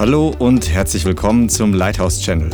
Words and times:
Hallo 0.00 0.34
und 0.38 0.70
herzlich 0.70 1.04
willkommen 1.04 1.50
zum 1.50 1.74
Lighthouse 1.74 2.22
Channel. 2.22 2.50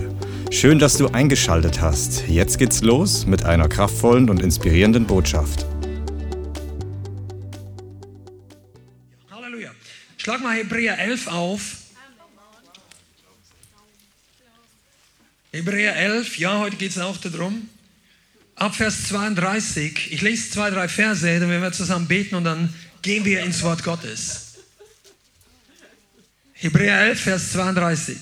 Schön, 0.51 0.81
dass 0.81 0.97
du 0.97 1.07
eingeschaltet 1.07 1.81
hast. 1.81 2.27
Jetzt 2.27 2.59
geht's 2.59 2.83
los 2.83 3.25
mit 3.25 3.45
einer 3.45 3.69
kraftvollen 3.69 4.29
und 4.29 4.43
inspirierenden 4.43 5.07
Botschaft. 5.07 5.65
Halleluja. 9.31 9.71
Schlag 10.17 10.43
mal 10.43 10.57
Hebräer 10.57 10.99
11 10.99 11.29
auf. 11.29 11.61
Hebräer 15.53 15.95
11, 15.95 16.39
ja, 16.39 16.59
heute 16.59 16.75
geht 16.75 16.91
es 16.91 16.99
auch 16.99 17.17
darum. 17.19 17.69
Ab 18.57 18.75
Vers 18.75 19.07
32. 19.07 20.11
Ich 20.11 20.21
lese 20.21 20.51
zwei, 20.51 20.71
drei 20.71 20.89
Verse, 20.89 21.39
dann 21.39 21.49
werden 21.49 21.63
wir 21.63 21.71
zusammen 21.71 22.09
beten 22.09 22.35
und 22.35 22.43
dann 22.43 22.75
gehen 23.03 23.25
wir 23.25 23.45
ins 23.45 23.63
Wort 23.63 23.85
Gottes. 23.85 24.46
Hebräer 26.59 27.01
11, 27.01 27.21
Vers 27.21 27.53
32. 27.53 28.17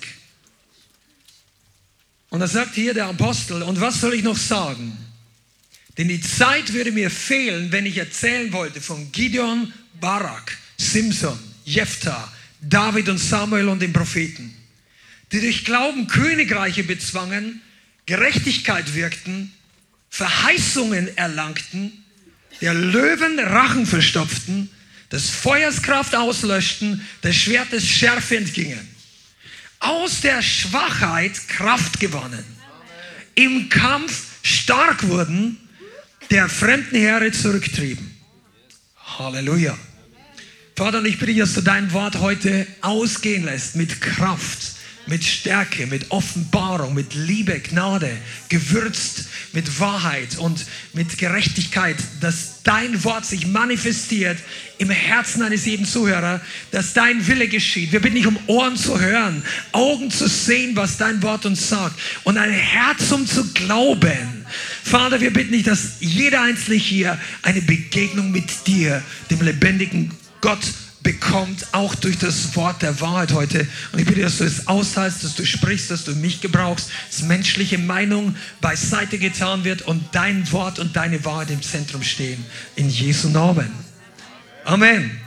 Und 2.30 2.40
da 2.40 2.48
sagt 2.48 2.74
hier 2.74 2.92
der 2.92 3.06
Apostel, 3.06 3.62
und 3.62 3.80
was 3.80 4.00
soll 4.00 4.14
ich 4.14 4.24
noch 4.24 4.36
sagen? 4.36 4.96
Denn 5.96 6.08
die 6.08 6.20
Zeit 6.20 6.72
würde 6.72 6.90
mir 6.90 7.10
fehlen, 7.10 7.70
wenn 7.70 7.86
ich 7.86 7.96
erzählen 7.96 8.52
wollte 8.52 8.80
von 8.80 9.12
Gideon, 9.12 9.72
Barak, 10.00 10.58
Simson, 10.76 11.38
Jephthah, 11.64 12.32
David 12.60 13.08
und 13.08 13.18
Samuel 13.18 13.68
und 13.68 13.80
den 13.80 13.92
Propheten, 13.92 14.52
die 15.30 15.40
durch 15.40 15.64
Glauben 15.64 16.08
Königreiche 16.08 16.82
bezwangen, 16.82 17.62
Gerechtigkeit 18.06 18.94
wirkten, 18.94 19.52
Verheißungen 20.10 21.16
erlangten, 21.16 22.04
der 22.60 22.74
Löwen 22.74 23.38
Rachen 23.38 23.86
verstopften, 23.86 24.70
des 25.14 25.30
Feuers 25.30 25.80
Kraft 25.80 26.16
auslöschten, 26.16 27.06
des 27.22 27.36
Schwertes 27.36 27.86
Schärfe 27.86 28.36
entgingen. 28.36 28.88
Aus 29.78 30.20
der 30.20 30.42
Schwachheit 30.42 31.46
Kraft 31.46 32.00
gewannen, 32.00 32.44
im 33.36 33.68
Kampf 33.68 34.26
stark 34.42 35.06
wurden, 35.06 35.56
der 36.30 36.48
fremden 36.48 36.96
Heere 36.96 37.30
zurücktrieben. 37.30 38.12
Halleluja. 39.18 39.78
Vater, 40.74 40.98
und 40.98 41.06
ich 41.06 41.20
bitte, 41.20 41.34
dass 41.34 41.54
du 41.54 41.60
dein 41.60 41.92
Wort 41.92 42.18
heute 42.18 42.66
ausgehen 42.80 43.44
lässt 43.44 43.76
mit 43.76 44.00
Kraft 44.00 44.73
mit 45.06 45.24
Stärke, 45.24 45.86
mit 45.86 46.10
Offenbarung, 46.10 46.94
mit 46.94 47.14
Liebe, 47.14 47.60
Gnade, 47.60 48.10
gewürzt 48.48 49.26
mit 49.52 49.78
Wahrheit 49.78 50.38
und 50.38 50.64
mit 50.92 51.18
Gerechtigkeit, 51.18 51.96
dass 52.20 52.62
dein 52.64 53.04
Wort 53.04 53.26
sich 53.26 53.46
manifestiert 53.46 54.38
im 54.78 54.90
Herzen 54.90 55.42
eines 55.42 55.66
jeden 55.66 55.86
Zuhörer, 55.86 56.40
dass 56.70 56.94
dein 56.94 57.26
Wille 57.26 57.48
geschieht. 57.48 57.92
Wir 57.92 58.00
bitten 58.00 58.16
dich 58.16 58.26
um 58.26 58.38
Ohren 58.46 58.76
zu 58.76 58.98
hören, 58.98 59.42
Augen 59.72 60.10
zu 60.10 60.28
sehen, 60.28 60.74
was 60.74 60.96
dein 60.96 61.22
Wort 61.22 61.46
uns 61.46 61.68
sagt 61.68 61.98
und 62.24 62.38
ein 62.38 62.50
Herz 62.50 63.12
um 63.12 63.26
zu 63.26 63.52
glauben. 63.52 64.46
Vater, 64.82 65.20
wir 65.20 65.32
bitten 65.32 65.52
dich, 65.52 65.64
dass 65.64 65.96
jeder 66.00 66.42
Einzelne 66.42 66.76
hier 66.76 67.18
eine 67.42 67.60
Begegnung 67.60 68.30
mit 68.30 68.66
dir, 68.66 69.02
dem 69.30 69.42
lebendigen 69.42 70.10
Gott, 70.40 70.60
bekommt, 71.04 71.72
auch 71.72 71.94
durch 71.94 72.18
das 72.18 72.56
Wort 72.56 72.82
der 72.82 73.00
Wahrheit 73.00 73.32
heute. 73.32 73.68
Und 73.92 74.00
ich 74.00 74.06
bitte, 74.06 74.22
dass 74.22 74.38
du 74.38 74.44
es 74.44 74.66
aushältst, 74.66 75.22
dass 75.22 75.36
du 75.36 75.46
sprichst, 75.46 75.90
dass 75.90 76.04
du 76.04 76.14
mich 76.16 76.40
gebrauchst, 76.40 76.90
dass 77.10 77.22
menschliche 77.22 77.78
Meinung 77.78 78.34
beiseite 78.60 79.18
getan 79.18 79.62
wird 79.62 79.82
und 79.82 80.02
dein 80.12 80.50
Wort 80.50 80.80
und 80.80 80.96
deine 80.96 81.24
Wahrheit 81.24 81.50
im 81.50 81.62
Zentrum 81.62 82.02
stehen. 82.02 82.44
In 82.74 82.90
Jesu 82.90 83.28
Namen. 83.28 83.70
Amen. 84.64 85.20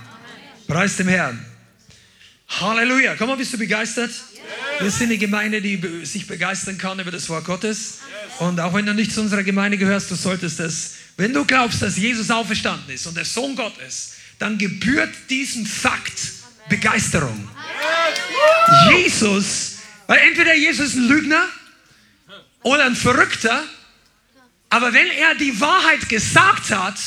Preis 0.67 0.97
dem 0.97 1.07
Herrn. 1.07 1.45
Halleluja. 2.49 3.15
Komm 3.15 3.29
mal, 3.29 3.37
bist 3.37 3.53
du 3.53 3.57
begeistert? 3.57 4.11
Wir 4.79 4.91
sind 4.91 5.07
eine 5.07 5.17
Gemeinde, 5.17 5.61
die 5.61 6.05
sich 6.05 6.27
begeistern 6.27 6.77
kann 6.77 6.99
über 6.99 7.11
das 7.11 7.29
Wort 7.29 7.45
Gottes. 7.45 7.99
Und 8.39 8.59
auch 8.59 8.73
wenn 8.73 8.85
du 8.85 8.93
nicht 8.93 9.11
zu 9.11 9.21
unserer 9.21 9.43
Gemeinde 9.43 9.77
gehörst, 9.77 10.09
du 10.09 10.15
solltest 10.15 10.59
das, 10.59 10.93
wenn 11.17 11.33
du 11.33 11.45
glaubst, 11.45 11.81
dass 11.81 11.97
Jesus 11.97 12.31
auferstanden 12.31 12.93
ist 12.93 13.05
und 13.05 13.15
der 13.15 13.25
Sohn 13.25 13.55
Gottes, 13.55 14.16
dann 14.39 14.57
gebührt 14.57 15.13
diesem 15.29 15.65
Fakt 15.65 16.19
Begeisterung. 16.69 17.47
Jesus, 18.91 19.79
weil 20.07 20.19
entweder 20.19 20.55
Jesus 20.55 20.89
ist 20.89 20.95
ein 20.95 21.07
Lügner 21.07 21.47
oder 22.63 22.85
ein 22.85 22.95
Verrückter, 22.95 23.63
aber 24.69 24.93
wenn 24.93 25.07
er 25.07 25.35
die 25.35 25.59
Wahrheit 25.59 26.09
gesagt 26.09 26.71
hat, 26.71 26.99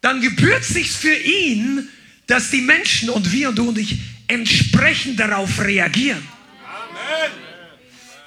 dann 0.00 0.20
gebührt 0.20 0.64
sich 0.64 0.90
für 0.90 1.14
ihn, 1.14 1.88
dass 2.26 2.50
die 2.50 2.60
Menschen 2.60 3.10
und 3.10 3.30
wir 3.32 3.50
und 3.50 3.58
du 3.58 3.68
und 3.68 3.78
ich 3.78 3.98
entsprechend 4.26 5.18
darauf 5.20 5.60
reagieren. 5.60 6.26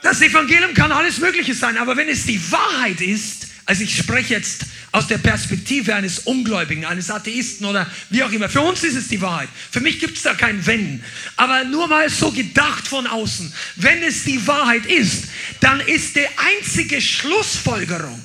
Das 0.02 0.22
Evangelium 0.22 0.74
kann 0.74 0.92
alles 0.92 1.20
Mögliche 1.20 1.54
sein, 1.54 1.78
aber 1.78 1.96
wenn 1.96 2.10
es 2.10 2.26
die 2.26 2.40
Wahrheit 2.52 3.00
ist, 3.00 3.48
also 3.66 3.84
ich 3.84 3.98
spreche 3.98 4.34
jetzt 4.34 4.66
aus 4.94 5.08
der 5.08 5.18
Perspektive 5.18 5.96
eines 5.96 6.20
Ungläubigen, 6.20 6.86
eines 6.86 7.10
Atheisten 7.10 7.66
oder 7.66 7.90
wie 8.12 8.24
auch 8.24 8.32
immer. 8.32 8.48
Für 8.48 8.62
uns 8.62 8.84
ist 8.84 8.96
es 8.96 9.08
die 9.08 9.20
Wahrheit. 9.22 9.50
Für 9.72 9.80
mich 9.80 10.00
gibt 10.00 10.16
es 10.18 10.24
da 10.24 10.36
kein 10.36 10.64
Wenn. 10.68 11.04
Aber 11.36 11.64
nur 11.64 11.88
mal 11.88 12.10
so 12.10 12.32
gedacht 12.32 12.88
von 12.88 13.08
außen. 13.08 13.52
Wenn 13.76 14.04
es 14.04 14.24
die 14.24 14.46
Wahrheit 14.46 14.86
ist, 14.86 15.26
dann 15.60 15.80
ist 15.80 16.16
die 16.16 16.28
einzige 16.38 17.02
Schlussfolgerung, 17.02 18.22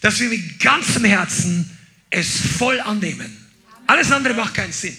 dass 0.00 0.20
wir 0.20 0.28
mit 0.28 0.60
ganzem 0.60 1.04
Herzen 1.04 1.76
es 2.08 2.38
voll 2.56 2.80
annehmen. 2.80 3.36
Alles 3.88 4.12
andere 4.12 4.34
macht 4.34 4.54
keinen 4.54 4.72
Sinn. 4.72 4.96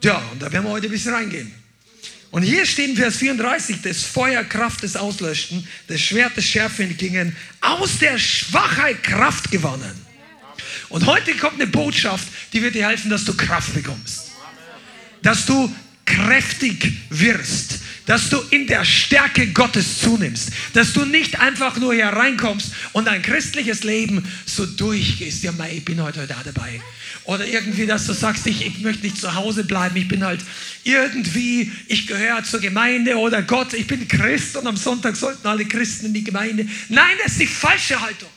Ja, 0.00 0.18
und 0.30 0.40
da 0.40 0.52
werden 0.52 0.64
wir 0.64 0.70
heute 0.70 0.86
ein 0.86 0.92
bisschen 0.92 1.12
reingehen. 1.12 1.52
Und 2.30 2.42
hier 2.42 2.66
steht 2.66 2.90
in 2.90 2.96
Vers 2.96 3.16
34, 3.16 3.80
das 3.82 4.04
Feuer 4.04 4.44
Kraft 4.44 4.82
des 4.82 4.96
Auslöschten, 4.96 5.66
das 5.86 6.00
Schwert 6.00 6.36
des 6.36 6.44
Schärfe 6.44 6.82
entgingen, 6.82 7.34
aus 7.60 7.98
der 7.98 8.18
Schwachheit 8.18 9.02
Kraft 9.02 9.50
gewonnen. 9.50 9.94
Und 10.90 11.06
heute 11.06 11.34
kommt 11.36 11.54
eine 11.54 11.66
Botschaft, 11.66 12.28
die 12.52 12.62
wird 12.62 12.74
dir 12.74 12.88
helfen, 12.88 13.10
dass 13.10 13.24
du 13.24 13.34
Kraft 13.34 13.74
bekommst. 13.74 14.32
Dass 15.22 15.46
du 15.46 15.74
kräftig 16.04 16.92
wirst, 17.10 17.80
dass 18.08 18.30
du 18.30 18.38
in 18.50 18.66
der 18.66 18.86
Stärke 18.86 19.48
Gottes 19.48 19.98
zunimmst, 19.98 20.50
dass 20.72 20.94
du 20.94 21.04
nicht 21.04 21.40
einfach 21.40 21.76
nur 21.76 21.92
hier 21.92 22.06
reinkommst 22.06 22.72
und 22.94 23.06
ein 23.06 23.20
christliches 23.20 23.84
Leben 23.84 24.26
so 24.46 24.64
durchgehst. 24.64 25.42
Ja, 25.42 25.52
ich 25.70 25.84
bin 25.84 26.02
heute 26.02 26.26
da 26.26 26.40
dabei. 26.42 26.80
Oder 27.24 27.46
irgendwie, 27.46 27.84
dass 27.84 28.06
du 28.06 28.14
sagst, 28.14 28.46
ich, 28.46 28.64
ich 28.64 28.78
möchte 28.78 29.04
nicht 29.04 29.18
zu 29.18 29.34
Hause 29.34 29.62
bleiben, 29.62 29.94
ich 29.98 30.08
bin 30.08 30.24
halt 30.24 30.40
irgendwie, 30.84 31.70
ich 31.86 32.06
gehöre 32.06 32.42
zur 32.44 32.60
Gemeinde 32.60 33.16
oder 33.18 33.42
Gott, 33.42 33.74
ich 33.74 33.86
bin 33.86 34.08
Christ 34.08 34.56
und 34.56 34.66
am 34.66 34.78
Sonntag 34.78 35.14
sollten 35.14 35.46
alle 35.46 35.66
Christen 35.66 36.06
in 36.06 36.14
die 36.14 36.24
Gemeinde. 36.24 36.66
Nein, 36.88 37.14
das 37.22 37.32
ist 37.32 37.42
die 37.42 37.46
falsche 37.46 38.00
Haltung. 38.00 38.30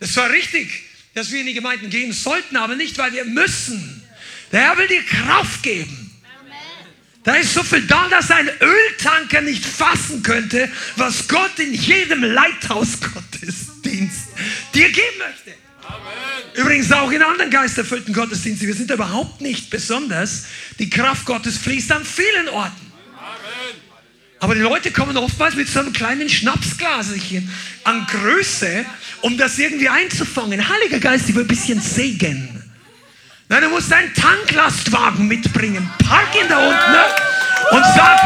Das 0.00 0.14
war 0.18 0.28
richtig, 0.28 0.82
dass 1.14 1.32
wir 1.32 1.40
in 1.40 1.46
die 1.46 1.54
Gemeinden 1.54 1.88
gehen 1.88 2.12
sollten, 2.12 2.56
aber 2.58 2.76
nicht, 2.76 2.98
weil 2.98 3.14
wir 3.14 3.24
müssen. 3.24 4.02
Der 4.52 4.60
Herr 4.60 4.76
will 4.76 4.86
dir 4.86 5.02
Kraft 5.02 5.62
geben. 5.62 6.05
Da 7.26 7.34
ist 7.34 7.52
so 7.54 7.62
viel 7.64 7.82
da, 7.82 8.08
dass 8.08 8.30
ein 8.30 8.48
Öltanker 8.60 9.40
nicht 9.40 9.66
fassen 9.66 10.22
könnte, 10.22 10.70
was 10.94 11.26
Gott 11.26 11.58
in 11.58 11.74
jedem 11.74 12.22
Leithaus-Gottesdienst 12.22 14.28
dir 14.72 14.88
geben 14.90 15.18
möchte. 15.18 15.52
Übrigens 16.54 16.92
auch 16.92 17.10
in 17.10 17.22
anderen 17.22 17.50
geisterfüllten 17.50 18.14
Gottesdiensten. 18.14 18.68
Wir 18.68 18.76
sind 18.76 18.92
überhaupt 18.92 19.40
nicht 19.40 19.70
besonders. 19.70 20.44
Die 20.78 20.88
Kraft 20.88 21.26
Gottes 21.26 21.58
fließt 21.58 21.90
an 21.90 22.04
vielen 22.04 22.48
Orten. 22.48 22.92
Aber 24.38 24.54
die 24.54 24.60
Leute 24.60 24.92
kommen 24.92 25.16
oftmals 25.16 25.56
mit 25.56 25.68
so 25.68 25.80
einem 25.80 25.92
kleinen 25.92 26.28
Schnapsglaschen 26.28 27.50
an 27.82 28.06
Größe, 28.06 28.86
um 29.22 29.36
das 29.36 29.58
irgendwie 29.58 29.88
einzufangen. 29.88 30.68
Heiliger 30.68 31.00
Geist, 31.00 31.28
ich 31.28 31.34
will 31.34 31.42
ein 31.42 31.48
bisschen 31.48 31.80
Segen. 31.80 32.65
Nein, 33.48 33.62
du 33.62 33.68
musst 33.68 33.92
einen 33.92 34.12
Tanklastwagen 34.12 35.28
mitbringen. 35.28 35.88
Park 36.04 36.34
ihn 36.34 36.48
da 36.48 36.58
unten 36.58 36.92
ne? 36.92 37.04
und 37.70 37.84
sag, 37.94 38.18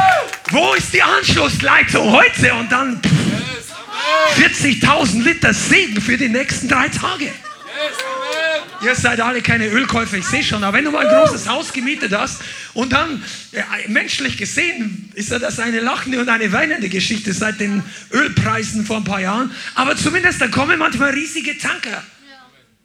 wo 0.50 0.72
ist 0.74 0.94
die 0.94 1.02
Anschlussleitung 1.02 2.10
heute? 2.10 2.54
Und 2.54 2.72
dann 2.72 3.00
40.000 4.36 5.22
Liter 5.22 5.52
Segen 5.52 6.00
für 6.00 6.16
die 6.16 6.28
nächsten 6.28 6.68
drei 6.68 6.88
Tage. 6.88 7.30
Ihr 8.82 8.94
seid 8.94 9.20
alle 9.20 9.42
keine 9.42 9.66
Ölkäufer, 9.66 10.16
ich 10.16 10.24
sehe 10.24 10.42
schon. 10.42 10.64
Aber 10.64 10.78
wenn 10.78 10.86
du 10.86 10.90
mal 10.90 11.06
ein 11.06 11.14
großes 11.14 11.46
Haus 11.46 11.70
gemietet 11.74 12.14
hast 12.16 12.40
und 12.72 12.90
dann, 12.94 13.22
ja, 13.52 13.64
menschlich 13.88 14.38
gesehen, 14.38 15.12
ist 15.14 15.30
ja 15.30 15.38
das 15.38 15.60
eine 15.60 15.80
lachende 15.80 16.18
und 16.18 16.30
eine 16.30 16.50
weinende 16.50 16.88
Geschichte 16.88 17.34
seit 17.34 17.60
den 17.60 17.82
Ölpreisen 18.10 18.86
vor 18.86 18.96
ein 18.96 19.04
paar 19.04 19.20
Jahren. 19.20 19.54
Aber 19.74 19.96
zumindest, 19.96 20.40
da 20.40 20.48
kommen 20.48 20.78
manchmal 20.78 21.10
riesige 21.10 21.58
Tanker. 21.58 22.02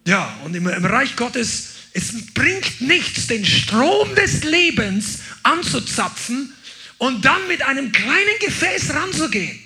Ja, 0.06 0.36
und 0.44 0.54
im, 0.54 0.68
im 0.68 0.86
Reich 0.86 1.15
Gottes, 1.15 1.75
es 1.95 2.12
bringt 2.33 2.81
nichts, 2.81 3.27
den 3.27 3.45
Strom 3.45 4.13
des 4.15 4.44
Lebens 4.44 5.19
anzuzapfen 5.44 6.53
und 6.97 7.24
dann 7.24 7.47
mit 7.47 7.62
einem 7.62 7.89
kleinen 7.94 8.38
Gefäß 8.42 8.94
ranzugehen. 8.94 9.57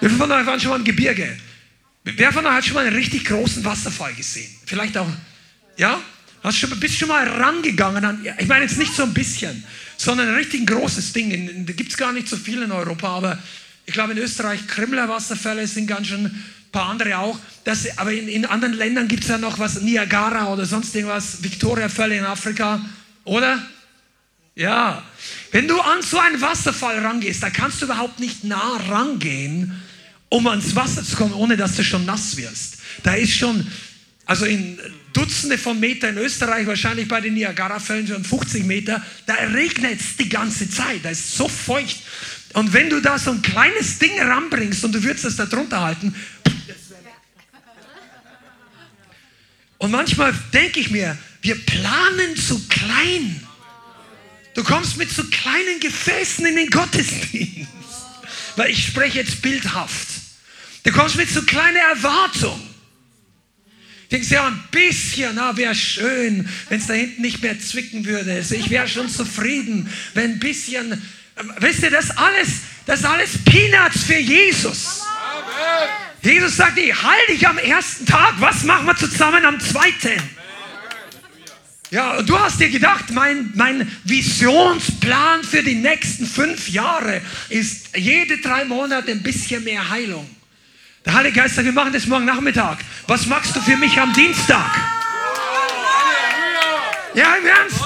Viele 0.00 0.10
von 0.10 0.30
euch 0.32 0.44
waren 0.44 0.58
schon 0.58 0.70
mal 0.70 0.76
im 0.76 0.84
Gebirge? 0.84 1.38
Wer 2.02 2.32
von 2.32 2.44
euch 2.44 2.52
hat 2.52 2.64
schon 2.64 2.74
mal 2.74 2.86
einen 2.86 2.96
richtig 2.96 3.26
großen 3.26 3.64
Wasserfall 3.64 4.12
gesehen? 4.14 4.50
Vielleicht 4.66 4.98
auch, 4.98 5.08
ja? 5.76 6.02
Hast 6.42 6.58
schon, 6.58 6.78
bist 6.80 6.96
schon 6.96 7.08
mal 7.08 7.26
rangegangen 7.26 8.04
an, 8.04 8.26
ich 8.38 8.48
meine 8.48 8.64
jetzt 8.64 8.78
nicht 8.78 8.94
so 8.94 9.04
ein 9.04 9.14
bisschen, 9.14 9.62
sondern 9.96 10.30
ein 10.30 10.34
richtig 10.34 10.66
großes 10.66 11.12
Ding. 11.12 11.64
Da 11.64 11.72
gibt 11.72 11.92
es 11.92 11.96
gar 11.96 12.12
nicht 12.12 12.28
so 12.28 12.36
viel 12.36 12.62
in 12.62 12.72
Europa, 12.72 13.08
aber 13.08 13.38
ich 13.86 13.94
glaube 13.94 14.12
in 14.12 14.18
Österreich 14.18 14.66
Krimler 14.66 15.08
Wasserfälle 15.08 15.64
sind 15.68 15.86
ganz 15.86 16.08
schön, 16.08 16.44
paar 16.72 16.90
andere 16.90 17.18
auch. 17.18 17.38
Das, 17.64 17.98
aber 17.98 18.12
in, 18.12 18.28
in 18.28 18.44
anderen 18.44 18.74
Ländern 18.74 19.08
gibt 19.08 19.22
es 19.22 19.28
ja 19.28 19.38
noch 19.38 19.58
was, 19.58 19.80
Niagara 19.80 20.52
oder 20.52 20.66
sonst 20.66 20.94
irgendwas, 20.94 21.42
Victoria-Fälle 21.42 22.18
in 22.18 22.24
Afrika, 22.24 22.80
oder? 23.24 23.62
Ja. 24.54 25.04
Wenn 25.52 25.68
du 25.68 25.80
an 25.80 26.02
so 26.02 26.18
einen 26.18 26.40
Wasserfall 26.40 26.98
rangehst, 26.98 27.42
da 27.42 27.50
kannst 27.50 27.80
du 27.80 27.86
überhaupt 27.86 28.18
nicht 28.18 28.44
nah 28.44 28.76
rangehen, 28.88 29.80
um 30.28 30.46
ans 30.46 30.74
Wasser 30.74 31.04
zu 31.04 31.16
kommen, 31.16 31.32
ohne 31.32 31.56
dass 31.56 31.76
du 31.76 31.84
schon 31.84 32.04
nass 32.04 32.36
wirst. 32.36 32.78
Da 33.02 33.14
ist 33.14 33.32
schon, 33.32 33.66
also 34.26 34.44
in 34.44 34.78
Dutzende 35.12 35.58
von 35.58 35.78
Meter 35.80 36.10
in 36.10 36.18
Österreich, 36.18 36.66
wahrscheinlich 36.66 37.08
bei 37.08 37.20
den 37.20 37.34
Niagara-Fällen 37.34 38.06
schon 38.06 38.24
50 38.24 38.64
Meter, 38.64 39.02
da 39.26 39.34
regnet 39.34 40.00
es 40.00 40.16
die 40.16 40.28
ganze 40.28 40.68
Zeit, 40.68 41.04
da 41.04 41.10
ist 41.10 41.36
so 41.36 41.48
feucht. 41.48 41.98
Und 42.54 42.72
wenn 42.72 42.90
du 42.90 43.00
da 43.00 43.18
so 43.18 43.30
ein 43.30 43.42
kleines 43.42 43.98
Ding 43.98 44.20
ranbringst 44.20 44.84
und 44.84 44.94
du 44.94 45.02
würdest 45.02 45.24
das 45.24 45.36
da 45.36 45.46
drunter 45.46 45.82
halten, 45.82 46.14
und 49.78 49.92
manchmal 49.92 50.34
denke 50.52 50.80
ich 50.80 50.90
mir, 50.90 51.16
wir 51.40 51.54
planen 51.64 52.36
zu 52.36 52.66
klein. 52.68 53.46
Du 54.54 54.64
kommst 54.64 54.96
mit 54.96 55.10
so 55.10 55.22
kleinen 55.24 55.78
Gefäßen 55.80 56.44
in 56.46 56.56
den 56.56 56.68
Gottesdienst. 56.68 57.68
Weil 58.56 58.70
ich 58.70 58.84
spreche 58.84 59.18
jetzt 59.18 59.40
bildhaft. 59.40 60.08
Du 60.82 60.90
kommst 60.90 61.14
mit 61.14 61.28
so 61.28 61.42
kleiner 61.42 61.78
Erwartung. 61.78 62.60
Denkst 64.10 64.30
ja, 64.30 64.48
ein 64.48 64.64
bisschen, 64.70 65.34
na, 65.34 65.56
wäre 65.56 65.74
schön, 65.74 66.48
wenn 66.70 66.80
es 66.80 66.86
da 66.86 66.94
hinten 66.94 67.22
nicht 67.22 67.42
mehr 67.42 67.60
zwicken 67.60 68.04
würde. 68.04 68.32
Also 68.32 68.54
ich 68.54 68.70
wäre 68.70 68.88
schon 68.88 69.08
zufrieden, 69.08 69.88
wenn 70.14 70.32
ein 70.32 70.38
bisschen, 70.40 70.92
ähm, 71.38 71.52
wisst 71.60 71.82
ihr, 71.82 71.90
das 71.90 72.10
alles, 72.16 72.48
das 72.86 73.04
alles 73.04 73.30
Peanuts 73.44 74.04
für 74.04 74.18
Jesus. 74.18 75.02
Amen. 75.02 76.07
Jesus 76.22 76.56
sagt, 76.56 76.78
ich 76.78 77.02
halte 77.02 77.32
dich 77.32 77.46
am 77.46 77.58
ersten 77.58 78.06
Tag, 78.06 78.34
was 78.38 78.64
machen 78.64 78.86
wir 78.86 78.96
zusammen 78.96 79.44
am 79.44 79.60
zweiten? 79.60 80.20
Ja, 81.90 82.18
und 82.18 82.28
du 82.28 82.38
hast 82.38 82.60
dir 82.60 82.68
gedacht, 82.68 83.10
mein, 83.12 83.50
mein 83.54 83.90
Visionsplan 84.04 85.42
für 85.42 85.62
die 85.62 85.76
nächsten 85.76 86.26
fünf 86.26 86.68
Jahre 86.68 87.22
ist 87.48 87.96
jede 87.96 88.38
drei 88.38 88.64
Monate 88.64 89.12
ein 89.12 89.22
bisschen 89.22 89.64
mehr 89.64 89.88
Heilung. 89.88 90.28
Der 91.06 91.14
Heilige 91.14 91.40
Geist 91.40 91.54
sagt, 91.54 91.64
wir 91.64 91.72
machen 91.72 91.92
das 91.92 92.06
morgen 92.06 92.26
Nachmittag. 92.26 92.78
Was 93.06 93.24
machst 93.26 93.56
du 93.56 93.60
für 93.60 93.76
mich 93.78 93.98
am 93.98 94.12
Dienstag? 94.12 94.70
Ja, 97.14 97.34
im 97.36 97.46
Ernst? 97.46 97.80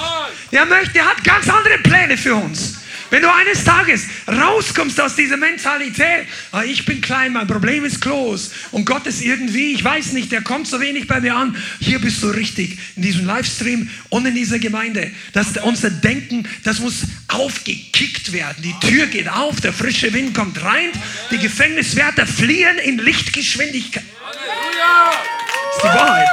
Der 0.50 0.66
möchte, 0.66 0.94
der 0.94 1.08
hat 1.08 1.22
ganz 1.22 1.48
andere 1.48 1.78
Pläne 1.78 2.16
für 2.16 2.34
uns. 2.34 2.81
Wenn 3.12 3.20
du 3.20 3.30
eines 3.30 3.62
Tages 3.62 4.06
rauskommst 4.26 4.98
aus 4.98 5.14
dieser 5.16 5.36
Mentalität, 5.36 6.26
ah, 6.50 6.62
ich 6.62 6.86
bin 6.86 7.02
klein, 7.02 7.34
mein 7.34 7.46
Problem 7.46 7.84
ist 7.84 8.00
groß 8.00 8.52
und 8.70 8.86
Gott 8.86 9.06
ist 9.06 9.20
irgendwie, 9.20 9.74
ich 9.74 9.84
weiß 9.84 10.12
nicht, 10.12 10.32
der 10.32 10.40
kommt 10.40 10.66
so 10.66 10.80
wenig 10.80 11.08
bei 11.08 11.20
mir 11.20 11.36
an. 11.36 11.54
Hier 11.78 11.98
bist 11.98 12.22
du 12.22 12.28
richtig 12.28 12.78
in 12.96 13.02
diesem 13.02 13.26
Livestream 13.26 13.90
und 14.08 14.24
in 14.24 14.34
dieser 14.34 14.58
Gemeinde. 14.58 15.10
Das, 15.34 15.48
unser 15.62 15.90
Denken, 15.90 16.48
das 16.64 16.80
muss 16.80 17.02
aufgekickt 17.28 18.32
werden. 18.32 18.62
Die 18.62 18.86
Tür 18.86 19.04
geht 19.08 19.28
auf, 19.28 19.60
der 19.60 19.74
frische 19.74 20.14
Wind 20.14 20.34
kommt 20.34 20.64
rein, 20.64 20.88
die 21.30 21.36
Gefängniswärter 21.38 22.26
fliehen 22.26 22.78
in 22.78 22.96
Lichtgeschwindigkeit. 22.96 24.04
Das 24.24 25.76
ist 25.76 25.82
die 25.82 25.98
Wahrheit. 25.98 26.28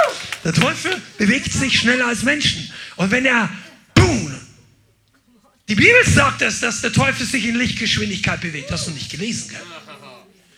Der 0.45 0.53
Teufel 0.53 0.95
bewegt 1.17 1.51
sich 1.51 1.77
schneller 1.77 2.07
als 2.07 2.23
Menschen. 2.23 2.71
Und 2.95 3.11
wenn 3.11 3.25
er 3.25 3.49
die 5.69 5.75
Bibel 5.75 6.03
sagt 6.03 6.41
es, 6.41 6.59
dass 6.59 6.81
der 6.81 6.91
Teufel 6.91 7.25
sich 7.25 7.45
in 7.45 7.55
Lichtgeschwindigkeit 7.55 8.41
bewegt. 8.41 8.71
Hast 8.71 8.87
du 8.87 8.91
nicht 8.91 9.11
gelesen? 9.11 9.49
Gell? 9.49 9.59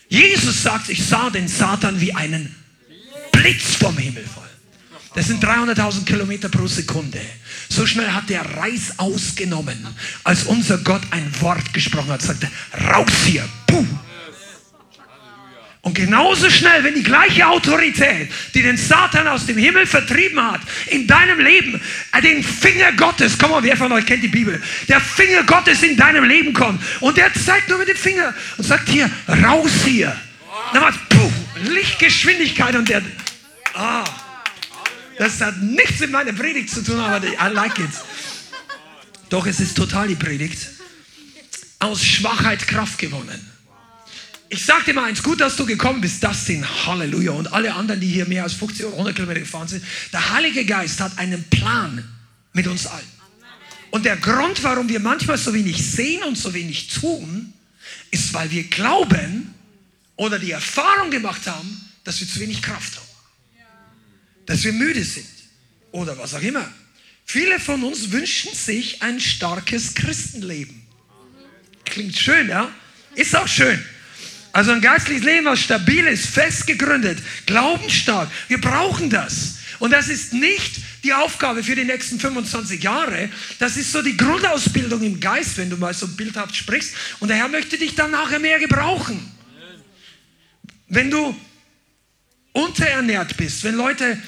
Jesus 0.07 0.63
sagt, 0.63 0.89
ich 0.89 1.05
sah 1.05 1.29
den 1.29 1.49
Satan 1.49 1.99
wie 1.99 2.13
einen 2.13 2.55
Blitz 3.33 3.75
vom 3.75 3.97
Himmel 3.97 4.25
fallen. 4.25 4.47
Das 5.13 5.27
sind 5.27 5.43
300.000 5.43 6.05
Kilometer 6.05 6.47
pro 6.47 6.65
Sekunde. 6.67 7.19
So 7.67 7.85
schnell 7.85 8.09
hat 8.11 8.29
der 8.29 8.41
Reis 8.55 8.97
ausgenommen, 8.97 9.85
als 10.23 10.45
unser 10.45 10.77
Gott 10.77 11.01
ein 11.11 11.29
Wort 11.41 11.73
gesprochen 11.73 12.09
hat, 12.09 12.21
sagte, 12.21 12.49
raus 12.89 13.11
hier, 13.25 13.47
puh. 13.67 13.85
Und 15.83 15.95
genauso 15.95 16.48
schnell, 16.51 16.83
wenn 16.83 16.94
die 16.94 17.04
gleiche 17.04 17.48
Autorität, 17.48 18.30
die 18.54 18.62
den 18.62 18.78
Satan 18.78 19.28
aus 19.28 19.48
dem 19.48 19.57
Himmel 19.57 19.88
vertrieben 19.88 20.39
hat, 20.39 20.62
in 20.88 21.07
deinem 21.07 21.39
Leben, 21.39 21.81
äh, 22.12 22.22
den 22.22 22.44
Finger 22.44 22.92
Gottes, 22.92 23.36
komm 23.38 23.50
mal, 23.50 23.63
wer 23.63 23.75
von 23.75 23.92
euch 23.92 24.06
kennt 24.06 24.24
die 24.24 24.28
Bibel, 24.28 24.62
der 24.88 25.01
Finger 25.01 25.44
Gottes 25.44 25.81
in 25.81 25.98
deinem 25.98 26.24
Leben 26.24 26.54
kommt 26.54 26.83
und 27.00 27.18
der 27.18 27.33
zeigt 27.33 27.68
nur 27.69 27.80
mit 27.80 27.88
dem 27.88 27.98
Finger 27.98 28.33
und 28.57 28.63
sagt 28.63 28.89
hier, 28.89 29.10
raus 29.44 29.72
hier. 29.83 30.16
Macht 30.74 31.10
puh, 31.10 31.31
Lichtgeschwindigkeit 31.63 32.75
und 32.75 32.88
der, 32.88 33.01
ah, 33.74 34.04
das 35.18 35.42
hat 35.42 35.57
nichts 35.62 36.00
mit 36.00 36.12
meiner 36.12 36.33
Predigt 36.33 36.69
zu 36.69 36.83
tun, 36.83 37.00
aber 37.00 37.25
I 37.25 37.54
like 37.54 37.80
it. 37.80 37.89
Doch 39.30 39.48
es 39.48 39.60
ist 39.60 39.75
total 39.75 40.07
die 40.07 40.16
Predigt. 40.16 40.68
Aus 41.80 42.06
Schwachheit 42.06 42.68
Kraft 42.68 43.00
gewonnen. 43.00 43.50
Ich 44.53 44.65
sag 44.65 44.83
dir 44.83 44.94
mal 44.94 45.06
eins, 45.06 45.24
gut, 45.24 45.39
dass 45.39 45.56
du 45.56 45.65
gekommen 45.65 46.01
bist, 46.01 46.21
das 46.21 46.45
sind 46.45 46.86
Halleluja. 46.86 47.31
Und 47.31 47.53
alle 47.53 47.74
anderen, 47.74 48.01
die 48.01 48.07
hier 48.07 48.27
mehr 48.27 48.44
als 48.44 48.51
50 48.51 48.86
oder 48.86 48.94
100 48.95 49.15
Kilometer 49.15 49.39
gefahren 49.39 49.69
sind, 49.69 49.81
der 50.12 50.30
Heilige 50.30 50.65
Geist 50.65 51.00
hat 51.00 51.18
einen 51.18 51.42
Plan 51.45 52.03
mit 52.51 52.68
uns 52.68 52.86
allen. 52.86 53.07
Und 53.92 54.03
der 54.03 54.18
Grund, 54.18 54.62
warum 54.62 54.89
wir 54.89 55.00
manchmal 55.00 55.38
so 55.38 55.53
wenig 55.53 55.81
sehen 55.81 56.24
und 56.24 56.38
so 56.38 56.53
wenig 56.53 56.89
tun, 56.89 57.53
ist, 58.12 58.33
weil 58.33 58.51
wir 58.51 58.65
glauben 58.65 59.53
oder 60.18 60.38
die 60.38 60.51
Erfahrung 60.51 61.12
gemacht 61.12 61.47
haben, 61.47 61.89
dass 62.04 62.19
wir 62.19 62.27
zu 62.27 62.42
wenig 62.42 62.62
Kraft 62.62 62.97
haben. 62.97 63.07
Dass 64.47 64.65
wir 64.65 64.74
müde 64.74 65.06
sind 65.06 65.27
oder 65.94 66.18
was 66.18 66.33
auch 66.33 66.42
immer. 66.42 66.69
Viele 67.25 67.57
von 67.57 67.81
uns 67.83 68.12
wünschen 68.12 68.54
sich 68.54 69.01
ein 69.01 69.21
starkes 69.21 69.95
Christenleben. 69.95 70.81
Klingt 71.86 72.18
schön, 72.18 72.50
ja? 72.50 72.69
Ist 73.15 73.33
auch 73.33 73.47
schön. 73.47 73.81
Also 74.53 74.71
ein 74.71 74.81
geistliches 74.81 75.24
Leben, 75.24 75.45
was 75.45 75.62
stabil 75.62 76.06
ist, 76.07 76.27
fest 76.27 76.68
gegründet, 76.68 77.19
glaubensstark. 77.45 78.30
Wir 78.48 78.59
brauchen 78.59 79.09
das. 79.09 79.59
Und 79.80 79.92
das 79.92 80.09
ist 80.09 80.33
nicht 80.33 80.75
die 81.03 81.13
Aufgabe 81.13 81.63
für 81.63 81.75
die 81.75 81.86
nächsten 81.86 82.19
25 82.19 82.83
Jahre. 82.83 83.30
Das 83.59 83.77
ist 83.77 83.92
so 83.92 84.01
die 84.01 84.15
Grundausbildung 84.18 85.01
im 85.01 85.19
Geist, 85.19 85.57
wenn 85.57 85.69
du 85.69 85.78
mal 85.78 85.94
so 85.94 86.07
bildhaft 86.07 86.56
sprichst. 86.56 86.94
Und 87.19 87.30
der 87.30 87.37
Herr 87.37 87.47
möchte 87.47 87.78
dich 87.78 87.95
dann 87.95 88.11
nachher 88.11 88.40
mehr 88.40 88.59
gebrauchen. 88.59 89.31
Wenn 90.87 91.09
du 91.09 91.35
unterernährt 92.52 93.37
bist, 93.37 93.64
wenn 93.64 93.75
Leute, 93.75 94.21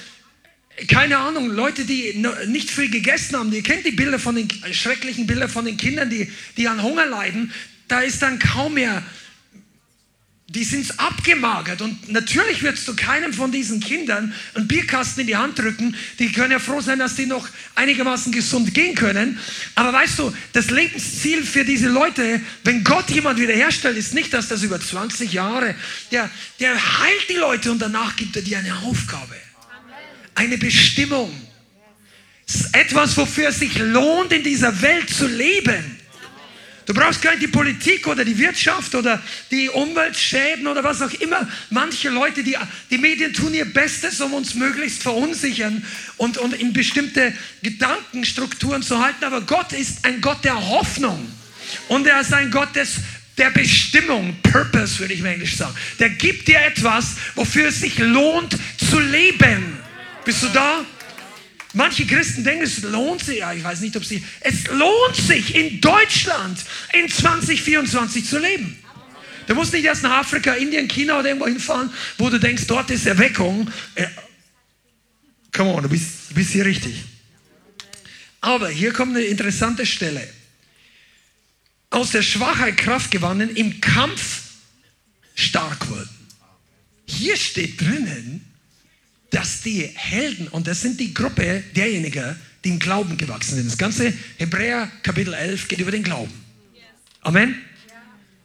keine 0.88 1.18
Ahnung, 1.18 1.50
Leute, 1.52 1.84
die 1.84 2.26
nicht 2.48 2.72
viel 2.72 2.90
gegessen 2.90 3.38
haben, 3.38 3.52
ihr 3.52 3.62
kennt 3.62 3.86
die 3.86 3.92
Bilder 3.92 4.18
von 4.18 4.36
den 4.36 4.50
schrecklichen 4.74 5.28
Bilder 5.28 5.50
von 5.50 5.66
den 5.66 5.78
Kindern, 5.78 6.10
die, 6.10 6.32
die 6.58 6.68
an 6.68 6.82
Hunger 6.82 7.06
leiden, 7.06 7.54
da 7.90 8.00
ist 8.00 8.22
dann 8.22 8.40
kaum 8.40 8.76
mehr 8.76 9.04
die 10.48 10.64
sind 10.64 11.00
abgemagert. 11.00 11.82
Und 11.82 12.12
natürlich 12.12 12.64
wirst 12.64 12.88
du 12.88 12.96
keinem 12.96 13.34
von 13.34 13.52
diesen 13.52 13.80
Kindern 13.80 14.34
einen 14.54 14.68
Bierkasten 14.68 15.22
in 15.22 15.28
die 15.28 15.38
Hand 15.38 15.58
drücken. 15.58 15.96
Die 16.20 16.32
können 16.32 16.52
ja 16.52 16.60
froh 16.60 16.82
sein, 16.82 17.00
dass 17.00 17.16
die 17.16 17.26
noch 17.26 17.48
einigermaßen 17.76 18.32
gesund 18.32 18.74
gehen 18.74 18.94
können. 18.94 19.40
Aber 19.76 19.94
weißt 19.94 20.20
du, 20.20 20.34
das 20.52 20.70
Lebensziel 20.70 21.44
für 21.44 21.64
diese 21.64 21.88
Leute, 21.88 22.42
wenn 22.66 22.84
Gott 22.84 23.10
jemand 23.10 23.40
wiederherstellt, 23.40 23.98
ist 23.98 24.14
nicht, 24.14 24.34
dass 24.34 24.50
das 24.50 24.64
über 24.64 24.80
20 24.80 25.32
Jahre, 25.32 25.76
der, 26.12 26.30
der 26.60 26.74
heilt 26.74 27.30
die 27.30 27.36
Leute 27.36 27.72
und 27.72 27.80
danach 27.80 28.16
gibt 28.16 28.36
er 28.36 28.42
dir 28.42 28.60
eine 28.60 28.76
Aufgabe. 28.80 29.36
Eine 30.36 30.58
Bestimmung. 30.58 31.32
Etwas, 32.74 33.16
wofür 33.16 33.50
es 33.50 33.60
sich 33.60 33.78
lohnt, 33.80 34.34
in 34.34 34.44
dieser 34.44 34.82
Welt 34.82 35.10
zu 35.10 35.26
leben. 35.26 36.03
Du 36.86 36.94
brauchst 36.94 37.22
gar 37.22 37.32
nicht 37.32 37.44
die 37.44 37.48
Politik 37.48 38.08
oder 38.08 38.26
die 38.26 38.38
Wirtschaft 38.38 38.94
oder 38.96 39.22
die 39.52 39.70
Umweltschäden 39.70 40.68
oder 40.68 40.84
was 40.84 41.02
auch 41.02 41.14
immer. 41.14 41.48
Manche 41.70 42.10
Leute, 42.10 42.44
die, 42.44 42.58
die 42.90 42.98
Medien 42.98 43.34
tun 43.34 43.54
ihr 43.54 43.66
Bestes, 43.66 44.20
um 44.20 44.34
uns 44.34 44.56
möglichst 44.56 45.02
verunsichern 45.02 45.86
und, 46.18 46.38
und 46.38 46.54
in 46.54 46.74
bestimmte 46.74 47.34
Gedankenstrukturen 47.62 48.84
zu 48.84 49.04
halten. 49.04 49.24
Aber 49.24 49.42
Gott 49.42 49.72
ist 49.72 50.04
ein 50.04 50.20
Gott 50.20 50.44
der 50.44 50.70
Hoffnung. 50.70 51.32
Und 51.88 52.06
er 52.06 52.22
ist 52.22 52.34
ein 52.34 52.52
Gott 52.52 52.76
des, 52.76 52.96
der 53.38 53.50
Bestimmung, 53.50 54.36
Purpose 54.44 55.00
würde 55.00 55.14
ich 55.14 55.22
im 55.22 55.26
Englisch 55.26 55.56
sagen. 55.56 55.74
Der 56.00 56.10
gibt 56.10 56.48
dir 56.48 56.60
etwas, 56.62 57.16
wofür 57.36 57.70
es 57.70 57.80
sich 57.80 57.98
lohnt 57.98 58.58
zu 58.90 59.00
leben. 59.00 59.78
Bist 60.26 60.44
du 60.44 60.48
da? 60.50 60.86
Manche 61.74 62.06
Christen 62.06 62.44
denken, 62.44 62.64
es 62.64 62.84
lohnt 62.84 63.24
sich, 63.24 63.40
ja, 63.40 63.52
ich 63.52 63.64
weiß 63.64 63.82
nicht, 63.82 63.98
ob 63.98 64.06
sie, 64.06 64.24
es 64.42 64.68
lohnt 64.68 65.16
sich 65.16 65.56
in 65.56 65.82
Deutschland 65.82 66.60
in 66.94 67.10
2024 67.10 68.30
zu 68.30 68.38
leben. 68.38 68.78
Du 69.48 69.56
musst 69.56 69.74
nicht 69.74 69.84
erst 69.84 70.04
nach 70.04 70.20
Afrika, 70.20 70.54
Indien, 70.54 70.88
China 70.88 71.20
oder 71.20 71.30
irgendwo 71.30 71.48
hinfahren, 71.48 71.92
wo 72.18 72.30
du 72.30 72.40
denkst, 72.40 72.68
dort 72.68 72.92
ist 72.92 73.08
Erweckung. 73.08 73.70
Äh, 73.96 74.06
come 75.52 75.72
on, 75.74 75.84
du 75.84 75.90
bist, 75.90 76.30
du 76.30 76.36
bist 76.36 76.52
hier 76.52 76.66
richtig. 76.66 76.96
Aber 78.40 78.70
hier 78.70 78.94
kommt 78.94 79.16
eine 79.16 79.26
interessante 79.26 79.86
Stelle. 79.86 80.28
Aus 81.90 82.12
der 82.12 82.22
Schwachheit 82.22 82.78
Kraft 82.78 83.10
gewannen, 83.10 83.56
im 83.56 83.82
Kampf 83.82 84.42
stark 85.36 85.90
wurden. 85.90 86.10
Hier 87.06 87.36
steht 87.36 87.82
drinnen, 87.82 88.53
dass 89.34 89.62
die 89.62 89.90
Helden, 89.94 90.48
und 90.48 90.68
das 90.68 90.82
sind 90.82 91.00
die 91.00 91.14
Gruppe 91.14 91.64
derjenigen, 91.76 92.36
die 92.64 92.70
im 92.70 92.80
Glauben 92.80 93.18
gewachsen 93.18 93.56
sind. 93.56 93.68
Das 93.68 93.78
ganze 93.78 94.14
Hebräer 94.38 94.90
Kapitel 95.02 95.34
11 95.34 95.68
geht 95.68 95.80
über 95.80 95.92
den 95.92 96.04
Glauben. 96.04 96.32
Amen. 97.22 97.56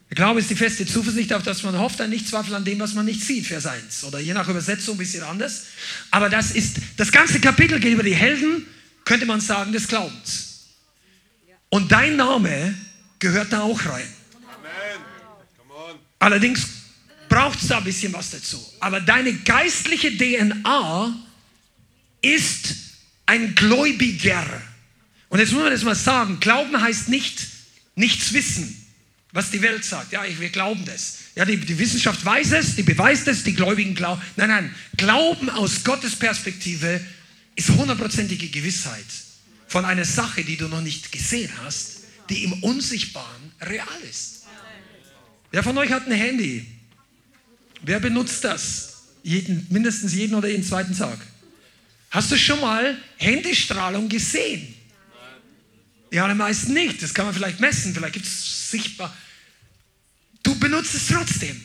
Der 0.09 0.15
Glaube 0.15 0.41
ist 0.41 0.49
die 0.49 0.57
feste 0.57 0.87
Zuversicht, 0.87 1.33
auf 1.35 1.43
das 1.43 1.63
man 1.63 1.79
hofft, 1.79 2.01
ein 2.01 2.09
nicht 2.09 2.27
Zweifel 2.27 2.55
an 2.55 2.65
dem, 2.65 2.81
was 2.81 2.95
man 2.95 3.05
nicht 3.05 3.21
sieht, 3.21 3.47
Vers 3.47 3.67
1. 3.67 4.05
Oder 4.05 4.21
je 4.21 4.33
nach 4.33 4.49
Übersetzung 4.49 4.95
ein 4.95 4.99
bisschen 4.99 5.23
anders. 5.23 5.67
Aber 6.11 6.31
das 6.31 6.53
ist, 6.53 6.79
das 6.97 7.13
ganze 7.13 7.39
Kapitel 7.39 7.79
geht 7.79 7.93
über 7.93 8.03
die 8.03 8.15
Helden, 8.15 8.67
könnte 9.05 9.27
man 9.27 9.43
sagen, 9.43 9.73
des 9.73 9.87
Glaubens. 9.87 10.69
Und 11.69 11.93
dein 11.93 12.17
Name 12.17 12.75
gehört 13.19 13.53
da 13.53 13.61
auch 13.61 13.85
rein. 13.85 14.09
Allerdings 16.19 16.78
braucht 17.29 17.61
es 17.61 17.69
da 17.69 17.79
ein 17.79 17.85
bisschen 17.85 18.13
was 18.13 18.31
dazu. 18.31 18.65
Aber 18.81 19.01
deine 19.01 19.33
geistliche 19.33 20.17
DNA 20.17 21.15
ist 22.23 22.75
ein 23.27 23.55
Gläubiger. 23.55 24.45
Und 25.29 25.39
jetzt 25.39 25.53
muss 25.53 25.63
man 25.63 25.73
das 25.73 25.83
mal 25.83 25.95
sagen, 25.95 26.41
Glauben 26.41 26.81
heißt 26.81 27.09
nicht 27.09 27.47
nichts 27.99 28.33
wissen, 28.33 28.87
was 29.33 29.51
die 29.51 29.61
Welt 29.61 29.85
sagt. 29.85 30.13
Ja, 30.13 30.23
wir 30.39 30.49
glauben 30.49 30.85
das. 30.85 31.19
Ja, 31.35 31.45
die, 31.45 31.59
die 31.59 31.79
Wissenschaft 31.79 32.25
weiß 32.25 32.53
es, 32.53 32.77
die 32.77 32.83
beweist 32.83 33.29
es, 33.29 33.45
die 33.45 33.55
Gläubigen 33.55 33.95
glauben. 33.95 34.23
Nein, 34.37 34.49
nein, 34.49 34.75
Glauben 34.97 35.51
aus 35.51 35.85
Gottes 35.85 36.17
Perspektive 36.17 37.01
ist 37.55 37.69
hundertprozentige 37.71 38.49
Gewissheit 38.49 39.05
von 39.67 39.85
einer 39.85 40.05
Sache, 40.05 40.45
die 40.45 40.57
du 40.57 40.69
noch 40.69 40.81
nicht 40.81 41.13
gesehen 41.13 41.51
hast, 41.65 41.99
die 42.31 42.45
im 42.45 42.63
Unsichtbaren 42.63 43.53
real 43.61 43.87
ist. 44.09 44.45
Wer 45.51 45.63
von 45.63 45.77
euch 45.77 45.91
hat 45.91 46.07
ein 46.07 46.13
Handy? 46.13 46.67
Wer 47.83 48.01
benutzt 48.01 48.45
das? 48.45 49.05
Jeden, 49.23 49.67
mindestens 49.71 50.15
jeden 50.15 50.35
oder 50.35 50.49
jeden 50.49 50.65
zweiten 50.65 50.97
Tag. 50.97 51.19
Hast 52.11 52.31
du 52.31 52.39
schon 52.39 52.61
mal 52.61 52.97
Handystrahlung 53.17 54.09
gesehen? 54.09 54.75
Ja, 56.11 56.27
die 56.27 56.35
meisten 56.35 56.73
nicht. 56.73 57.03
Das 57.03 57.13
kann 57.13 57.27
man 57.27 57.35
vielleicht 57.35 57.61
messen. 57.61 57.95
Vielleicht 57.95 58.15
gibt 58.15 58.27
es 58.27 58.71
sichtbar. 58.71 59.15
Du 60.43 60.59
benutzt 60.59 60.95
es 60.95 61.09
trotzdem. 61.09 61.61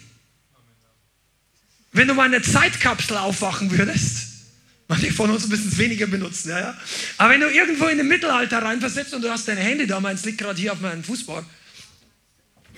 Wenn 1.94 2.08
du 2.08 2.14
mal 2.14 2.24
eine 2.24 2.42
Zeitkapsel 2.42 3.18
aufwachen 3.18 3.72
würdest, 3.72 4.28
manche 4.88 5.14
von 5.14 5.30
uns 5.30 5.48
müssen 5.48 5.70
es 5.70 5.78
weniger 5.78 6.08
benutzen, 6.08 6.50
ja, 6.50 6.60
ja. 6.60 6.78
aber 7.18 7.30
wenn 7.30 7.40
du 7.40 7.50
irgendwo 7.50 7.86
in 7.86 7.98
den 7.98 8.08
Mittelalter 8.08 8.62
reinversetzt 8.62 9.14
und 9.14 9.22
du 9.22 9.30
hast 9.30 9.48
dein 9.48 9.58
Handy 9.58 9.88
da, 9.88 10.00
meins 10.00 10.26
liegt 10.26 10.40
gerade 10.40 10.60
hier 10.60 10.74
auf 10.74 10.82
meinem 10.82 11.04
Fußball, 11.04 11.46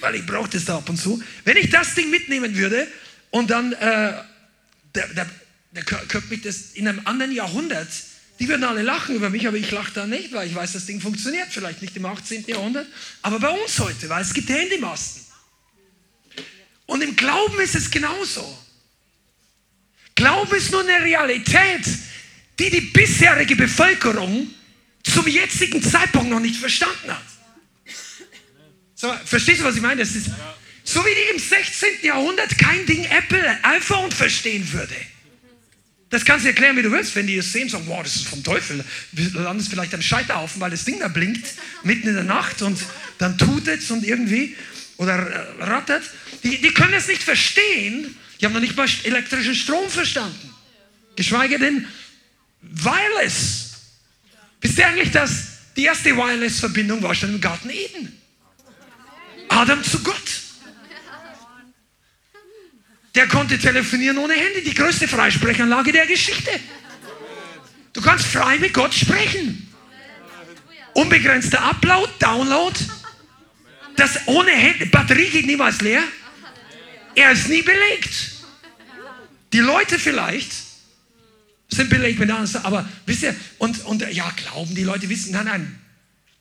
weil 0.02 0.16
ich 0.16 0.26
brauche 0.26 0.50
das 0.50 0.66
da 0.66 0.78
ab 0.78 0.90
und 0.90 0.98
zu. 0.98 1.24
Wenn 1.46 1.58
ich 1.58 1.70
das 1.70 1.96
Ding 1.96 2.12
mitnehmen 2.12 2.56
würde 2.56 2.88
und 3.36 3.50
dann, 3.50 3.74
äh, 3.74 4.14
der, 4.96 5.08
der, 5.10 5.30
der 5.72 5.84
könnte 5.84 6.30
mich 6.30 6.44
das 6.44 6.72
in 6.72 6.88
einem 6.88 7.02
anderen 7.04 7.34
Jahrhundert, 7.34 7.90
die 8.40 8.48
würden 8.48 8.64
alle 8.64 8.82
lachen 8.82 9.14
über 9.14 9.30
mich, 9.30 9.46
aber 9.46 9.58
ich 9.58 9.72
lache 9.72 9.92
da 9.94 10.08
nicht, 10.08 10.32
weil 10.32 10.48
ich 10.48 10.56
weiß, 10.56 10.72
das 10.72 10.86
Ding 10.86 11.02
funktioniert 11.02 11.50
vielleicht 11.52 11.82
nicht 11.82 11.98
im 11.98 12.06
18. 12.06 12.46
Jahrhundert, 12.48 12.88
aber 13.24 13.42
bei 13.42 13.50
uns 13.50 13.78
heute, 13.80 14.08
weil 14.08 14.22
es 14.22 14.34
gibt 14.34 14.48
Handymasten. 14.48 15.24
Und 16.86 17.02
im 17.02 17.14
Glauben 17.18 17.60
ist 17.60 17.76
es 17.76 17.92
genauso. 17.92 18.58
Glauben 20.16 20.56
ist 20.56 20.72
nur 20.72 20.88
eine 20.88 21.04
Realität, 21.04 21.86
die 22.58 22.70
die 22.70 22.82
bisherige 22.94 23.58
Bevölkerung 23.58 24.50
zum 25.04 25.28
jetzigen 25.28 25.84
Zeitpunkt 25.84 26.30
noch 26.30 26.40
nicht 26.40 26.56
verstanden 26.56 27.12
hat. 27.12 27.26
So, 28.96 29.14
verstehst 29.26 29.60
du, 29.60 29.66
was 29.66 29.76
ich 29.76 29.82
meine? 29.82 30.00
Das 30.00 30.16
ist 30.16 30.30
so 30.86 31.04
wie 31.04 31.10
die 31.10 31.34
im 31.34 31.40
16. 31.40 31.90
Jahrhundert 32.04 32.58
kein 32.58 32.86
Ding 32.86 33.04
Apple, 33.06 33.58
iPhone 33.64 34.12
verstehen 34.12 34.72
würde. 34.72 34.96
Das 36.12 36.24
kannst 36.24 36.46
du 36.46 36.50
erklären, 36.50 36.78
wie 36.78 36.84
du 36.84 36.92
willst. 36.92 37.16
Wenn 37.16 37.28
die 37.28 37.38
es 37.38 37.52
sehen, 37.52 37.68
sagen, 37.68 37.86
wow, 37.88 38.04
das 38.04 38.16
ist 38.16 38.28
vom 38.28 38.44
Teufel. 38.44 38.86
Du 39.12 39.40
landest 39.40 39.70
vielleicht 39.70 39.94
am 39.96 40.02
Scheiterhaufen, 40.02 40.62
weil 40.62 40.70
das 40.70 40.86
Ding 40.86 41.00
da 41.00 41.08
blinkt, 41.08 41.46
mitten 41.84 42.08
in 42.08 42.14
der 42.14 42.24
Nacht 42.24 42.62
und 42.62 42.80
dann 43.18 43.38
tut 43.38 43.68
es 43.68 43.90
und 43.90 44.06
irgendwie 44.06 44.56
oder 44.98 45.18
äh, 45.18 45.64
rattert. 45.64 46.04
Die, 46.44 46.62
die 46.62 46.74
können 46.74 46.94
es 46.94 47.08
nicht 47.08 47.24
verstehen. 47.24 48.16
Die 48.40 48.46
haben 48.46 48.54
noch 48.54 48.62
nicht 48.62 48.78
mal 48.78 48.88
elektrischen 49.04 49.56
Strom 49.56 49.90
verstanden. 49.90 50.54
Geschweige 51.16 51.58
denn 51.58 51.88
Wireless. 52.62 53.72
Wisst 54.62 54.78
ihr 54.78 54.88
eigentlich, 54.88 55.12
dass 55.12 55.48
die 55.76 55.84
erste 55.84 56.16
Wireless-Verbindung 56.16 57.02
war 57.02 57.16
schon 57.16 57.36
im 57.36 57.42
Garten 57.42 57.70
Eden? 57.70 58.22
Adam 59.50 59.84
zu 59.84 60.00
Gott. 60.04 60.45
Der 63.16 63.28
konnte 63.28 63.58
telefonieren 63.58 64.18
ohne 64.18 64.34
Handy. 64.34 64.62
Die 64.64 64.74
größte 64.74 65.08
Freisprechanlage 65.08 65.92
der 65.92 66.06
Geschichte. 66.06 66.52
Du 67.94 68.02
kannst 68.02 68.26
frei 68.26 68.60
mit 68.60 68.74
Gott 68.74 68.94
sprechen. 68.94 69.74
Unbegrenzter 70.94 71.62
Upload, 71.62 72.12
Download. 72.20 72.78
Das 73.96 74.28
ohne 74.28 74.52
Handy, 74.52 74.86
Batterie 74.86 75.30
geht 75.30 75.46
niemals 75.46 75.80
leer. 75.80 76.04
Er 77.16 77.32
ist 77.32 77.48
nie 77.48 77.62
belegt. 77.62 78.32
Die 79.54 79.60
Leute 79.60 79.98
vielleicht 79.98 80.52
sind 81.70 81.90
belegt 81.90 82.20
mit 82.20 82.30
anderen, 82.30 82.66
aber 82.66 82.88
wisst 83.06 83.24
ihr, 83.24 83.36
und, 83.58 83.86
und 83.86 84.02
ja, 84.12 84.30
glauben 84.32 84.76
die 84.76 84.84
Leute 84.84 85.10
wissen, 85.10 85.32
nein, 85.32 85.46
nein, 85.46 85.80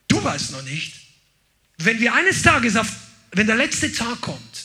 du 0.07 0.21
weißt 0.21 0.51
noch 0.51 0.63
nicht. 0.63 0.93
Wenn 1.77 1.99
wir 1.99 2.13
eines 2.13 2.41
Tages 2.41 2.75
auf, 2.75 2.87
wenn 3.31 3.47
der 3.47 3.55
letzte 3.55 3.91
Tag 3.91 4.19
kommt 4.21 4.64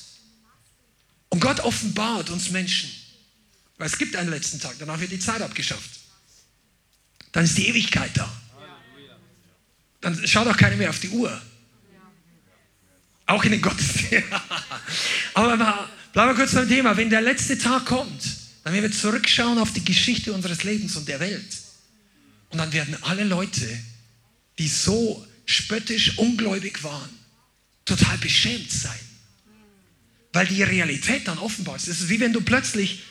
und 1.30 1.40
Gott 1.40 1.60
offenbart 1.60 2.30
uns 2.30 2.50
Menschen, 2.50 2.90
weil 3.78 3.86
es 3.86 3.98
gibt 3.98 4.14
einen 4.16 4.30
letzten 4.30 4.60
Tag, 4.60 4.76
danach 4.78 5.00
wird 5.00 5.10
die 5.10 5.18
Zeit 5.18 5.40
abgeschafft, 5.40 5.90
dann 7.32 7.44
ist 7.44 7.56
die 7.56 7.68
Ewigkeit 7.68 8.10
da. 8.14 8.30
Dann 10.00 10.26
schaut 10.26 10.46
auch 10.46 10.56
keiner 10.56 10.76
mehr 10.76 10.90
auf 10.90 10.98
die 10.98 11.10
Uhr. 11.10 11.40
Auch 13.26 13.44
in 13.44 13.52
den 13.52 13.62
Gottesdienst. 13.62 14.26
Aber 15.34 15.56
bleiben 16.12 16.30
wir 16.30 16.34
kurz 16.34 16.54
beim 16.54 16.68
Thema. 16.68 16.96
Wenn 16.96 17.10
der 17.10 17.20
letzte 17.20 17.58
Tag 17.58 17.86
kommt, 17.86 18.22
dann 18.64 18.72
werden 18.72 18.90
wir 18.90 18.98
zurückschauen 18.98 19.58
auf 19.58 19.72
die 19.72 19.84
Geschichte 19.84 20.32
unseres 20.32 20.64
Lebens 20.64 20.96
und 20.96 21.06
der 21.06 21.20
Welt. 21.20 21.58
Und 22.48 22.58
dann 22.58 22.72
werden 22.72 22.96
alle 23.02 23.24
Leute, 23.24 23.68
die 24.58 24.68
so 24.68 25.26
spöttisch 25.46 26.18
ungläubig 26.18 26.82
waren, 26.82 27.10
total 27.84 28.18
beschämt 28.18 28.70
sein. 28.70 28.98
Weil 30.32 30.46
die 30.46 30.62
Realität 30.62 31.26
dann 31.26 31.38
offenbar 31.38 31.76
ist. 31.76 31.88
Es 31.88 32.00
ist 32.00 32.08
wie 32.08 32.20
wenn 32.20 32.32
du 32.32 32.40
plötzlich 32.40 33.02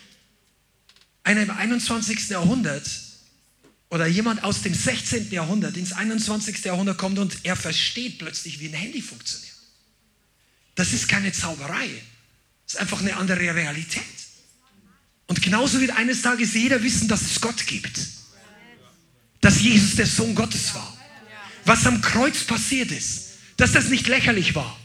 einer 1.23 1.43
im 1.43 1.51
21. 1.51 2.29
Jahrhundert 2.29 2.89
oder 3.89 4.07
jemand 4.07 4.43
aus 4.43 4.61
dem 4.61 4.73
16. 4.73 5.31
Jahrhundert 5.31 5.75
ins 5.77 5.93
21. 5.93 6.63
Jahrhundert 6.63 6.97
kommt 6.97 7.19
und 7.19 7.39
er 7.43 7.55
versteht 7.55 8.19
plötzlich, 8.19 8.59
wie 8.59 8.67
ein 8.67 8.73
Handy 8.73 9.01
funktioniert. 9.01 9.49
Das 10.75 10.93
ist 10.93 11.07
keine 11.07 11.31
Zauberei. 11.31 11.89
Das 12.65 12.75
ist 12.75 12.79
einfach 12.79 13.01
eine 13.01 13.15
andere 13.17 13.53
Realität. 13.53 14.03
Und 15.27 15.41
genauso 15.41 15.79
wird 15.81 15.91
eines 15.91 16.21
Tages 16.21 16.53
jeder 16.53 16.81
wissen, 16.81 17.07
dass 17.07 17.21
es 17.21 17.41
Gott 17.41 17.65
gibt. 17.67 17.99
Dass 19.41 19.61
Jesus 19.61 19.95
der 19.95 20.07
Sohn 20.07 20.35
Gottes 20.35 20.73
war. 20.73 20.97
Was 21.65 21.85
am 21.85 22.01
Kreuz 22.01 22.43
passiert 22.43 22.91
ist. 22.91 23.31
Dass 23.57 23.73
das 23.73 23.89
nicht 23.89 24.07
lächerlich 24.07 24.55
war. 24.55 24.79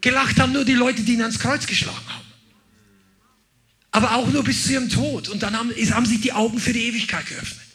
Gelacht 0.00 0.38
haben 0.38 0.52
nur 0.52 0.64
die 0.64 0.74
Leute, 0.74 1.02
die 1.02 1.14
ihn 1.14 1.22
ans 1.22 1.38
Kreuz 1.38 1.66
geschlagen 1.66 2.08
haben. 2.08 2.26
Aber 3.92 4.14
auch 4.14 4.28
nur 4.28 4.44
bis 4.44 4.64
zu 4.64 4.72
ihrem 4.72 4.88
Tod. 4.88 5.28
Und 5.28 5.42
dann 5.42 5.56
haben, 5.56 5.70
haben 5.70 6.06
sich 6.06 6.20
die 6.20 6.32
Augen 6.32 6.58
für 6.58 6.72
die 6.72 6.86
Ewigkeit 6.86 7.26
geöffnet. 7.26 7.66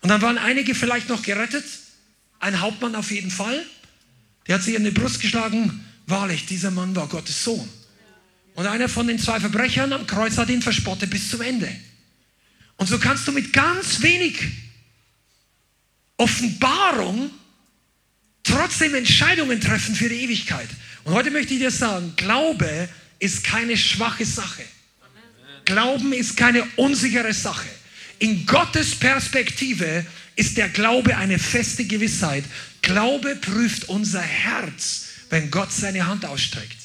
Und 0.00 0.08
dann 0.08 0.22
waren 0.22 0.38
einige 0.38 0.74
vielleicht 0.74 1.08
noch 1.08 1.22
gerettet. 1.22 1.64
Ein 2.38 2.60
Hauptmann 2.60 2.94
auf 2.94 3.10
jeden 3.10 3.30
Fall. 3.30 3.64
Der 4.46 4.56
hat 4.56 4.62
sich 4.62 4.74
in 4.74 4.84
die 4.84 4.90
Brust 4.90 5.20
geschlagen 5.20 5.84
Wahrlich, 6.06 6.46
dieser 6.46 6.70
Mann 6.70 6.94
war 6.94 7.08
Gottes 7.08 7.44
Sohn. 7.44 7.68
Und 8.54 8.66
einer 8.66 8.88
von 8.88 9.06
den 9.06 9.18
zwei 9.18 9.40
Verbrechern 9.40 9.92
am 9.92 10.06
Kreuz 10.06 10.36
hat 10.36 10.50
ihn 10.50 10.62
verspottet 10.62 11.10
bis 11.10 11.30
zum 11.30 11.40
Ende. 11.40 11.68
Und 12.76 12.88
so 12.88 12.98
kannst 12.98 13.26
du 13.26 13.32
mit 13.32 13.52
ganz 13.52 14.02
wenig 14.02 14.38
Offenbarung 16.16 17.30
trotzdem 18.42 18.94
Entscheidungen 18.94 19.60
treffen 19.60 19.94
für 19.94 20.08
die 20.08 20.16
Ewigkeit. 20.16 20.68
Und 21.04 21.14
heute 21.14 21.30
möchte 21.30 21.54
ich 21.54 21.60
dir 21.60 21.70
sagen, 21.70 22.12
Glaube 22.16 22.88
ist 23.18 23.44
keine 23.44 23.76
schwache 23.76 24.24
Sache. 24.24 24.62
Glauben 25.64 26.12
ist 26.12 26.36
keine 26.36 26.64
unsichere 26.76 27.32
Sache. 27.32 27.68
In 28.18 28.46
Gottes 28.46 28.94
Perspektive 28.94 30.04
ist 30.36 30.56
der 30.56 30.68
Glaube 30.68 31.16
eine 31.16 31.38
feste 31.38 31.84
Gewissheit. 31.84 32.44
Glaube 32.82 33.36
prüft 33.36 33.88
unser 33.88 34.20
Herz 34.20 35.04
wenn 35.34 35.50
Gott 35.50 35.72
seine 35.72 36.06
Hand 36.06 36.24
ausstreckt. 36.24 36.76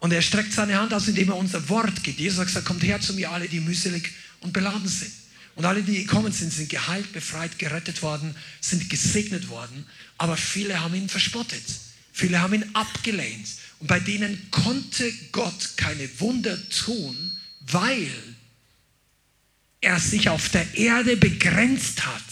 Und 0.00 0.12
er 0.12 0.20
streckt 0.20 0.52
seine 0.52 0.76
Hand 0.80 0.92
aus, 0.92 1.06
indem 1.06 1.28
er 1.28 1.36
unser 1.36 1.68
Wort 1.68 2.02
gibt. 2.02 2.18
Jesus 2.18 2.40
hat 2.40 2.48
gesagt, 2.48 2.66
kommt 2.66 2.82
her 2.82 3.00
zu 3.00 3.14
mir 3.14 3.30
alle, 3.30 3.48
die 3.48 3.60
mühselig 3.60 4.10
und 4.40 4.52
beladen 4.52 4.88
sind. 4.88 5.12
Und 5.54 5.64
alle, 5.64 5.82
die 5.82 6.02
gekommen 6.02 6.32
sind, 6.32 6.52
sind 6.52 6.70
geheilt, 6.70 7.12
befreit, 7.12 7.58
gerettet 7.60 8.02
worden, 8.02 8.34
sind 8.60 8.90
gesegnet 8.90 9.48
worden. 9.48 9.86
Aber 10.18 10.36
viele 10.36 10.80
haben 10.80 10.94
ihn 10.94 11.08
verspottet. 11.08 11.62
Viele 12.12 12.40
haben 12.40 12.54
ihn 12.54 12.70
abgelehnt. 12.74 13.48
Und 13.80 13.88
bei 13.88 13.98
denen 13.98 14.50
konnte 14.50 15.10
Gott 15.32 15.76
keine 15.76 16.08
Wunder 16.20 16.56
tun, 16.68 17.38
weil 17.60 18.10
er 19.80 19.98
sich 19.98 20.28
auf 20.28 20.50
der 20.50 20.74
Erde 20.74 21.16
begrenzt 21.16 22.06
hat, 22.06 22.22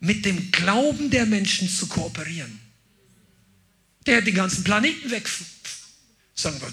mit 0.00 0.24
dem 0.24 0.52
Glauben 0.52 1.10
der 1.10 1.26
Menschen 1.26 1.68
zu 1.68 1.88
kooperieren. 1.88 2.60
Der 4.06 4.18
hat 4.18 4.26
den 4.26 4.34
ganzen 4.34 4.62
Planeten 4.62 5.10
weg. 5.10 5.28
Sagen 6.34 6.60
wir, 6.60 6.72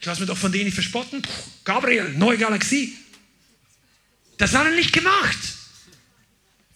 ich 0.00 0.06
lasse 0.06 0.20
mich 0.20 0.28
doch 0.28 0.38
von 0.38 0.50
denen 0.50 0.64
nicht 0.64 0.74
verspotten. 0.74 1.22
Gabriel, 1.64 2.14
neue 2.14 2.38
Galaxie. 2.38 2.96
Das 4.38 4.54
hat 4.54 4.66
er 4.66 4.74
nicht 4.74 4.92
gemacht. 4.92 5.38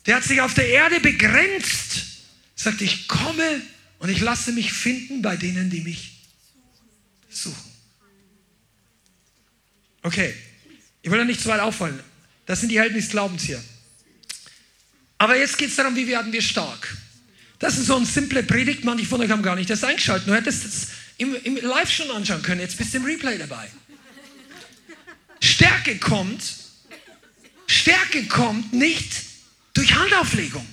Der 0.06 0.16
hat 0.16 0.24
sich 0.24 0.40
auf 0.40 0.54
der 0.54 0.68
Erde 0.68 1.00
begrenzt. 1.00 2.04
Sagt, 2.54 2.82
ich 2.82 3.08
komme 3.08 3.62
und 3.98 4.08
ich 4.08 4.20
lasse 4.20 4.52
mich 4.52 4.72
finden 4.72 5.22
bei 5.22 5.36
denen, 5.36 5.70
die 5.70 5.80
mich 5.80 6.18
suchen. 7.28 7.72
Okay, 10.02 10.34
ich 11.02 11.10
will 11.10 11.18
da 11.18 11.24
nicht 11.24 11.40
zu 11.40 11.48
weit 11.48 11.60
auffallen. 11.60 12.00
Das 12.46 12.60
sind 12.60 12.70
die 12.70 12.78
Helden 12.78 12.94
des 12.94 13.10
Glaubens 13.10 13.42
hier. 13.42 13.62
Aber 15.18 15.36
jetzt 15.36 15.58
geht 15.58 15.70
es 15.70 15.76
darum, 15.76 15.96
wie 15.96 16.06
werden 16.06 16.32
wir 16.32 16.42
stark. 16.42 16.96
Das 17.58 17.76
ist 17.76 17.86
so 17.86 17.96
eine 17.96 18.06
simple 18.06 18.42
Predigt. 18.44 18.84
Manche 18.84 19.04
von 19.04 19.20
euch 19.20 19.30
haben 19.30 19.42
gar 19.42 19.56
nicht 19.56 19.68
das 19.68 19.82
eingeschaltet. 19.82 20.28
Du 20.28 20.34
hättest 20.34 20.64
es 20.64 20.88
im, 21.18 21.34
im 21.42 21.56
Live 21.56 21.90
schon 21.90 22.10
anschauen 22.10 22.40
können. 22.42 22.60
Jetzt 22.60 22.78
bist 22.78 22.94
du 22.94 22.98
im 22.98 23.04
Replay 23.04 23.36
dabei. 23.36 23.68
Stärke 25.40 25.98
kommt, 25.98 26.42
Stärke 27.66 28.26
kommt 28.26 28.72
nicht 28.72 29.12
durch 29.74 29.94
Handauflegung. 29.94 30.66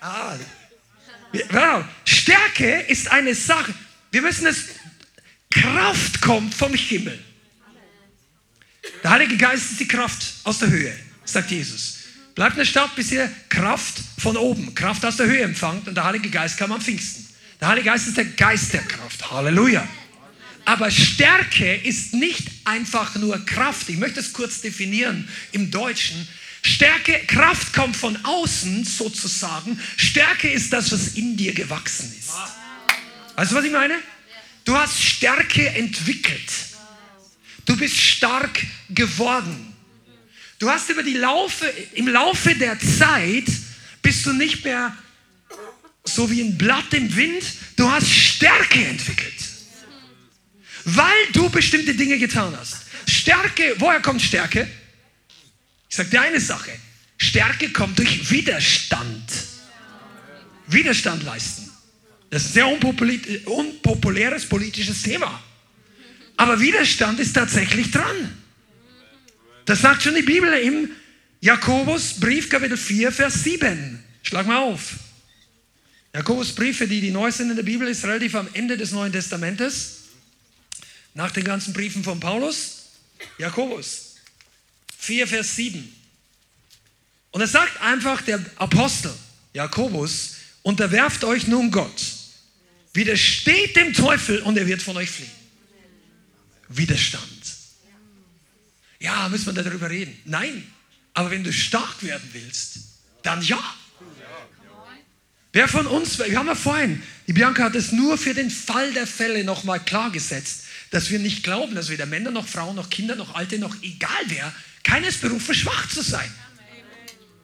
Ah, 0.00 0.36
wow. 1.50 1.84
Stärke 2.04 2.80
ist 2.88 3.10
eine 3.10 3.34
Sache. 3.34 3.74
Wir 4.10 4.22
müssen 4.22 4.46
es, 4.46 4.64
Kraft 5.50 6.20
kommt 6.20 6.54
vom 6.54 6.74
Himmel. 6.74 7.18
Der 9.02 9.10
Heilige 9.10 9.36
Geist 9.36 9.72
ist 9.72 9.80
die 9.80 9.88
Kraft 9.88 10.22
aus 10.44 10.58
der 10.58 10.70
Höhe, 10.70 10.94
sagt 11.24 11.50
Jesus. 11.50 11.98
Bleibt 12.34 12.52
in 12.52 12.58
der 12.58 12.64
Stadt, 12.66 12.94
bis 12.94 13.10
ihr 13.10 13.30
Kraft 13.48 14.00
von 14.18 14.36
oben, 14.36 14.74
Kraft 14.74 15.04
aus 15.04 15.16
der 15.16 15.26
Höhe 15.26 15.42
empfangt 15.42 15.88
und 15.88 15.94
der 15.94 16.04
Heilige 16.04 16.30
Geist 16.30 16.56
kam 16.56 16.72
am 16.72 16.80
Pfingsten. 16.80 17.26
Der 17.60 17.68
Heilige 17.68 17.86
Geist 17.86 18.06
ist 18.06 18.16
der 18.16 18.24
Geist 18.24 18.72
der 18.72 18.82
Kraft. 18.82 19.30
Halleluja. 19.30 19.86
Aber 20.64 20.90
Stärke 20.90 21.74
ist 21.76 22.14
nicht 22.14 22.46
einfach 22.64 23.16
nur 23.16 23.44
Kraft. 23.44 23.88
Ich 23.88 23.96
möchte 23.96 24.20
es 24.20 24.32
kurz 24.32 24.60
definieren 24.60 25.28
im 25.52 25.70
Deutschen. 25.70 26.28
Stärke, 26.62 27.20
Kraft 27.26 27.72
kommt 27.72 27.96
von 27.96 28.16
außen 28.24 28.84
sozusagen. 28.84 29.80
Stärke 29.96 30.50
ist 30.50 30.72
das, 30.72 30.92
was 30.92 31.14
in 31.14 31.36
dir 31.36 31.54
gewachsen 31.54 32.12
ist. 32.18 32.32
Weißt 33.36 33.52
du, 33.52 33.56
was 33.56 33.64
ich 33.64 33.72
meine? 33.72 33.94
Du 34.64 34.76
hast 34.76 35.02
Stärke 35.02 35.68
entwickelt. 35.68 36.50
Du 37.64 37.76
bist 37.76 37.96
stark 37.96 38.66
geworden. 38.90 39.74
Du 40.58 40.68
hast 40.68 40.90
über 40.90 41.02
die 41.02 41.14
Laufe, 41.14 41.66
im 41.94 42.08
Laufe 42.08 42.54
der 42.54 42.78
Zeit 42.80 43.46
bist 44.02 44.26
du 44.26 44.32
nicht 44.32 44.64
mehr 44.64 44.96
so 46.04 46.30
wie 46.30 46.40
ein 46.40 46.58
Blatt 46.58 46.92
im 46.92 47.14
Wind. 47.14 47.44
Du 47.76 47.90
hast 47.90 48.08
Stärke 48.08 48.84
entwickelt. 48.84 49.34
Weil 50.84 51.26
du 51.32 51.48
bestimmte 51.50 51.94
Dinge 51.94 52.18
getan 52.18 52.56
hast. 52.58 52.76
Stärke, 53.06 53.74
woher 53.78 54.00
kommt 54.00 54.22
Stärke? 54.22 54.68
Ich 55.88 55.96
sage 55.96 56.10
dir 56.10 56.20
eine 56.20 56.40
Sache. 56.40 56.70
Stärke 57.16 57.70
kommt 57.70 57.98
durch 57.98 58.30
Widerstand. 58.30 59.32
Widerstand 60.66 61.24
leisten. 61.24 61.70
Das 62.30 62.42
ist 62.42 62.48
ein 62.50 62.52
sehr 62.52 62.68
unpopuläres 63.46 64.46
politisches 64.46 65.02
Thema. 65.02 65.42
Aber 66.36 66.60
Widerstand 66.60 67.18
ist 67.18 67.32
tatsächlich 67.32 67.90
dran. 67.90 68.36
Das 69.64 69.80
sagt 69.80 70.02
schon 70.02 70.14
die 70.14 70.22
Bibel 70.22 70.52
im 70.52 70.90
Jakobus 71.40 72.20
Brief 72.20 72.48
Kapitel 72.48 72.76
4, 72.76 73.10
Vers 73.10 73.42
7. 73.44 74.02
Schlag 74.22 74.46
mal 74.46 74.58
auf. 74.58 74.94
Jakobus 76.14 76.54
Brief, 76.54 76.78
für 76.78 76.88
die, 76.88 77.00
die 77.00 77.10
neu 77.10 77.30
sind 77.30 77.50
in 77.50 77.56
der 77.56 77.62
Bibel, 77.62 77.88
ist 77.88 78.04
relativ 78.04 78.34
am 78.34 78.48
Ende 78.52 78.76
des 78.76 78.92
Neuen 78.92 79.12
Testamentes. 79.12 80.04
Nach 81.14 81.30
den 81.30 81.44
ganzen 81.44 81.72
Briefen 81.72 82.04
von 82.04 82.20
Paulus. 82.20 82.90
Jakobus 83.38 84.07
4, 84.98 85.26
Vers 85.26 85.56
7. 85.56 85.96
Und 87.30 87.40
es 87.40 87.52
sagt 87.52 87.80
einfach 87.80 88.20
der 88.22 88.44
Apostel 88.56 89.12
Jakobus, 89.54 90.36
unterwerft 90.62 91.24
euch 91.24 91.46
nun 91.46 91.70
Gott, 91.70 92.02
widersteht 92.92 93.76
dem 93.76 93.94
Teufel 93.94 94.40
und 94.42 94.58
er 94.58 94.66
wird 94.66 94.82
von 94.82 94.96
euch 94.96 95.10
fliehen. 95.10 95.30
Widerstand. 96.68 97.28
Ja, 98.98 99.28
müssen 99.28 99.54
wir 99.54 99.62
darüber 99.62 99.88
reden? 99.88 100.18
Nein, 100.24 100.66
aber 101.14 101.30
wenn 101.30 101.44
du 101.44 101.52
stark 101.52 102.02
werden 102.02 102.28
willst, 102.32 102.78
dann 103.22 103.40
ja. 103.42 103.62
Wer 105.52 105.68
von 105.68 105.86
uns, 105.86 106.18
wir 106.18 106.36
haben 106.38 106.46
ja 106.46 106.54
vorhin, 106.54 107.02
die 107.26 107.32
Bianca 107.32 107.64
hat 107.64 107.74
es 107.74 107.92
nur 107.92 108.18
für 108.18 108.34
den 108.34 108.50
Fall 108.50 108.92
der 108.92 109.06
Fälle 109.06 109.44
nochmal 109.44 109.80
klargesetzt, 109.80 110.64
dass 110.90 111.10
wir 111.10 111.18
nicht 111.18 111.42
glauben, 111.42 111.74
dass 111.74 111.88
weder 111.88 112.06
Männer 112.06 112.30
noch 112.30 112.46
Frauen 112.46 112.76
noch 112.76 112.90
Kinder 112.90 113.16
noch 113.16 113.34
Alte 113.34 113.58
noch 113.58 113.74
egal 113.82 114.24
wer, 114.26 114.52
keines 114.88 115.18
berufen, 115.18 115.54
schwach 115.54 115.88
zu 115.88 116.02
sein. 116.02 116.30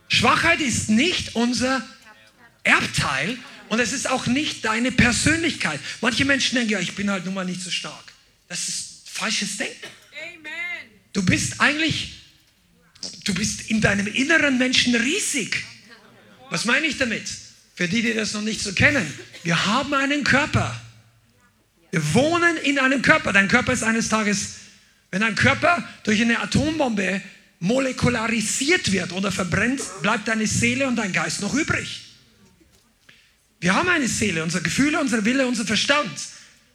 Schwachheit 0.09 0.61
ist 0.61 0.88
nicht 0.88 1.35
unser 1.35 1.87
Erbteil 2.62 3.37
und 3.68 3.80
es 3.80 3.92
ist 3.92 4.09
auch 4.09 4.26
nicht 4.26 4.64
deine 4.64 4.92
Persönlichkeit. 4.92 5.78
Manche 6.00 6.24
Menschen 6.24 6.57
denken, 6.57 6.72
ja, 6.72 6.80
ich 6.80 6.94
bin 6.94 7.11
halt 7.11 7.24
nun 7.26 7.35
mal 7.35 7.44
nicht 7.44 7.61
so 7.61 7.70
stark. 7.70 8.12
Das 8.48 8.68
ist 8.68 9.09
falsches 9.11 9.57
Denken. 9.59 9.88
Du 11.12 11.22
bist 11.22 11.61
eigentlich, 11.61 12.14
du 13.24 13.35
bist 13.35 13.70
in 13.70 13.80
deinem 13.80 14.07
inneren 14.07 14.59
Menschen 14.59 14.94
riesig. 14.94 15.64
Was 16.50 16.64
meine 16.64 16.87
ich 16.87 16.96
damit? 16.96 17.28
Für 17.74 17.88
die, 17.88 18.02
die 18.02 18.14
das 18.14 18.33
noch 18.33 18.42
nicht 18.42 18.61
so 18.61 18.72
kennen. 18.72 19.07
Wir 19.42 19.66
haben 19.66 19.92
einen 19.92 20.24
Körper. 20.24 20.80
Wir 21.90 22.14
wohnen 22.14 22.57
in 22.59 22.78
einem 22.78 23.02
Körper. 23.02 23.33
Dein 23.33 23.48
Körper 23.48 23.72
ist 23.72 23.83
eines 23.83 24.09
Tages, 24.09 24.54
wenn 25.11 25.20
dein 25.20 25.35
Körper 25.35 25.87
durch 26.04 26.20
eine 26.20 26.40
Atombombe 26.40 27.22
molekularisiert 27.64 28.92
wird 28.92 29.12
oder 29.12 29.33
verbrennt, 29.33 29.81
bleibt 30.03 30.29
deine 30.29 30.46
Seele 30.46 30.87
und 30.87 30.96
dein 30.96 31.12
Geist 31.12 31.40
noch 31.40 31.55
übrig. 31.55 32.03
Wir 33.59 33.74
haben 33.74 33.88
eine 33.88 34.07
Seele, 34.07 34.42
unsere 34.42 34.62
Gefühle, 34.62 35.00
unser 35.00 35.24
Wille, 35.24 35.46
unser 35.46 35.64
Verstand. 35.64 36.12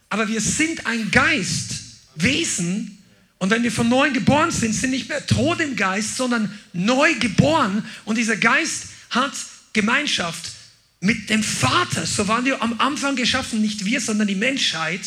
Aber 0.08 0.26
wir 0.26 0.40
sind 0.40 0.86
ein 0.86 1.12
Geist, 1.12 1.74
Wesen. 2.16 2.98
Und 3.38 3.50
wenn 3.50 3.62
wir 3.62 3.70
von 3.70 3.88
neuem 3.88 4.12
geboren 4.12 4.50
sind, 4.50 4.72
sind 4.72 4.90
nicht 4.90 5.08
mehr 5.08 5.24
tot 5.24 5.60
im 5.60 5.76
Geist, 5.76 6.16
sondern 6.16 6.58
neu 6.72 7.14
geboren. 7.14 7.84
Und 8.04 8.18
dieser 8.18 8.36
Geist 8.36 8.86
hat 9.10 9.32
Gemeinschaft 9.72 10.50
mit 10.98 11.30
dem 11.30 11.44
Vater. 11.44 12.04
So 12.04 12.26
waren 12.26 12.44
wir 12.44 12.60
am 12.60 12.80
Anfang 12.80 13.14
geschaffen, 13.14 13.60
nicht 13.60 13.84
wir, 13.84 14.00
sondern 14.00 14.26
die 14.26 14.34
Menschheit. 14.34 15.02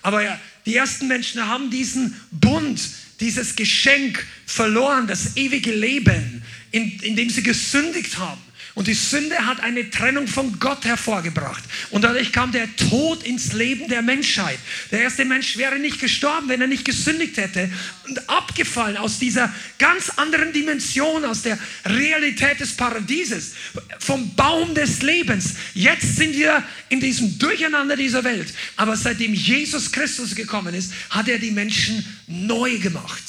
Aber 0.00 0.22
ja, 0.22 0.40
die 0.64 0.74
ersten 0.74 1.08
Menschen 1.08 1.46
haben 1.46 1.70
diesen 1.70 2.18
Bund, 2.30 2.80
dieses 3.20 3.56
Geschenk 3.56 4.26
verloren, 4.46 5.06
das 5.06 5.36
ewige 5.36 5.72
Leben, 5.72 6.42
in, 6.70 6.98
in 7.00 7.16
dem 7.16 7.30
sie 7.30 7.42
gesündigt 7.42 8.18
haben. 8.18 8.40
Und 8.76 8.88
die 8.88 8.94
Sünde 8.94 9.34
hat 9.46 9.60
eine 9.60 9.88
Trennung 9.88 10.28
von 10.28 10.58
Gott 10.58 10.84
hervorgebracht. 10.84 11.64
Und 11.92 12.02
dadurch 12.02 12.30
kam 12.30 12.52
der 12.52 12.68
Tod 12.76 13.22
ins 13.22 13.54
Leben 13.54 13.88
der 13.88 14.02
Menschheit. 14.02 14.58
Der 14.90 15.00
erste 15.00 15.24
Mensch 15.24 15.56
wäre 15.56 15.78
nicht 15.78 15.98
gestorben, 15.98 16.50
wenn 16.50 16.60
er 16.60 16.66
nicht 16.66 16.84
gesündigt 16.84 17.38
hätte. 17.38 17.70
Und 18.06 18.28
abgefallen 18.28 18.98
aus 18.98 19.18
dieser 19.18 19.50
ganz 19.78 20.10
anderen 20.16 20.52
Dimension, 20.52 21.24
aus 21.24 21.40
der 21.40 21.58
Realität 21.86 22.60
des 22.60 22.76
Paradieses, 22.76 23.54
vom 23.98 24.34
Baum 24.34 24.74
des 24.74 25.00
Lebens. 25.00 25.54
Jetzt 25.72 26.16
sind 26.16 26.36
wir 26.36 26.62
in 26.90 27.00
diesem 27.00 27.38
Durcheinander 27.38 27.96
dieser 27.96 28.24
Welt. 28.24 28.52
Aber 28.76 28.94
seitdem 28.94 29.32
Jesus 29.32 29.90
Christus 29.90 30.34
gekommen 30.34 30.74
ist, 30.74 30.92
hat 31.08 31.28
er 31.28 31.38
die 31.38 31.50
Menschen 31.50 32.04
neu 32.26 32.78
gemacht. 32.78 33.22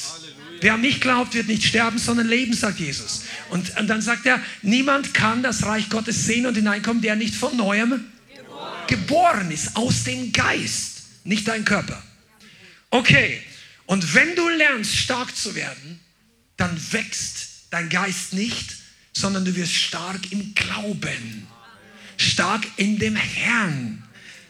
Wer 0.60 0.74
an 0.74 0.80
mich 0.80 1.00
glaubt, 1.00 1.34
wird 1.34 1.48
nicht 1.48 1.64
sterben, 1.64 1.98
sondern 1.98 2.26
leben, 2.26 2.52
sagt 2.52 2.80
Jesus. 2.80 3.22
Und, 3.50 3.76
und 3.78 3.86
dann 3.86 4.02
sagt 4.02 4.26
er, 4.26 4.42
niemand 4.62 5.14
kann 5.14 5.42
das 5.42 5.64
Reich 5.64 5.88
Gottes 5.88 6.26
sehen 6.26 6.46
und 6.46 6.54
hineinkommen, 6.54 7.02
der 7.02 7.16
nicht 7.16 7.34
von 7.34 7.56
neuem 7.56 8.04
geboren, 8.34 8.86
geboren 8.86 9.50
ist, 9.50 9.76
aus 9.76 10.04
dem 10.04 10.32
Geist, 10.32 11.02
nicht 11.24 11.46
dein 11.46 11.64
Körper. 11.64 12.02
Okay, 12.90 13.40
und 13.86 14.14
wenn 14.14 14.34
du 14.34 14.48
lernst, 14.48 14.96
stark 14.96 15.36
zu 15.36 15.54
werden, 15.54 16.00
dann 16.56 16.78
wächst 16.92 17.66
dein 17.70 17.88
Geist 17.88 18.32
nicht, 18.32 18.76
sondern 19.12 19.44
du 19.44 19.54
wirst 19.54 19.74
stark 19.74 20.32
im 20.32 20.54
Glauben, 20.54 21.46
stark 22.16 22.66
in 22.76 22.98
dem 22.98 23.16
Herrn, 23.16 24.02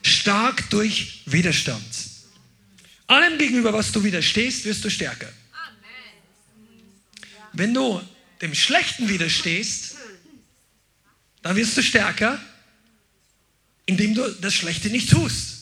stark 0.02 0.70
durch 0.70 1.22
Widerstand. 1.26 1.84
Allem 3.06 3.38
gegenüber, 3.38 3.72
was 3.72 3.92
du 3.92 4.02
widerstehst, 4.04 4.64
wirst 4.64 4.84
du 4.84 4.90
stärker. 4.90 5.28
Wenn 7.58 7.74
du 7.74 8.00
dem 8.40 8.54
Schlechten 8.54 9.08
widerstehst, 9.08 9.96
dann 11.42 11.56
wirst 11.56 11.76
du 11.76 11.82
stärker, 11.82 12.40
indem 13.86 14.14
du 14.14 14.28
das 14.40 14.54
Schlechte 14.54 14.90
nicht 14.90 15.10
tust. 15.10 15.56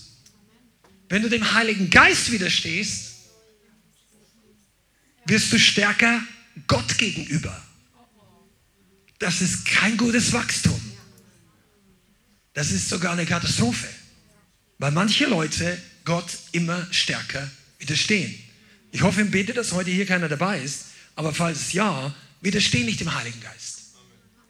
Wenn 1.09 1.23
du 1.23 1.31
dem 1.31 1.55
Heiligen 1.55 1.89
Geist 1.91 2.31
widerstehst, 2.33 3.13
wirst 5.27 5.53
du 5.53 5.59
stärker 5.59 6.23
Gott 6.67 6.99
gegenüber. 6.99 7.63
Das 9.19 9.41
ist 9.41 9.65
kein 9.65 9.97
gutes 9.97 10.33
Wachstum. 10.33 10.81
Das 12.53 12.71
ist 12.71 12.89
sogar 12.89 13.13
eine 13.13 13.27
Katastrophe, 13.27 13.89
weil 14.79 14.91
manche 14.91 15.27
Leute 15.27 15.81
Gott 16.05 16.31
immer 16.53 16.87
stärker 16.91 17.51
widerstehen. 17.79 18.35
Ich 18.93 19.03
hoffe 19.03 19.23
und 19.23 19.31
bete, 19.31 19.53
dass 19.53 19.73
heute 19.73 19.91
hier 19.91 20.07
keiner 20.07 20.29
dabei 20.29 20.61
ist, 20.61 20.86
aber 21.17 21.35
falls 21.35 21.73
ja, 21.73 22.15
widersteh 22.41 22.85
nicht 22.85 23.01
dem 23.01 23.13
Heiligen 23.13 23.41
Geist. 23.41 23.95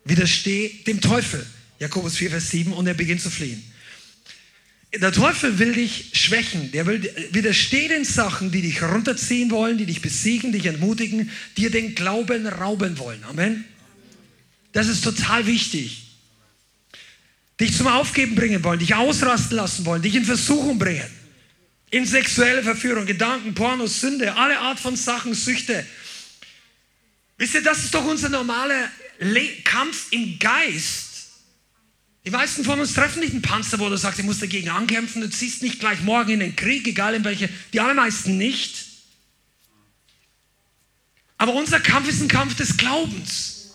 Widersteh 0.04 0.68
dem 0.86 1.00
Teufel. 1.00 1.46
Jakobus 1.78 2.16
4, 2.16 2.30
Vers 2.30 2.50
7 2.50 2.72
und 2.72 2.86
er 2.86 2.94
beginnt 2.94 3.22
zu 3.22 3.30
fliehen. 3.30 3.62
Der 4.94 5.12
Teufel 5.12 5.58
will 5.58 5.74
dich 5.74 6.10
schwächen. 6.14 6.72
Der 6.72 6.86
will 6.86 7.02
widersteh 7.32 7.88
den 7.88 8.04
Sachen, 8.04 8.50
die 8.50 8.62
dich 8.62 8.82
runterziehen 8.82 9.50
wollen, 9.50 9.78
die 9.78 9.86
dich 9.86 10.00
besiegen, 10.00 10.52
dich 10.52 10.66
entmutigen, 10.66 11.30
dir 11.56 11.70
den 11.70 11.94
Glauben 11.94 12.46
rauben 12.46 12.98
wollen. 12.98 13.22
Amen. 13.24 13.64
Das 14.72 14.88
ist 14.88 15.04
total 15.04 15.46
wichtig. 15.46 16.02
Dich 17.60 17.76
zum 17.76 17.86
Aufgeben 17.86 18.34
bringen 18.34 18.62
wollen, 18.64 18.78
dich 18.78 18.94
ausrasten 18.94 19.56
lassen 19.56 19.86
wollen, 19.86 20.02
dich 20.02 20.14
in 20.14 20.24
Versuchung 20.24 20.78
bringen. 20.78 21.10
In 21.90 22.04
sexuelle 22.04 22.62
Verführung, 22.62 23.06
Gedanken, 23.06 23.54
Pornos, 23.54 24.00
Sünde, 24.00 24.34
alle 24.34 24.58
Art 24.58 24.80
von 24.80 24.96
Sachen, 24.96 25.34
Süchte. 25.34 25.86
Wisst 27.38 27.54
ihr, 27.54 27.62
das 27.62 27.84
ist 27.84 27.94
doch 27.94 28.04
unser 28.04 28.28
normaler 28.28 28.90
Kampf 29.64 30.06
im 30.10 30.38
Geist. 30.38 31.06
Die 32.24 32.30
meisten 32.30 32.64
von 32.64 32.80
uns 32.80 32.94
treffen 32.94 33.20
nicht 33.20 33.32
einen 33.32 33.42
Panzer, 33.42 33.78
wo 33.78 33.88
du 33.88 33.96
sagst, 33.96 34.18
ich 34.18 34.24
muss 34.24 34.40
dagegen 34.40 34.70
ankämpfen. 34.70 35.22
Du 35.22 35.30
ziehst 35.30 35.62
nicht 35.62 35.78
gleich 35.78 36.02
morgen 36.02 36.30
in 36.32 36.40
den 36.40 36.56
Krieg, 36.56 36.86
egal 36.88 37.14
in 37.14 37.24
welche. 37.24 37.48
Die 37.72 37.80
allermeisten 37.80 38.36
nicht. 38.36 38.84
Aber 41.38 41.54
unser 41.54 41.78
Kampf 41.78 42.08
ist 42.08 42.20
ein 42.20 42.28
Kampf 42.28 42.56
des 42.56 42.76
Glaubens. 42.76 43.70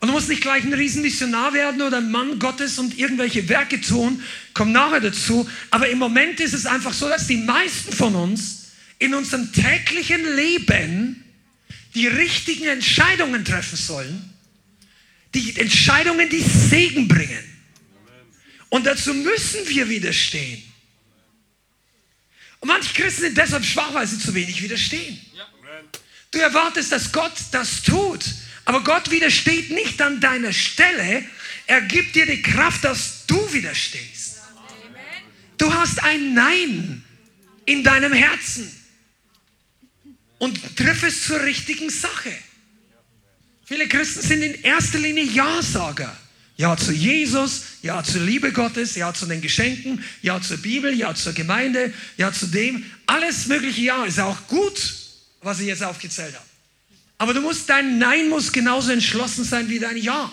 Und 0.00 0.08
du 0.08 0.12
musst 0.12 0.28
nicht 0.28 0.42
gleich 0.42 0.62
ein 0.62 0.74
Riesenmissionar 0.74 1.54
werden 1.54 1.80
oder 1.80 1.96
ein 1.96 2.10
Mann 2.10 2.38
Gottes 2.38 2.78
und 2.78 2.98
irgendwelche 2.98 3.48
Werke 3.48 3.80
tun. 3.80 4.22
Komm 4.52 4.72
nachher 4.72 5.00
dazu. 5.00 5.48
Aber 5.70 5.88
im 5.88 5.98
Moment 5.98 6.40
ist 6.40 6.52
es 6.52 6.66
einfach 6.66 6.92
so, 6.92 7.08
dass 7.08 7.26
die 7.28 7.38
meisten 7.38 7.94
von 7.94 8.14
uns 8.14 8.72
in 8.98 9.14
unserem 9.14 9.50
täglichen 9.52 10.36
Leben 10.36 11.23
die 11.94 12.06
richtigen 12.06 12.66
Entscheidungen 12.66 13.44
treffen 13.44 13.76
sollen. 13.76 14.30
Die 15.34 15.56
Entscheidungen, 15.58 16.28
die 16.28 16.42
Segen 16.42 17.08
bringen. 17.08 17.44
Und 18.68 18.86
dazu 18.86 19.14
müssen 19.14 19.68
wir 19.68 19.88
widerstehen. 19.88 20.62
Und 22.60 22.68
manche 22.68 22.92
Christen 22.94 23.22
sind 23.22 23.36
deshalb 23.36 23.64
schwach, 23.64 23.92
weil 23.94 24.06
sie 24.06 24.18
zu 24.18 24.34
wenig 24.34 24.62
widerstehen. 24.62 25.20
Du 26.30 26.38
erwartest, 26.38 26.90
dass 26.90 27.12
Gott 27.12 27.32
das 27.52 27.82
tut, 27.82 28.24
aber 28.64 28.82
Gott 28.82 29.10
widersteht 29.10 29.70
nicht 29.70 30.00
an 30.02 30.20
deiner 30.20 30.52
Stelle. 30.52 31.24
Er 31.66 31.82
gibt 31.82 32.16
dir 32.16 32.26
die 32.26 32.42
Kraft, 32.42 32.82
dass 32.84 33.26
du 33.26 33.52
widerstehst. 33.52 34.40
Du 35.58 35.72
hast 35.72 36.02
ein 36.02 36.34
Nein 36.34 37.04
in 37.66 37.84
deinem 37.84 38.12
Herzen 38.12 38.72
und 40.44 40.76
triff 40.76 41.02
es 41.02 41.24
zur 41.24 41.42
richtigen 41.42 41.88
Sache. 41.88 42.30
Viele 43.64 43.88
Christen 43.88 44.20
sind 44.20 44.42
in 44.42 44.62
erster 44.62 44.98
Linie 44.98 45.24
Ja-Sager. 45.24 46.14
Ja 46.56 46.76
zu 46.76 46.92
Jesus, 46.92 47.62
ja 47.80 48.04
zur 48.04 48.20
Liebe 48.20 48.52
Gottes, 48.52 48.94
ja 48.94 49.14
zu 49.14 49.24
den 49.24 49.40
Geschenken, 49.40 50.04
ja 50.20 50.40
zur 50.42 50.58
Bibel, 50.58 50.92
ja 50.92 51.14
zur 51.14 51.32
Gemeinde, 51.32 51.94
ja 52.18 52.30
zu 52.30 52.46
dem. 52.46 52.84
Alles 53.06 53.46
mögliche 53.46 53.80
Ja 53.80 54.04
ist 54.04 54.20
auch 54.20 54.46
gut, 54.46 54.94
was 55.40 55.60
ich 55.60 55.66
jetzt 55.66 55.82
aufgezählt 55.82 56.34
habe. 56.34 56.46
Aber 57.16 57.32
du 57.32 57.40
musst, 57.40 57.70
dein 57.70 57.98
Nein 57.98 58.28
muss 58.28 58.52
genauso 58.52 58.92
entschlossen 58.92 59.44
sein 59.44 59.70
wie 59.70 59.78
dein 59.78 59.96
Ja. 59.96 60.30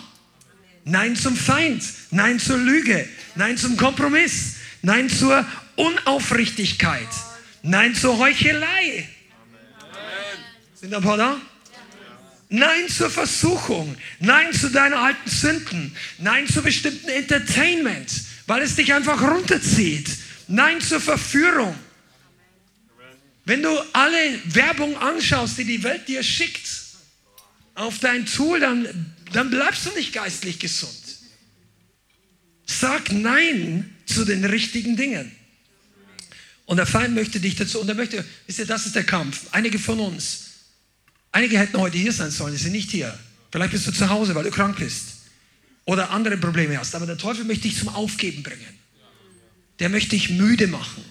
Nein 0.84 1.16
zum 1.16 1.36
Feind, 1.36 1.82
Nein 2.10 2.38
zur 2.38 2.58
Lüge, 2.58 3.08
Nein 3.34 3.56
zum 3.56 3.78
Kompromiss, 3.78 4.56
Nein 4.82 5.08
zur 5.08 5.46
Unaufrichtigkeit, 5.76 7.08
Nein 7.62 7.94
zur 7.94 8.18
Heuchelei. 8.18 9.08
Sind 10.82 10.92
ein 10.94 11.02
paar 11.02 11.16
da? 11.16 11.40
Nein 12.48 12.88
zur 12.88 13.08
Versuchung. 13.08 13.96
Nein 14.18 14.52
zu 14.52 14.68
deinen 14.68 14.94
alten 14.94 15.30
Sünden. 15.30 15.96
Nein 16.18 16.48
zu 16.48 16.60
bestimmten 16.60 17.08
Entertainment, 17.08 18.10
weil 18.48 18.62
es 18.62 18.74
dich 18.74 18.92
einfach 18.92 19.22
runterzieht. 19.22 20.10
Nein 20.48 20.80
zur 20.80 21.00
Verführung. 21.00 21.78
Wenn 23.44 23.62
du 23.62 23.70
alle 23.92 24.40
Werbung 24.46 24.96
anschaust, 24.98 25.56
die 25.58 25.64
die 25.64 25.84
Welt 25.84 26.08
dir 26.08 26.24
schickt, 26.24 26.68
auf 27.76 28.00
dein 28.00 28.26
Tool, 28.26 28.58
dann, 28.58 29.14
dann 29.32 29.50
bleibst 29.50 29.86
du 29.86 29.90
nicht 29.90 30.12
geistlich 30.12 30.58
gesund. 30.58 30.98
Sag 32.66 33.12
Nein 33.12 33.96
zu 34.04 34.24
den 34.24 34.44
richtigen 34.44 34.96
Dingen. 34.96 35.30
Und 36.66 36.78
der 36.78 36.86
Feind 36.86 37.14
möchte 37.14 37.38
dich 37.38 37.54
dazu, 37.54 37.80
und 37.80 37.88
er 37.88 37.94
möchte, 37.94 38.24
wisst 38.48 38.58
ihr, 38.58 38.66
das 38.66 38.86
ist 38.86 38.96
der 38.96 39.04
Kampf. 39.04 39.46
Einige 39.52 39.78
von 39.78 40.00
uns 40.00 40.51
Einige 41.32 41.58
hätten 41.58 41.78
heute 41.78 41.96
hier 41.96 42.12
sein 42.12 42.30
sollen, 42.30 42.52
die 42.52 42.62
sind 42.62 42.72
nicht 42.72 42.90
hier. 42.90 43.18
Vielleicht 43.50 43.72
bist 43.72 43.86
du 43.86 43.92
zu 43.92 44.08
Hause, 44.08 44.34
weil 44.34 44.44
du 44.44 44.50
krank 44.50 44.78
bist 44.78 45.04
oder 45.84 46.10
andere 46.10 46.36
Probleme 46.36 46.78
hast. 46.78 46.94
Aber 46.94 47.06
der 47.06 47.18
Teufel 47.18 47.44
möchte 47.44 47.68
dich 47.68 47.78
zum 47.78 47.88
Aufgeben 47.88 48.42
bringen. 48.42 48.78
Der 49.78 49.88
möchte 49.88 50.10
dich 50.10 50.30
müde 50.30 50.66
machen. 50.68 51.02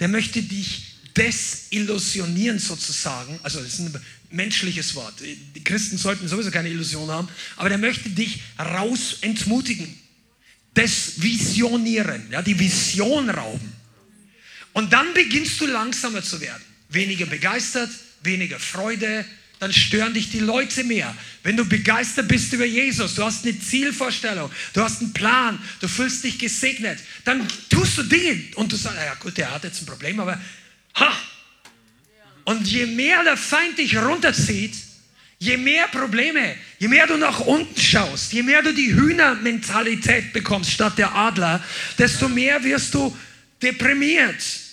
Der 0.00 0.08
möchte 0.08 0.42
dich 0.42 0.96
desillusionieren 1.16 2.58
sozusagen. 2.58 3.38
Also 3.42 3.60
das 3.60 3.74
ist 3.74 3.78
ein 3.80 4.00
menschliches 4.30 4.94
Wort. 4.94 5.14
Die 5.20 5.62
Christen 5.62 5.96
sollten 5.98 6.26
sowieso 6.26 6.50
keine 6.50 6.70
Illusion 6.70 7.10
haben. 7.10 7.28
Aber 7.56 7.68
der 7.68 7.78
möchte 7.78 8.08
dich 8.08 8.40
raus 8.58 9.18
entmutigen. 9.20 9.94
Desvisionieren. 10.76 12.30
Ja, 12.30 12.42
die 12.42 12.58
Vision 12.58 13.30
rauben. 13.30 13.72
Und 14.72 14.92
dann 14.92 15.14
beginnst 15.14 15.60
du 15.60 15.66
langsamer 15.66 16.22
zu 16.22 16.40
werden. 16.40 16.62
Weniger 16.88 17.26
begeistert, 17.26 17.90
weniger 18.24 18.58
Freude, 18.58 19.24
dann 19.60 19.72
stören 19.72 20.14
dich 20.14 20.30
die 20.30 20.40
Leute 20.40 20.84
mehr. 20.84 21.14
Wenn 21.42 21.56
du 21.56 21.64
begeistert 21.64 22.28
bist 22.28 22.52
über 22.52 22.64
Jesus, 22.64 23.14
du 23.14 23.24
hast 23.24 23.44
eine 23.44 23.58
Zielvorstellung, 23.58 24.50
du 24.72 24.82
hast 24.82 25.00
einen 25.00 25.12
Plan, 25.12 25.58
du 25.80 25.88
fühlst 25.88 26.24
dich 26.24 26.38
gesegnet, 26.38 26.98
dann 27.24 27.46
tust 27.70 27.96
du 27.98 28.02
Dinge 28.02 28.42
und 28.56 28.72
du 28.72 28.76
sagst, 28.76 28.98
ja 28.98 29.14
gut, 29.14 29.38
der 29.38 29.50
hat 29.54 29.64
jetzt 29.64 29.82
ein 29.82 29.86
Problem, 29.86 30.20
aber 30.20 30.40
ha! 30.96 31.12
Und 32.44 32.66
je 32.66 32.84
mehr 32.84 33.24
der 33.24 33.38
Feind 33.38 33.78
dich 33.78 33.96
runterzieht, 33.96 34.74
je 35.38 35.56
mehr 35.56 35.88
Probleme, 35.88 36.56
je 36.78 36.88
mehr 36.88 37.06
du 37.06 37.16
nach 37.16 37.40
unten 37.40 37.80
schaust, 37.80 38.34
je 38.34 38.42
mehr 38.42 38.60
du 38.60 38.74
die 38.74 38.94
Hühnermentalität 38.94 40.32
bekommst 40.34 40.72
statt 40.72 40.98
der 40.98 41.14
Adler, 41.14 41.64
desto 41.96 42.28
mehr 42.28 42.62
wirst 42.62 42.92
du 42.92 43.16
deprimiert 43.62 44.63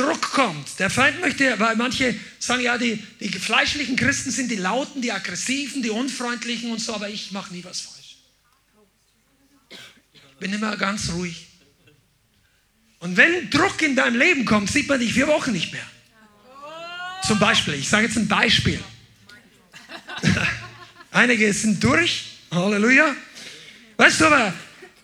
Druck 0.00 0.32
kommt. 0.32 0.78
Der 0.78 0.88
Feind 0.88 1.20
möchte, 1.20 1.58
weil 1.60 1.76
manche 1.76 2.14
sagen, 2.38 2.62
ja, 2.62 2.78
die, 2.78 2.96
die 3.20 3.28
fleischlichen 3.28 3.96
Christen 3.96 4.30
sind 4.30 4.50
die 4.50 4.56
Lauten, 4.56 5.02
die 5.02 5.12
Aggressiven, 5.12 5.82
die 5.82 5.90
Unfreundlichen 5.90 6.70
und 6.72 6.80
so, 6.80 6.94
aber 6.94 7.10
ich 7.10 7.32
mache 7.32 7.52
nie 7.52 7.62
was 7.64 7.80
falsch. 7.80 8.16
Bin 10.38 10.54
immer 10.54 10.76
ganz 10.78 11.10
ruhig. 11.12 11.48
Und 13.00 13.16
wenn 13.18 13.50
Druck 13.50 13.82
in 13.82 13.94
dein 13.94 14.14
Leben 14.14 14.46
kommt, 14.46 14.70
sieht 14.70 14.88
man 14.88 15.00
dich 15.00 15.12
vier 15.12 15.26
Wochen 15.28 15.52
nicht 15.52 15.72
mehr. 15.72 15.86
Zum 17.26 17.38
Beispiel, 17.38 17.74
ich 17.74 17.88
sage 17.88 18.06
jetzt 18.06 18.16
ein 18.16 18.28
Beispiel. 18.28 18.80
Einige 21.10 21.52
sind 21.52 21.82
durch, 21.84 22.38
Halleluja. 22.50 23.14
Weißt 23.98 24.20
du 24.20 24.26
aber, 24.26 24.54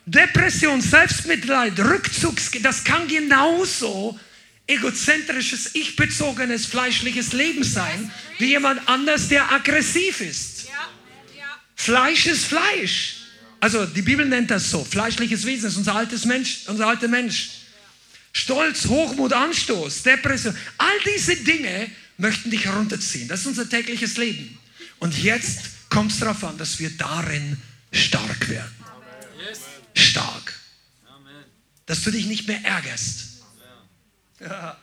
Depression, 0.07 0.81
Selbstmitleid, 0.81 1.79
Rückzugs, 1.79 2.49
das 2.63 2.83
kann 2.83 3.07
genauso 3.07 4.19
egozentrisches, 4.67 5.71
ich-bezogenes, 5.73 6.65
fleischliches 6.65 7.33
Leben 7.33 7.63
sein, 7.63 8.11
wie 8.37 8.47
jemand 8.47 8.87
anders, 8.87 9.29
der 9.29 9.51
aggressiv 9.51 10.21
ist. 10.21 10.67
Fleisch 11.75 12.25
ist 12.25 12.45
Fleisch. 12.45 13.15
Also 13.59 13.85
die 13.85 14.01
Bibel 14.01 14.25
nennt 14.25 14.51
das 14.51 14.69
so. 14.69 14.83
Fleischliches 14.83 15.45
Wesen 15.45 15.69
ist 15.69 15.77
unser 15.77 15.95
altes 15.95 16.25
Mensch, 16.25 16.61
unser 16.67 16.87
alter 16.87 17.07
Mensch. 17.07 17.49
Stolz, 18.33 18.85
Hochmut, 18.85 19.33
Anstoß, 19.33 20.03
Depression, 20.03 20.55
all 20.77 20.93
diese 21.05 21.37
Dinge 21.37 21.89
möchten 22.17 22.51
dich 22.51 22.65
herunterziehen. 22.65 23.27
Das 23.27 23.41
ist 23.41 23.47
unser 23.47 23.67
tägliches 23.67 24.17
Leben. 24.17 24.59
Und 24.99 25.17
jetzt 25.17 25.89
kommt 25.89 26.11
es 26.11 26.19
darauf 26.19 26.43
an, 26.43 26.57
dass 26.57 26.79
wir 26.79 26.89
darin 26.91 27.57
stark 27.91 28.49
werden. 28.49 28.75
Stark. 29.95 30.53
Dass 31.85 32.03
du 32.03 32.11
dich 32.11 32.25
nicht 32.25 32.47
mehr 32.47 32.63
ärgerst. 32.63 33.26
Ja. 34.49 34.77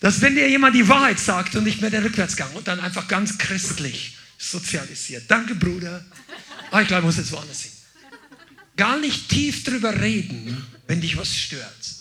dass 0.00 0.20
wenn 0.20 0.34
dir 0.34 0.48
jemand 0.48 0.74
die 0.74 0.88
Wahrheit 0.88 1.18
sagt 1.18 1.56
und 1.56 1.64
nicht 1.64 1.80
mehr 1.80 1.90
der 1.90 2.04
Rückwärtsgang 2.04 2.52
und 2.54 2.68
dann 2.68 2.80
einfach 2.80 3.08
ganz 3.08 3.38
christlich 3.38 4.16
sozialisiert. 4.38 5.24
Danke, 5.28 5.54
Bruder. 5.54 6.04
Ah, 6.70 6.82
ich 6.82 6.88
glaube, 6.88 7.02
ich 7.02 7.06
muss 7.06 7.16
jetzt 7.16 7.32
woanders 7.32 7.62
hin. 7.62 7.72
Gar 8.76 8.98
nicht 8.98 9.28
tief 9.28 9.64
drüber 9.64 10.00
reden, 10.00 10.66
wenn 10.86 11.00
dich 11.00 11.16
was 11.16 11.34
stört. 11.34 11.94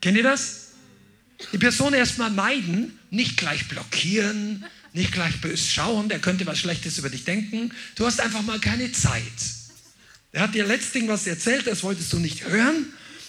Kennt 0.00 0.16
ihr 0.16 0.22
das? 0.22 0.68
Die 1.52 1.58
Person 1.58 1.92
erstmal 1.92 2.30
meiden, 2.30 2.98
nicht 3.10 3.36
gleich 3.36 3.68
blockieren, 3.68 4.64
nicht 4.92 5.12
gleich 5.12 5.40
bös 5.40 5.70
schauen, 5.70 6.08
der 6.08 6.20
könnte 6.20 6.46
was 6.46 6.58
Schlechtes 6.58 6.98
über 6.98 7.10
dich 7.10 7.24
denken. 7.24 7.72
Du 7.96 8.06
hast 8.06 8.20
einfach 8.20 8.42
mal 8.42 8.60
keine 8.60 8.90
Zeit. 8.92 9.22
Er 10.32 10.42
hat 10.42 10.54
dir 10.54 10.66
letztlich 10.66 11.06
was 11.06 11.26
erzählt, 11.26 11.66
das 11.66 11.82
wolltest 11.82 12.12
du 12.12 12.18
nicht 12.18 12.44
hören. 12.44 12.86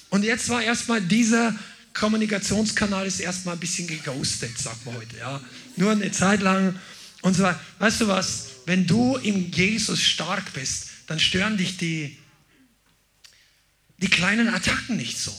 Und 0.10 0.24
jetzt 0.24 0.50
war 0.50 0.62
erstmal 0.62 1.02
dieser 1.02 1.56
Kommunikationskanal 1.96 3.08
ist 3.08 3.22
erstmal 3.22 3.56
ein 3.56 3.60
bisschen 3.60 3.88
geghostet, 3.88 4.58
sagt 4.58 4.86
man 4.86 4.98
heute. 4.98 5.18
Ja. 5.18 5.42
Nur 5.78 5.92
eine 5.92 6.12
Zeit 6.12 6.42
lang. 6.42 6.78
Und 7.22 7.40
weiter. 7.40 7.60
Weißt 7.80 8.02
du 8.02 8.08
was? 8.08 8.48
Wenn 8.66 8.86
du 8.86 9.16
in 9.16 9.52
Jesus 9.52 10.02
stark 10.02 10.54
bist, 10.54 10.90
dann 11.08 11.20
stören 11.20 11.58
dich 11.58 11.78
die, 11.78 12.18
die 13.98 14.10
kleinen 14.10 14.50
Attacken 14.50 14.98
nicht 14.98 15.18
so. 15.18 15.34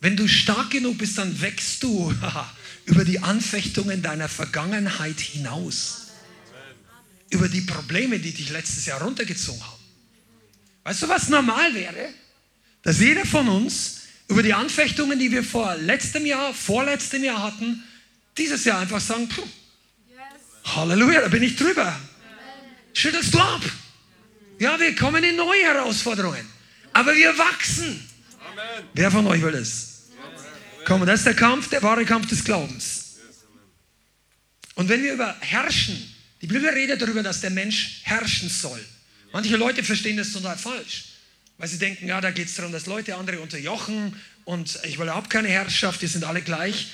Wenn 0.00 0.16
du 0.16 0.28
stark 0.28 0.70
genug 0.70 0.98
bist, 0.98 1.16
dann 1.16 1.40
wächst 1.40 1.82
du 1.82 2.14
über 2.84 3.04
die 3.04 3.20
Anfechtungen 3.20 4.02
deiner 4.02 4.28
Vergangenheit 4.28 5.18
hinaus. 5.18 6.08
Über 7.30 7.48
die 7.48 7.62
Probleme, 7.62 8.20
die 8.20 8.32
dich 8.32 8.50
letztes 8.50 8.86
Jahr 8.86 9.02
runtergezogen 9.02 9.60
haben. 9.64 9.82
Weißt 10.84 11.02
du, 11.02 11.08
was 11.08 11.28
normal 11.28 11.74
wäre? 11.74 12.10
Dass 12.86 13.00
jeder 13.00 13.26
von 13.26 13.48
uns 13.48 14.02
über 14.28 14.44
die 14.44 14.54
Anfechtungen, 14.54 15.18
die 15.18 15.32
wir 15.32 15.42
vor 15.42 15.74
letztem 15.74 16.24
Jahr, 16.24 16.54
vorletztem 16.54 17.24
Jahr 17.24 17.42
hatten, 17.42 17.82
dieses 18.38 18.64
Jahr 18.64 18.78
einfach 18.78 19.00
sagen, 19.00 19.28
Puh, 19.28 19.42
Halleluja, 20.76 21.22
da 21.22 21.26
bin 21.26 21.42
ich 21.42 21.56
drüber. 21.56 21.98
Schüttelst 22.92 23.34
du 23.34 23.40
ab. 23.40 23.60
Ja, 24.60 24.78
wir 24.78 24.94
kommen 24.94 25.24
in 25.24 25.34
neue 25.34 25.64
Herausforderungen. 25.64 26.46
Aber 26.92 27.12
wir 27.16 27.36
wachsen. 27.36 28.08
Amen. 28.52 28.84
Wer 28.94 29.10
von 29.10 29.26
euch 29.26 29.42
will 29.42 29.50
das? 29.50 30.04
Komm, 30.84 31.04
das 31.06 31.20
ist 31.20 31.26
der 31.26 31.34
Kampf, 31.34 31.68
der 31.68 31.82
wahre 31.82 32.04
Kampf 32.04 32.28
des 32.28 32.44
Glaubens. 32.44 33.16
Und 34.76 34.88
wenn 34.88 35.02
wir 35.02 35.14
über 35.14 35.34
herrschen, 35.40 36.14
die 36.40 36.46
Bibel 36.46 36.68
redet 36.68 37.02
darüber, 37.02 37.24
dass 37.24 37.40
der 37.40 37.50
Mensch 37.50 38.02
herrschen 38.04 38.48
soll. 38.48 38.80
Manche 39.32 39.56
Leute 39.56 39.82
verstehen 39.82 40.16
das 40.16 40.30
total 40.30 40.56
falsch, 40.56 41.15
weil 41.58 41.68
sie 41.68 41.78
denken, 41.78 42.06
ja, 42.06 42.20
da 42.20 42.30
geht 42.30 42.48
es 42.48 42.54
darum, 42.54 42.72
dass 42.72 42.86
Leute 42.86 43.16
andere 43.16 43.40
unterjochen 43.40 44.20
und 44.44 44.78
ich 44.84 44.98
will 44.98 45.06
überhaupt 45.06 45.30
keine 45.30 45.48
Herrschaft, 45.48 46.02
die 46.02 46.06
sind 46.06 46.24
alle 46.24 46.42
gleich. 46.42 46.88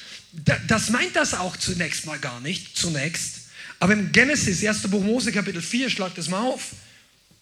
Das 0.66 0.90
meint 0.90 1.14
das 1.16 1.34
auch 1.34 1.56
zunächst 1.56 2.06
mal 2.06 2.18
gar 2.18 2.40
nicht, 2.40 2.76
zunächst. 2.76 3.40
Aber 3.80 3.92
im 3.92 4.12
Genesis, 4.12 4.64
1. 4.64 4.82
Buch 4.82 5.02
Mose, 5.02 5.32
Kapitel 5.32 5.60
4, 5.60 5.90
schlagt 5.90 6.16
das 6.16 6.28
mal 6.28 6.40
auf. 6.40 6.70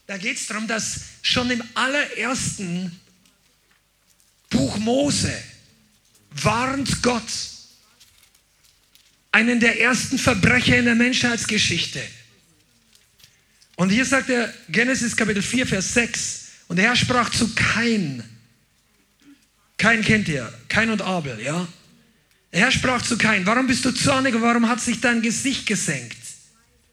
Da 0.06 0.16
geht 0.16 0.38
es 0.38 0.46
darum, 0.46 0.66
dass 0.66 1.00
schon 1.22 1.50
im 1.50 1.62
allerersten 1.74 2.98
Buch 4.48 4.78
Mose 4.78 5.32
warnt 6.30 7.02
Gott 7.02 7.22
einen 9.30 9.60
der 9.60 9.80
ersten 9.80 10.18
Verbrecher 10.18 10.78
in 10.78 10.86
der 10.86 10.96
Menschheitsgeschichte 10.96 12.02
und 13.80 13.88
hier 13.88 14.04
sagt 14.04 14.28
er 14.28 14.52
Genesis 14.68 15.16
Kapitel 15.16 15.40
4, 15.40 15.66
Vers 15.66 15.94
6. 15.94 16.39
Und 16.70 16.76
der 16.76 16.84
Herr 16.84 16.94
sprach 16.94 17.30
zu 17.30 17.52
Kain. 17.52 18.22
Kain 19.76 20.04
kennt 20.04 20.28
ihr, 20.28 20.56
Kain 20.68 20.90
und 20.90 21.02
Abel, 21.02 21.40
ja? 21.40 21.66
Der 22.52 22.60
Herr 22.60 22.70
sprach 22.70 23.02
zu 23.02 23.18
Kain, 23.18 23.44
warum 23.44 23.66
bist 23.66 23.84
du 23.84 23.90
zornig 23.90 24.36
und 24.36 24.42
warum 24.42 24.68
hat 24.68 24.80
sich 24.80 25.00
dein 25.00 25.20
Gesicht 25.20 25.66
gesenkt? 25.66 26.16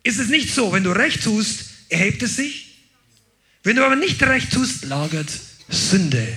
Ist 0.02 0.18
es 0.18 0.30
nicht 0.30 0.52
so, 0.52 0.74
wenn 0.74 0.84
du 0.84 0.90
recht 0.90 1.24
tust, 1.24 1.66
erhebt 1.90 2.24
es 2.24 2.38
sich? 2.38 2.88
Wenn 3.62 3.76
du 3.76 3.86
aber 3.86 3.96
nicht 3.96 4.20
recht 4.24 4.52
tust, 4.52 4.84
lagert 4.86 5.30
Sünde 5.70 6.28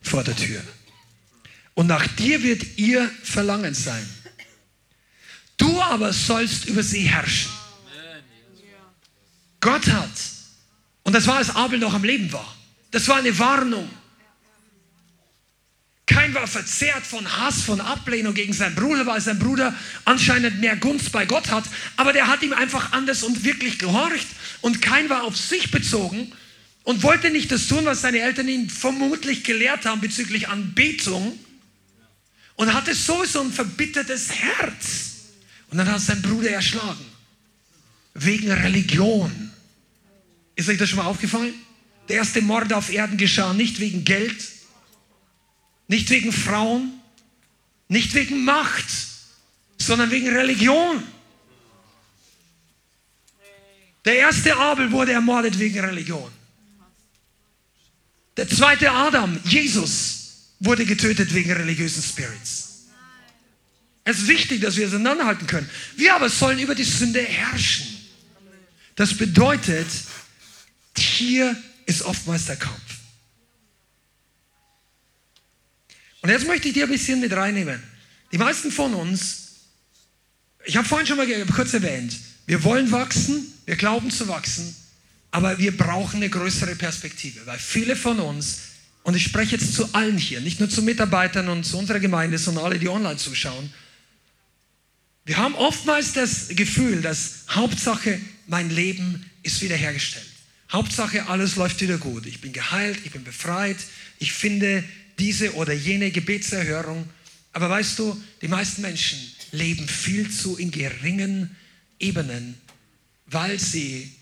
vor 0.00 0.22
der 0.22 0.36
Tür. 0.36 0.62
Und 1.74 1.88
nach 1.88 2.06
dir 2.06 2.44
wird 2.44 2.78
ihr 2.78 3.10
Verlangen 3.24 3.74
sein. 3.74 4.08
Du 5.56 5.82
aber 5.82 6.12
sollst 6.12 6.66
über 6.66 6.84
sie 6.84 7.00
herrschen. 7.00 7.50
Gott 9.58 9.88
hat. 9.88 10.08
Und 11.02 11.14
das 11.14 11.26
war, 11.26 11.38
als 11.38 11.50
Abel 11.50 11.80
noch 11.80 11.92
am 11.92 12.04
Leben 12.04 12.32
war. 12.32 12.55
Das 12.90 13.08
war 13.08 13.16
eine 13.16 13.38
Warnung. 13.38 13.88
Kein 16.06 16.32
war 16.34 16.46
verzehrt 16.46 17.04
von 17.04 17.30
Hass, 17.40 17.62
von 17.62 17.80
Ablehnung 17.80 18.32
gegen 18.32 18.52
seinen 18.52 18.76
Bruder, 18.76 19.06
weil 19.06 19.20
sein 19.20 19.40
Bruder 19.40 19.74
anscheinend 20.04 20.60
mehr 20.60 20.76
Gunst 20.76 21.10
bei 21.10 21.26
Gott 21.26 21.50
hat. 21.50 21.64
Aber 21.96 22.12
der 22.12 22.28
hat 22.28 22.42
ihm 22.42 22.52
einfach 22.52 22.92
anders 22.92 23.24
und 23.24 23.44
wirklich 23.44 23.78
gehorcht. 23.78 24.28
Und 24.60 24.80
kein 24.80 25.08
war 25.10 25.24
auf 25.24 25.36
sich 25.36 25.72
bezogen 25.72 26.32
und 26.84 27.02
wollte 27.02 27.30
nicht 27.30 27.50
das 27.50 27.66
tun, 27.66 27.84
was 27.84 28.02
seine 28.02 28.20
Eltern 28.20 28.46
ihn 28.46 28.70
vermutlich 28.70 29.42
gelehrt 29.42 29.84
haben 29.84 30.00
bezüglich 30.00 30.48
Anbetung. 30.48 31.36
Und 32.54 32.72
hatte 32.72 32.94
sowieso 32.94 33.40
ein 33.42 33.52
verbittertes 33.52 34.30
Herz. 34.30 35.16
Und 35.70 35.78
dann 35.78 35.90
hat 35.90 36.00
sein 36.00 36.22
Bruder 36.22 36.50
erschlagen. 36.50 37.04
Wegen 38.14 38.50
Religion. 38.50 39.50
Ist 40.54 40.68
euch 40.68 40.78
das 40.78 40.88
schon 40.88 40.98
mal 40.98 41.04
aufgefallen? 41.06 41.52
Der 42.08 42.16
erste 42.16 42.42
Mord 42.42 42.72
auf 42.72 42.90
Erden 42.90 43.16
geschah 43.16 43.52
nicht 43.52 43.80
wegen 43.80 44.04
Geld, 44.04 44.36
nicht 45.88 46.10
wegen 46.10 46.32
Frauen, 46.32 47.00
nicht 47.88 48.14
wegen 48.14 48.44
Macht, 48.44 48.86
sondern 49.78 50.10
wegen 50.10 50.28
Religion. 50.28 51.02
Der 54.04 54.16
erste 54.16 54.56
Abel 54.56 54.92
wurde 54.92 55.12
ermordet 55.12 55.58
wegen 55.58 55.80
Religion. 55.80 56.30
Der 58.36 58.48
zweite 58.48 58.90
Adam, 58.90 59.38
Jesus, 59.44 60.52
wurde 60.60 60.84
getötet 60.84 61.32
wegen 61.34 61.52
religiösen 61.52 62.02
Spirits. 62.02 62.84
Es 64.04 64.18
ist 64.18 64.28
wichtig, 64.28 64.60
dass 64.60 64.76
wir 64.76 64.86
auseinanderhalten 64.86 65.46
können. 65.46 65.68
Wir 65.96 66.14
aber 66.14 66.28
sollen 66.28 66.58
über 66.58 66.74
die 66.74 66.84
Sünde 66.84 67.20
herrschen. 67.20 67.86
Das 68.94 69.16
bedeutet, 69.16 69.88
hier 70.96 71.56
ist 71.86 72.02
oftmals 72.02 72.46
der 72.46 72.56
Kampf. 72.56 72.80
Und 76.20 76.30
jetzt 76.30 76.46
möchte 76.46 76.68
ich 76.68 76.74
dir 76.74 76.84
ein 76.84 76.90
bisschen 76.90 77.20
mit 77.20 77.32
reinnehmen. 77.32 77.82
Die 78.32 78.38
meisten 78.38 78.72
von 78.72 78.94
uns, 78.94 79.52
ich 80.64 80.76
habe 80.76 80.86
vorhin 80.86 81.06
schon 81.06 81.16
mal 81.16 81.46
kurz 81.46 81.72
erwähnt, 81.72 82.16
wir 82.46 82.64
wollen 82.64 82.90
wachsen, 82.90 83.46
wir 83.64 83.76
glauben 83.76 84.10
zu 84.10 84.26
wachsen, 84.28 84.74
aber 85.30 85.58
wir 85.58 85.76
brauchen 85.76 86.16
eine 86.16 86.28
größere 86.28 86.74
Perspektive, 86.74 87.46
weil 87.46 87.58
viele 87.58 87.94
von 87.94 88.18
uns, 88.18 88.58
und 89.04 89.14
ich 89.14 89.22
spreche 89.22 89.56
jetzt 89.56 89.74
zu 89.74 89.94
allen 89.94 90.18
hier, 90.18 90.40
nicht 90.40 90.58
nur 90.58 90.68
zu 90.68 90.82
Mitarbeitern 90.82 91.48
und 91.48 91.64
zu 91.64 91.78
unserer 91.78 92.00
Gemeinde, 92.00 92.38
sondern 92.38 92.64
alle, 92.64 92.78
die 92.78 92.88
online 92.88 93.16
zuschauen, 93.16 93.72
wir 95.24 95.36
haben 95.36 95.54
oftmals 95.54 96.12
das 96.12 96.48
Gefühl, 96.48 97.02
dass 97.02 97.44
Hauptsache 97.50 98.20
mein 98.46 98.70
Leben 98.70 99.28
ist 99.42 99.60
wiederhergestellt. 99.60 100.35
Hauptsache, 100.70 101.26
alles 101.28 101.56
läuft 101.56 101.80
wieder 101.80 101.98
gut. 101.98 102.26
Ich 102.26 102.40
bin 102.40 102.52
geheilt, 102.52 102.98
ich 103.04 103.12
bin 103.12 103.24
befreit, 103.24 103.76
ich 104.18 104.32
finde 104.32 104.82
diese 105.18 105.54
oder 105.54 105.72
jene 105.72 106.10
Gebetserhörung. 106.10 107.08
Aber 107.52 107.70
weißt 107.70 107.98
du, 107.98 108.22
die 108.42 108.48
meisten 108.48 108.82
Menschen 108.82 109.18
leben 109.52 109.86
viel 109.88 110.30
zu 110.30 110.56
in 110.56 110.70
geringen 110.70 111.56
Ebenen, 111.98 112.56
weil 113.26 113.58
sie 113.58 114.12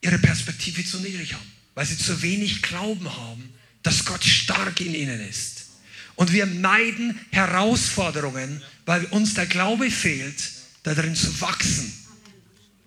ihre 0.00 0.18
Perspektive 0.18 0.84
zu 0.84 1.00
niedrig 1.00 1.34
haben, 1.34 1.52
weil 1.74 1.86
sie 1.86 1.98
zu 1.98 2.22
wenig 2.22 2.62
Glauben 2.62 3.16
haben, 3.16 3.52
dass 3.82 4.04
Gott 4.04 4.24
stark 4.24 4.80
in 4.80 4.94
ihnen 4.94 5.20
ist. 5.28 5.66
Und 6.14 6.32
wir 6.32 6.46
meiden 6.46 7.18
Herausforderungen, 7.30 8.62
weil 8.86 9.04
uns 9.06 9.34
der 9.34 9.46
Glaube 9.46 9.90
fehlt, 9.90 10.50
darin 10.82 11.14
zu 11.14 11.40
wachsen. 11.40 11.92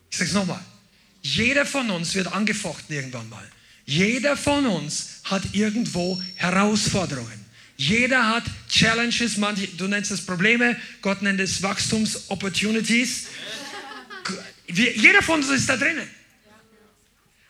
Ich 0.10 0.18
sage 0.18 0.30
es 0.30 0.36
nochmal. 0.36 0.64
Jeder 1.22 1.66
von 1.66 1.90
uns 1.90 2.16
wird 2.16 2.32
angefochten 2.32 2.96
irgendwann 2.96 3.30
mal. 3.30 3.48
Jeder 3.86 4.38
von 4.38 4.66
uns 4.66 5.22
hat 5.24 5.44
irgendwo 5.54 6.22
Herausforderungen. 6.36 7.46
Jeder 7.78 8.28
hat 8.28 8.44
Challenges, 8.70 9.38
manche, 9.38 9.68
du 9.68 9.88
nennst 9.88 10.12
es 10.12 10.26
Probleme, 10.26 10.80
Gott 11.02 11.22
nennt 11.22 11.40
es 11.40 11.64
Wachstums-Opportunities. 11.64 13.26
Jeder 14.68 15.22
von 15.24 15.42
uns 15.42 15.50
ist 15.50 15.68
da 15.68 15.78
drinnen. 15.78 16.08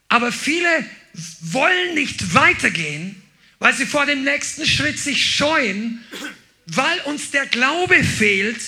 Aber 0.08 0.32
viele 0.32 0.86
wollen 1.42 1.96
nicht 1.96 2.34
weitergehen, 2.34 3.22
weil 3.60 3.74
sie 3.76 3.86
vor 3.86 4.06
dem 4.06 4.24
nächsten 4.24 4.66
Schritt 4.66 5.00
sich 5.00 5.36
scheuen, 5.36 6.04
weil 6.66 7.00
uns 7.02 7.32
der 7.32 7.46
Glaube 7.46 8.04
fehlt, 8.04 8.62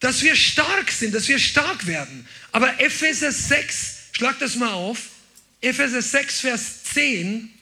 dass 0.00 0.22
wir 0.22 0.36
stark 0.36 0.90
sind, 0.90 1.14
dass 1.14 1.28
wir 1.28 1.38
stark 1.38 1.86
werden. 1.86 2.26
Aber 2.52 2.80
Epheser 2.80 3.30
6, 3.30 3.97
Schlag 4.18 4.36
das 4.40 4.56
mal 4.56 4.72
auf. 4.72 5.10
Epheser 5.60 6.02
6, 6.02 6.40
Vers 6.40 6.82
10 6.92 7.54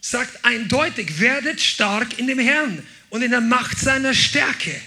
sagt 0.00 0.44
eindeutig, 0.44 1.18
werdet 1.18 1.60
stark 1.60 2.16
in 2.16 2.28
dem 2.28 2.38
Herrn 2.38 2.86
und 3.10 3.22
in 3.22 3.32
der 3.32 3.40
Macht 3.40 3.80
seiner 3.80 4.14
Stärke. 4.14 4.80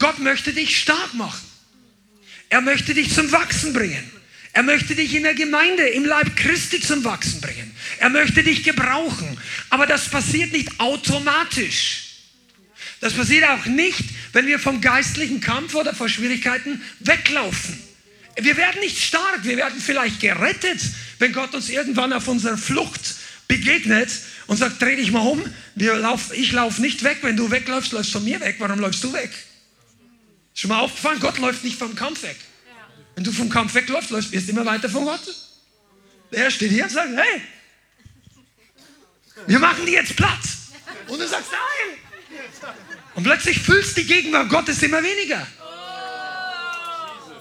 Gott 0.00 0.18
möchte 0.18 0.52
dich 0.52 0.80
stark 0.80 1.14
machen. 1.14 1.46
Er 2.48 2.60
möchte 2.60 2.92
dich 2.92 3.14
zum 3.14 3.30
Wachsen 3.30 3.72
bringen. 3.72 4.10
Er 4.52 4.64
möchte 4.64 4.96
dich 4.96 5.14
in 5.14 5.22
der 5.22 5.34
Gemeinde, 5.34 5.86
im 5.90 6.04
Leib 6.04 6.34
Christi 6.34 6.80
zum 6.80 7.04
Wachsen 7.04 7.40
bringen. 7.40 7.72
Er 8.00 8.08
möchte 8.08 8.42
dich 8.42 8.64
gebrauchen. 8.64 9.38
Aber 9.68 9.86
das 9.86 10.08
passiert 10.08 10.50
nicht 10.50 10.80
automatisch. 10.80 12.09
Das 13.00 13.14
passiert 13.14 13.48
auch 13.48 13.64
nicht, 13.64 14.04
wenn 14.32 14.46
wir 14.46 14.58
vom 14.58 14.80
geistlichen 14.80 15.40
Kampf 15.40 15.74
oder 15.74 15.94
vor 15.94 16.08
Schwierigkeiten 16.08 16.82
weglaufen. 17.00 17.78
Wir 18.36 18.56
werden 18.56 18.80
nicht 18.80 18.98
stark, 18.98 19.42
wir 19.42 19.56
werden 19.56 19.80
vielleicht 19.80 20.20
gerettet, 20.20 20.80
wenn 21.18 21.32
Gott 21.32 21.54
uns 21.54 21.68
irgendwann 21.68 22.12
auf 22.12 22.28
unserer 22.28 22.58
Flucht 22.58 23.14
begegnet 23.48 24.10
und 24.46 24.58
sagt, 24.58 24.80
dreh 24.80 24.96
dich 24.96 25.10
mal 25.10 25.20
um, 25.26 25.42
lauf, 25.74 26.32
ich 26.32 26.52
laufe 26.52 26.80
nicht 26.80 27.02
weg, 27.02 27.18
wenn 27.22 27.36
du 27.36 27.50
wegläufst, 27.50 27.92
läufst 27.92 28.14
du 28.14 28.18
von 28.18 28.24
mir 28.24 28.40
weg, 28.40 28.56
warum 28.58 28.78
läufst 28.78 29.02
du 29.02 29.12
weg? 29.12 29.30
Schon 30.54 30.68
mal 30.68 30.80
aufgefallen, 30.80 31.20
Gott 31.20 31.38
läuft 31.38 31.64
nicht 31.64 31.78
vom 31.78 31.94
Kampf 31.94 32.22
weg. 32.22 32.36
Wenn 33.14 33.24
du 33.24 33.32
vom 33.32 33.48
Kampf 33.48 33.74
wegläufst, 33.74 34.10
läufst, 34.10 34.32
du 34.32 34.38
immer 34.38 34.64
weiter 34.64 34.88
von 34.88 35.04
Gott. 35.04 35.22
Er 36.30 36.50
steht 36.50 36.70
hier 36.70 36.84
und 36.84 36.90
sagt, 36.90 37.10
hey, 37.16 37.40
wir 39.46 39.58
machen 39.58 39.86
die 39.86 39.92
jetzt 39.92 40.14
platt. 40.16 40.40
Und 41.08 41.18
du 41.18 41.26
sagst, 41.26 41.50
nein. 41.50 42.09
Und 43.14 43.24
plötzlich 43.24 43.60
fühlst 43.60 43.96
die 43.96 44.06
Gegenwart 44.06 44.48
Gottes 44.48 44.82
immer 44.82 45.02
weniger. 45.02 45.46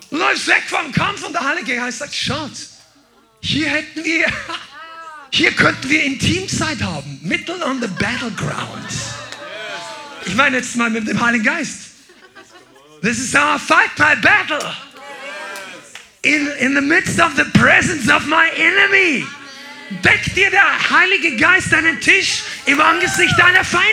Du 0.09 0.17
läufst 0.17 0.47
weg 0.47 0.63
vom 0.67 0.91
Kampf 0.91 1.23
und 1.23 1.33
der 1.33 1.43
Heilige 1.43 1.75
Geist 1.75 1.99
sagt, 1.99 2.15
schaut, 2.15 2.51
hier 3.41 3.69
hätten 3.69 4.03
wir, 4.03 4.25
hier 5.31 5.51
könnten 5.51 5.89
wir 5.89 6.03
Intimzeit 6.03 6.81
haben, 6.81 7.19
mitten 7.21 7.61
on 7.61 7.79
the 7.79 7.87
battleground. 7.87 8.89
Ich 10.25 10.35
meine 10.35 10.57
jetzt 10.57 10.75
mal 10.75 10.89
mit 10.89 11.07
dem 11.07 11.19
Heiligen 11.21 11.43
Geist. 11.43 11.89
This 13.01 13.19
is 13.19 13.33
I 13.33 13.57
fight 13.57 13.97
my 13.97 14.15
battle. 14.15 14.75
In, 16.23 16.47
in 16.59 16.75
the 16.75 16.81
midst 16.81 17.19
of 17.19 17.35
the 17.37 17.45
presence 17.57 18.09
of 18.11 18.25
my 18.25 18.49
enemy. 18.57 19.25
Deckt 20.03 20.35
dir 20.35 20.51
der 20.51 20.89
Heilige 20.89 21.35
Geist 21.37 21.73
einen 21.73 21.99
Tisch 22.01 22.43
im 22.65 22.81
Angesicht 22.81 23.33
deiner 23.39 23.63
Feinde. 23.63 23.85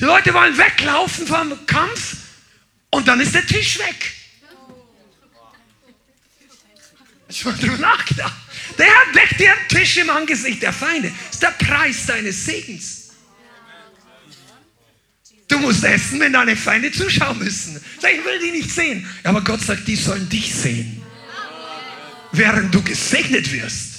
Die 0.00 0.04
Leute 0.06 0.32
wollen 0.32 0.56
weglaufen 0.56 1.26
vom 1.26 1.66
Kampf 1.66 2.16
und 2.90 3.06
dann 3.06 3.20
ist 3.20 3.34
der 3.34 3.46
Tisch 3.46 3.78
weg. 3.78 4.12
Schon 7.28 7.56
drüber 7.58 7.76
nachgedacht. 7.76 8.34
Der 8.78 8.86
Herr 8.86 9.12
deckt 9.12 9.38
dir 9.38 9.54
Tisch 9.68 9.98
im 9.98 10.08
Angesicht 10.08 10.62
der 10.62 10.72
Feinde. 10.72 11.12
Das 11.26 11.34
ist 11.34 11.42
der 11.42 11.66
Preis 11.66 12.06
deines 12.06 12.44
Segens. 12.44 13.10
Du 15.46 15.58
musst 15.58 15.84
essen, 15.84 16.18
wenn 16.18 16.32
deine 16.32 16.56
Feinde 16.56 16.90
zuschauen 16.90 17.38
müssen. 17.38 17.76
Ich 17.98 18.24
will 18.24 18.38
die 18.42 18.52
nicht 18.52 18.70
sehen. 18.70 19.06
Aber 19.24 19.42
Gott 19.42 19.60
sagt, 19.60 19.86
die 19.86 19.96
sollen 19.96 20.28
dich 20.28 20.54
sehen. 20.54 21.02
Während 22.32 22.74
du 22.74 22.82
gesegnet 22.82 23.52
wirst. 23.52 23.89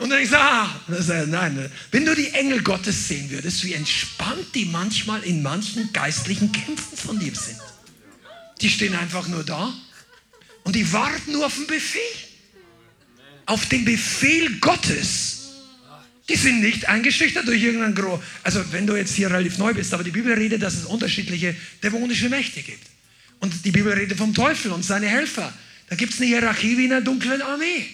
Und 0.00 0.10
dann 0.10 0.20
ich 0.20 0.28
sage, 0.28 0.42
ah, 0.42 1.26
nein, 1.26 1.70
wenn 1.92 2.04
du 2.04 2.14
die 2.14 2.30
Engel 2.30 2.62
Gottes 2.62 3.08
sehen 3.08 3.30
würdest, 3.30 3.64
wie 3.64 3.74
entspannt 3.74 4.54
die 4.54 4.64
manchmal 4.64 5.22
in 5.22 5.42
manchen 5.42 5.92
geistlichen 5.92 6.50
Kämpfen 6.50 6.96
von 6.96 7.18
dir 7.18 7.34
sind. 7.34 7.60
Die 8.60 8.68
stehen 8.68 8.94
einfach 8.96 9.28
nur 9.28 9.44
da 9.44 9.72
und 10.64 10.74
die 10.74 10.92
warten 10.92 11.32
nur 11.32 11.46
auf 11.46 11.54
den 11.54 11.66
Befehl. 11.66 12.00
Auf 13.46 13.66
den 13.66 13.84
Befehl 13.84 14.58
Gottes. 14.60 15.40
Die 16.28 16.36
sind 16.36 16.62
nicht 16.62 16.88
eingeschüchtert 16.88 17.46
durch 17.46 17.62
irgendeinen 17.62 17.94
Gro. 17.94 18.22
Also, 18.42 18.64
wenn 18.72 18.86
du 18.86 18.96
jetzt 18.96 19.14
hier 19.14 19.30
relativ 19.30 19.58
neu 19.58 19.74
bist, 19.74 19.92
aber 19.92 20.02
die 20.02 20.10
Bibel 20.10 20.32
redet, 20.32 20.62
dass 20.62 20.74
es 20.74 20.86
unterschiedliche 20.86 21.54
dämonische 21.82 22.30
Mächte 22.30 22.62
gibt. 22.62 22.86
Und 23.40 23.64
die 23.64 23.70
Bibel 23.70 23.92
redet 23.92 24.16
vom 24.16 24.32
Teufel 24.32 24.72
und 24.72 24.82
seine 24.82 25.06
Helfer. 25.06 25.52
Da 25.90 25.96
gibt 25.96 26.14
es 26.14 26.20
eine 26.20 26.28
Hierarchie 26.28 26.78
wie 26.78 26.86
in 26.86 26.92
einer 26.92 27.02
dunklen 27.02 27.42
Armee. 27.42 27.86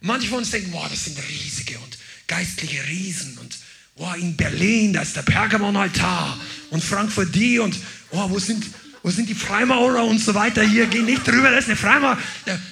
Manche 0.00 0.28
von 0.28 0.38
uns 0.38 0.50
denken, 0.50 0.72
wow, 0.72 0.86
das 0.88 1.04
sind 1.04 1.18
riesige 1.28 1.78
und 1.78 1.98
geistliche 2.26 2.86
Riesen 2.88 3.38
und 3.38 3.56
wow, 3.96 4.14
in 4.16 4.36
Berlin, 4.36 4.92
da 4.92 5.02
ist 5.02 5.16
der 5.16 5.22
Pergamon-Altar 5.22 6.38
und 6.70 6.84
Frankfurt 6.84 7.34
die 7.34 7.58
und 7.58 7.76
wow, 8.10 8.30
wo 8.30 8.38
sind, 8.38 8.64
wo 9.02 9.10
sind 9.10 9.28
die 9.28 9.34
Freimaurer 9.34 10.04
und 10.04 10.18
so 10.18 10.34
weiter 10.34 10.62
hier, 10.62 10.86
geh 10.86 11.00
nicht 11.00 11.26
drüber, 11.26 11.50
das 11.50 11.64
ist 11.64 11.70
eine 11.70 11.76
Freimaurer. 11.76 12.18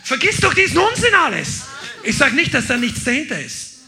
Vergiss 0.02 0.38
doch 0.38 0.52
diesen 0.52 0.78
Unsinn 0.78 1.14
alles. 1.14 1.62
Ich 2.02 2.16
sage 2.16 2.34
nicht, 2.34 2.52
dass 2.52 2.66
da 2.66 2.76
nichts 2.76 3.04
dahinter 3.04 3.40
ist, 3.40 3.78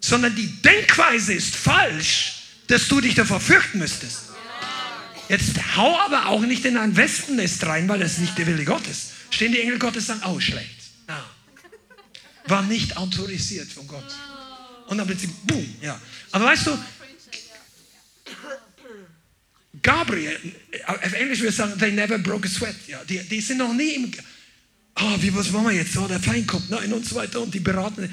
sondern 0.00 0.34
die 0.34 0.48
Denkweise 0.62 1.34
ist 1.34 1.54
falsch, 1.54 2.42
dass 2.66 2.88
du 2.88 3.00
dich 3.00 3.14
davor 3.14 3.40
fürchten 3.40 3.78
müsstest. 3.78 4.30
Jetzt 5.28 5.52
hau 5.76 5.98
aber 6.00 6.26
auch 6.26 6.40
nicht 6.40 6.64
in 6.64 6.76
ein 6.76 6.96
Wespennest 6.96 7.64
rein, 7.64 7.88
weil 7.88 8.00
das 8.00 8.18
nicht 8.18 8.36
der 8.36 8.48
Wille 8.48 8.64
Gottes. 8.64 9.10
Stehen 9.30 9.52
die 9.52 9.60
Engel 9.60 9.78
Gottes 9.78 10.06
sagen, 10.06 10.22
oh 10.26 10.40
schlecht 10.40 10.82
war 12.46 12.62
nicht 12.62 12.96
autorisiert 12.96 13.70
von 13.70 13.86
Gott. 13.86 14.14
Und 14.86 14.98
dann 14.98 15.06
plötzlich, 15.06 15.30
boom, 15.44 15.76
ja. 15.80 16.00
Aber 16.32 16.46
weißt 16.46 16.66
du, 16.66 16.78
Gabriel, 19.82 20.38
auf 20.86 21.12
Englisch 21.12 21.40
würde 21.40 21.50
ich 21.50 21.56
sagen, 21.56 21.78
they 21.78 21.92
never 21.92 22.18
broke 22.18 22.46
a 22.46 22.50
sweat. 22.50 22.76
Ja, 22.86 23.02
die, 23.04 23.18
die 23.20 23.40
sind 23.40 23.58
noch 23.58 23.72
nie 23.72 23.94
im, 23.94 24.12
oh, 25.00 25.16
wie, 25.18 25.34
was 25.34 25.52
wollen 25.52 25.66
wir 25.66 25.72
jetzt? 25.72 25.96
Oh, 25.96 26.06
der 26.06 26.20
Feind 26.20 26.46
kommt, 26.46 26.70
nein, 26.70 26.92
und 26.92 27.06
so 27.06 27.16
weiter. 27.16 27.40
Und 27.40 27.52
die 27.54 27.60
beraten. 27.60 28.12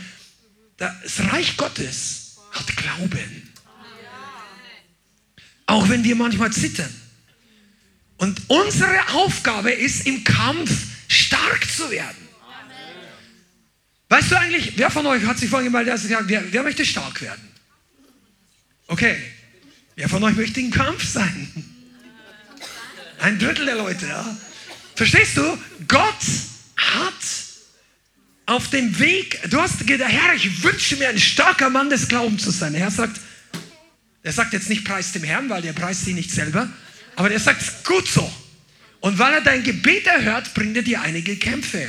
Das 0.77 1.19
Reich 1.31 1.57
Gottes 1.57 2.37
hat 2.51 2.75
Glauben. 2.77 3.49
Auch 5.65 5.87
wenn 5.89 6.03
wir 6.03 6.15
manchmal 6.15 6.51
zittern. 6.51 6.93
Und 8.17 8.41
unsere 8.47 9.09
Aufgabe 9.09 9.71
ist, 9.71 10.07
im 10.07 10.23
Kampf 10.23 10.71
stark 11.07 11.69
zu 11.69 11.91
werden. 11.91 12.28
Weißt 14.10 14.32
du 14.32 14.39
eigentlich, 14.39 14.74
wer 14.76 14.89
von 14.89 15.06
euch 15.06 15.24
hat 15.24 15.38
sich 15.38 15.50
vorhin 15.50 15.72
dass 15.72 16.02
gesagt, 16.02 16.24
wer, 16.28 16.52
wer 16.52 16.63
möchte 16.63 16.84
stark 16.84 17.22
werden? 17.22 17.48
Okay. 18.88 19.15
Wer 19.95 20.10
von 20.10 20.24
euch 20.24 20.36
möchte 20.36 20.60
im 20.60 20.72
Kampf 20.72 21.08
sein? 21.08 21.48
Ein 23.19 23.38
Drittel 23.38 23.65
der 23.65 23.76
Leute, 23.76 24.08
ja. 24.08 24.38
Verstehst 24.95 25.38
du? 25.38 25.58
Gott 25.88 26.15
hat 26.76 27.13
auf 28.48 28.69
dem 28.72 28.98
Weg, 28.98 29.39
du 29.52 29.62
hast 29.62 29.86
gedacht, 29.86 30.12
Herr, 30.12 30.34
ich 30.34 30.63
wünsche 30.63 30.95
mir 30.95 31.10
ein 31.10 31.19
starker 31.19 31.69
Mann 31.69 31.91
des 31.91 32.08
Glaubens 32.08 32.43
zu 32.43 32.50
sein. 32.50 32.74
Der 32.74 32.82
Herr 32.82 32.91
sagt, 32.91 33.19
er 34.24 34.34
sagt 34.34 34.54
jetzt 34.54 34.69
nicht 34.69 34.86
preis 34.86 35.12
dem 35.12 35.24
Herrn, 35.24 35.50
weil 35.50 35.62
der 35.62 35.74
preist 35.74 36.06
sie 36.06 36.13
nicht 36.13 36.32
selber, 36.32 36.67
aber 37.15 37.30
der 37.30 37.39
sagt, 37.39 37.86
gut 37.86 38.08
so. 38.08 38.32
Und 39.02 39.19
weil 39.19 39.34
er 39.34 39.41
dein 39.41 39.63
Gebet 39.63 40.08
erhört, 40.08 40.54
bringt 40.56 40.76
er 40.78 40.84
dir 40.84 41.02
einige 41.02 41.36
Kämpfe 41.38 41.88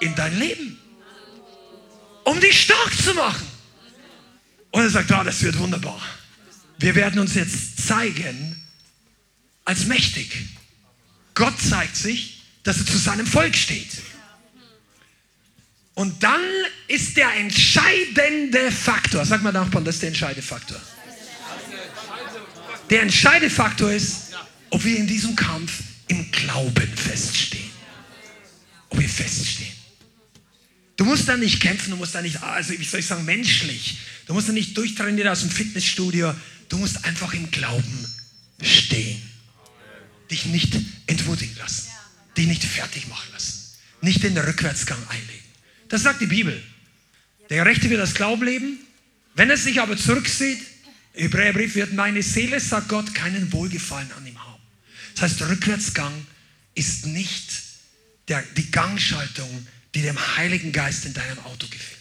in 0.00 0.14
dein 0.14 0.38
Leben 0.38 0.78
um 2.28 2.40
dich 2.40 2.62
stark 2.62 2.94
zu 2.94 3.14
machen. 3.14 3.46
Und 4.70 4.82
er 4.82 4.90
sagt, 4.90 5.10
ah, 5.12 5.24
das 5.24 5.42
wird 5.42 5.58
wunderbar. 5.58 6.00
Wir 6.78 6.94
werden 6.94 7.20
uns 7.20 7.34
jetzt 7.34 7.86
zeigen 7.86 8.62
als 9.64 9.86
mächtig. 9.86 10.30
Gott 11.34 11.58
zeigt 11.58 11.96
sich, 11.96 12.42
dass 12.64 12.78
er 12.78 12.86
zu 12.86 12.98
seinem 12.98 13.26
Volk 13.26 13.56
steht. 13.56 14.02
Und 15.94 16.22
dann 16.22 16.42
ist 16.86 17.16
der 17.16 17.32
entscheidende 17.34 18.70
Faktor, 18.70 19.24
sag 19.24 19.42
mal 19.42 19.52
Nachbarn, 19.52 19.84
das 19.84 19.96
ist 19.96 20.02
der 20.02 20.08
entscheidende 20.08 20.42
Faktor. 20.42 20.80
Der 22.90 23.02
entscheidende 23.02 23.50
Faktor 23.50 23.90
ist, 23.90 24.32
ob 24.70 24.84
wir 24.84 24.96
in 24.96 25.06
diesem 25.06 25.34
Kampf 25.34 25.72
im 26.08 26.30
Glauben 26.30 26.96
feststehen. 26.96 27.70
Ob 28.90 29.00
wir 29.00 29.08
feststehen. 29.08 29.77
Du 30.98 31.04
musst 31.04 31.28
da 31.28 31.36
nicht 31.36 31.60
kämpfen, 31.60 31.92
du 31.92 31.96
musst 31.96 32.16
da 32.16 32.20
nicht, 32.20 32.42
also 32.42 32.76
wie 32.76 32.84
soll 32.84 32.98
ich 32.98 33.06
sagen, 33.06 33.24
menschlich. 33.24 33.98
Du 34.26 34.34
musst 34.34 34.48
da 34.48 34.52
nicht 34.52 34.76
durchtrainieren 34.76 35.30
aus 35.30 35.40
dem 35.40 35.50
Fitnessstudio. 35.50 36.34
Du 36.68 36.76
musst 36.76 37.04
einfach 37.04 37.32
im 37.34 37.52
Glauben 37.52 38.06
stehen. 38.60 39.22
Dich 40.28 40.46
nicht 40.46 40.76
entwürdigen 41.06 41.56
lassen. 41.56 41.86
Dich 42.36 42.48
nicht 42.48 42.64
fertig 42.64 43.06
machen 43.06 43.28
lassen. 43.32 43.76
Nicht 44.00 44.24
den 44.24 44.36
Rückwärtsgang 44.36 44.98
einlegen. 45.08 45.44
Das 45.88 46.02
sagt 46.02 46.20
die 46.20 46.26
Bibel. 46.26 46.60
Der 47.48 47.64
Rechte 47.64 47.88
wird 47.90 48.00
das 48.00 48.14
Glauben 48.14 48.44
leben. 48.44 48.78
Wenn 49.36 49.50
er 49.50 49.56
sich 49.56 49.80
aber 49.80 49.96
zurücksieht, 49.96 50.60
Hebräerbrief 51.12 51.76
wird 51.76 51.92
meine 51.92 52.24
Seele, 52.24 52.58
sagt 52.58 52.88
Gott, 52.88 53.14
keinen 53.14 53.52
Wohlgefallen 53.52 54.10
an 54.16 54.26
ihm 54.26 54.38
haben. 54.44 54.60
Das 55.14 55.30
heißt, 55.30 55.42
Rückwärtsgang 55.42 56.26
ist 56.74 57.06
nicht 57.06 57.52
der, 58.26 58.42
die 58.56 58.68
Gangschaltung, 58.72 59.66
die 59.98 60.02
dem 60.02 60.36
Heiligen 60.36 60.70
Geist 60.70 61.06
in 61.06 61.14
deinem 61.14 61.40
Auto 61.40 61.66
gefällt. 61.68 61.98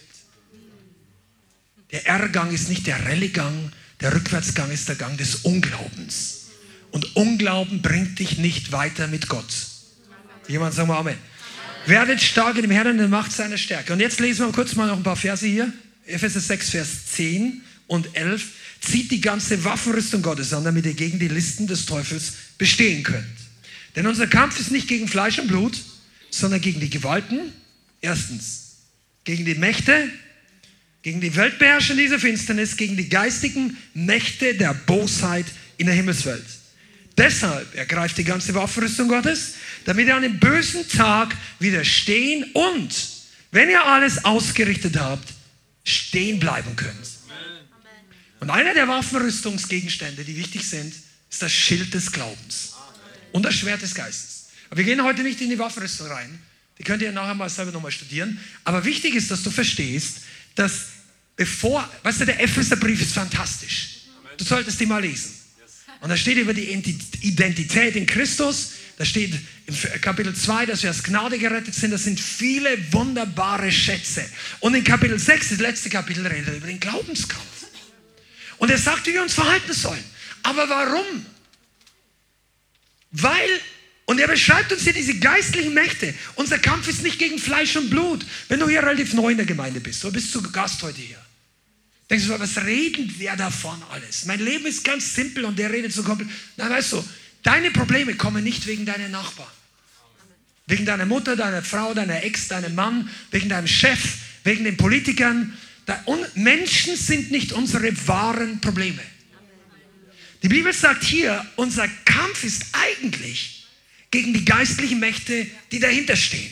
Der 1.91 2.05
R-Gang 2.05 2.53
ist 2.53 2.69
nicht 2.69 2.85
der 2.85 3.03
Rallye-Gang, 3.03 3.71
der 4.01 4.13
Rückwärtsgang 4.13 4.69
ist 4.69 4.87
der 4.87 4.95
Gang 4.95 5.17
des 5.17 5.37
Unglaubens. 5.37 6.45
Und 6.91 7.15
Unglauben 7.15 7.81
bringt 7.81 8.19
dich 8.19 8.37
nicht 8.37 8.71
weiter 8.71 9.07
mit 9.07 9.29
Gott. 9.29 9.51
Jemand 10.47 10.75
sagen 10.75 10.89
wir 10.89 10.97
Amen. 10.97 11.17
Werdet 11.87 12.21
stark 12.21 12.57
in 12.57 12.63
dem 12.63 12.71
Herrn 12.71 12.87
und 12.87 12.99
in 12.99 13.09
Macht 13.09 13.31
seiner 13.31 13.57
Stärke. 13.57 13.93
Und 13.93 13.99
jetzt 13.99 14.19
lesen 14.19 14.45
wir 14.45 14.53
kurz 14.53 14.75
mal 14.75 14.85
noch 14.85 14.97
ein 14.97 15.03
paar 15.03 15.15
Verse 15.15 15.45
hier. 15.47 15.73
Epheser 16.05 16.39
6, 16.39 16.69
Vers 16.69 16.89
10 17.13 17.61
und 17.87 18.15
11, 18.15 18.51
zieht 18.79 19.09
die 19.09 19.21
ganze 19.21 19.63
Waffenrüstung 19.63 20.21
Gottes 20.21 20.53
an, 20.53 20.63
damit 20.63 20.85
ihr 20.85 20.93
gegen 20.93 21.17
die 21.17 21.29
Listen 21.29 21.65
des 21.65 21.87
Teufels 21.87 22.33
bestehen 22.59 23.01
könnt. 23.01 23.25
Denn 23.95 24.05
unser 24.05 24.27
Kampf 24.27 24.59
ist 24.59 24.71
nicht 24.71 24.87
gegen 24.87 25.07
Fleisch 25.07 25.39
und 25.39 25.47
Blut, 25.47 25.81
sondern 26.29 26.61
gegen 26.61 26.79
die 26.79 26.91
Gewalten. 26.91 27.53
Erstens, 28.01 28.77
gegen 29.23 29.45
die 29.45 29.55
Mächte, 29.55 30.09
gegen 31.01 31.21
die 31.21 31.35
Weltbeherrscher 31.35 31.95
dieser 31.95 32.19
Finsternis, 32.19 32.77
gegen 32.77 32.97
die 32.97 33.09
geistigen 33.09 33.77
Mächte 33.93 34.55
der 34.55 34.73
Bosheit 34.73 35.45
in 35.77 35.87
der 35.87 35.95
Himmelswelt. 35.95 36.45
Deshalb 37.17 37.73
ergreift 37.75 38.17
die 38.17 38.23
ganze 38.23 38.53
Waffenrüstung 38.53 39.07
Gottes, 39.07 39.55
damit 39.85 40.07
ihr 40.07 40.15
an 40.15 40.21
dem 40.21 40.39
bösen 40.39 40.87
Tag 40.87 41.35
widerstehen 41.59 42.45
und, 42.53 42.89
wenn 43.51 43.69
ihr 43.69 43.83
alles 43.83 44.23
ausgerichtet 44.23 44.97
habt, 44.97 45.33
stehen 45.83 46.39
bleiben 46.39 46.75
könnt. 46.75 47.17
Und 48.39 48.51
einer 48.51 48.73
der 48.73 48.87
Waffenrüstungsgegenstände, 48.87 50.23
die 50.23 50.37
wichtig 50.37 50.67
sind, 50.67 50.93
ist 51.29 51.41
das 51.41 51.51
Schild 51.51 51.93
des 51.93 52.11
Glaubens 52.11 52.73
und 53.31 53.43
das 53.43 53.55
Schwert 53.55 53.81
des 53.81 53.95
Geistes. 53.95 54.49
Aber 54.69 54.77
wir 54.77 54.83
gehen 54.83 55.03
heute 55.03 55.23
nicht 55.23 55.41
in 55.41 55.49
die 55.49 55.57
Waffenrüstung 55.57 56.07
rein. 56.07 56.39
Die 56.80 56.84
könnt 56.84 57.01
ihr 57.01 57.11
nachher 57.11 57.34
mal 57.34 57.49
selber 57.49 57.71
nochmal 57.71 57.91
studieren. 57.91 58.39
Aber 58.63 58.86
wichtig 58.86 59.15
ist, 59.15 59.32
dass 59.32 59.43
du 59.43 59.49
verstehst, 59.49 60.19
dass 60.55 60.88
bevor, 61.36 61.89
weißt 62.03 62.21
du, 62.21 62.25
der 62.25 62.41
Epheserbrief 62.41 63.01
ist 63.01 63.13
fantastisch. 63.13 64.01
Du 64.38 64.43
solltest 64.43 64.80
ihn 64.82 64.89
mal 64.89 65.01
lesen. 65.01 65.34
Und 65.99 66.09
da 66.09 66.17
steht 66.17 66.38
über 66.38 66.53
die 66.53 66.69
Identität 67.21 67.95
in 67.95 68.05
Christus. 68.05 68.73
Da 68.97 69.05
steht 69.05 69.34
im 69.65 69.75
Kapitel 70.01 70.36
2, 70.36 70.67
dass 70.67 70.84
wir 70.84 70.89
als 70.89 71.03
Gnade 71.03 71.38
gerettet 71.39 71.73
sind. 71.73 71.91
Das 71.91 72.03
sind 72.03 72.19
viele 72.19 72.91
wunderbare 72.91 73.71
Schätze. 73.71 74.25
Und 74.59 74.75
in 74.75 74.84
Kapitel 74.84 75.17
6, 75.17 75.49
das 75.49 75.59
letzte 75.59 75.89
Kapitel, 75.89 76.25
redet 76.25 76.47
er 76.47 76.55
über 76.57 76.67
den 76.67 76.80
Glaubenskampf. 76.80 77.43
Und 78.57 78.71
er 78.71 78.78
sagt, 78.78 79.05
wie 79.07 79.13
wir 79.13 79.21
uns 79.21 79.34
verhalten 79.34 79.73
sollen. 79.73 80.03
Aber 80.43 80.67
warum? 80.69 81.25
Weil, 83.11 83.49
und 84.07 84.21
er 84.21 84.27
beschreibt 84.27 84.71
uns 84.71 84.83
hier 84.83 84.93
diese 84.93 85.19
geistlichen 85.19 85.73
Mächte. 85.73 86.13
Unser 86.35 86.59
Kampf 86.59 86.87
ist 86.87 87.03
nicht 87.03 87.19
gegen 87.19 87.37
Fleisch 87.37 87.75
und 87.75 87.89
Blut. 87.89 88.25
Wenn 88.47 88.61
du 88.61 88.69
hier 88.69 88.81
relativ 88.81 89.13
neu 89.13 89.31
in 89.31 89.37
der 89.37 89.45
Gemeinde 89.45 89.81
bist, 89.81 90.01
du 90.01 90.11
bist 90.11 90.31
zu 90.31 90.41
Gast 90.41 90.81
heute 90.81 91.01
hier. 91.01 91.21
Denkst 92.09 92.25
du, 92.25 92.39
was 92.39 92.57
reden 92.63 93.13
wir 93.17 93.35
davon 93.35 93.83
alles? 93.91 94.23
Mein 94.23 94.39
Leben 94.39 94.65
ist 94.65 94.85
ganz 94.85 95.13
simpel 95.13 95.43
und 95.43 95.59
der 95.59 95.73
redet 95.73 95.91
so 95.91 96.03
komplett. 96.03 96.29
Na, 96.55 96.69
weißt 96.69 96.93
du, 96.93 97.03
deine 97.43 97.69
Probleme 97.69 98.15
kommen 98.15 98.45
nicht 98.45 98.65
wegen 98.65 98.85
deiner 98.85 99.09
Nachbarn. 99.09 99.51
Wegen 100.67 100.85
deiner 100.85 101.05
Mutter, 101.05 101.35
deiner 101.35 101.61
Frau, 101.61 101.93
deiner 101.93 102.23
Ex, 102.23 102.47
deinem 102.47 102.75
Mann, 102.75 103.09
wegen 103.31 103.49
deinem 103.49 103.67
Chef, 103.67 103.99
wegen 104.45 104.63
den 104.63 104.77
Politikern. 104.77 105.57
Menschen 106.35 106.95
sind 106.95 107.29
nicht 107.29 107.51
unsere 107.51 107.91
wahren 108.07 108.61
Probleme. 108.61 109.01
Die 110.43 110.47
Bibel 110.47 110.71
sagt 110.71 111.03
hier, 111.03 111.45
unser 111.57 111.89
Kampf 112.05 112.45
ist 112.45 112.67
eigentlich 112.71 113.56
gegen 114.11 114.33
die 114.33 114.45
geistlichen 114.45 114.99
Mächte, 114.99 115.47
die 115.71 115.79
dahinter 115.79 116.15
stehen. 116.15 116.51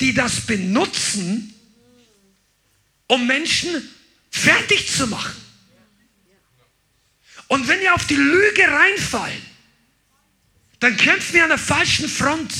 Die 0.00 0.12
das 0.12 0.42
benutzen, 0.42 1.54
um 3.06 3.26
Menschen 3.26 3.88
fertig 4.30 4.90
zu 4.90 5.06
machen. 5.06 5.34
Und 7.48 7.68
wenn 7.68 7.80
wir 7.80 7.94
auf 7.94 8.06
die 8.06 8.16
Lüge 8.16 8.66
reinfallen, 8.68 9.42
dann 10.80 10.96
kämpfen 10.96 11.34
wir 11.34 11.44
an 11.44 11.50
der 11.50 11.58
falschen 11.58 12.08
Front. 12.08 12.52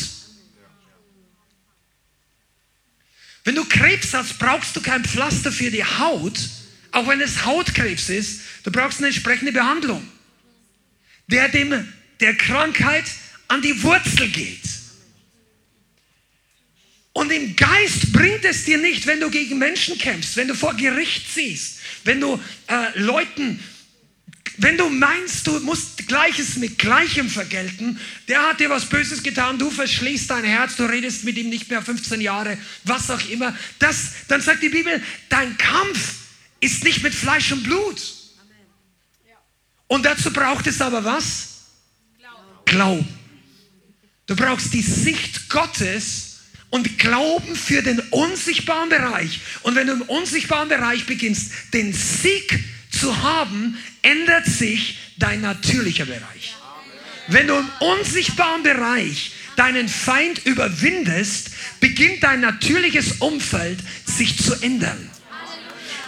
Wenn 3.44 3.54
du 3.54 3.64
Krebs 3.64 4.14
hast, 4.14 4.38
brauchst 4.38 4.74
du 4.76 4.80
kein 4.80 5.04
Pflaster 5.04 5.52
für 5.52 5.70
die 5.70 5.84
Haut, 5.84 6.38
auch 6.92 7.06
wenn 7.08 7.20
es 7.20 7.44
Hautkrebs 7.44 8.08
ist, 8.08 8.40
du 8.62 8.70
brauchst 8.70 8.98
eine 8.98 9.08
entsprechende 9.08 9.52
Behandlung, 9.52 10.06
der 11.26 11.48
dem 11.48 11.92
der 12.20 12.36
Krankheit 12.36 13.04
an 13.48 13.62
die 13.62 13.82
Wurzel 13.82 14.28
geht. 14.28 14.60
Und 17.14 17.30
im 17.30 17.54
Geist 17.54 18.12
bringt 18.12 18.44
es 18.44 18.64
dir 18.64 18.76
nicht, 18.78 19.06
wenn 19.06 19.20
du 19.20 19.30
gegen 19.30 19.56
Menschen 19.58 19.96
kämpfst, 19.96 20.36
wenn 20.36 20.48
du 20.48 20.54
vor 20.54 20.74
Gericht 20.74 21.32
ziehst, 21.32 21.78
wenn 22.02 22.20
du 22.20 22.40
äh, 22.66 22.98
Leuten, 22.98 23.60
wenn 24.56 24.76
du 24.76 24.88
meinst, 24.88 25.46
du 25.46 25.60
musst 25.60 26.08
Gleiches 26.08 26.56
mit 26.56 26.76
Gleichem 26.76 27.30
vergelten, 27.30 28.00
der 28.26 28.42
hat 28.42 28.58
dir 28.58 28.68
was 28.68 28.86
Böses 28.86 29.22
getan, 29.22 29.58
du 29.58 29.70
verschließt 29.70 30.28
dein 30.28 30.42
Herz, 30.42 30.74
du 30.74 30.84
redest 30.84 31.22
mit 31.22 31.36
ihm 31.36 31.50
nicht 31.50 31.70
mehr 31.70 31.82
15 31.82 32.20
Jahre, 32.20 32.58
was 32.82 33.08
auch 33.10 33.24
immer. 33.28 33.56
Das, 33.78 34.10
dann 34.26 34.40
sagt 34.40 34.64
die 34.64 34.68
Bibel, 34.68 35.00
dein 35.28 35.56
Kampf 35.56 36.14
ist 36.58 36.82
nicht 36.82 37.04
mit 37.04 37.14
Fleisch 37.14 37.52
und 37.52 37.62
Blut. 37.62 38.02
Und 39.86 40.04
dazu 40.04 40.32
braucht 40.32 40.66
es 40.66 40.80
aber 40.80 41.04
was? 41.04 41.48
Glauben. 42.64 43.06
Du 44.26 44.36
brauchst 44.36 44.72
die 44.72 44.82
Sicht 44.82 45.48
Gottes 45.48 46.40
und 46.70 46.98
Glauben 46.98 47.54
für 47.54 47.82
den 47.82 48.00
unsichtbaren 48.10 48.88
Bereich. 48.88 49.40
Und 49.62 49.76
wenn 49.76 49.86
du 49.86 49.92
im 49.92 50.02
unsichtbaren 50.02 50.68
Bereich 50.68 51.06
beginnst, 51.06 51.52
den 51.72 51.92
Sieg 51.92 52.64
zu 52.90 53.22
haben, 53.22 53.78
ändert 54.02 54.46
sich 54.46 54.98
dein 55.18 55.40
natürlicher 55.40 56.06
Bereich. 56.06 56.56
Wenn 57.28 57.46
du 57.46 57.54
im 57.54 57.68
unsichtbaren 57.80 58.62
Bereich 58.62 59.32
deinen 59.56 59.88
Feind 59.88 60.44
überwindest, 60.46 61.50
beginnt 61.80 62.22
dein 62.22 62.40
natürliches 62.40 63.12
Umfeld 63.20 63.78
sich 64.04 64.42
zu 64.42 64.54
ändern. 64.60 65.10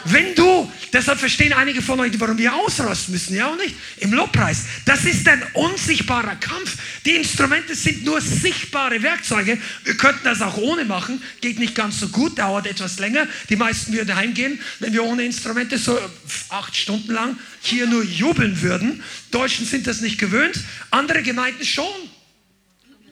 Wenn 0.09 0.34
du, 0.34 0.70
deshalb 0.92 1.18
verstehen 1.18 1.52
einige 1.52 1.82
von 1.82 1.98
euch, 1.98 2.12
warum 2.20 2.38
wir 2.38 2.54
ausrasten 2.54 3.12
müssen, 3.12 3.34
ja 3.34 3.48
auch 3.48 3.57
nicht? 3.57 3.74
Im 3.98 4.12
Lobpreis. 4.12 4.64
Das 4.84 5.04
ist 5.04 5.26
ein 5.26 5.42
unsichtbarer 5.54 6.36
Kampf. 6.36 6.76
Die 7.04 7.16
Instrumente 7.16 7.74
sind 7.74 8.04
nur 8.04 8.20
sichtbare 8.20 9.02
Werkzeuge. 9.02 9.59
Wir 9.84 9.96
könnten 9.96 10.24
das 10.24 10.42
auch 10.42 10.57
ohne 10.57 10.84
machen. 10.84 11.20
Geht 11.40 11.59
nicht 11.59 11.74
ganz 11.74 11.98
so 11.98 12.09
gut, 12.09 12.38
dauert 12.38 12.66
etwas 12.66 12.98
länger. 13.00 13.26
Die 13.48 13.57
meisten 13.57 13.92
würden 13.92 14.14
heimgehen, 14.14 14.61
wenn 14.78 14.92
wir 14.92 15.02
ohne 15.02 15.24
Instrumente 15.24 15.76
so 15.76 15.98
acht 16.50 16.76
Stunden 16.76 17.12
lang 17.12 17.36
hier 17.61 17.86
nur 17.86 18.04
jubeln 18.04 18.62
würden. 18.62 19.02
Deutschen 19.32 19.66
sind 19.66 19.88
das 19.88 20.00
nicht 20.00 20.18
gewöhnt, 20.18 20.61
andere 20.90 21.22
Gemeinden 21.22 21.64
schon. 21.64 21.86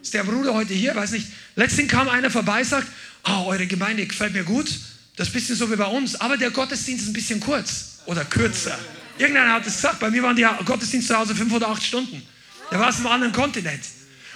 Ist 0.01 0.14
der 0.14 0.22
Bruder 0.22 0.55
heute 0.55 0.74
hier? 0.74 0.95
Weiß 0.95 1.11
nicht. 1.11 1.26
Letztens 1.57 1.90
kam 1.90 2.09
einer 2.09 2.30
vorbei, 2.30 2.62
sagt, 2.62 2.86
oh, 3.26 3.47
eure 3.47 3.66
Gemeinde 3.66 4.07
gefällt 4.07 4.32
mir 4.32 4.45
gut. 4.45 4.68
Das 5.16 5.28
ist 5.28 5.34
ein 5.34 5.38
bisschen 5.38 5.56
so 5.56 5.70
wie 5.70 5.76
bei 5.76 5.86
uns, 5.86 6.16
aber 6.16 6.36
der 6.36 6.50
Gottesdienst 6.50 7.04
ist 7.04 7.10
ein 7.10 7.12
bisschen 7.12 7.40
kurz 7.40 8.00
oder 8.06 8.24
kürzer. 8.24 8.76
Irgendeiner 9.16 9.54
hat 9.54 9.66
es 9.66 9.76
gesagt, 9.76 10.00
bei 10.00 10.10
mir 10.10 10.22
waren 10.22 10.34
die 10.34 10.46
Gottesdienste 10.64 11.12
zu 11.12 11.18
Hause 11.18 11.34
fünf 11.34 11.52
oder 11.52 11.68
acht 11.68 11.82
Stunden. 11.82 12.20
Der 12.70 12.80
war 12.80 12.88
aus 12.88 12.96
einem 12.96 13.06
anderen 13.06 13.32
Kontinent. 13.32 13.82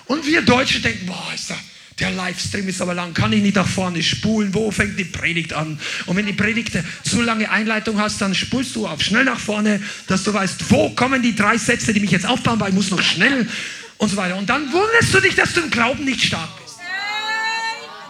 Und 0.07 0.25
wir 0.25 0.43
Deutsche 0.43 0.81
denken, 0.81 1.07
boah, 1.07 1.33
ist 1.35 1.51
da, 1.51 1.57
der 1.99 2.13
Livestream 2.13 2.69
ist 2.69 2.81
aber 2.81 2.95
lang, 2.95 3.13
kann 3.13 3.33
ich 3.33 3.43
nicht 3.43 3.57
nach 3.57 3.67
vorne 3.67 4.03
spulen, 4.03 4.55
wo 4.55 4.71
fängt 4.71 4.99
die 4.99 5.05
Predigt 5.05 5.53
an? 5.53 5.81
Und 6.07 6.17
wenn 6.17 6.27
die 6.27 6.33
Predigt 6.33 6.73
zu 7.03 7.23
lange 7.23 7.51
Einleitung 7.51 8.01
hast, 8.01 8.21
dann 8.21 8.35
spulst 8.35 8.77
du 8.77 8.87
auf 8.87 9.03
schnell 9.03 9.25
nach 9.25 9.41
vorne, 9.41 9.83
dass 10.07 10.23
du 10.23 10.33
weißt, 10.33 10.71
wo 10.71 10.91
kommen 10.91 11.23
die 11.23 11.35
drei 11.35 11.59
Sätze, 11.59 11.93
die 11.93 12.01
mich 12.01 12.13
jetzt 12.13 12.27
aufbauen, 12.27 12.61
weil 12.61 12.69
ich 12.69 12.75
muss 12.75 12.91
noch 12.91 13.03
schnell 13.03 13.49
und 13.97 14.09
so 14.09 14.17
weiter. 14.17 14.37
Und 14.37 14.49
dann 14.49 14.73
wunderst 14.73 15.13
du 15.13 15.21
dich, 15.21 15.35
dass 15.35 15.55
du 15.55 15.61
im 15.61 15.71
Glauben 15.71 16.05
nicht 16.05 16.23
stark 16.23 16.49
bist. 16.63 16.68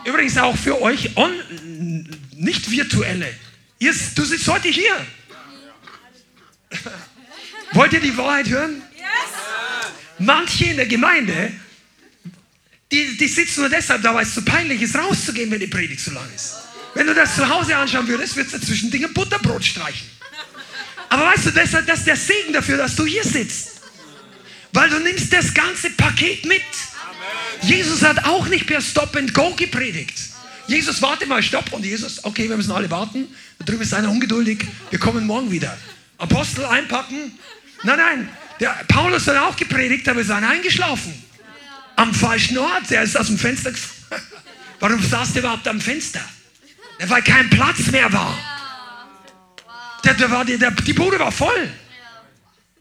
Übrigens 0.08 0.38
auch 0.38 0.56
für 0.56 0.80
euch 0.80 1.14
on, 1.18 1.30
nicht 2.34 2.70
virtuelle. 2.70 3.28
Ihr, 3.78 3.94
du 4.14 4.24
sitzt 4.24 4.48
heute 4.48 4.68
hier. 4.68 5.06
Wollt 7.72 7.92
ihr 7.92 8.00
die 8.00 8.16
Wahrheit 8.16 8.48
hören? 8.48 8.80
Manche 10.18 10.64
in 10.64 10.78
der 10.78 10.86
Gemeinde, 10.86 11.52
die, 12.90 13.18
die 13.18 13.28
sitzen 13.28 13.60
nur 13.60 13.68
deshalb 13.68 14.02
da, 14.02 14.14
weil 14.14 14.24
es 14.24 14.32
zu 14.32 14.42
peinlich 14.42 14.80
ist, 14.80 14.96
rauszugehen, 14.96 15.50
wenn 15.50 15.60
die 15.60 15.66
Predigt 15.66 16.00
zu 16.00 16.10
lang 16.12 16.26
ist. 16.34 16.54
Wenn 16.94 17.06
du 17.06 17.14
das 17.14 17.36
zu 17.36 17.46
Hause 17.46 17.76
anschauen 17.76 18.08
würdest, 18.08 18.34
würdest 18.34 18.54
du 18.54 18.58
dazwischen 18.60 18.90
Dinge 18.90 19.08
Butterbrot 19.08 19.62
streichen. 19.62 20.08
Aber 21.10 21.26
weißt 21.26 21.46
du, 21.46 21.50
das, 21.50 21.70
das 21.70 21.98
ist 21.98 22.06
der 22.06 22.16
Segen 22.16 22.54
dafür, 22.54 22.78
dass 22.78 22.96
du 22.96 23.04
hier 23.04 23.24
sitzt. 23.24 23.82
Weil 24.72 24.88
du 24.88 25.00
nimmst 25.00 25.30
das 25.30 25.52
ganze 25.52 25.90
Paket 25.90 26.46
mit. 26.46 26.62
Jesus 27.62 28.02
hat 28.02 28.24
auch 28.24 28.46
nicht 28.48 28.66
per 28.66 28.80
Stop 28.80 29.16
and 29.16 29.34
Go 29.34 29.54
gepredigt. 29.54 30.18
Jesus, 30.66 31.00
warte 31.00 31.26
mal, 31.26 31.42
stopp. 31.42 31.72
Und 31.72 31.84
Jesus, 31.84 32.22
okay, 32.24 32.48
wir 32.48 32.56
müssen 32.56 32.72
alle 32.72 32.90
warten. 32.90 33.26
Da 33.58 33.64
drüben 33.64 33.82
ist 33.82 33.94
einer 33.94 34.10
ungeduldig. 34.10 34.66
Wir 34.90 34.98
kommen 34.98 35.26
morgen 35.26 35.50
wieder. 35.50 35.76
Apostel 36.18 36.64
einpacken. 36.66 37.32
Nein, 37.82 37.98
nein. 37.98 38.28
Der 38.60 38.70
Paulus 38.86 39.26
hat 39.26 39.36
auch 39.38 39.56
gepredigt, 39.56 40.08
aber 40.08 40.20
ist 40.20 40.30
einer 40.30 40.50
eingeschlafen. 40.50 41.14
Am 41.96 42.12
falschen 42.14 42.58
Ort. 42.58 42.90
Der 42.90 43.02
ist 43.02 43.16
aus 43.18 43.28
dem 43.28 43.38
Fenster 43.38 43.72
gefallen. 43.72 43.94
Warum 44.80 45.02
saß 45.02 45.32
der 45.32 45.42
überhaupt 45.42 45.66
am 45.66 45.80
Fenster? 45.80 46.20
Weil 47.06 47.22
kein 47.22 47.48
Platz 47.48 47.86
mehr 47.90 48.12
war. 48.12 48.36
Der, 50.04 50.14
der 50.14 50.30
war 50.30 50.44
der, 50.44 50.70
die 50.70 50.92
Bude 50.92 51.18
war 51.18 51.32
voll. 51.32 51.70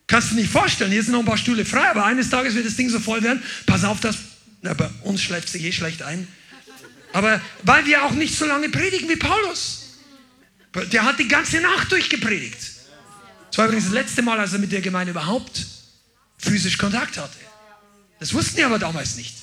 Kannst 0.08 0.32
du 0.32 0.36
nicht 0.36 0.50
vorstellen, 0.50 0.92
hier 0.92 1.04
sind 1.04 1.12
noch 1.12 1.20
ein 1.20 1.26
paar 1.26 1.38
Stühle 1.38 1.66
frei, 1.66 1.90
aber 1.90 2.06
eines 2.06 2.30
Tages 2.30 2.56
wird 2.56 2.66
das 2.66 2.76
Ding 2.76 2.90
so 2.90 3.00
voll 3.00 3.22
werden. 3.22 3.44
Pass 3.66 3.84
auf, 3.84 4.00
dass, 4.00 4.18
bei 4.62 4.90
uns 5.04 5.22
schläft 5.22 5.50
sich 5.50 5.64
eh 5.64 5.72
schlecht 5.72 6.02
ein. 6.02 6.28
Aber 7.14 7.42
weil 7.64 7.86
wir 7.86 8.04
auch 8.04 8.12
nicht 8.12 8.36
so 8.36 8.46
lange 8.46 8.70
predigen 8.70 9.10
wie 9.10 9.16
Paulus. 9.16 9.84
Der 10.92 11.04
hat 11.04 11.18
die 11.20 11.28
ganze 11.28 11.60
Nacht 11.60 11.92
durchgepredigt. 11.92 12.58
Das 13.50 13.58
war 13.58 13.66
übrigens 13.66 13.86
das 13.86 13.94
letzte 13.94 14.22
Mal, 14.22 14.40
als 14.40 14.54
er 14.54 14.60
mit 14.60 14.72
der 14.72 14.82
Gemeinde 14.82 15.12
überhaupt 15.12 15.66
physisch 16.38 16.78
Kontakt 16.78 17.18
hatte. 17.18 17.38
Das 18.20 18.34
wussten 18.34 18.58
die 18.58 18.64
aber 18.64 18.78
damals 18.78 19.16
nicht. 19.16 19.36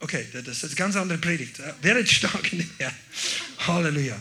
Okay, 0.00 0.26
das 0.32 0.58
ist 0.58 0.64
eine 0.64 0.74
ganz 0.74 0.96
andere 0.96 1.18
Predigt. 1.18 1.60
Werdet 1.80 2.10
stark 2.10 2.52
in 2.52 2.58
dem 2.58 2.70
Herrn. 2.78 2.94
Halleluja. 3.66 4.20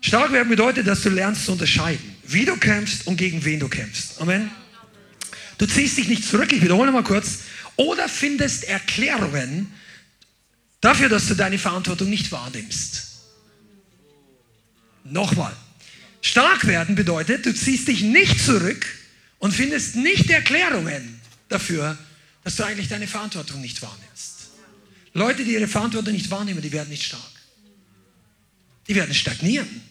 Stark 0.00 0.32
werden 0.32 0.48
bedeutet, 0.48 0.86
dass 0.86 1.02
du 1.02 1.10
lernst 1.10 1.44
zu 1.44 1.52
unterscheiden, 1.52 2.16
wie 2.24 2.44
du 2.44 2.56
kämpfst 2.56 3.06
und 3.06 3.16
gegen 3.16 3.44
wen 3.44 3.60
du 3.60 3.68
kämpfst. 3.68 4.20
Amen. 4.20 4.50
Du 5.58 5.66
ziehst 5.66 5.98
dich 5.98 6.08
nicht 6.08 6.24
zurück, 6.24 6.52
ich 6.52 6.62
wiederhole 6.62 6.92
mal 6.92 7.02
kurz, 7.02 7.40
oder 7.76 8.08
findest 8.08 8.64
Erklärungen 8.64 9.72
dafür, 10.80 11.08
dass 11.08 11.26
du 11.26 11.34
deine 11.34 11.58
Verantwortung 11.58 12.08
nicht 12.08 12.30
wahrnimmst. 12.32 13.08
Nochmal. 15.04 15.54
Stark 16.20 16.66
werden 16.66 16.94
bedeutet, 16.94 17.46
du 17.46 17.54
ziehst 17.54 17.88
dich 17.88 18.02
nicht 18.02 18.40
zurück 18.40 18.86
und 19.38 19.52
findest 19.52 19.96
nicht 19.96 20.30
Erklärungen 20.30 21.20
dafür, 21.48 21.96
dass 22.44 22.56
du 22.56 22.64
eigentlich 22.64 22.88
deine 22.88 23.06
Verantwortung 23.06 23.60
nicht 23.60 23.80
wahrnimmst. 23.82 24.48
Leute, 25.12 25.44
die 25.44 25.52
ihre 25.52 25.68
Verantwortung 25.68 26.12
nicht 26.12 26.30
wahrnehmen, 26.30 26.62
die 26.62 26.72
werden 26.72 26.88
nicht 26.88 27.04
stark. 27.04 27.22
Die 28.86 28.94
werden 28.94 29.14
stagnieren 29.14 29.82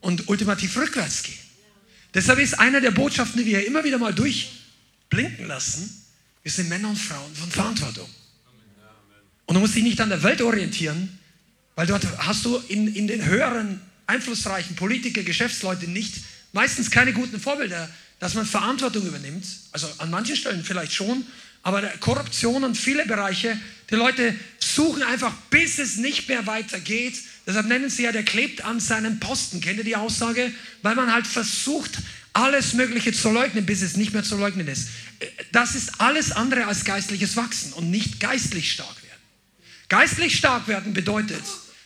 und 0.00 0.28
ultimativ 0.28 0.76
rückwärts 0.76 1.22
gehen. 1.22 1.38
Deshalb 2.12 2.38
ist 2.38 2.58
einer 2.58 2.80
der 2.80 2.92
Botschaften, 2.92 3.42
die 3.42 3.46
wir 3.46 3.66
immer 3.66 3.82
wieder 3.84 3.98
mal 3.98 4.14
durchblinken 5.14 5.46
lassen, 5.46 6.04
wir 6.42 6.52
sind 6.52 6.68
Männer 6.68 6.90
und 6.90 6.96
Frauen 6.96 7.34
von 7.34 7.50
Verantwortung. 7.50 8.08
Und 9.46 9.54
du 9.54 9.60
musst 9.60 9.74
dich 9.74 9.82
nicht 9.82 10.00
an 10.00 10.08
der 10.08 10.22
Welt 10.22 10.42
orientieren, 10.42 11.18
weil 11.76 11.86
dort 11.86 12.06
hast 12.18 12.44
du 12.44 12.56
in, 12.68 12.94
in 12.94 13.06
den 13.06 13.24
höheren, 13.24 13.80
einflussreichen 14.06 14.76
Politiker, 14.76 15.22
Geschäftsleute 15.22 15.88
nicht, 15.88 16.16
meistens 16.52 16.90
keine 16.90 17.12
guten 17.12 17.40
Vorbilder, 17.40 17.88
dass 18.20 18.34
man 18.34 18.46
Verantwortung 18.46 19.06
übernimmt. 19.06 19.44
Also 19.72 19.88
an 19.98 20.10
manchen 20.10 20.36
Stellen 20.36 20.64
vielleicht 20.64 20.92
schon, 20.92 21.26
aber 21.62 21.82
Korruption 22.00 22.64
und 22.64 22.76
viele 22.76 23.06
Bereiche, 23.06 23.58
die 23.90 23.96
Leute 23.96 24.34
suchen 24.58 25.02
einfach, 25.02 25.32
bis 25.50 25.78
es 25.78 25.96
nicht 25.96 26.28
mehr 26.28 26.46
weitergeht. 26.46 27.18
Deshalb 27.46 27.66
nennen 27.66 27.90
sie 27.90 28.04
ja, 28.04 28.12
der 28.12 28.22
klebt 28.22 28.64
an 28.64 28.80
seinem 28.80 29.20
Posten. 29.20 29.60
Kennt 29.60 29.78
ihr 29.78 29.84
die 29.84 29.96
Aussage? 29.96 30.52
Weil 30.82 30.94
man 30.94 31.12
halt 31.12 31.26
versucht, 31.26 31.98
alles 32.34 32.74
Mögliche 32.74 33.12
zu 33.12 33.30
leugnen, 33.30 33.64
bis 33.64 33.80
es 33.80 33.96
nicht 33.96 34.12
mehr 34.12 34.24
zu 34.24 34.36
leugnen 34.36 34.68
ist. 34.68 34.88
Das 35.52 35.74
ist 35.74 36.00
alles 36.00 36.32
andere 36.32 36.66
als 36.66 36.84
geistliches 36.84 37.36
Wachsen 37.36 37.72
und 37.72 37.90
nicht 37.90 38.20
geistlich 38.20 38.72
stark 38.72 39.02
werden. 39.02 39.22
Geistlich 39.88 40.36
stark 40.36 40.68
werden 40.68 40.92
bedeutet, 40.92 41.42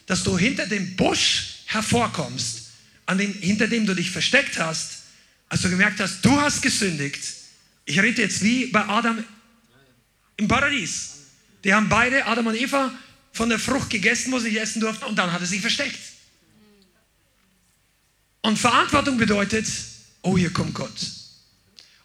dass 0.07 0.25
du 0.25 0.37
hinter 0.37 0.67
dem 0.67 0.97
Busch 0.97 1.61
hervorkommst, 1.67 2.71
an 3.07 3.19
dem, 3.19 3.33
hinter 3.35 3.69
dem 3.69 3.87
du 3.87 3.95
dich 3.95 4.11
versteckt 4.11 4.59
hast, 4.59 5.03
als 5.51 5.63
du 5.63 5.71
gemerkt 5.71 6.01
hast, 6.01 6.25
du 6.25 6.41
hast 6.41 6.63
gesündigt. 6.63 7.21
Ich 7.85 8.01
rede 8.01 8.23
jetzt 8.23 8.43
wie 8.43 8.67
bei 8.67 8.87
Adam 8.87 9.23
im 10.39 10.49
Paradies. 10.49 11.11
Die 11.65 11.75
haben 11.75 11.89
beide, 11.89 12.25
Adam 12.27 12.47
und 12.47 12.55
Eva, 12.55 12.93
von 13.33 13.51
der 13.51 13.59
Frucht 13.59 13.91
gegessen, 13.91 14.33
wo 14.33 14.39
sie 14.39 14.49
nicht 14.49 14.61
essen 14.61 14.81
durften, 14.81 15.05
und 15.05 15.17
dann 15.17 15.33
hat 15.33 15.41
er 15.41 15.47
sich 15.47 15.61
versteckt. 15.61 15.99
Und 18.41 18.59
Verantwortung 18.59 19.19
bedeutet, 19.19 19.67
oh, 20.23 20.37
hier 20.37 20.53
kommt 20.53 20.75
Gott. 20.75 20.97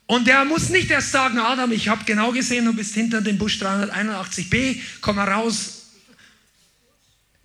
Und 0.06 0.28
der 0.28 0.46
muss 0.46 0.70
nicht 0.70 0.90
erst 0.92 1.12
sagen, 1.12 1.40
Adam, 1.40 1.72
ich 1.72 1.88
habe 1.88 2.04
genau 2.06 2.32
gesehen, 2.32 2.66
du 2.66 2.74
bist 2.74 2.94
hinter 2.94 3.22
dem 3.22 3.38
Busch 3.38 3.62
381b, 3.62 4.80
komm 5.02 5.16
mal 5.16 5.30
raus. 5.30 5.84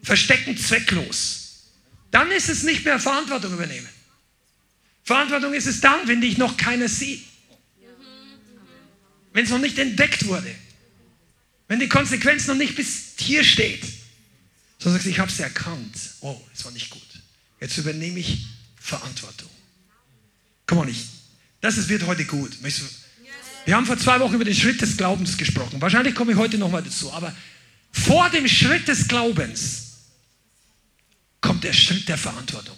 Verstecken 0.03 0.57
zwecklos. 0.57 1.49
Dann 2.11 2.31
ist 2.31 2.49
es 2.49 2.63
nicht 2.63 2.85
mehr 2.85 2.99
Verantwortung 2.99 3.53
übernehmen. 3.53 3.89
Verantwortung 5.05 5.55
ist 5.55 5.67
es 5.67 5.81
dann, 5.81 6.07
wenn 6.09 6.21
dich 6.21 6.37
noch 6.39 6.57
keiner 6.57 6.89
sieht. 6.89 7.25
Wenn 9.33 9.45
es 9.45 9.51
noch 9.51 9.59
nicht 9.59 9.79
entdeckt 9.79 10.27
wurde. 10.27 10.55
Wenn 11.69 11.81
die 11.81 11.89
Konsequenz 11.89 12.47
noch 12.47 12.55
nicht 12.55 12.75
bis 12.77 13.15
hier 13.19 13.45
steht. 13.45 13.85
So 14.79 14.91
sagst 14.91 15.07
du, 15.07 15.11
ich 15.11 15.19
habe 15.19 15.31
es 15.31 15.39
erkannt. 15.41 15.97
Oh, 16.21 16.41
das 16.53 16.65
war 16.65 16.73
nicht 16.73 16.91
gut. 16.91 17.03
Jetzt 17.61 17.77
übernehme 17.79 18.19
ich 18.21 18.47
Verantwortung. 18.81 19.51
Komm 20.69 20.79
on, 20.79 20.89
ich. 20.89 21.07
Das 21.61 21.77
ist, 21.77 21.89
wird 21.89 22.07
heute 22.07 22.25
gut. 22.25 22.57
Wir 23.65 23.75
haben 23.75 23.87
vor 23.87 23.99
zwei 23.99 24.21
Wochen 24.21 24.35
über 24.35 24.45
den 24.45 24.55
Schritt 24.55 24.81
des 24.81 24.97
Glaubens 24.97 25.37
gesprochen. 25.37 25.81
Wahrscheinlich 25.81 26.15
komme 26.15 26.33
ich 26.33 26.39
heute 26.39 26.59
nochmal 26.59 26.83
dazu. 26.85 27.13
Aber 27.13 27.35
vor 27.91 28.31
dem 28.31 28.47
Schritt 28.47 28.87
des 28.87 29.09
Glaubens 29.09 29.87
kommt 31.41 31.65
der 31.65 31.73
Schritt 31.73 32.09
der 32.09 32.19
Verantwortung. 32.19 32.77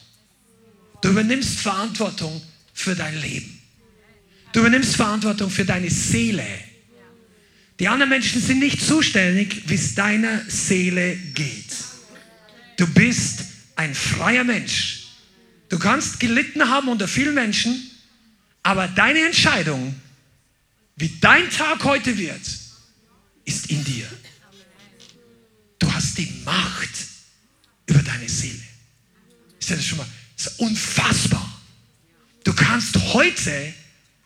Du 1.03 1.11
übernimmst 1.11 1.61
Verantwortung 1.61 2.41
für 2.73 2.95
dein 2.95 3.21
Leben. 3.21 3.59
Du 4.53 4.61
übernimmst 4.61 4.97
Verantwortung 4.97 5.51
für 5.51 5.65
deine 5.65 5.91
Seele. 5.91 6.47
Die 7.81 7.89
anderen 7.89 8.11
Menschen 8.11 8.41
sind 8.41 8.61
nicht 8.61 8.81
zuständig, 8.81 9.63
wie 9.67 9.75
es 9.75 9.95
deiner 9.95 10.43
Seele 10.49 11.17
geht. 11.35 11.75
Du 12.77 12.87
bist 12.87 13.41
ein 13.75 13.95
freier 13.95 14.45
Mensch. 14.45 15.00
Du 15.71 15.79
kannst 15.79 16.21
gelitten 16.21 16.69
haben 16.69 16.89
unter 16.89 17.09
vielen 17.09 17.35
Menschen, 17.35 17.91
aber 18.63 18.89
deine 18.89 19.25
Entscheidung, 19.25 19.99
wie 20.97 21.09
dein 21.21 21.49
Tag 21.49 21.83
heute 21.85 22.19
wird, 22.19 22.43
ist 23.45 23.71
in 23.71 23.83
dir. 23.85 24.07
Du 25.79 25.91
hast 25.91 26.19
die 26.19 26.43
Macht 26.45 26.91
über 27.87 28.03
deine 28.03 28.29
Seele. 28.29 28.63
Ist 29.59 29.71
das 29.71 29.85
schon 29.85 29.99
mal 29.99 30.07
das 30.37 30.53
ist 30.55 30.61
unfassbar? 30.61 31.61
Du 32.45 32.55
kannst 32.55 32.97
heute, 33.13 33.75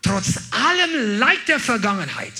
trotz 0.01 0.39
allem 0.51 1.19
Leid 1.19 1.49
der 1.49 1.59
Vergangenheit, 1.59 2.33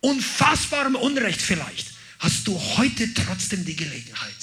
unfassbarem 0.00 0.94
Unrecht 0.94 1.40
vielleicht, 1.40 1.88
hast 2.18 2.48
du 2.48 2.58
heute 2.58 3.12
trotzdem 3.12 3.64
die 3.64 3.76
Gelegenheit, 3.76 4.34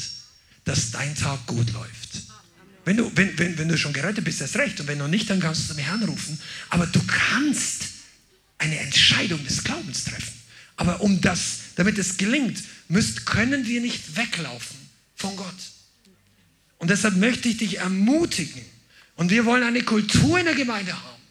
dass 0.63 0.91
dein 0.91 1.15
Tag 1.15 1.45
gut 1.47 1.73
läuft. 1.73 2.04
Wenn 2.85 2.97
du, 2.97 3.11
wenn, 3.15 3.37
wenn, 3.37 3.57
wenn 3.57 3.67
du 3.67 3.77
schon 3.77 3.93
gerettet 3.93 4.23
bist, 4.23 4.41
hast 4.41 4.55
recht. 4.57 4.79
Und 4.79 4.87
wenn 4.87 4.99
noch 4.99 5.07
nicht, 5.07 5.29
dann 5.29 5.39
kannst 5.39 5.63
du 5.63 5.73
zum 5.73 5.83
Herrn 5.83 6.03
rufen. 6.03 6.39
Aber 6.69 6.85
du 6.85 7.01
kannst 7.05 7.83
eine 8.59 8.79
Entscheidung 8.79 9.43
des 9.43 9.63
Glaubens 9.63 10.05
treffen. 10.05 10.33
Aber 10.77 11.01
um 11.01 11.19
das, 11.19 11.59
damit 11.75 11.97
es 11.97 12.17
gelingt, 12.17 12.63
müsst, 12.87 13.25
können 13.25 13.65
wir 13.65 13.81
nicht 13.81 14.15
weglaufen 14.15 14.77
von 15.15 15.35
Gott. 15.35 15.55
Und 16.77 16.89
deshalb 16.89 17.15
möchte 17.15 17.49
ich 17.49 17.57
dich 17.57 17.79
ermutigen. 17.79 18.61
Und 19.15 19.31
wir 19.31 19.45
wollen 19.45 19.63
eine 19.63 19.81
Kultur 19.81 20.37
in 20.37 20.45
der 20.45 20.55
Gemeinde 20.55 20.93
haben, 20.93 21.21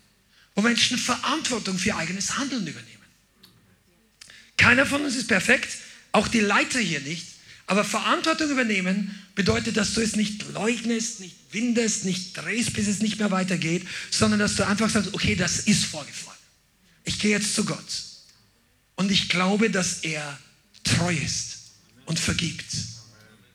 wo 0.54 0.62
Menschen 0.62 0.98
Verantwortung 0.98 1.78
für 1.78 1.88
ihr 1.88 1.96
eigenes 1.96 2.36
Handeln 2.36 2.66
übernehmen. 2.66 2.90
Keiner 4.56 4.86
von 4.86 5.04
uns 5.04 5.14
ist 5.14 5.28
perfekt, 5.28 5.68
auch 6.12 6.26
die 6.26 6.40
Leiter 6.40 6.78
hier 6.78 7.00
nicht. 7.00 7.26
Aber 7.66 7.84
Verantwortung 7.84 8.50
übernehmen 8.50 9.18
bedeutet, 9.34 9.76
dass 9.76 9.94
du 9.94 10.00
es 10.00 10.16
nicht 10.16 10.52
leugnest, 10.52 11.20
nicht 11.20 11.36
windest, 11.52 12.04
nicht 12.04 12.36
drehst, 12.36 12.74
bis 12.74 12.88
es 12.88 13.00
nicht 13.00 13.18
mehr 13.18 13.30
weitergeht, 13.30 13.86
sondern 14.10 14.40
dass 14.40 14.56
du 14.56 14.66
einfach 14.66 14.90
sagst, 14.90 15.14
okay, 15.14 15.34
das 15.34 15.60
ist 15.60 15.86
vorgefallen. 15.86 16.38
Ich 17.04 17.18
gehe 17.18 17.30
jetzt 17.30 17.54
zu 17.54 17.64
Gott. 17.64 18.04
Und 18.96 19.10
ich 19.10 19.28
glaube, 19.28 19.70
dass 19.70 20.00
er 20.00 20.38
treu 20.84 21.14
ist 21.14 21.58
und 22.06 22.18
vergibt. 22.18 22.66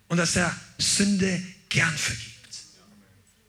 Und 0.08 0.18
dass 0.18 0.36
er 0.36 0.56
Sünde 0.80 1.42
gern 1.70 1.96
vergibt. 1.96 2.30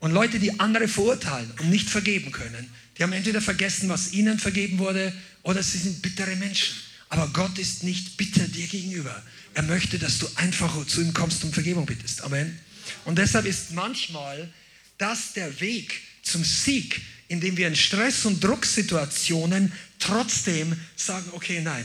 Und 0.00 0.12
Leute, 0.12 0.38
die 0.38 0.60
andere 0.60 0.88
verurteilen 0.88 1.50
und 1.58 1.70
nicht 1.70 1.88
vergeben 1.88 2.32
können, 2.32 2.70
die 2.96 3.02
haben 3.02 3.12
entweder 3.12 3.40
vergessen, 3.40 3.88
was 3.88 4.12
ihnen 4.12 4.38
vergeben 4.38 4.78
wurde, 4.78 5.12
oder 5.42 5.62
sie 5.62 5.78
sind 5.78 6.02
bittere 6.02 6.36
Menschen. 6.36 6.76
Aber 7.08 7.28
Gott 7.28 7.58
ist 7.58 7.82
nicht 7.82 8.16
bitter 8.16 8.46
dir 8.46 8.66
gegenüber. 8.66 9.22
Er 9.54 9.62
möchte, 9.62 9.98
dass 9.98 10.18
du 10.18 10.28
einfach 10.36 10.86
zu 10.86 11.00
ihm 11.00 11.12
kommst 11.12 11.42
und 11.44 11.52
Vergebung 11.52 11.86
bittest. 11.86 12.22
Amen. 12.22 12.58
Und 13.04 13.18
deshalb 13.18 13.46
ist 13.46 13.72
manchmal 13.72 14.52
das 14.98 15.32
der 15.32 15.60
Weg 15.60 16.00
zum 16.22 16.44
Sieg, 16.44 17.00
indem 17.28 17.56
wir 17.56 17.68
in 17.68 17.76
Stress- 17.76 18.24
und 18.26 18.42
Drucksituationen 18.42 19.72
trotzdem 19.98 20.78
sagen, 20.96 21.30
okay, 21.32 21.60
nein, 21.60 21.84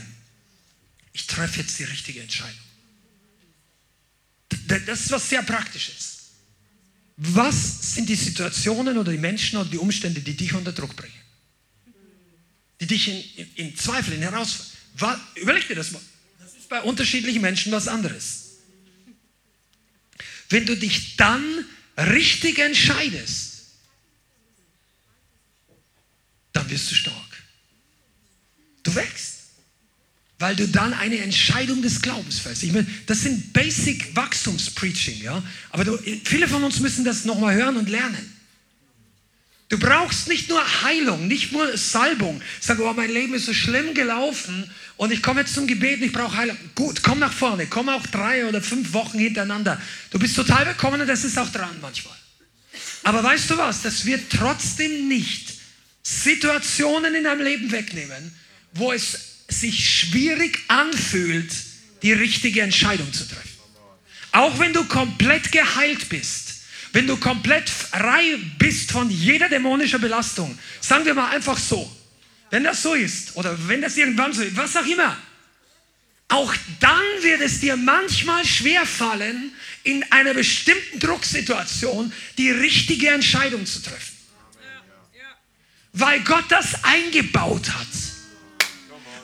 ich 1.12 1.26
treffe 1.26 1.60
jetzt 1.60 1.78
die 1.78 1.84
richtige 1.84 2.20
Entscheidung. 2.20 2.54
Das 4.68 5.00
ist 5.00 5.10
was 5.10 5.28
sehr 5.28 5.42
Praktisches. 5.42 6.16
Was 7.16 7.94
sind 7.94 8.08
die 8.08 8.16
Situationen 8.16 8.98
oder 8.98 9.12
die 9.12 9.18
Menschen 9.18 9.58
oder 9.58 9.70
die 9.70 9.78
Umstände, 9.78 10.20
die 10.20 10.36
dich 10.36 10.52
unter 10.52 10.72
Druck 10.72 10.94
bringen? 10.94 11.14
Die 12.80 12.86
dich 12.86 13.08
in, 13.08 13.24
in, 13.36 13.54
in 13.54 13.76
Zweifel, 13.76 14.14
in 14.14 14.22
Herausforderungen. 14.22 15.22
Überleg 15.36 15.66
dir 15.66 15.76
das 15.76 15.92
mal. 15.92 16.02
Bei 16.68 16.82
unterschiedlichen 16.82 17.40
Menschen 17.40 17.72
was 17.72 17.88
anderes. 17.88 18.46
Wenn 20.48 20.66
du 20.66 20.76
dich 20.76 21.16
dann 21.16 21.64
richtig 21.96 22.58
entscheidest, 22.58 23.64
dann 26.52 26.68
wirst 26.70 26.90
du 26.90 26.94
stark. 26.94 27.42
Du 28.82 28.94
wächst. 28.94 29.34
Weil 30.38 30.54
du 30.54 30.68
dann 30.68 30.92
eine 30.92 31.18
Entscheidung 31.18 31.80
des 31.80 32.02
Glaubens 32.02 32.38
fällst. 32.38 32.62
Ich 32.62 32.72
meine, 32.72 32.86
das 33.06 33.22
sind 33.22 33.54
Basic 33.54 34.14
Wachstumspreaching, 34.14 35.22
ja. 35.22 35.42
Aber 35.70 35.84
du, 35.84 35.98
viele 36.24 36.46
von 36.46 36.62
uns 36.62 36.78
müssen 36.80 37.04
das 37.04 37.24
nochmal 37.24 37.54
hören 37.54 37.78
und 37.78 37.88
lernen. 37.88 38.35
Du 39.68 39.78
brauchst 39.78 40.28
nicht 40.28 40.48
nur 40.48 40.62
Heilung, 40.82 41.26
nicht 41.26 41.50
nur 41.50 41.76
Salbung. 41.76 42.40
Sag, 42.60 42.78
oh, 42.78 42.92
mein 42.92 43.10
Leben 43.10 43.34
ist 43.34 43.46
so 43.46 43.54
schlimm 43.54 43.94
gelaufen 43.94 44.70
und 44.96 45.10
ich 45.10 45.22
komme 45.22 45.40
jetzt 45.40 45.54
zum 45.54 45.66
Gebet 45.66 45.98
und 45.98 46.06
ich 46.06 46.12
brauche 46.12 46.36
Heilung. 46.36 46.56
Gut, 46.76 47.02
komm 47.02 47.18
nach 47.18 47.32
vorne, 47.32 47.66
komm 47.66 47.88
auch 47.88 48.06
drei 48.06 48.46
oder 48.46 48.62
fünf 48.62 48.92
Wochen 48.92 49.18
hintereinander. 49.18 49.80
Du 50.10 50.20
bist 50.20 50.36
total 50.36 50.66
bekommen 50.66 51.00
und 51.00 51.08
das 51.08 51.24
ist 51.24 51.36
auch 51.36 51.50
dran 51.50 51.76
manchmal. 51.80 52.14
Aber 53.02 53.24
weißt 53.24 53.50
du 53.50 53.56
was, 53.56 53.82
das 53.82 54.04
wird 54.04 54.30
trotzdem 54.30 55.08
nicht 55.08 55.54
Situationen 56.02 57.16
in 57.16 57.24
deinem 57.24 57.42
Leben 57.42 57.72
wegnehmen, 57.72 58.32
wo 58.72 58.92
es 58.92 59.18
sich 59.48 59.84
schwierig 59.98 60.60
anfühlt, 60.68 61.52
die 62.02 62.12
richtige 62.12 62.62
Entscheidung 62.62 63.12
zu 63.12 63.26
treffen. 63.26 63.50
Auch 64.30 64.58
wenn 64.60 64.72
du 64.72 64.84
komplett 64.84 65.50
geheilt 65.50 66.08
bist, 66.08 66.45
wenn 66.96 67.06
du 67.06 67.18
komplett 67.18 67.68
frei 67.68 68.38
bist 68.56 68.90
von 68.90 69.10
jeder 69.10 69.50
dämonischen 69.50 70.00
Belastung, 70.00 70.58
sagen 70.80 71.04
wir 71.04 71.12
mal 71.12 71.28
einfach 71.28 71.58
so, 71.58 71.94
wenn 72.48 72.64
das 72.64 72.82
so 72.82 72.94
ist 72.94 73.36
oder 73.36 73.54
wenn 73.68 73.82
das 73.82 73.98
irgendwann 73.98 74.32
so 74.32 74.40
ist, 74.40 74.56
was 74.56 74.74
auch 74.78 74.86
immer, 74.86 75.14
auch 76.28 76.54
dann 76.80 77.04
wird 77.20 77.42
es 77.42 77.60
dir 77.60 77.76
manchmal 77.76 78.46
schwer 78.46 78.86
fallen, 78.86 79.52
in 79.84 80.10
einer 80.10 80.32
bestimmten 80.32 80.98
Drucksituation 80.98 82.14
die 82.38 82.50
richtige 82.50 83.10
Entscheidung 83.10 83.66
zu 83.66 83.82
treffen. 83.82 84.16
Weil 85.92 86.20
Gott 86.20 86.46
das 86.48 86.82
eingebaut 86.82 87.68
hat 87.74 88.05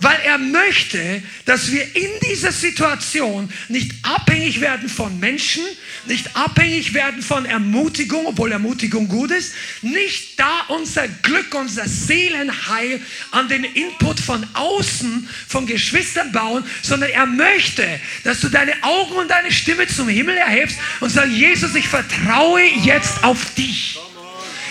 weil 0.03 0.19
er 0.25 0.37
möchte, 0.37 1.23
dass 1.45 1.71
wir 1.71 1.85
in 1.95 2.11
dieser 2.29 2.51
Situation 2.51 3.49
nicht 3.69 3.93
abhängig 4.03 4.61
werden 4.61 4.89
von 4.89 5.19
Menschen, 5.21 5.63
nicht 6.07 6.37
abhängig 6.37 6.93
werden 6.93 7.23
von 7.23 7.47
Ermutigung, 7.47 8.27
obwohl 8.27 8.51
Ermutigung 8.51 9.07
gut 9.07 9.31
ist, 9.31 9.55
nicht 9.81 10.39
da 10.41 10.63
unser 10.69 11.07
Glück, 11.07 11.55
unser 11.55 11.87
Seelenheil 11.87 13.01
an 13.31 13.49
den 13.49 13.63
Input 13.63 14.19
von 14.19 14.45
außen, 14.55 15.29
von 15.47 15.67
Geschwistern 15.67 16.33
bauen, 16.33 16.65
sondern 16.83 17.11
er 17.11 17.27
möchte, 17.27 17.87
dass 18.25 18.41
du 18.41 18.49
deine 18.49 18.75
Augen 18.83 19.15
und 19.15 19.31
deine 19.31 19.53
Stimme 19.53 19.87
zum 19.87 20.09
Himmel 20.09 20.37
erhebst 20.37 20.79
und 20.99 21.11
sagst, 21.11 21.33
Jesus, 21.33 21.77
ich 21.77 21.87
vertraue 21.87 22.63
jetzt 22.63 23.23
auf 23.23 23.55
dich. 23.55 24.01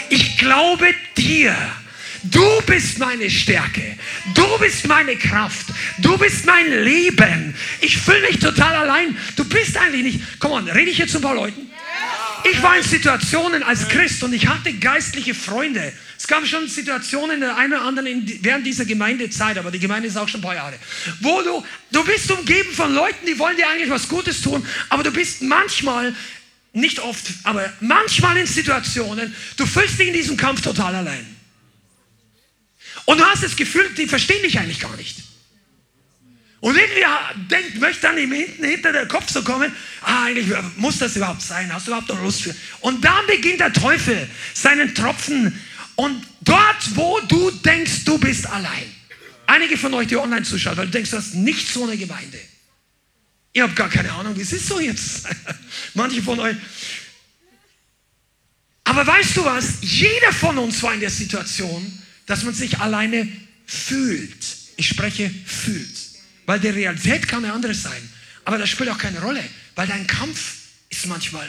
Ich 0.09 0.38
glaube 0.38 0.93
dir. 1.15 1.55
Du 2.24 2.61
bist 2.67 2.99
meine 2.99 3.30
Stärke. 3.30 3.97
Du 4.36 4.45
bist 4.59 4.88
meine 4.88 5.15
Kraft. 5.15 5.67
Du 5.97 6.17
bist 6.17 6.45
mein 6.45 6.84
Leben. 6.84 7.55
Ich 7.80 7.97
fühle 7.97 8.22
mich 8.22 8.39
total 8.39 8.76
allein. 8.76 9.17
Du 9.36 9.43
bist 9.45 9.76
eigentlich 9.78 10.03
nicht. 10.03 10.39
Komm 10.39 10.51
on, 10.51 10.69
rede 10.69 10.91
ich 10.91 10.97
jetzt 10.97 11.11
zu 11.11 11.17
ein 11.17 11.24
paar 11.24 11.36
Leuten? 11.36 11.69
Ich 12.43 12.61
war 12.61 12.78
in 12.78 12.84
Situationen 12.84 13.63
als 13.63 13.88
Christ 13.88 14.24
und 14.24 14.34
ich 14.34 14.47
hatte 14.47 14.74
geistliche 14.74 15.34
Freunde. 15.34 15.93
Es 16.17 16.28
gab 16.28 16.45
schon 16.45 16.67
Situationen, 16.67 17.39
der 17.39 17.57
eine 17.57 17.78
oder 17.78 17.86
anderen 17.86 18.39
während 18.41 18.65
dieser 18.65 18.86
Gemeindezeit, 18.86 19.57
aber 19.57 19.72
die 19.72 19.80
Gemeinde 19.80 20.07
ist 20.07 20.17
auch 20.17 20.28
schon 20.28 20.39
ein 20.39 20.43
paar 20.43 20.55
Jahre, 20.55 20.76
wo 21.19 21.41
du, 21.41 21.63
du 21.91 22.03
bist 22.03 22.32
umgeben 22.32 22.72
von 22.74 22.93
Leuten, 22.93 23.26
die 23.28 23.38
wollen 23.38 23.57
dir 23.57 23.67
eigentlich 23.69 23.89
was 23.89 24.07
Gutes 24.07 24.41
tun, 24.41 24.65
aber 24.89 25.03
du 25.03 25.11
bist 25.11 25.41
manchmal, 25.41 26.15
nicht 26.74 26.99
oft, 26.99 27.26
aber 27.43 27.72
manchmal 27.80 28.38
in 28.38 28.47
Situationen, 28.47 29.36
du 29.57 29.65
fühlst 29.65 29.99
dich 29.99 30.07
in 30.07 30.13
diesem 30.13 30.38
Kampf 30.38 30.61
total 30.61 30.95
allein. 30.95 31.30
Und 33.05 33.19
du 33.19 33.25
hast 33.25 33.43
das 33.43 33.55
Gefühl, 33.55 33.89
die 33.97 34.07
verstehen 34.07 34.41
dich 34.43 34.59
eigentlich 34.59 34.79
gar 34.79 34.95
nicht. 34.95 35.17
Und 36.61 36.77
irgendwie 36.77 37.03
denkt, 37.49 37.79
möchte 37.79 38.01
dann 38.03 38.17
hinten 38.17 38.63
hinter 38.63 38.91
der 38.93 39.07
Kopf 39.07 39.31
so 39.31 39.41
kommen, 39.41 39.73
ah, 40.01 40.25
eigentlich 40.25 40.55
muss 40.77 40.99
das 40.99 41.15
überhaupt 41.15 41.41
sein, 41.41 41.73
hast 41.73 41.87
du 41.87 41.91
überhaupt 41.91 42.09
noch 42.09 42.21
Lust 42.21 42.43
für? 42.43 42.55
Und 42.81 43.03
dann 43.03 43.25
beginnt 43.25 43.59
der 43.61 43.73
Teufel 43.73 44.29
seinen 44.53 44.93
Tropfen 44.93 45.59
und 45.95 46.23
dort, 46.41 46.95
wo 46.95 47.19
du 47.21 47.49
denkst, 47.49 48.05
du 48.05 48.19
bist 48.19 48.45
allein. 48.45 48.85
Einige 49.47 49.75
von 49.75 49.93
euch, 49.95 50.07
die 50.07 50.17
online 50.17 50.43
zuschauen, 50.43 50.77
weil 50.77 50.85
du 50.85 50.91
denkst, 50.91 51.09
du 51.09 51.17
hast 51.17 51.33
nicht 51.33 51.67
so 51.67 51.83
eine 51.83 51.97
Gemeinde. 51.97 52.39
Ihr 53.53 53.63
habt 53.63 53.75
gar 53.75 53.89
keine 53.89 54.11
Ahnung, 54.11 54.37
wie 54.37 54.41
es 54.41 54.53
ist 54.53 54.67
so 54.67 54.79
jetzt. 54.79 55.27
Manche 55.95 56.21
von 56.21 56.39
euch. 56.39 56.55
Aber 58.83 59.05
weißt 59.05 59.35
du 59.35 59.45
was? 59.45 59.79
Jeder 59.81 60.31
von 60.31 60.57
uns 60.59 60.81
war 60.83 60.93
in 60.93 60.99
der 60.99 61.09
Situation, 61.09 62.00
dass 62.32 62.43
man 62.43 62.53
sich 62.53 62.79
alleine 62.79 63.27
fühlt. 63.65 64.45
Ich 64.77 64.88
spreche 64.88 65.29
fühlt. 65.45 65.97
Weil 66.45 66.61
die 66.61 66.69
Realität 66.69 67.27
kann 67.27 67.43
eine 67.43 67.53
andere 67.53 67.73
sein. 67.73 68.09
Aber 68.45 68.57
das 68.57 68.69
spielt 68.69 68.89
auch 68.89 68.97
keine 68.97 69.19
Rolle, 69.19 69.43
weil 69.75 69.86
dein 69.86 70.07
Kampf 70.07 70.59
ist 70.89 71.07
manchmal, 71.07 71.45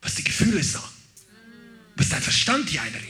was 0.00 0.14
die 0.14 0.24
Gefühle 0.24 0.62
sagen. 0.62 0.88
Was 1.96 2.08
dein 2.08 2.22
Verstand 2.22 2.72
dir 2.72 2.80
einredet. 2.80 3.06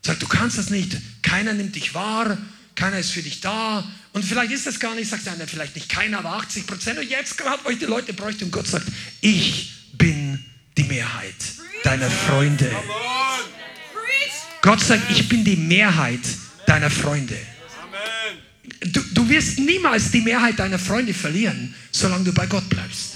Sagt, 0.00 0.22
du 0.22 0.26
kannst 0.26 0.56
das 0.56 0.70
nicht, 0.70 0.96
keiner 1.20 1.52
nimmt 1.52 1.76
dich 1.76 1.92
wahr, 1.92 2.38
keiner 2.74 2.98
ist 2.98 3.10
für 3.10 3.22
dich 3.22 3.42
da. 3.42 3.86
Und 4.14 4.24
vielleicht 4.24 4.52
ist 4.52 4.66
das 4.66 4.80
gar 4.80 4.94
nicht, 4.94 5.10
sagt 5.10 5.28
einer, 5.28 5.46
vielleicht 5.46 5.74
nicht 5.74 5.90
keiner, 5.90 6.20
aber 6.20 6.32
80 6.36 6.66
Prozent. 6.66 6.98
Und 6.98 7.10
jetzt 7.10 7.36
gerade, 7.36 7.62
wo 7.64 7.68
ich 7.68 7.78
die 7.78 7.84
Leute 7.84 8.14
bräuchte 8.14 8.46
und 8.46 8.50
Gott 8.50 8.66
sagt, 8.66 8.86
ich 9.20 9.74
bin 9.92 10.42
die 10.74 10.84
Mehrheit 10.84 11.36
deiner 11.84 12.10
Freunde. 12.10 12.74
Gott 14.62 14.80
sagt, 14.80 15.10
ich 15.10 15.28
bin 15.28 15.44
die 15.44 15.56
Mehrheit 15.56 16.20
deiner 16.66 16.90
Freunde. 16.90 17.36
Du, 18.80 19.00
du 19.12 19.28
wirst 19.28 19.58
niemals 19.58 20.10
die 20.10 20.20
Mehrheit 20.20 20.58
deiner 20.58 20.78
Freunde 20.78 21.14
verlieren, 21.14 21.74
solange 21.90 22.24
du 22.24 22.32
bei 22.32 22.46
Gott 22.46 22.68
bleibst. 22.68 23.14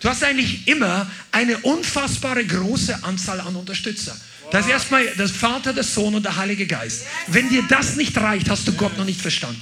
Du 0.00 0.08
hast 0.08 0.22
eigentlich 0.22 0.68
immer 0.68 1.10
eine 1.32 1.56
unfassbare 1.58 2.44
große 2.44 3.02
Anzahl 3.04 3.40
an 3.40 3.56
Unterstützer. 3.56 4.14
Das 4.54 4.66
ist 4.66 4.70
erstmal 4.70 5.04
der 5.04 5.26
Vater, 5.26 5.72
der 5.72 5.82
Sohn 5.82 6.14
und 6.14 6.22
der 6.22 6.36
Heilige 6.36 6.68
Geist. 6.68 7.06
Wenn 7.26 7.48
dir 7.48 7.64
das 7.68 7.96
nicht 7.96 8.16
reicht, 8.16 8.48
hast 8.48 8.68
du 8.68 8.72
Gott 8.74 8.96
noch 8.96 9.04
nicht 9.04 9.20
verstanden. 9.20 9.60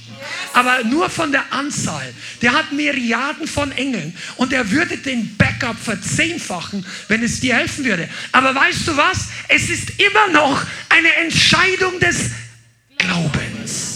Aber 0.53 0.83
nur 0.83 1.09
von 1.09 1.31
der 1.31 1.51
Anzahl. 1.51 2.13
Der 2.43 2.53
hat 2.53 2.71
Milliarden 2.73 3.47
von 3.47 3.71
Engeln 3.71 4.15
und 4.35 4.53
er 4.53 4.69
würde 4.69 4.97
den 4.97 5.35
Backup 5.35 5.79
verzehnfachen, 5.79 6.85
wenn 7.07 7.23
es 7.23 7.39
dir 7.39 7.55
helfen 7.55 7.85
würde. 7.85 8.07
Aber 8.33 8.53
weißt 8.53 8.87
du 8.87 8.95
was? 8.95 9.29
Es 9.47 9.67
ist 9.71 9.99
immer 9.99 10.27
noch 10.27 10.63
eine 10.89 11.11
Entscheidung 11.23 11.99
des 11.99 12.29
Glaubens. 12.99 13.92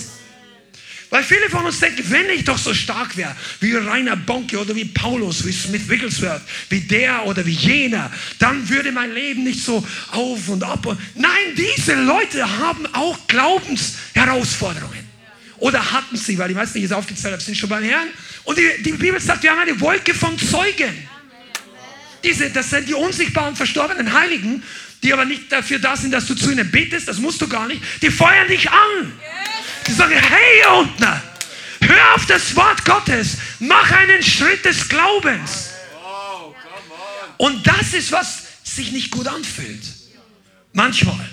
Weil 1.10 1.24
viele 1.24 1.50
von 1.50 1.66
uns 1.66 1.80
denken, 1.80 2.04
wenn 2.10 2.30
ich 2.30 2.44
doch 2.44 2.58
so 2.58 2.74
stark 2.74 3.16
wäre, 3.16 3.34
wie 3.62 3.74
Rainer 3.74 4.18
Bonke 4.18 4.60
oder 4.60 4.76
wie 4.76 4.86
Paulus, 4.86 5.46
wie 5.46 5.54
Smith 5.54 5.88
Wigglesworth, 5.88 6.42
wie 6.70 6.82
der 6.82 7.26
oder 7.26 7.46
wie 7.46 7.54
jener, 7.54 8.12
dann 8.40 8.68
würde 8.68 8.92
mein 8.92 9.14
Leben 9.14 9.44
nicht 9.46 9.64
so 9.64 9.86
auf 10.12 10.50
und 10.50 10.64
ab. 10.64 10.86
Nein, 11.16 11.56
diese 11.56 11.96
Leute 11.96 12.58
haben 12.60 12.86
auch 12.94 13.18
Glaubensherausforderungen. 13.28 15.08
Oder 15.60 15.92
hatten 15.92 16.18
sie, 16.18 16.38
weil 16.38 16.50
die 16.50 16.54
meisten, 16.54 16.74
die 16.74 16.80
ich 16.80 16.90
jetzt 16.90 16.98
aufgezählt 16.98 17.34
habe, 17.34 17.42
sind 17.44 17.56
schon 17.56 17.70
beim 17.70 17.84
Herrn. 17.84 18.10
Und 18.44 18.58
die, 18.58 18.84
die 18.84 18.92
Bibel 18.92 19.20
sagt, 19.20 19.44
wir 19.44 19.52
haben 19.52 19.60
eine 19.60 19.80
Wolke 19.80 20.14
von 20.14 20.38
Zeugen. 20.38 20.94
Diese, 22.24 22.50
das 22.50 22.70
sind 22.70 22.90
die 22.90 22.94
unsichtbaren, 22.94 23.56
verstorbenen 23.56 24.12
Heiligen, 24.12 24.62
die 25.04 25.14
aber 25.14 25.26
nicht 25.26 25.52
dafür 25.52 25.80
da 25.80 25.96
sind, 25.96 26.12
dass 26.12 26.26
du 26.26 26.36
zu 26.36 26.52
ihnen 26.52 26.70
betest, 26.70 27.08
das 27.08 27.20
musst 27.20 27.42
du 27.42 27.48
gar 27.48 27.68
nicht. 27.68 27.82
Die 28.02 28.12
feuern 28.12 28.48
dich 28.48 28.70
an. 28.70 29.14
Die 29.88 29.94
sagen, 29.94 30.14
hey 30.14 30.60
ihr 30.60 30.72
unten, 30.72 31.22
hör 31.82 32.16
auf 32.16 32.26
das 32.26 32.56
Wort 32.56 32.84
Gottes, 32.84 33.38
mach 33.60 33.90
einen 33.92 34.22
Schritt 34.22 34.66
des 34.66 34.90
Glaubens. 34.90 35.70
Und 37.38 37.66
das 37.66 37.94
ist, 37.94 38.12
was 38.12 38.44
sich 38.64 38.92
nicht 38.92 39.12
gut 39.12 39.28
anfühlt. 39.28 39.84
Manchmal. 40.74 41.30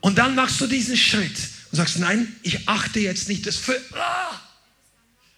Und 0.00 0.16
dann 0.18 0.34
machst 0.34 0.60
du 0.60 0.66
diesen 0.66 0.96
Schritt 0.96 1.36
und 1.70 1.76
sagst, 1.76 1.98
nein, 1.98 2.34
ich 2.42 2.68
achte 2.68 3.00
jetzt 3.00 3.28
nicht 3.28 3.46
das 3.46 3.56
für. 3.56 3.80
Ah! 3.92 4.40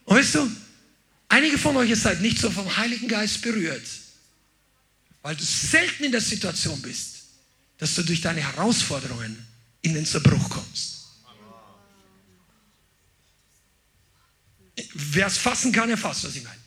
Und 0.04 0.16
weißt 0.16 0.34
du, 0.36 0.50
einige 1.28 1.58
von 1.58 1.76
euch 1.76 1.94
seid 1.96 2.20
nicht 2.20 2.38
so 2.38 2.50
vom 2.50 2.76
Heiligen 2.76 3.08
Geist 3.08 3.42
berührt, 3.42 3.86
weil 5.22 5.36
du 5.36 5.44
selten 5.44 6.04
in 6.04 6.12
der 6.12 6.20
Situation 6.20 6.80
bist, 6.82 7.16
dass 7.78 7.94
du 7.94 8.02
durch 8.02 8.20
deine 8.20 8.40
Herausforderungen 8.40 9.46
in 9.82 9.94
den 9.94 10.04
Zerbruch 10.04 10.50
kommst. 10.50 10.97
Wer 14.94 15.26
es 15.26 15.38
fassen 15.38 15.72
kann, 15.72 15.90
er 15.90 15.98
fasst, 15.98 16.24
was 16.24 16.36
ich 16.36 16.44
meine. 16.44 16.58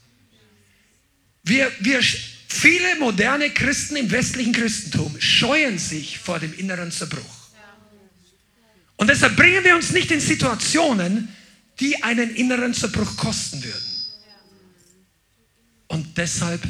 Wir, 1.43 1.71
wir, 1.79 2.01
viele 2.01 2.99
moderne 2.99 3.49
Christen 3.49 3.95
im 3.95 4.11
westlichen 4.11 4.53
Christentum 4.53 5.19
scheuen 5.19 5.79
sich 5.79 6.19
vor 6.19 6.39
dem 6.39 6.53
inneren 6.57 6.91
Zerbruch. 6.91 7.41
Und 8.97 9.07
deshalb 9.07 9.35
bringen 9.35 9.63
wir 9.63 9.75
uns 9.75 9.91
nicht 9.91 10.11
in 10.11 10.19
Situationen, 10.19 11.29
die 11.79 12.03
einen 12.03 12.35
inneren 12.35 12.73
Zerbruch 12.73 13.17
kosten 13.17 13.63
würden. 13.63 13.91
Und 15.87 16.17
deshalb 16.17 16.61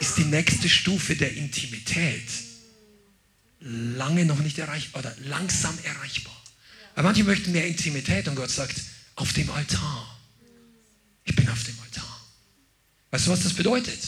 ist 0.00 0.18
die 0.18 0.24
nächste 0.24 0.68
Stufe 0.68 1.14
der 1.16 1.32
Intimität 1.34 2.28
lange 3.60 4.24
noch 4.24 4.40
nicht 4.40 4.58
erreichbar 4.58 5.02
oder 5.02 5.14
langsam 5.24 5.78
erreichbar. 5.84 6.36
Aber 6.94 7.04
manche 7.04 7.24
möchten 7.24 7.52
mehr 7.52 7.66
Intimität 7.66 8.26
und 8.28 8.34
Gott 8.34 8.50
sagt, 8.50 8.74
auf 9.14 9.32
dem 9.32 9.50
Altar. 9.50 10.17
Ich 11.28 11.36
bin 11.36 11.46
auf 11.50 11.62
dem 11.62 11.78
Altar. 11.80 12.20
Weißt 13.10 13.26
du, 13.26 13.30
was 13.30 13.42
das 13.42 13.52
bedeutet? 13.52 14.02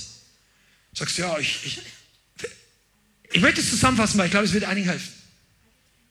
Du 0.92 0.98
sagst, 0.98 1.18
ja, 1.18 1.38
ich, 1.38 1.66
ich, 1.66 1.82
ich 3.32 3.40
möchte 3.42 3.60
es 3.60 3.68
zusammenfassen, 3.68 4.18
weil 4.18 4.26
ich 4.26 4.30
glaube, 4.30 4.46
es 4.46 4.52
wird 4.54 4.64
einigen 4.64 4.88
helfen. 4.88 5.12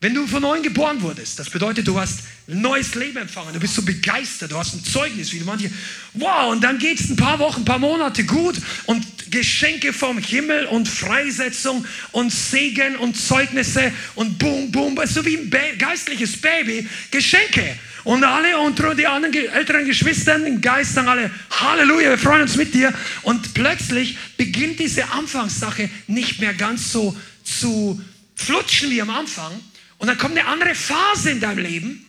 Wenn 0.02 0.14
du 0.14 0.26
von 0.28 0.42
neuem 0.42 0.64
geboren 0.64 1.02
wurdest, 1.02 1.40
das 1.40 1.50
bedeutet, 1.50 1.86
du 1.86 2.00
hast 2.00 2.22
ein 2.48 2.62
neues 2.62 2.96
Leben 2.96 3.18
empfangen, 3.18 3.54
du 3.54 3.60
bist 3.60 3.76
so 3.76 3.82
begeistert, 3.82 4.52
du 4.52 4.58
hast 4.58 4.74
ein 4.74 4.84
Zeugnis, 4.86 5.34
wie 5.34 5.42
manche, 5.42 5.70
wow, 6.14 6.54
und 6.54 6.64
dann 6.64 6.80
geht 6.80 7.02
es 7.02 7.10
ein 7.10 7.18
paar 7.18 7.38
Wochen, 7.40 7.62
ein 7.62 7.66
paar 7.66 7.80
Monate 7.80 8.24
gut 8.24 8.56
und 8.86 9.06
Geschenke 9.30 9.92
vom 9.92 10.18
Himmel 10.18 10.68
und 10.68 10.88
Freisetzung 10.88 11.86
und 12.14 12.32
Segen 12.32 12.96
und 12.96 13.18
Zeugnisse 13.18 13.92
und 14.16 14.40
boom, 14.40 14.72
boom, 14.72 14.98
so 15.06 15.26
wie 15.26 15.38
ein 15.38 15.78
geistliches 15.78 16.40
Baby, 16.40 16.88
Geschenke. 17.12 17.78
Und 18.06 18.24
alle 18.24 18.58
und 18.60 18.80
die 18.98 19.06
anderen 19.06 19.34
älteren 19.34 19.86
Geschwister 19.86 20.36
im 20.46 20.62
Geist 20.62 20.94
sagen 20.94 21.10
alle, 21.10 21.30
Halleluja, 21.52 22.12
wir 22.12 22.18
freuen 22.18 22.44
uns 22.44 22.56
mit 22.56 22.74
dir. 22.74 22.94
Und 23.24 23.54
plötzlich 23.54 24.18
beginnt 24.38 24.80
diese 24.80 25.12
Anfangssache 25.12 25.90
nicht 26.08 26.40
mehr 26.40 26.54
ganz 26.54 26.94
so 26.94 27.16
zu 27.44 28.02
flutschen 28.36 28.90
wie 28.90 29.02
am 29.02 29.10
Anfang. 29.10 29.52
Und 30.00 30.08
dann 30.08 30.18
kommt 30.18 30.38
eine 30.38 30.48
andere 30.48 30.74
Phase 30.74 31.30
in 31.30 31.40
deinem 31.40 31.60
Leben. 31.60 32.06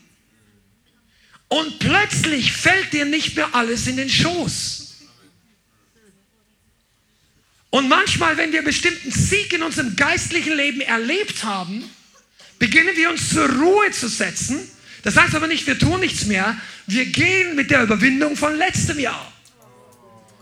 Und 1.48 1.80
plötzlich 1.80 2.52
fällt 2.52 2.92
dir 2.92 3.04
nicht 3.04 3.36
mehr 3.36 3.54
alles 3.54 3.86
in 3.86 3.96
den 3.96 4.08
Schoß. 4.08 4.80
Und 7.70 7.88
manchmal, 7.88 8.36
wenn 8.36 8.52
wir 8.52 8.62
bestimmten 8.62 9.10
Sieg 9.10 9.52
in 9.52 9.62
unserem 9.62 9.94
geistlichen 9.96 10.56
Leben 10.56 10.80
erlebt 10.80 11.44
haben, 11.44 11.84
beginnen 12.58 12.96
wir 12.96 13.10
uns 13.10 13.30
zur 13.30 13.48
Ruhe 13.48 13.90
zu 13.90 14.08
setzen. 14.08 14.60
Das 15.02 15.16
heißt 15.16 15.34
aber 15.34 15.46
nicht, 15.46 15.66
wir 15.66 15.78
tun 15.78 16.00
nichts 16.00 16.26
mehr. 16.26 16.56
Wir 16.86 17.06
gehen 17.06 17.56
mit 17.56 17.70
der 17.70 17.82
Überwindung 17.82 18.36
von 18.36 18.56
letztem 18.56 18.98
Jahr. 18.98 19.32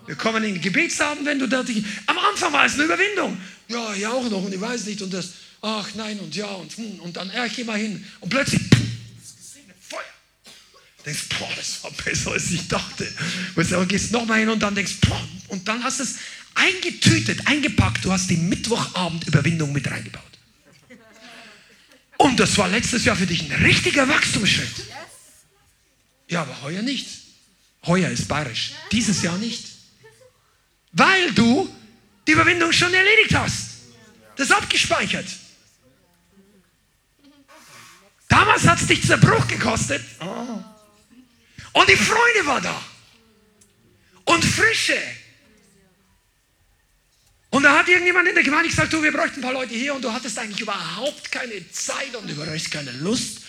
Wir 0.06 0.16
kommen 0.16 0.42
in 0.44 0.54
den 0.54 0.62
Gebetsabend, 0.62 1.26
wenn 1.26 1.38
du 1.38 1.46
da. 1.46 1.64
Am 2.06 2.18
Anfang 2.18 2.52
war 2.52 2.64
es 2.64 2.74
eine 2.74 2.84
Überwindung. 2.84 3.38
Ja, 3.68 3.94
ich 3.94 4.06
auch 4.06 4.28
noch 4.28 4.44
und 4.44 4.52
ich 4.52 4.60
weiß 4.60 4.86
nicht 4.86 5.00
und 5.02 5.12
das. 5.12 5.32
Ach 5.60 5.88
nein 5.94 6.20
und 6.20 6.34
ja 6.34 6.46
und 6.46 6.76
hm, 6.76 7.00
und 7.00 7.16
dann, 7.16 7.30
ja, 7.32 7.46
ich 7.46 7.54
geh 7.54 7.64
mal 7.64 7.78
hin. 7.78 8.04
Und 8.20 8.28
plötzlich, 8.28 8.70
pum, 8.70 8.90
Feuer. 9.80 10.00
Du 10.98 11.04
denkst, 11.04 11.24
boah, 11.38 11.50
das 11.56 11.82
war 11.82 11.90
besser 11.90 12.32
als 12.32 12.50
ich 12.50 12.68
dachte. 12.68 13.12
Und 13.54 13.88
gehst 13.88 14.12
nochmal 14.12 14.40
hin 14.40 14.48
und 14.48 14.60
dann 14.60 14.74
denkst, 14.74 14.96
boah, 15.00 15.28
und 15.48 15.66
dann 15.66 15.82
hast 15.82 15.98
du 15.98 16.04
es 16.04 16.16
eingetütet, 16.54 17.46
eingepackt. 17.46 18.04
Du 18.04 18.12
hast 18.12 18.28
die 18.30 18.36
Mittwochabend-Überwindung 18.36 19.72
mit 19.72 19.90
reingebaut. 19.90 20.22
Und 22.18 22.38
das 22.40 22.56
war 22.58 22.68
letztes 22.68 23.04
Jahr 23.04 23.16
für 23.16 23.26
dich 23.26 23.42
ein 23.42 23.64
richtiger 23.64 24.08
Wachstumsschritt. 24.08 24.86
Ja, 26.28 26.42
aber 26.42 26.62
heuer 26.62 26.82
nicht. 26.82 27.06
Heuer 27.86 28.10
ist 28.10 28.28
bayerisch. 28.28 28.72
Dieses 28.92 29.22
Jahr 29.22 29.38
nicht. 29.38 29.64
Weil 30.92 31.32
du 31.32 31.72
die 32.26 32.32
Überwindung 32.32 32.72
schon 32.72 32.92
erledigt 32.92 33.34
hast. 33.34 33.68
Das 34.36 34.48
ist 34.48 34.52
abgespeichert. 34.52 35.26
Damals 38.38 38.64
hat 38.68 38.80
es 38.80 38.86
dich 38.86 39.04
Zerbruch 39.04 39.48
gekostet. 39.48 40.00
Und 41.72 41.88
die 41.88 41.96
Freude 41.96 42.46
war 42.46 42.60
da. 42.60 42.80
Und 44.26 44.44
Frische. 44.44 44.96
Und 47.50 47.64
da 47.64 47.76
hat 47.76 47.88
irgendjemand 47.88 48.28
in 48.28 48.36
der 48.36 48.44
Gemeinde 48.44 48.68
gesagt, 48.68 48.92
du, 48.92 49.02
wir 49.02 49.10
bräuchten 49.10 49.40
ein 49.40 49.42
paar 49.42 49.54
Leute 49.54 49.74
hier 49.74 49.92
und 49.92 50.04
du 50.04 50.12
hattest 50.12 50.38
eigentlich 50.38 50.60
überhaupt 50.60 51.32
keine 51.32 51.68
Zeit 51.72 52.14
und 52.14 52.30
überhaupt 52.30 52.70
keine 52.70 52.92
Lust. 52.92 53.40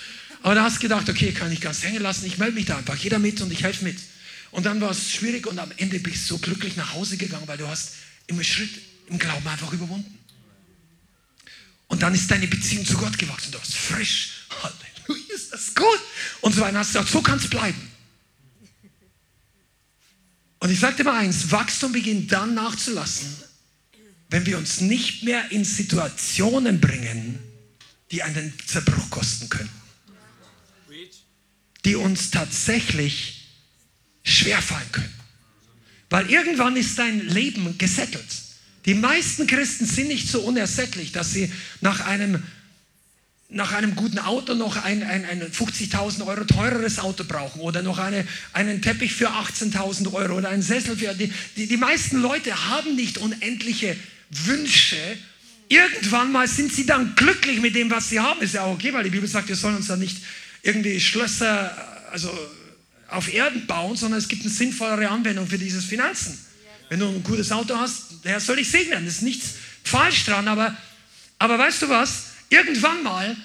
Aber 0.41 0.55
da 0.55 0.63
hast 0.63 0.77
du 0.77 0.81
gedacht, 0.81 1.07
okay, 1.07 1.33
kann 1.33 1.51
ich 1.51 1.61
ganz 1.61 1.83
hängen 1.83 2.01
lassen, 2.01 2.25
ich 2.25 2.39
melde 2.39 2.55
mich 2.55 2.65
da 2.65 2.77
einfach, 2.77 2.95
jeder 2.95 3.19
mit 3.19 3.41
und 3.41 3.51
ich 3.51 3.61
helfe 3.61 3.83
mit. 3.83 3.99
Und 4.49 4.65
dann 4.65 4.81
war 4.81 4.89
es 4.89 5.11
schwierig 5.11 5.45
und 5.45 5.59
am 5.59 5.71
Ende 5.77 5.99
bist 5.99 6.23
du 6.23 6.35
so 6.35 6.37
glücklich 6.39 6.77
nach 6.77 6.95
Hause 6.95 7.17
gegangen, 7.17 7.47
weil 7.47 7.57
du 7.59 7.67
hast 7.67 7.93
im 8.25 8.41
Schritt 8.41 8.71
im 9.05 9.19
Glauben 9.19 9.47
einfach 9.47 9.71
überwunden. 9.71 10.17
Und 11.89 12.01
dann 12.01 12.15
ist 12.15 12.31
deine 12.31 12.47
Beziehung 12.47 12.85
zu 12.87 12.97
Gott 12.97 13.19
gewachsen. 13.19 13.51
Du 13.51 13.59
hast 13.59 13.75
frisch, 13.75 14.38
ist 15.53 15.53
das 15.53 15.75
gut. 15.75 15.99
Und 16.41 16.53
so 16.53 16.61
weiter. 16.61 16.79
Hast 16.79 16.93
du 16.93 16.99
gesagt, 16.99 17.11
so 17.11 17.21
kann 17.21 17.37
es 17.37 17.49
bleiben. 17.49 17.89
Und 20.59 20.71
ich 20.71 20.79
sagte 20.79 21.03
mal 21.03 21.17
eins, 21.17 21.51
Wachstum 21.51 21.91
beginnt 21.91 22.31
dann 22.31 22.53
nachzulassen, 22.53 23.27
wenn 24.29 24.45
wir 24.45 24.57
uns 24.57 24.81
nicht 24.81 25.23
mehr 25.23 25.51
in 25.51 25.63
Situationen 25.63 26.81
bringen, 26.81 27.39
die 28.11 28.23
einen 28.23 28.53
Zerbruch 28.65 29.09
kosten 29.09 29.49
können. 29.49 29.69
Die 31.85 31.95
uns 31.95 32.29
tatsächlich 32.29 33.47
schwerfallen 34.23 34.91
können. 34.91 35.13
Weil 36.09 36.29
irgendwann 36.29 36.75
ist 36.75 36.99
dein 36.99 37.25
Leben 37.27 37.77
gesettelt. 37.77 38.27
Die 38.85 38.93
meisten 38.95 39.47
Christen 39.47 39.85
sind 39.85 40.07
nicht 40.07 40.27
so 40.27 40.41
unersättlich, 40.41 41.11
dass 41.11 41.31
sie 41.31 41.51
nach 41.81 42.01
einem, 42.01 42.43
nach 43.49 43.71
einem 43.71 43.95
guten 43.95 44.19
Auto 44.19 44.53
noch 44.53 44.83
ein, 44.83 45.01
ein, 45.01 45.25
ein 45.25 45.41
50.000 45.41 46.25
Euro 46.25 46.43
teureres 46.43 46.99
Auto 46.99 47.23
brauchen 47.23 47.61
oder 47.61 47.81
noch 47.81 47.97
eine, 47.97 48.27
einen 48.53 48.81
Teppich 48.81 49.13
für 49.13 49.29
18.000 49.29 50.13
Euro 50.13 50.35
oder 50.35 50.49
einen 50.49 50.61
Sessel 50.61 50.95
für... 50.95 51.15
Die, 51.15 51.33
die, 51.57 51.67
die 51.67 51.77
meisten 51.77 52.21
Leute 52.21 52.69
haben 52.69 52.95
nicht 52.95 53.17
unendliche 53.17 53.95
Wünsche, 54.29 54.97
irgendwann 55.67 56.31
mal 56.31 56.47
sind 56.47 56.71
sie 56.71 56.85
dann 56.85 57.15
glücklich 57.15 57.59
mit 57.59 57.75
dem, 57.75 57.89
was 57.89 58.09
sie 58.09 58.19
haben. 58.19 58.39
Ist 58.41 58.53
ja 58.53 58.63
auch 58.63 58.73
okay, 58.73 58.93
weil 58.93 59.03
die 59.03 59.09
Bibel 59.09 59.27
sagt, 59.27 59.47
wir 59.47 59.55
sollen 59.55 59.77
uns 59.77 59.87
dann 59.87 59.99
nicht 59.99 60.17
irgendwie 60.61 60.99
Schlösser 60.99 61.75
also 62.11 62.31
auf 63.07 63.33
Erden 63.33 63.65
bauen, 63.65 63.95
sondern 63.95 64.19
es 64.19 64.27
gibt 64.27 64.43
eine 64.43 64.51
sinnvollere 64.51 65.09
Anwendung 65.09 65.47
für 65.47 65.57
dieses 65.57 65.85
Finanzen. 65.85 66.37
Wenn 66.89 66.99
du 66.99 67.07
ein 67.07 67.23
gutes 67.23 67.51
Auto 67.51 67.75
hast, 67.75 68.23
der 68.23 68.33
Herr 68.33 68.39
soll 68.39 68.57
dich 68.57 68.69
segnen. 68.69 69.05
Das 69.05 69.15
ist 69.15 69.21
nichts 69.23 69.55
falsch 69.83 70.25
dran, 70.25 70.47
aber, 70.47 70.75
aber 71.39 71.57
weißt 71.57 71.83
du 71.83 71.89
was? 71.89 72.28
Irgendwann 72.49 73.03
mal 73.03 73.35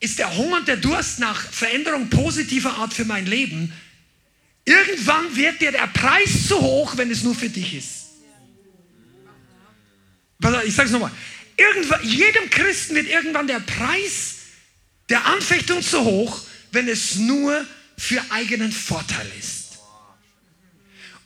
ist 0.00 0.18
der 0.18 0.36
Hunger 0.36 0.58
und 0.58 0.68
der 0.68 0.76
Durst 0.76 1.18
nach 1.18 1.40
Veränderung 1.50 2.08
positiver 2.10 2.74
Art 2.74 2.92
für 2.92 3.04
mein 3.04 3.26
Leben. 3.26 3.72
Irgendwann 4.64 5.34
wird 5.34 5.60
dir 5.60 5.72
der 5.72 5.86
Preis 5.86 6.46
zu 6.46 6.60
hoch, 6.60 6.96
wenn 6.96 7.10
es 7.10 7.22
nur 7.22 7.34
für 7.34 7.48
dich 7.48 7.74
ist. 7.74 7.94
Ich 10.66 10.74
sage 10.74 10.86
es 10.86 10.92
nochmal. 10.92 11.10
Jedem 12.02 12.50
Christen 12.50 12.94
wird 12.94 13.08
irgendwann 13.08 13.46
der 13.46 13.60
Preis 13.60 14.36
der 15.08 15.24
Anfechtung 15.26 15.82
zu 15.82 16.04
hoch, 16.04 16.40
wenn 16.70 16.86
es 16.86 17.16
nur 17.16 17.64
für 17.96 18.22
eigenen 18.30 18.70
Vorteil 18.70 19.26
ist. 19.38 19.78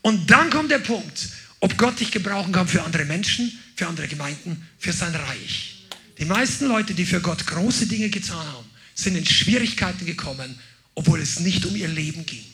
Und 0.01 0.31
dann 0.31 0.51
kommt 0.51 0.71
der 0.71 0.79
Punkt, 0.79 1.29
ob 1.61 1.77
Gott 1.77 2.01
dich 2.01 2.11
gebrauchen 2.11 2.53
kann 2.53 2.67
für 2.67 2.83
andere 2.83 3.05
Menschen, 3.05 3.61
für 3.77 3.87
andere 3.87 4.09
Gemeinden, 4.09 4.67
für 4.79 4.93
sein 4.93 5.15
Reich. 5.15 5.72
Die 6.19 6.25
meisten 6.25 6.67
Leute, 6.67 6.95
die 6.95 7.07
für 7.07 7.21
Gott 7.21 7.47
große 7.47 7.87
Dinge 7.87 8.11
getan 8.11 8.47
haben, 8.47 8.69
sind 8.95 9.17
in 9.17 9.27
Schwierigkeiten 9.27 10.05
gekommen, 10.05 10.59
obwohl 10.95 11.21
es 11.21 11.41
nicht 11.41 11.65
um 11.67 11.75
ihr 11.75 11.89
Leben 11.89 12.27
ging. 12.27 12.45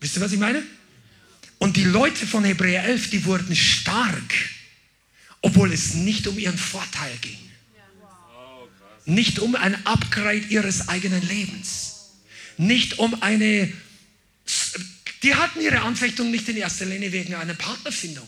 Wisst 0.00 0.16
ihr, 0.16 0.22
was 0.22 0.32
ich 0.32 0.38
meine? 0.38 0.62
Und 1.58 1.76
die 1.76 1.84
Leute 1.84 2.26
von 2.26 2.44
Hebräer 2.44 2.84
11, 2.84 3.10
die 3.10 3.24
wurden 3.24 3.56
stark 3.56 4.32
obwohl 5.44 5.74
es 5.74 5.92
nicht 5.92 6.26
um 6.26 6.38
ihren 6.38 6.56
Vorteil 6.56 7.14
ging. 7.20 7.38
Nicht 9.04 9.38
um 9.40 9.54
ein 9.54 9.74
Upgrade 9.84 10.46
ihres 10.48 10.88
eigenen 10.88 11.20
Lebens. 11.28 12.12
Nicht 12.56 12.98
um 12.98 13.22
eine... 13.22 13.70
Die 15.22 15.34
hatten 15.34 15.60
ihre 15.60 15.82
Anfechtung 15.82 16.30
nicht 16.30 16.48
in 16.48 16.56
erster 16.56 16.86
Linie 16.86 17.12
wegen 17.12 17.34
einer 17.34 17.52
Partnerfindung 17.52 18.26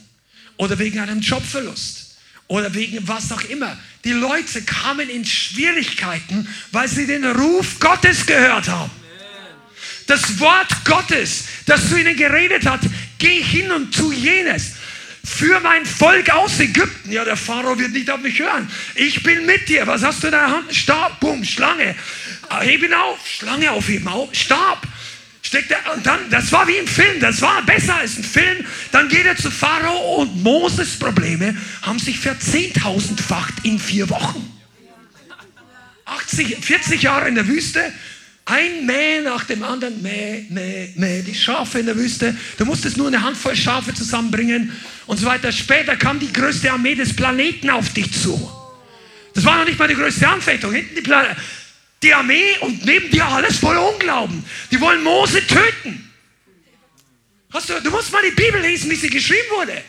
oder 0.58 0.78
wegen 0.78 0.98
einem 0.98 1.20
Jobverlust 1.20 2.05
oder 2.48 2.74
wegen 2.74 3.06
was 3.08 3.32
auch 3.32 3.42
immer. 3.42 3.76
Die 4.04 4.12
Leute 4.12 4.62
kamen 4.62 5.08
in 5.08 5.24
Schwierigkeiten, 5.24 6.48
weil 6.72 6.88
sie 6.88 7.06
den 7.06 7.24
Ruf 7.24 7.78
Gottes 7.80 8.26
gehört 8.26 8.68
haben. 8.68 8.90
Das 10.06 10.38
Wort 10.38 10.84
Gottes, 10.84 11.44
das 11.66 11.88
zu 11.88 11.98
ihnen 11.98 12.16
geredet 12.16 12.64
hat, 12.66 12.80
geh 13.18 13.42
hin 13.42 13.72
und 13.72 13.92
tu 13.92 14.12
jenes 14.12 14.74
für 15.26 15.58
mein 15.60 15.84
Volk 15.84 16.30
aus 16.30 16.60
Ägypten. 16.60 17.10
Ja, 17.10 17.24
der 17.24 17.36
Pharao 17.36 17.76
wird 17.76 17.90
nicht 17.92 18.08
auf 18.08 18.20
mich 18.20 18.38
hören. 18.38 18.70
Ich 18.94 19.22
bin 19.24 19.44
mit 19.44 19.68
dir. 19.68 19.86
Was 19.86 20.02
hast 20.02 20.22
du 20.22 20.28
in 20.28 20.32
der 20.32 20.48
Hand? 20.48 20.72
Stab, 20.72 21.18
bumm, 21.18 21.44
Schlange. 21.44 21.96
Heb 22.60 22.82
ihn 22.82 22.94
auf. 22.94 23.18
Schlange 23.26 23.72
aufheben, 23.72 24.06
auf. 24.06 24.32
Stab. 24.32 24.86
Steckt 25.46 25.70
er, 25.70 25.94
und 25.94 26.04
dann, 26.04 26.28
das 26.28 26.50
war 26.50 26.66
wie 26.66 26.76
ein 26.76 26.88
Film, 26.88 27.20
das 27.20 27.40
war 27.40 27.64
besser 27.64 27.94
als 27.94 28.16
ein 28.16 28.24
Film. 28.24 28.66
Dann 28.90 29.08
geht 29.08 29.26
er 29.26 29.36
zu 29.36 29.48
Pharao 29.48 30.16
und 30.16 30.42
Moses 30.42 30.98
Probleme 30.98 31.56
haben 31.82 32.00
sich 32.00 32.18
verzehntausendfacht 32.18 33.54
in 33.62 33.78
vier 33.78 34.10
Wochen. 34.10 34.52
80, 36.04 36.56
40 36.64 37.02
Jahre 37.02 37.28
in 37.28 37.36
der 37.36 37.46
Wüste, 37.46 37.80
ein 38.44 38.86
Mäh 38.86 39.20
nach 39.20 39.44
dem 39.44 39.62
anderen, 39.62 40.02
Mäh, 40.02 40.46
Mäh, 40.50 40.88
Mäh, 40.96 41.22
die 41.22 41.34
Schafe 41.36 41.78
in 41.78 41.86
der 41.86 41.96
Wüste. 41.96 42.36
Du 42.58 42.64
musstest 42.64 42.96
nur 42.96 43.06
eine 43.06 43.22
Handvoll 43.22 43.54
Schafe 43.54 43.94
zusammenbringen 43.94 44.72
und 45.06 45.18
so 45.18 45.26
weiter. 45.26 45.52
Später 45.52 45.94
kam 45.94 46.18
die 46.18 46.32
größte 46.32 46.72
Armee 46.72 46.96
des 46.96 47.14
Planeten 47.14 47.70
auf 47.70 47.90
dich 47.90 48.12
zu. 48.12 48.50
Das 49.32 49.44
war 49.44 49.58
noch 49.58 49.66
nicht 49.66 49.78
mal 49.78 49.86
die 49.86 49.94
größte 49.94 50.26
Anfechtung. 50.26 50.72
Hinten 50.72 50.96
die, 50.96 51.02
Plan 51.02 51.24
die 52.02 52.12
Armee 52.12 52.58
und 52.60 52.84
neben 52.84 53.10
dir 53.10 53.26
alles 53.26 53.58
voll 53.58 53.76
Unglauben. 53.76 54.44
Die 54.70 54.80
wollen 54.80 55.02
Mose 55.02 55.46
töten. 55.46 56.10
Hast 57.52 57.68
du, 57.68 57.80
du 57.80 57.90
musst 57.90 58.12
mal 58.12 58.22
die 58.22 58.34
Bibel 58.34 58.60
lesen, 58.60 58.90
wie 58.90 58.96
sie 58.96 59.08
geschrieben 59.08 59.48
wurde. 59.50 59.82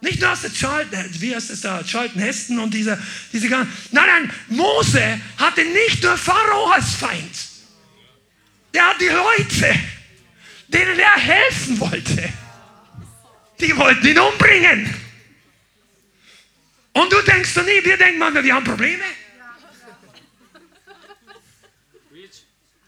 Nicht 0.00 0.20
nur 0.20 0.30
aus 0.30 0.42
der 0.42 0.52
Charlton, 0.52 1.04
wie 1.18 1.34
heißt 1.34 1.50
es 1.50 1.60
da, 1.62 1.82
Charlton 1.82 2.22
Heston 2.22 2.58
und 2.60 2.72
diese, 2.72 3.02
diese 3.32 3.48
ganzen. 3.48 3.72
Nein, 3.90 4.06
nein, 4.06 4.32
Mose 4.48 5.20
hatte 5.38 5.64
nicht 5.64 6.02
nur 6.04 6.16
Pharao 6.16 6.66
als 6.70 6.94
Feind. 6.94 7.36
Der 8.72 8.86
hat 8.90 9.00
die 9.00 9.06
Leute, 9.06 9.74
denen 10.68 10.98
er 10.98 11.16
helfen 11.16 11.80
wollte. 11.80 12.32
Die 13.58 13.76
wollten 13.76 14.06
ihn 14.06 14.18
umbringen. 14.20 14.94
Und 16.92 17.12
du 17.12 17.20
denkst 17.22 17.54
doch 17.54 17.64
nie, 17.64 17.84
wir 17.84 17.96
denken 17.96 18.18
manchmal, 18.18 18.44
wir 18.44 18.54
haben 18.54 18.64
Probleme. 18.64 19.04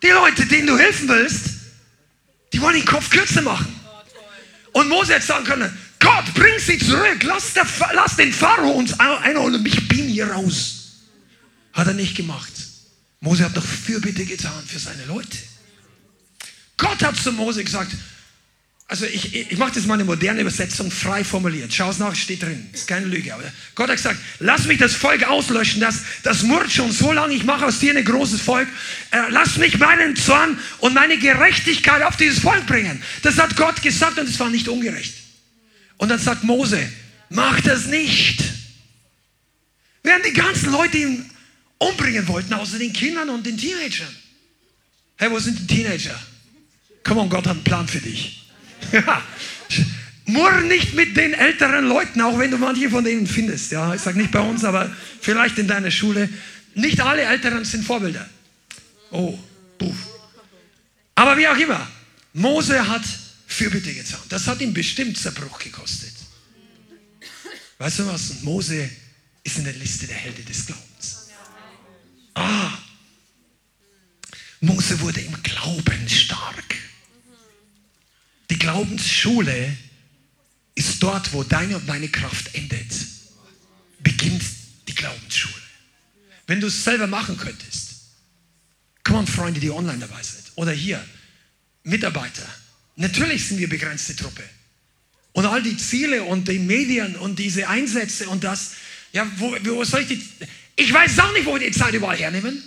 Die 0.02 0.08
Leute, 0.08 0.46
denen 0.46 0.66
du 0.66 0.78
helfen 0.78 1.08
willst, 1.08 1.46
die 2.52 2.60
wollen 2.60 2.76
den 2.76 2.84
Kopf 2.84 3.10
kürzer 3.10 3.42
machen. 3.42 3.78
Und 4.72 4.88
Mose 4.88 5.14
hätte 5.14 5.26
sagen 5.26 5.44
können, 5.44 5.78
Gott, 5.98 6.32
bring 6.34 6.58
sie 6.58 6.78
zurück, 6.78 7.22
lass, 7.22 7.52
der, 7.52 7.66
lass 7.92 8.16
den 8.16 8.32
Pharao 8.32 8.70
uns 8.70 8.98
einholen 8.98 9.56
und 9.56 9.62
mich 9.62 9.88
beamen 9.88 10.08
hier 10.08 10.30
raus. 10.30 10.76
Hat 11.72 11.86
er 11.86 11.94
nicht 11.94 12.16
gemacht. 12.16 12.52
Mose 13.20 13.44
hat 13.44 13.56
doch 13.56 13.64
Fürbitte 13.64 14.24
getan 14.24 14.64
für 14.66 14.78
seine 14.78 15.04
Leute. 15.04 15.36
Gott 16.78 17.02
hat 17.02 17.16
zu 17.16 17.32
Mose 17.32 17.62
gesagt, 17.62 17.92
also 18.90 19.06
ich, 19.06 19.52
ich 19.52 19.56
mache 19.56 19.70
das 19.72 19.86
mal 19.86 19.94
eine 19.94 20.04
moderne 20.04 20.40
Übersetzung, 20.40 20.90
frei 20.90 21.22
formuliert. 21.22 21.72
Schau 21.72 21.90
es 21.90 21.98
nach, 21.98 22.16
steht 22.16 22.42
drin. 22.42 22.68
Ist 22.72 22.88
keine 22.88 23.06
Lüge. 23.06 23.32
Aber 23.32 23.44
Gott 23.76 23.88
hat 23.88 23.96
gesagt, 23.96 24.18
lass 24.40 24.66
mich 24.66 24.78
das 24.78 24.94
Volk 24.94 25.22
auslöschen. 25.28 25.80
Das, 25.80 26.00
das 26.24 26.42
murrt 26.42 26.72
schon 26.72 26.90
so 26.90 27.12
lange. 27.12 27.32
Ich 27.34 27.44
mache 27.44 27.66
aus 27.66 27.78
dir 27.78 27.96
ein 27.96 28.04
großes 28.04 28.40
Volk. 28.40 28.66
Äh, 29.12 29.30
lass 29.30 29.58
mich 29.58 29.78
meinen 29.78 30.16
Zorn 30.16 30.58
und 30.78 30.92
meine 30.92 31.18
Gerechtigkeit 31.18 32.02
auf 32.02 32.16
dieses 32.16 32.40
Volk 32.40 32.66
bringen. 32.66 33.00
Das 33.22 33.38
hat 33.38 33.54
Gott 33.54 33.80
gesagt 33.80 34.18
und 34.18 34.28
es 34.28 34.40
war 34.40 34.50
nicht 34.50 34.66
ungerecht. 34.66 35.14
Und 35.98 36.08
dann 36.08 36.18
sagt 36.18 36.42
Mose, 36.42 36.80
mach 37.28 37.60
das 37.60 37.86
nicht. 37.86 38.42
Während 40.02 40.26
die 40.26 40.32
ganzen 40.32 40.72
Leute 40.72 40.98
ihn 40.98 41.30
umbringen 41.78 42.26
wollten, 42.26 42.52
außer 42.54 42.80
den 42.80 42.92
Kindern 42.92 43.30
und 43.30 43.46
den 43.46 43.56
Teenagern. 43.56 44.16
Hey, 45.14 45.30
wo 45.30 45.38
sind 45.38 45.60
die 45.60 45.76
Teenager? 45.76 46.18
Komm 47.04 47.18
on, 47.18 47.30
Gott 47.30 47.46
hat 47.46 47.54
einen 47.54 47.62
Plan 47.62 47.86
für 47.86 48.00
dich. 48.00 48.39
Ja. 48.92 49.22
Murr 50.26 50.60
nicht 50.62 50.94
mit 50.94 51.16
den 51.16 51.34
älteren 51.34 51.88
Leuten, 51.88 52.20
auch 52.20 52.38
wenn 52.38 52.50
du 52.50 52.58
manche 52.58 52.88
von 52.88 53.04
denen 53.04 53.26
findest. 53.26 53.72
Ja, 53.72 53.94
ich 53.94 54.00
sage 54.00 54.18
nicht 54.18 54.30
bei 54.30 54.40
uns, 54.40 54.64
aber 54.64 54.90
vielleicht 55.20 55.58
in 55.58 55.66
deiner 55.66 55.90
Schule. 55.90 56.28
Nicht 56.74 57.00
alle 57.00 57.22
Älteren 57.22 57.64
sind 57.64 57.84
Vorbilder. 57.84 58.28
Oh, 59.10 59.36
puh. 59.78 59.94
Aber 61.16 61.36
wie 61.36 61.48
auch 61.48 61.56
immer, 61.56 61.86
Mose 62.32 62.88
hat 62.88 63.02
Fürbitte 63.46 63.92
getan. 63.92 64.20
Das 64.28 64.46
hat 64.46 64.60
ihm 64.60 64.72
bestimmt 64.72 65.18
Zerbruch 65.18 65.58
gekostet. 65.58 66.12
Weißt 67.78 67.98
du 67.98 68.06
was? 68.06 68.42
Mose 68.42 68.88
ist 69.42 69.58
in 69.58 69.64
der 69.64 69.72
Liste 69.74 70.06
der 70.06 70.16
Helden 70.16 70.44
des 70.44 70.66
Glaubens. 70.66 71.28
Ah, 72.34 72.72
Mose 74.60 75.00
wurde 75.00 75.20
im 75.20 75.42
Glauben 75.42 76.08
stark. 76.08 76.39
Glaubensschule 78.60 79.76
ist 80.76 81.02
dort, 81.02 81.32
wo 81.32 81.42
deine 81.42 81.76
und 81.76 81.86
meine 81.88 82.08
Kraft 82.08 82.54
endet. 82.54 82.92
Beginnt 83.98 84.42
die 84.86 84.94
Glaubensschule. 84.94 85.54
Wenn 86.46 86.60
du 86.60 86.68
es 86.68 86.84
selber 86.84 87.06
machen 87.06 87.36
könntest, 87.36 87.94
komm 89.02 89.16
on, 89.16 89.26
Freunde, 89.26 89.60
die 89.60 89.70
online 89.70 89.98
dabei 89.98 90.22
sind, 90.22 90.52
oder 90.54 90.72
hier, 90.72 91.04
Mitarbeiter. 91.82 92.46
Natürlich 92.96 93.48
sind 93.48 93.58
wir 93.58 93.68
begrenzte 93.68 94.14
Truppe. 94.14 94.44
Und 95.32 95.46
all 95.46 95.62
die 95.62 95.76
Ziele 95.76 96.24
und 96.24 96.48
die 96.48 96.58
Medien 96.58 97.16
und 97.16 97.38
diese 97.38 97.68
Einsätze 97.68 98.28
und 98.28 98.44
das, 98.44 98.72
ja, 99.12 99.26
wo, 99.36 99.56
wo 99.64 99.84
soll 99.84 100.02
ich 100.02 100.08
die, 100.08 100.28
ich 100.76 100.92
weiß 100.92 101.18
auch 101.20 101.32
nicht, 101.32 101.46
wo 101.46 101.54
wir 101.54 101.70
die 101.70 101.76
Zeit 101.76 101.94
überall 101.94 102.16
hernehmen. 102.16 102.62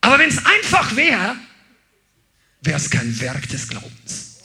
Aber 0.00 0.18
wenn 0.18 0.28
es 0.28 0.44
einfach 0.44 0.94
wäre, 0.94 1.36
wäre 2.64 2.78
es 2.78 2.90
kein 2.90 3.20
Werk 3.20 3.48
des 3.48 3.68
Glaubens. 3.68 4.38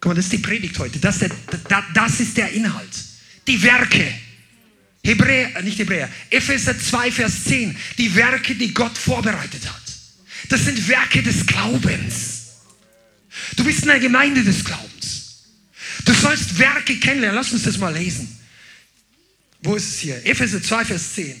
Guck 0.00 0.10
mal, 0.10 0.14
das 0.14 0.26
ist 0.26 0.32
die 0.32 0.38
Predigt 0.38 0.78
heute. 0.78 0.98
Das, 0.98 1.18
der, 1.18 1.30
das 1.94 2.20
ist 2.20 2.36
der 2.36 2.50
Inhalt. 2.52 2.94
Die 3.46 3.62
Werke. 3.62 4.12
Hebräer, 5.02 5.56
äh, 5.56 5.62
nicht 5.62 5.78
Hebräer, 5.78 6.08
Epheser 6.30 6.78
2, 6.78 7.10
Vers 7.10 7.44
10. 7.44 7.76
Die 7.98 8.14
Werke, 8.14 8.54
die 8.54 8.72
Gott 8.72 8.96
vorbereitet 8.96 9.68
hat. 9.68 9.82
Das 10.48 10.64
sind 10.64 10.88
Werke 10.88 11.22
des 11.22 11.44
Glaubens. 11.46 12.42
Du 13.56 13.64
bist 13.64 13.82
in 13.82 13.88
der 13.88 14.00
Gemeinde 14.00 14.42
des 14.42 14.64
Glaubens. 14.64 15.44
Du 16.04 16.12
sollst 16.12 16.58
Werke 16.58 16.96
kennenlernen. 16.96 17.36
Lass 17.36 17.52
uns 17.52 17.64
das 17.64 17.78
mal 17.78 17.92
lesen. 17.92 18.28
Wo 19.62 19.74
ist 19.74 19.88
es 19.88 19.98
hier? 20.00 20.26
Epheser 20.26 20.62
2, 20.62 20.84
Vers 20.84 21.14
10. 21.14 21.40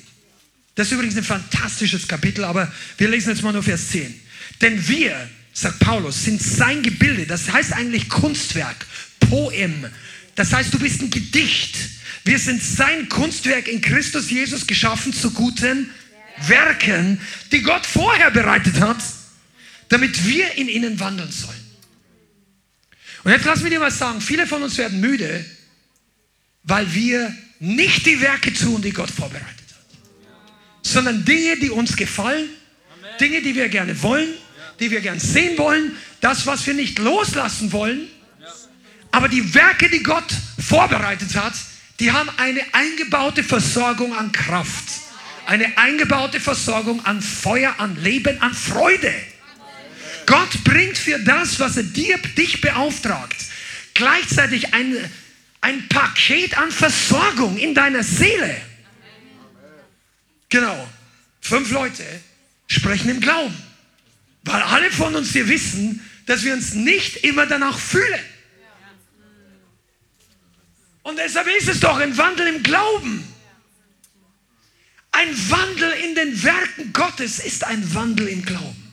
Das 0.74 0.88
ist 0.88 0.92
übrigens 0.92 1.16
ein 1.16 1.24
fantastisches 1.24 2.08
Kapitel, 2.08 2.44
aber 2.44 2.72
wir 2.98 3.08
lesen 3.08 3.30
jetzt 3.30 3.42
mal 3.42 3.52
nur 3.52 3.62
Vers 3.62 3.90
10. 3.90 4.20
Denn 4.60 4.88
wir, 4.88 5.28
sagt 5.54 5.78
Paulus, 5.78 6.24
sind 6.24 6.42
sein 6.42 6.82
Gebilde. 6.82 7.26
Das 7.26 7.50
heißt 7.50 7.72
eigentlich 7.72 8.08
Kunstwerk, 8.10 8.86
Poem. 9.20 9.86
Das 10.34 10.52
heißt, 10.52 10.74
du 10.74 10.78
bist 10.78 11.00
ein 11.00 11.10
Gedicht. 11.10 11.76
Wir 12.24 12.38
sind 12.38 12.62
sein 12.62 13.08
Kunstwerk 13.08 13.68
in 13.68 13.80
Christus 13.80 14.30
Jesus 14.30 14.66
geschaffen 14.66 15.12
zu 15.12 15.30
guten 15.30 15.90
Werken, 16.48 17.20
die 17.52 17.62
Gott 17.62 17.86
vorher 17.86 18.30
bereitet 18.30 18.80
hat, 18.80 18.98
damit 19.88 20.26
wir 20.26 20.52
in 20.54 20.68
ihnen 20.68 20.98
wandeln 20.98 21.30
sollen. 21.30 21.54
Und 23.22 23.30
jetzt 23.30 23.44
lass 23.44 23.62
mich 23.62 23.72
dir 23.72 23.80
was 23.80 23.98
sagen. 23.98 24.20
Viele 24.20 24.46
von 24.46 24.62
uns 24.62 24.76
werden 24.76 25.00
müde, 25.00 25.44
weil 26.64 26.92
wir 26.94 27.32
nicht 27.60 28.04
die 28.06 28.20
Werke 28.20 28.52
tun, 28.52 28.82
die 28.82 28.90
Gott 28.90 29.10
vorbereitet 29.10 29.48
hat, 29.48 29.98
sondern 30.82 31.24
Dinge, 31.24 31.58
die 31.58 31.70
uns 31.70 31.96
gefallen, 31.96 32.48
Dinge, 33.20 33.40
die 33.42 33.54
wir 33.54 33.68
gerne 33.68 34.02
wollen, 34.02 34.28
die 34.80 34.90
wir 34.90 35.00
gern 35.00 35.20
sehen 35.20 35.56
wollen, 35.58 35.96
das, 36.20 36.46
was 36.46 36.66
wir 36.66 36.74
nicht 36.74 36.98
loslassen 36.98 37.72
wollen. 37.72 38.08
Aber 39.10 39.28
die 39.28 39.54
Werke, 39.54 39.88
die 39.88 40.02
Gott 40.02 40.24
vorbereitet 40.58 41.36
hat, 41.36 41.54
die 42.00 42.10
haben 42.10 42.28
eine 42.36 42.62
eingebaute 42.72 43.44
Versorgung 43.44 44.16
an 44.16 44.32
Kraft, 44.32 44.84
eine 45.46 45.78
eingebaute 45.78 46.40
Versorgung 46.40 47.04
an 47.06 47.22
Feuer, 47.22 47.74
an 47.78 48.02
Leben, 48.02 48.40
an 48.42 48.52
Freude. 48.52 49.14
Gott 50.26 50.64
bringt 50.64 50.98
für 50.98 51.18
das, 51.20 51.60
was 51.60 51.76
er 51.76 51.84
dir, 51.84 52.18
dich 52.36 52.60
beauftragt, 52.60 53.36
gleichzeitig 53.92 54.74
ein, 54.74 54.96
ein 55.60 55.88
Paket 55.88 56.56
an 56.58 56.70
Versorgung 56.70 57.56
in 57.56 57.74
deiner 57.74 58.02
Seele. 58.02 58.56
Genau. 60.48 60.88
Fünf 61.40 61.70
Leute 61.72 62.04
sprechen 62.68 63.10
im 63.10 63.20
Glauben. 63.20 63.54
Weil 64.44 64.62
alle 64.62 64.90
von 64.90 65.14
uns 65.14 65.32
hier 65.32 65.48
wissen, 65.48 66.00
dass 66.26 66.44
wir 66.44 66.52
uns 66.54 66.74
nicht 66.74 67.24
immer 67.24 67.46
danach 67.46 67.78
fühlen. 67.78 68.20
Und 71.02 71.18
deshalb 71.18 71.46
ist 71.48 71.68
es 71.68 71.80
doch 71.80 71.98
ein 71.98 72.16
Wandel 72.16 72.48
im 72.48 72.62
Glauben. 72.62 73.24
Ein 75.12 75.28
Wandel 75.50 75.92
in 75.92 76.14
den 76.14 76.42
Werken 76.42 76.92
Gottes 76.92 77.38
ist 77.38 77.64
ein 77.64 77.94
Wandel 77.94 78.28
im 78.28 78.44
Glauben. 78.44 78.92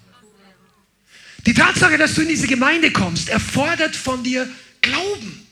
Die 1.46 1.54
Tatsache, 1.54 1.98
dass 1.98 2.14
du 2.14 2.22
in 2.22 2.28
diese 2.28 2.48
Gemeinde 2.48 2.92
kommst, 2.92 3.30
erfordert 3.30 3.96
von 3.96 4.24
dir 4.24 4.48
Glauben. 4.82 5.48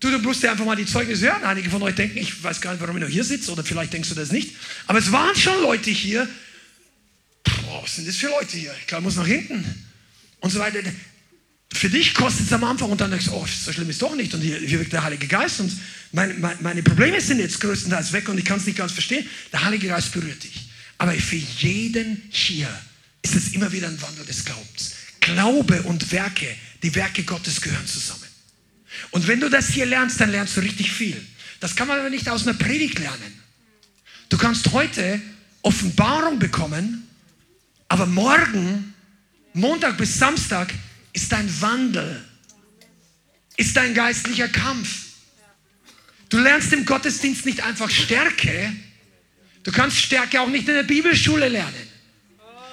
Du, 0.00 0.10
du 0.10 0.18
musst 0.18 0.42
dir 0.42 0.50
einfach 0.50 0.64
mal 0.64 0.76
die 0.76 0.86
Zeugnisse 0.86 1.26
hören. 1.26 1.44
Einige 1.44 1.70
von 1.70 1.82
euch 1.82 1.94
denken, 1.94 2.18
ich 2.18 2.42
weiß 2.42 2.60
gar 2.60 2.72
nicht, 2.72 2.80
warum 2.80 2.96
ich 2.96 3.02
noch 3.02 3.08
hier 3.08 3.24
sitze, 3.24 3.52
oder 3.52 3.62
vielleicht 3.64 3.92
denkst 3.92 4.08
du 4.08 4.14
das 4.14 4.32
nicht. 4.32 4.56
Aber 4.86 4.98
es 4.98 5.12
waren 5.12 5.34
schon 5.36 5.62
Leute 5.62 5.90
hier, 5.90 6.28
was 7.82 7.96
sind 7.96 8.08
das 8.08 8.16
für 8.16 8.28
Leute 8.28 8.56
hier? 8.56 8.74
Ich 8.80 8.86
glaube, 8.86 9.04
muss 9.04 9.16
nach 9.16 9.26
hinten. 9.26 9.64
Und 10.40 10.50
so 10.50 10.58
weiter. 10.58 10.78
Für 11.72 11.90
dich 11.90 12.14
kostet 12.14 12.46
es 12.46 12.52
am 12.52 12.64
Anfang 12.64 12.90
und 12.90 13.00
dann 13.00 13.10
denkst 13.10 13.26
du, 13.26 13.32
oh, 13.32 13.46
so 13.46 13.72
schlimm 13.72 13.90
ist 13.90 14.00
doch 14.00 14.14
nicht. 14.14 14.32
Und 14.34 14.40
hier, 14.40 14.58
hier 14.58 14.78
wirkt 14.78 14.92
der 14.92 15.02
Heilige 15.02 15.26
Geist 15.26 15.60
und 15.60 15.72
meine, 16.12 16.34
meine, 16.34 16.56
meine 16.62 16.82
Probleme 16.82 17.20
sind 17.20 17.40
jetzt 17.40 17.60
größtenteils 17.60 18.12
weg 18.12 18.28
und 18.28 18.38
ich 18.38 18.44
kann 18.44 18.58
es 18.58 18.66
nicht 18.66 18.78
ganz 18.78 18.92
verstehen. 18.92 19.26
Der 19.52 19.64
Heilige 19.64 19.88
Geist 19.88 20.12
berührt 20.12 20.42
dich. 20.42 20.68
Aber 20.98 21.12
für 21.12 21.36
jeden 21.36 22.22
hier 22.30 22.68
ist 23.22 23.34
es 23.34 23.52
immer 23.52 23.70
wieder 23.72 23.88
ein 23.88 24.00
Wandel 24.00 24.24
des 24.24 24.44
Glaubens. 24.44 24.92
Glaube 25.20 25.82
und 25.82 26.12
Werke, 26.12 26.46
die 26.82 26.94
Werke 26.94 27.24
Gottes 27.24 27.60
gehören 27.60 27.86
zusammen. 27.86 28.22
Und 29.10 29.26
wenn 29.26 29.40
du 29.40 29.50
das 29.50 29.68
hier 29.68 29.86
lernst, 29.86 30.20
dann 30.20 30.30
lernst 30.30 30.56
du 30.56 30.60
richtig 30.60 30.90
viel. 30.92 31.20
Das 31.60 31.74
kann 31.74 31.88
man 31.88 31.98
aber 31.98 32.10
nicht 32.10 32.28
aus 32.28 32.46
einer 32.46 32.56
Predigt 32.56 32.98
lernen. 32.98 33.40
Du 34.28 34.38
kannst 34.38 34.72
heute 34.72 35.20
Offenbarung 35.62 36.38
bekommen 36.38 37.05
aber 37.88 38.06
morgen, 38.06 38.94
Montag 39.52 39.96
bis 39.96 40.18
Samstag, 40.18 40.72
ist 41.12 41.32
dein 41.32 41.48
Wandel, 41.60 42.24
ist 43.56 43.76
dein 43.76 43.94
geistlicher 43.94 44.48
Kampf. 44.48 45.04
Du 46.28 46.38
lernst 46.38 46.72
im 46.72 46.84
Gottesdienst 46.84 47.46
nicht 47.46 47.62
einfach 47.62 47.88
Stärke, 47.88 48.72
du 49.62 49.72
kannst 49.72 49.98
Stärke 49.98 50.40
auch 50.40 50.48
nicht 50.48 50.68
in 50.68 50.74
der 50.74 50.82
Bibelschule 50.82 51.48
lernen. 51.48 51.86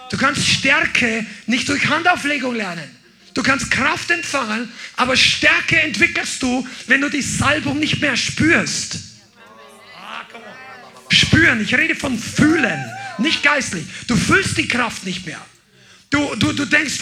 Du 0.10 0.18
kannst 0.18 0.46
Stärke 0.48 1.26
nicht 1.48 1.70
durch 1.70 1.88
Handauflegung 1.88 2.56
lernen. 2.56 2.90
Du 3.34 3.42
kannst 3.42 3.72
Kraft 3.72 4.12
empfangen, 4.12 4.72
aber 4.96 5.18
Stärke 5.18 5.82
entwickelst 5.82 6.44
du, 6.44 6.68
wenn 6.86 7.02
du 7.02 7.10
die 7.10 7.22
Salbung 7.22 7.80
nicht 7.80 8.00
mehr 8.00 8.16
spürst. 8.16 9.00
Spüren, 11.10 11.62
ich 11.62 11.74
rede 11.76 11.96
von 11.96 12.18
fühlen, 12.18 12.80
nicht 13.20 13.44
geistlich. 13.44 13.86
Du 14.08 14.16
fühlst 14.16 14.58
die 14.58 14.68
Kraft 14.68 15.06
nicht 15.06 15.26
mehr. 15.26 15.40
Du, 16.10 16.36
du, 16.36 16.54
du 16.54 16.66
denkst, 16.66 17.00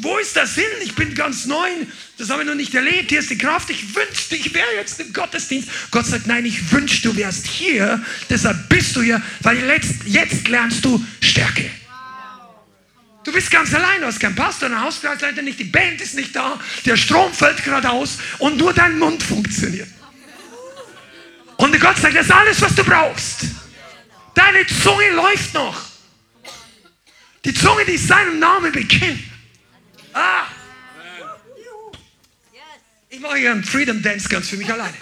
wo 0.00 0.16
ist 0.18 0.34
der 0.34 0.46
Sinn? 0.46 0.64
Ich 0.82 0.94
bin 0.94 1.14
ganz 1.14 1.44
neu, 1.44 1.68
das 2.16 2.30
habe 2.30 2.42
ich 2.42 2.48
noch 2.48 2.54
nicht 2.54 2.74
erlebt. 2.74 3.10
Hier 3.10 3.20
ist 3.20 3.30
die 3.30 3.36
Kraft. 3.36 3.68
Ich 3.70 3.94
wünschte, 3.94 4.36
ich 4.36 4.54
wäre 4.54 4.74
jetzt 4.76 4.98
im 5.00 5.12
Gottesdienst. 5.12 5.68
Gott 5.90 6.06
sagt, 6.06 6.26
nein, 6.26 6.46
ich 6.46 6.72
wünschte, 6.72 7.08
du 7.08 7.16
wärst 7.16 7.46
hier. 7.46 8.02
Deshalb 8.30 8.68
bist 8.68 8.96
du 8.96 9.02
hier, 9.02 9.20
weil 9.40 9.58
jetzt, 9.68 9.96
jetzt 10.06 10.48
lernst 10.48 10.84
du 10.84 11.04
Stärke. 11.20 11.70
Du 13.24 13.32
bist 13.32 13.50
ganz 13.50 13.74
allein, 13.74 14.00
du 14.00 14.06
hast 14.06 14.18
keinen 14.18 14.34
Pastor, 14.34 14.70
eine 14.70 14.80
Hauskreisleiter 14.80 15.42
nicht, 15.42 15.58
die 15.58 15.64
Band 15.64 16.00
ist 16.00 16.14
nicht 16.14 16.34
da, 16.34 16.58
der 16.86 16.96
Strom 16.96 17.32
fällt 17.34 17.62
gerade 17.62 17.90
aus 17.90 18.18
und 18.38 18.56
nur 18.56 18.72
dein 18.72 18.98
Mund 18.98 19.22
funktioniert. 19.22 19.88
Und 21.58 21.78
Gott 21.78 21.98
sagt, 21.98 22.16
das 22.16 22.24
ist 22.24 22.32
alles, 22.32 22.60
was 22.62 22.74
du 22.74 22.82
brauchst. 22.82 23.44
Deine 24.34 24.66
Zunge 24.66 25.10
läuft 25.10 25.54
noch. 25.54 25.80
Die 27.44 27.54
Zunge, 27.54 27.84
die 27.84 27.96
seinem 27.96 28.38
Namen 28.38 28.72
bekennt. 28.72 29.20
Ah. 30.12 30.46
Ich 33.08 33.20
mache 33.20 33.36
hier 33.38 33.50
einen 33.50 33.64
Freedom 33.64 34.02
Dance 34.02 34.28
ganz 34.28 34.48
für 34.48 34.56
mich 34.56 34.70
alleine. 34.72 34.94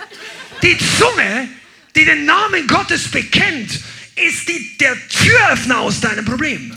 Die 0.63 0.77
Zunge, 0.79 1.49
die 1.95 2.05
den 2.05 2.25
Namen 2.25 2.67
Gottes 2.67 3.11
bekennt, 3.11 3.81
ist 4.17 4.49
die, 4.49 4.77
der 4.79 4.97
Türöffner 5.09 5.79
aus 5.79 6.01
deinem 6.01 6.25
Problem. 6.25 6.75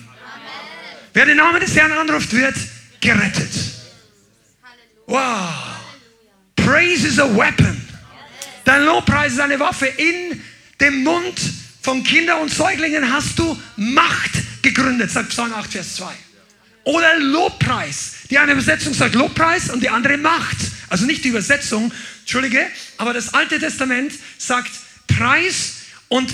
Wer 1.14 1.26
den 1.26 1.38
Namen 1.38 1.60
des 1.60 1.76
Herrn 1.76 1.92
anruft, 1.92 2.32
wird 2.34 2.56
gerettet. 3.00 3.52
Wow. 5.08 5.82
Praise 6.56 7.06
is 7.06 7.20
a 7.20 7.28
weapon. 7.36 7.82
Dein 8.64 8.84
Lobpreis 8.84 9.34
ist 9.34 9.40
eine 9.40 9.60
Waffe. 9.60 9.88
In 9.88 10.42
dem 10.80 11.04
Mund 11.04 11.40
von 11.82 12.04
Kindern 12.04 12.42
und 12.42 12.54
Säuglingen 12.54 13.12
hast 13.12 13.38
du 13.40 13.60
Macht 13.76 14.32
gegründet, 14.62 15.12
sagt 15.12 15.30
Psalm 15.30 15.54
8, 15.54 15.72
Vers 15.72 15.96
2. 15.96 16.06
Oder 16.84 17.20
Lobpreis. 17.20 18.14
Die 18.30 18.38
eine 18.38 18.54
Übersetzung 18.54 18.94
sagt 18.94 19.16
Lobpreis 19.16 19.70
und 19.70 19.82
die 19.82 19.90
andere 19.90 20.18
Macht. 20.18 20.58
Also 20.90 21.06
nicht 21.06 21.24
die 21.24 21.30
Übersetzung, 21.30 21.92
Entschuldige, 22.22 22.66
aber 22.98 23.14
das 23.14 23.34
Alte 23.34 23.60
Testament 23.60 24.14
sagt 24.38 24.72
Preis 25.08 25.76
und 26.08 26.34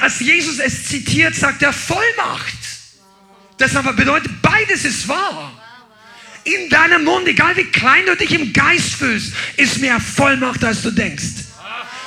als 0.00 0.20
Jesus 0.20 0.58
es 0.58 0.86
zitiert, 0.86 1.34
sagt 1.34 1.62
er 1.62 1.72
Vollmacht. 1.72 2.56
Das 3.58 3.76
aber 3.76 3.92
bedeutet, 3.92 4.40
beides 4.40 4.84
ist 4.84 5.08
wahr. 5.08 5.52
In 6.44 6.70
deinem 6.70 7.04
Mund, 7.04 7.28
egal 7.28 7.56
wie 7.56 7.64
klein 7.64 8.06
du 8.06 8.16
dich 8.16 8.32
im 8.32 8.52
Geist 8.52 8.94
fühlst, 8.94 9.32
ist 9.56 9.78
mehr 9.78 10.00
Vollmacht, 10.00 10.64
als 10.64 10.82
du 10.82 10.90
denkst. 10.90 11.47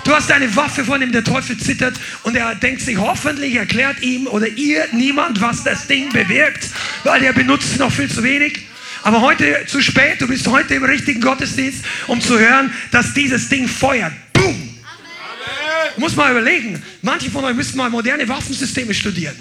Du 0.03 0.11
hast 0.15 0.31
eine 0.31 0.55
Waffe, 0.55 0.83
von 0.83 0.99
dem 0.99 1.11
der 1.11 1.23
Teufel 1.23 1.57
zittert 1.57 1.95
und 2.23 2.35
er 2.35 2.55
denkt 2.55 2.81
sich, 2.81 2.97
hoffentlich 2.97 3.55
erklärt 3.55 4.01
ihm 4.01 4.25
oder 4.27 4.47
ihr 4.47 4.87
niemand, 4.93 5.41
was 5.41 5.63
das 5.63 5.87
Ding 5.87 6.11
bewirkt, 6.11 6.69
weil 7.03 7.23
er 7.23 7.33
benutzt 7.33 7.77
noch 7.77 7.91
viel 7.91 8.09
zu 8.09 8.23
wenig. 8.23 8.67
Aber 9.03 9.21
heute 9.21 9.65
zu 9.67 9.81
spät, 9.81 10.19
du 10.19 10.27
bist 10.27 10.47
heute 10.47 10.75
im 10.75 10.83
richtigen 10.83 11.21
Gottesdienst, 11.21 11.83
um 12.07 12.19
zu 12.19 12.37
hören, 12.37 12.73
dass 12.91 13.13
dieses 13.13 13.49
Ding 13.49 13.67
feuert. 13.67 14.13
Boom! 14.33 14.79
Muss 15.97 16.15
mal 16.15 16.31
überlegen, 16.31 16.81
manche 17.01 17.29
von 17.29 17.43
euch 17.43 17.55
müssten 17.55 17.77
mal 17.77 17.89
moderne 17.89 18.27
Waffensysteme 18.27 18.93
studieren. 18.93 19.35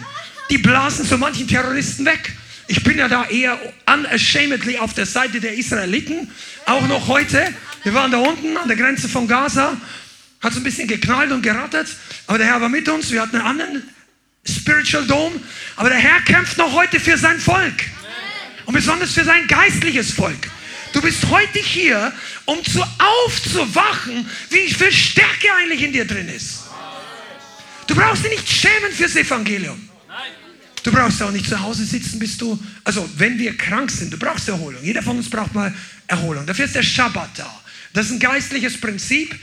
Die 0.51 0.59
blasen 0.59 1.07
so 1.07 1.17
manchen 1.17 1.47
Terroristen 1.47 2.05
weg. 2.05 2.33
Ich 2.67 2.83
bin 2.83 2.99
ja 2.99 3.09
da 3.09 3.25
eher 3.25 3.59
unashamedly 3.87 4.79
auf 4.79 4.95
der 4.95 5.07
Seite 5.07 5.41
der 5.41 5.55
Israeliten, 5.55 6.31
auch 6.67 6.87
noch 6.87 7.09
heute. 7.09 7.43
Wir 7.83 7.95
waren 7.95 8.11
da 8.11 8.19
unten 8.19 8.57
an 8.57 8.69
der 8.69 8.77
Grenze 8.77 9.09
von 9.09 9.27
Gaza 9.27 9.77
hat 10.41 10.53
so 10.53 10.61
ein 10.61 10.65
bisschen 10.65 10.89
geknallt 10.89 11.33
und 11.33 11.43
gerattert, 11.43 11.89
aber 12.27 12.39
der 12.39 12.47
Herr 12.47 12.61
war 12.61 12.69
mit 12.69 12.89
uns. 12.89 13.11
Wir 13.11 13.23
hatten 13.23 13.37
einen 13.37 13.47
anderen 13.47 13.83
Spiritual 14.47 15.07
Dome, 15.07 15.37
aber 15.77 15.91
der 15.91 15.99
Herr 15.99 16.21
kämpft 16.23 16.57
noch 16.57 16.73
heute 16.73 16.99
für 16.99 17.19
sein 17.19 17.39
Volk 17.39 17.85
und 18.65 18.75
besonders 18.75 19.13
für 19.13 19.25
sein 19.25 19.47
geistliches 19.47 20.13
Volk. 20.13 20.51
Du 20.93 21.01
bist 21.01 21.29
heute 21.29 21.59
hier, 21.59 22.13
um 22.47 22.65
zu 22.65 22.83
aufzuwachen, 22.83 24.29
wie 24.51 24.73
viel 24.73 24.93
Stärke 24.93 25.47
eigentlich 25.59 25.83
in 25.83 25.93
dir 25.93 26.05
drin 26.05 26.29
ist. 26.29 26.65
Du 27.87 27.95
brauchst 27.95 28.25
dich 28.25 28.31
nicht 28.31 28.49
schämen 28.49 28.93
fürs 28.93 29.17
Evangelium. 29.17 29.89
Du 30.83 30.91
brauchst 30.91 31.23
auch 31.23 31.31
nicht 31.31 31.47
zu 31.47 31.61
Hause 31.61 31.85
sitzen, 31.85 32.19
bis 32.19 32.39
du, 32.39 32.59
also 32.85 33.09
wenn 33.17 33.39
wir 33.39 33.57
krank 33.57 33.91
sind, 33.91 34.13
du 34.13 34.19
brauchst 34.19 34.49
Erholung. 34.49 34.83
Jeder 34.83 35.03
von 35.03 35.19
uns 35.19 35.29
braucht 35.29 35.55
mal 35.55 35.75
Erholung. 36.07 36.47
Dafür 36.47 36.65
ist 36.65 36.75
der 36.75 36.83
Schabbat 36.83 37.31
da. 37.37 37.61
Das 37.93 38.07
ist 38.07 38.13
ein 38.13 38.19
geistliches 38.19 38.81
Prinzip. 38.81 39.39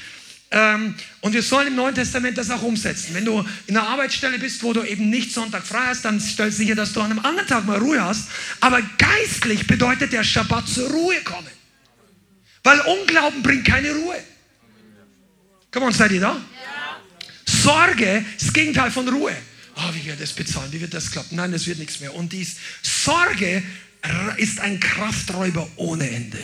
Ähm, 0.50 0.95
und 1.22 1.34
wir 1.34 1.43
sollen 1.43 1.68
im 1.68 1.76
Neuen 1.76 1.93
Testament 1.93 2.38
das 2.38 2.50
auch 2.50 2.62
umsetzen. 2.62 3.14
Wenn 3.14 3.26
du 3.26 3.45
in 3.68 3.76
einer 3.76 3.88
Arbeitsstelle 3.88 4.39
bist, 4.39 4.64
wo 4.64 4.72
du 4.72 4.84
eben 4.84 5.10
nicht 5.10 5.34
Sonntag 5.34 5.66
frei 5.66 5.88
hast, 5.88 6.06
dann 6.06 6.22
stell 6.22 6.52
sicher, 6.52 6.76
dass 6.76 6.93
du 6.93 7.02
an 7.02 7.12
einem 7.12 7.26
anderen 7.26 7.48
Tag 7.48 7.66
mal 7.66 7.78
Ruhe 7.78 8.02
hast. 8.02 8.30
Aber 8.62 8.82
geistlich 8.98 9.68
bedeutet 9.68 10.14
der 10.14 10.24
Schabbat 10.24 10.68
zur 10.68 10.89
Ruhe 10.89 11.22
kommen. 11.22 11.48
Weil 12.64 12.80
Unglauben 12.82 13.43
bringt 13.43 13.66
keine 13.66 13.91
Ruhe. 13.91 14.16
Komm 15.72 15.84
on, 15.84 15.93
seid 15.93 16.12
ihr 16.12 16.22
da? 16.22 16.32
Ja. 16.32 16.41
Sorge 17.45 18.26
ist 18.38 18.48
das 18.48 18.54
Gegenteil 18.54 18.89
von 18.89 19.08
Ruhe. 19.10 19.36
Oh, 19.76 19.93
wie 19.93 20.06
wird 20.06 20.20
das 20.22 20.34
bezahlen? 20.34 20.72
Wie 20.72 20.80
wird 20.80 20.93
das 20.93 21.12
klappen? 21.12 21.36
Nein, 21.36 21.52
das 21.52 21.68
wird 21.68 21.78
nichts 21.78 22.00
mehr. 22.00 22.16
Und 22.16 22.32
dies 22.32 22.56
Sorge 22.82 23.64
ist 24.38 24.60
ein 24.60 24.80
Krafträuber 24.80 25.70
ohne 25.76 26.10
Ende. 26.10 26.39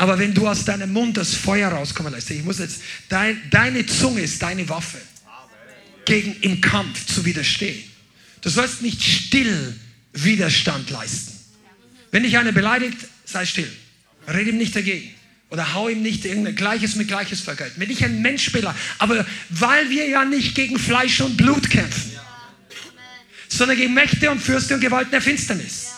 Aber 0.00 0.18
wenn 0.18 0.32
du 0.32 0.48
aus 0.48 0.64
deinem 0.64 0.94
Mund 0.94 1.18
das 1.18 1.34
Feuer 1.34 1.68
rauskommen 1.68 2.14
lässt, 2.14 2.30
ich 2.30 2.42
muss 2.42 2.58
jetzt, 2.58 2.80
dein, 3.10 3.38
deine 3.50 3.84
Zunge 3.84 4.22
ist 4.22 4.40
deine 4.40 4.66
Waffe, 4.70 4.96
gegen 6.06 6.34
im 6.40 6.62
Kampf 6.62 7.04
zu 7.04 7.26
widerstehen. 7.26 7.84
Du 8.40 8.48
sollst 8.48 8.80
nicht 8.80 9.02
still 9.02 9.78
Widerstand 10.14 10.88
leisten. 10.88 11.38
Wenn 12.12 12.22
dich 12.22 12.38
einer 12.38 12.52
beleidigt, 12.52 12.96
sei 13.26 13.44
still. 13.44 13.70
Red 14.26 14.46
ihm 14.46 14.56
nicht 14.56 14.74
dagegen. 14.74 15.10
Oder 15.50 15.74
hau 15.74 15.90
ihm 15.90 16.00
nicht 16.00 16.24
irgendein 16.24 16.56
Gleiches 16.56 16.96
mit 16.96 17.08
Gleiches 17.08 17.42
vergelt. 17.42 17.72
Wenn 17.76 17.88
dich 17.88 18.02
ein 18.02 18.22
Mensch 18.22 18.50
beleidigt, 18.52 18.82
aber 18.96 19.26
weil 19.50 19.90
wir 19.90 20.08
ja 20.08 20.24
nicht 20.24 20.54
gegen 20.54 20.78
Fleisch 20.78 21.20
und 21.20 21.36
Blut 21.36 21.68
kämpfen, 21.68 22.12
sondern 23.48 23.76
gegen 23.76 23.92
Mächte 23.92 24.30
und 24.30 24.40
Fürste 24.40 24.76
und 24.76 24.80
Gewalten 24.80 25.10
der 25.10 25.20
Finsternis. 25.20 25.89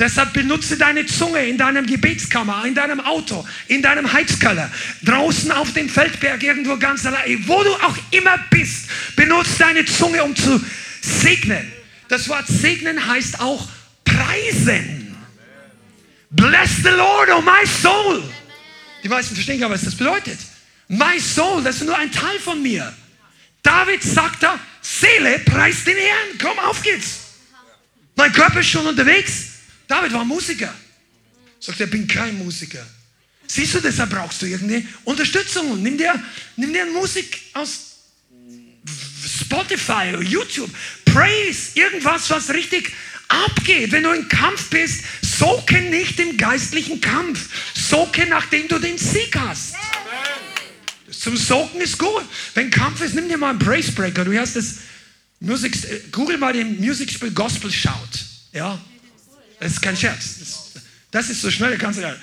Deshalb 0.00 0.32
benutze 0.32 0.78
deine 0.78 1.04
Zunge 1.04 1.46
in 1.46 1.58
deinem 1.58 1.86
Gebetskammer, 1.86 2.64
in 2.64 2.74
deinem 2.74 3.00
Auto, 3.00 3.46
in 3.68 3.82
deinem 3.82 4.10
Heizkeller, 4.10 4.70
draußen 5.02 5.52
auf 5.52 5.74
dem 5.74 5.90
Feldberg, 5.90 6.42
irgendwo 6.42 6.78
ganz 6.78 7.04
allein, 7.04 7.46
wo 7.46 7.62
du 7.62 7.70
auch 7.74 7.96
immer 8.10 8.38
bist. 8.48 8.88
Benutze 9.14 9.58
deine 9.58 9.84
Zunge, 9.84 10.24
um 10.24 10.34
zu 10.34 10.58
segnen. 11.02 11.70
Das 12.08 12.30
Wort 12.30 12.46
segnen 12.46 13.06
heißt 13.06 13.40
auch 13.40 13.68
preisen. 14.02 15.14
Bless 16.30 16.76
the 16.82 16.88
Lord, 16.88 17.28
oh 17.36 17.42
my 17.42 17.66
soul. 17.66 18.22
Die 19.04 19.08
meisten 19.08 19.34
verstehen 19.34 19.60
gar 19.60 19.68
nicht, 19.68 19.80
was 19.80 19.84
das 19.84 19.96
bedeutet. 19.96 20.38
My 20.88 21.20
soul, 21.20 21.62
das 21.62 21.76
ist 21.76 21.84
nur 21.84 21.98
ein 21.98 22.10
Teil 22.10 22.38
von 22.38 22.62
mir. 22.62 22.90
David 23.62 24.02
sagt 24.02 24.42
da, 24.42 24.58
Seele, 24.80 25.40
preist 25.40 25.86
den 25.86 25.98
Herrn. 25.98 26.38
Komm, 26.40 26.58
auf 26.58 26.82
geht's. 26.82 27.18
Mein 28.16 28.32
Körper 28.32 28.60
ist 28.60 28.70
schon 28.70 28.86
unterwegs. 28.86 29.49
David 29.90 30.12
war 30.12 30.24
Musiker. 30.24 30.72
Sagt 31.58 31.80
er, 31.80 31.88
bin 31.88 32.06
kein 32.06 32.38
Musiker. 32.38 32.86
Siehst 33.48 33.74
du, 33.74 33.80
deshalb 33.80 34.10
brauchst 34.10 34.40
du 34.40 34.46
irgendeine 34.46 34.86
Unterstützung. 35.02 35.82
Nimm 35.82 35.98
dir, 35.98 36.14
nimm 36.54 36.72
dir 36.72 36.86
Musik 36.86 37.40
aus 37.54 37.96
Spotify 39.40 40.10
oder 40.12 40.22
YouTube. 40.22 40.70
Praise, 41.04 41.72
irgendwas, 41.74 42.30
was 42.30 42.50
richtig 42.50 42.92
abgeht. 43.26 43.90
Wenn 43.90 44.04
du 44.04 44.12
im 44.12 44.28
Kampf 44.28 44.70
bist, 44.70 45.02
soke 45.22 45.80
nicht 45.80 46.20
im 46.20 46.36
geistlichen 46.36 47.00
Kampf. 47.00 47.48
Soke, 47.74 48.26
nachdem 48.26 48.68
du 48.68 48.78
den 48.78 48.96
Sieg 48.96 49.36
hast. 49.36 49.74
Zum 51.10 51.36
Soken 51.36 51.80
ist 51.80 51.98
gut. 51.98 52.24
Wenn 52.54 52.70
Kampf 52.70 53.00
ist, 53.00 53.16
nimm 53.16 53.28
dir 53.28 53.38
mal 53.38 53.50
einen 53.50 53.58
Praise 53.58 53.90
Breaker. 53.90 54.24
Du 54.24 54.38
hast 54.38 54.54
das 54.54 54.76
Musik, 55.40 56.12
Google 56.12 56.38
mal 56.38 56.52
den 56.52 56.80
Musikspiel 56.80 57.32
Gospel 57.32 57.72
Shout. 57.72 57.90
Ja, 58.52 58.80
das 59.60 59.72
ist 59.72 59.82
kein 59.82 59.96
Scherz. 59.96 60.36
Das, 61.10 61.28
ist 61.28 61.42
so 61.42 61.50
schnell, 61.50 61.76
kannst 61.78 61.98
du 61.98 62.02
ja. 62.02 62.14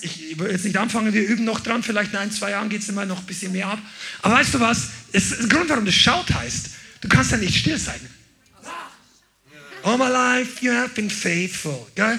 Ich 0.00 0.38
will 0.38 0.50
jetzt 0.50 0.64
nicht 0.64 0.76
anfangen, 0.76 1.12
wir 1.12 1.22
üben 1.22 1.44
noch 1.44 1.60
dran, 1.60 1.82
vielleicht 1.82 2.12
in 2.12 2.18
ein, 2.18 2.30
zwei 2.30 2.50
Jahren 2.50 2.68
geht 2.68 2.82
es 2.82 2.88
immer 2.88 3.06
noch 3.06 3.20
ein 3.20 3.26
bisschen 3.26 3.52
mehr 3.52 3.68
ab. 3.68 3.78
Aber 4.22 4.34
weißt 4.34 4.54
du 4.54 4.60
was? 4.60 4.88
Das 5.12 5.24
ist 5.24 5.40
der 5.40 5.48
Grund, 5.48 5.68
warum 5.68 5.84
das 5.84 5.94
Schaut 5.94 6.32
heißt. 6.32 6.70
Du 7.00 7.08
kannst 7.08 7.30
ja 7.30 7.36
nicht 7.36 7.56
still 7.56 7.78
sein. 7.78 8.00
All 9.82 9.96
my 9.96 10.08
life 10.08 10.64
you 10.64 10.72
have 10.72 10.90
been 10.94 11.08
faithful. 11.08 11.86
Gell? 11.94 12.18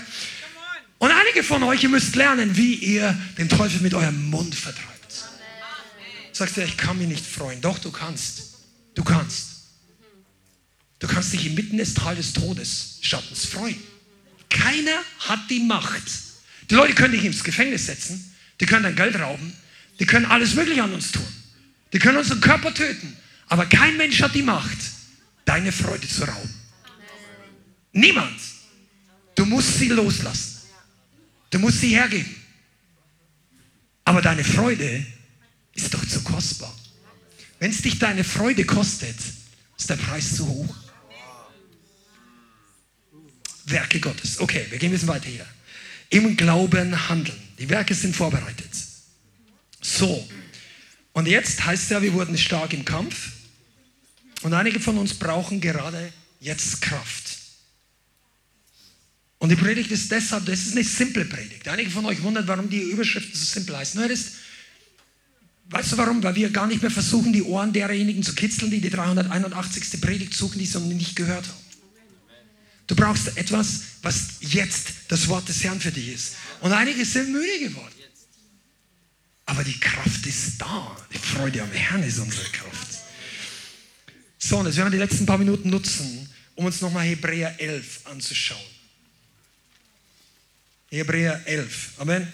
Und 0.99 1.11
einige 1.11 1.43
von 1.43 1.61
euch, 1.63 1.83
ihr 1.83 1.89
müsst 1.89 2.15
lernen, 2.15 2.55
wie 2.55 2.75
ihr 2.75 3.15
den 3.37 3.49
Teufel 3.49 3.81
mit 3.81 3.93
eurem 3.93 4.29
Mund 4.29 4.55
vertreibt. 4.55 4.87
Sagst 6.31 6.57
du, 6.57 6.63
ich 6.63 6.77
kann 6.77 6.97
mich 6.97 7.07
nicht 7.07 7.25
freuen. 7.25 7.61
Doch, 7.61 7.79
du 7.79 7.91
kannst. 7.91 8.43
Du 8.95 9.03
kannst. 9.03 9.57
Du 10.99 11.07
kannst 11.07 11.33
dich 11.33 11.45
inmitten 11.45 11.77
des 11.77 11.93
Tal 11.93 12.15
des 12.15 12.33
Todes 12.33 12.99
Schattens 13.01 13.45
freuen. 13.45 13.77
Keiner 14.49 14.99
hat 15.19 15.49
die 15.49 15.59
Macht, 15.59 16.03
Die 16.69 16.75
Leute 16.75 16.93
können 16.93 17.13
dich 17.13 17.23
ins 17.23 17.43
Gefängnis 17.43 17.85
setzen, 17.85 18.35
die 18.59 18.65
können 18.65 18.83
dein 18.83 18.95
Geld 18.95 19.17
rauben, 19.19 19.53
die 19.99 20.05
können 20.05 20.25
alles 20.25 20.53
Mögliche 20.55 20.83
an 20.83 20.93
uns 20.93 21.11
tun. 21.11 21.25
Die 21.93 21.99
können 21.99 22.17
unseren 22.17 22.41
Körper 22.41 22.73
töten. 22.73 23.15
Aber 23.47 23.65
kein 23.65 23.95
Mensch 23.97 24.21
hat 24.21 24.35
die 24.35 24.41
Macht, 24.41 24.77
deine 25.45 25.71
Freude 25.71 26.07
zu 26.07 26.25
rauben. 26.25 26.53
Niemand. 27.93 28.39
Du 29.35 29.45
musst 29.45 29.79
sie 29.79 29.87
loslassen. 29.87 30.57
Du 31.49 31.59
musst 31.59 31.79
sie 31.79 31.89
hergeben. 31.89 32.35
Aber 34.03 34.21
deine 34.21 34.43
Freude 34.43 35.05
ist 35.73 35.93
doch 35.93 36.05
zu 36.05 36.21
kostbar. 36.23 36.75
Wenn 37.59 37.71
es 37.71 37.81
dich 37.81 37.97
deine 37.97 38.23
Freude 38.23 38.65
kostet, 38.65 39.15
ist 39.77 39.89
der 39.89 39.95
Preis 39.95 40.35
zu 40.35 40.47
hoch. 40.47 40.75
Werke 43.67 43.99
Gottes. 43.99 44.39
Okay, 44.39 44.65
wir 44.69 44.79
gehen 44.79 44.89
ein 44.89 44.93
bisschen 44.93 45.07
weiter 45.07 45.29
hier. 45.29 45.45
Im 46.09 46.37
Glauben 46.37 47.09
handeln. 47.09 47.37
Die 47.59 47.69
Werke 47.69 47.93
sind 47.93 48.15
vorbereitet. 48.15 48.69
So. 49.81 50.27
Und 51.13 51.27
jetzt 51.27 51.65
heißt 51.65 51.83
es 51.83 51.89
ja, 51.89 52.01
wir 52.01 52.13
wurden 52.13 52.37
stark 52.37 52.73
im 52.73 52.85
Kampf. 52.85 53.31
Und 54.43 54.53
einige 54.53 54.79
von 54.79 54.97
uns 54.97 55.13
brauchen 55.13 55.59
gerade 55.59 56.13
jetzt 56.39 56.81
Kraft. 56.81 57.37
Und 59.39 59.49
die 59.49 59.55
Predigt 59.55 59.91
ist 59.91 60.11
deshalb, 60.11 60.45
das 60.45 60.61
ist 60.61 60.71
eine 60.71 60.83
simple 60.83 61.25
Predigt. 61.25 61.67
Einige 61.67 61.89
von 61.89 62.05
euch 62.05 62.21
wundern, 62.23 62.47
warum 62.47 62.69
die 62.69 62.81
Überschriften 62.81 63.35
so 63.35 63.45
simpel 63.45 63.77
heißen. 63.77 63.99
Nur 63.99 64.09
ist, 64.09 64.33
weißt 65.69 65.91
du 65.91 65.97
warum? 65.97 66.23
Weil 66.23 66.35
wir 66.35 66.49
gar 66.49 66.67
nicht 66.67 66.81
mehr 66.81 66.91
versuchen, 66.91 67.33
die 67.33 67.43
Ohren 67.43 67.73
derjenigen 67.73 68.23
zu 68.23 68.33
kitzeln, 68.33 68.71
die 68.71 68.81
die 68.81 68.89
381. 68.89 69.99
Predigt 70.01 70.33
suchen, 70.33 70.57
die 70.59 70.65
sie 70.65 70.79
nicht 70.79 71.15
gehört 71.15 71.47
haben. 71.47 71.66
Du 72.87 72.95
brauchst 72.95 73.37
etwas, 73.37 73.81
was 74.01 74.37
jetzt 74.39 74.93
das 75.09 75.27
Wort 75.27 75.47
des 75.49 75.63
Herrn 75.63 75.79
für 75.79 75.91
dich 75.91 76.07
ist. 76.07 76.35
Und 76.61 76.71
einige 76.71 77.03
sind 77.05 77.31
müde 77.31 77.59
geworden. 77.59 77.93
Aber 79.45 79.63
die 79.63 79.79
Kraft 79.79 80.25
ist 80.25 80.59
da. 80.59 80.97
Die 81.13 81.17
Freude 81.17 81.61
am 81.61 81.71
Herrn 81.71 82.03
ist 82.03 82.19
unsere 82.19 82.49
Kraft. 82.49 82.87
So, 84.39 84.57
und 84.57 84.65
jetzt 84.65 84.77
werden 84.77 84.91
wir 84.91 84.99
die 84.99 85.03
letzten 85.03 85.25
paar 85.25 85.37
Minuten 85.37 85.69
nutzen, 85.69 86.29
um 86.55 86.65
uns 86.65 86.81
nochmal 86.81 87.05
Hebräer 87.05 87.59
11 87.59 88.01
anzuschauen. 88.05 88.59
Hebräer 90.89 91.41
11. 91.45 91.93
Amen. 91.97 92.33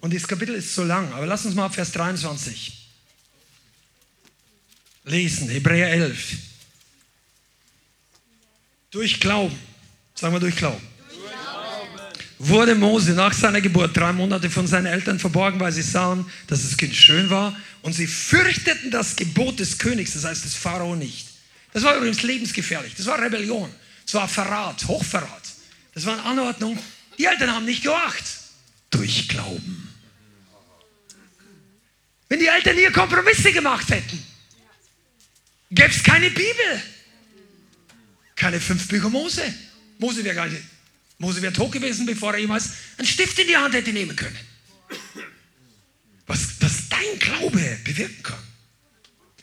Und 0.00 0.12
dieses 0.12 0.28
Kapitel 0.28 0.54
ist 0.54 0.74
so 0.74 0.84
lang, 0.84 1.12
aber 1.12 1.26
lass 1.26 1.44
uns 1.44 1.54
mal 1.54 1.66
ab 1.66 1.74
Vers 1.74 1.90
23 1.92 2.88
lesen. 5.04 5.48
Hebräer 5.48 5.90
11. 5.90 6.36
Durch 8.90 9.20
Glauben, 9.20 9.58
sagen 10.14 10.34
wir 10.34 10.40
durch 10.40 10.56
Glauben, 10.56 10.86
wurde 12.38 12.74
Mose 12.74 13.12
nach 13.12 13.32
seiner 13.32 13.60
Geburt 13.60 13.96
drei 13.96 14.12
Monate 14.12 14.50
von 14.50 14.66
seinen 14.66 14.86
Eltern 14.86 15.18
verborgen, 15.18 15.58
weil 15.58 15.72
sie 15.72 15.82
sahen, 15.82 16.26
dass 16.46 16.62
das 16.62 16.76
Kind 16.76 16.94
schön 16.94 17.30
war 17.30 17.56
und 17.82 17.94
sie 17.94 18.06
fürchteten 18.06 18.90
das 18.90 19.16
Gebot 19.16 19.58
des 19.58 19.78
Königs, 19.78 20.12
das 20.12 20.24
heißt 20.24 20.44
des 20.44 20.54
Pharao 20.54 20.94
nicht. 20.94 21.28
Das 21.72 21.82
war 21.82 21.96
übrigens 21.96 22.22
lebensgefährlich, 22.22 22.94
das 22.94 23.06
war 23.06 23.20
Rebellion, 23.20 23.70
das 24.04 24.14
war 24.14 24.28
Verrat, 24.28 24.86
Hochverrat, 24.86 25.42
das 25.94 26.04
war 26.06 26.14
eine 26.14 26.22
Anordnung. 26.24 26.78
Die 27.18 27.24
Eltern 27.24 27.50
haben 27.50 27.64
nicht 27.64 27.82
gewacht, 27.82 28.24
durch 28.90 29.28
Glauben. 29.28 29.88
Wenn 32.28 32.40
die 32.40 32.46
Eltern 32.46 32.76
hier 32.76 32.92
Kompromisse 32.92 33.52
gemacht 33.52 33.88
hätten, 33.90 34.22
gäbe 35.70 35.90
es 35.90 36.02
keine 36.02 36.30
Bibel. 36.30 36.82
Keine 38.36 38.60
fünf 38.60 38.86
Bücher 38.86 39.08
Mose. 39.08 39.42
Mose 39.98 40.22
wäre 40.22 40.34
gar 40.34 40.46
nicht, 40.46 40.62
Mose 41.18 41.40
wäre 41.40 41.52
tot 41.52 41.72
gewesen, 41.72 42.04
bevor 42.04 42.34
er 42.34 42.40
jemals 42.40 42.70
einen 42.98 43.08
Stift 43.08 43.38
in 43.38 43.48
die 43.48 43.56
Hand 43.56 43.74
hätte 43.74 43.92
nehmen 43.92 44.14
können. 44.14 44.36
Was, 46.26 46.40
was 46.60 46.88
dein 46.90 47.18
Glaube 47.18 47.78
bewirken 47.84 48.22
kann. 48.22 48.38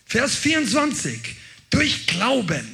Vers 0.06 0.36
24. 0.36 1.20
Durch 1.72 2.06
Glauben 2.06 2.68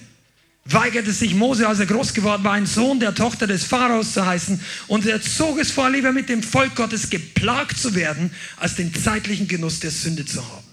weigerte 0.65 1.13
sich 1.13 1.33
Mose, 1.35 1.67
als 1.67 1.79
er 1.79 1.85
groß 1.85 2.13
geworden 2.13 2.43
war, 2.43 2.53
ein 2.53 2.65
Sohn 2.65 2.99
der 2.99 3.15
Tochter 3.15 3.47
des 3.47 3.63
Pharaos 3.63 4.13
zu 4.13 4.25
heißen. 4.25 4.59
Und 4.87 5.05
er 5.05 5.21
zog 5.21 5.57
es 5.57 5.71
vor, 5.71 5.89
lieber 5.89 6.11
mit 6.11 6.27
dem 6.27 6.43
Volk 6.43 6.75
Gottes 6.75 7.09
geplagt 7.09 7.77
zu 7.77 7.95
werden, 7.95 8.31
als 8.57 8.75
den 8.75 8.93
zeitlichen 8.93 9.47
Genuss 9.47 9.79
der 9.79 9.91
Sünde 9.91 10.25
zu 10.25 10.45
haben. 10.45 10.65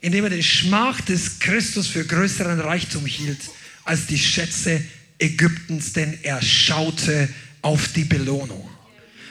Indem 0.00 0.24
er 0.24 0.30
den 0.30 0.42
Schmach 0.42 1.00
des 1.00 1.38
Christus 1.38 1.86
für 1.86 2.04
größeren 2.04 2.60
Reichtum 2.60 3.06
hielt 3.06 3.40
als 3.90 4.06
die 4.06 4.18
Schätze 4.18 4.80
Ägyptens, 5.18 5.92
denn 5.92 6.16
er 6.22 6.40
schaute 6.40 7.28
auf 7.60 7.88
die 7.88 8.04
Belohnung. 8.04 8.70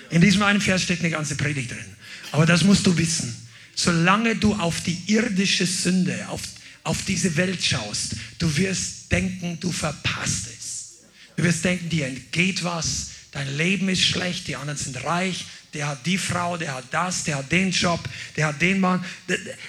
In 0.10 0.20
diesem 0.20 0.44
einen 0.44 0.60
Vers 0.60 0.84
steht 0.84 1.00
eine 1.00 1.12
ganze 1.12 1.36
Predigt 1.36 1.72
drin. 1.72 1.96
Aber 2.34 2.46
das 2.46 2.66
musst 2.66 2.86
du 2.86 2.98
wissen. 2.98 3.34
Solange 3.74 4.36
du 4.36 4.54
auf 4.56 4.82
die 4.82 5.02
irdische 5.08 5.66
Sünde, 5.66 6.28
auf, 6.28 6.42
auf 6.84 7.06
diese 7.06 7.38
Welt 7.38 7.64
schaust, 7.64 8.18
du 8.38 8.58
wirst 8.58 9.10
denken, 9.10 9.58
du 9.62 9.72
verpasst 9.72 10.48
es. 10.48 11.06
Du 11.38 11.44
wirst 11.44 11.64
denken, 11.64 11.88
dir 11.88 12.08
entgeht 12.08 12.62
was, 12.66 13.12
dein 13.32 13.56
Leben 13.56 13.88
ist 13.88 14.04
schlecht, 14.04 14.50
die 14.50 14.58
anderen 14.58 14.78
sind 14.78 15.02
reich, 15.06 15.46
der 15.74 15.88
hat 15.88 16.06
die 16.06 16.18
Frau, 16.18 16.58
der 16.58 16.76
hat 16.76 16.86
das, 16.92 17.24
der 17.24 17.38
hat 17.38 17.50
den 17.50 17.72
Job, 17.72 18.02
der 18.36 18.48
hat 18.48 18.62
den 18.62 18.82
Mann. 18.82 19.06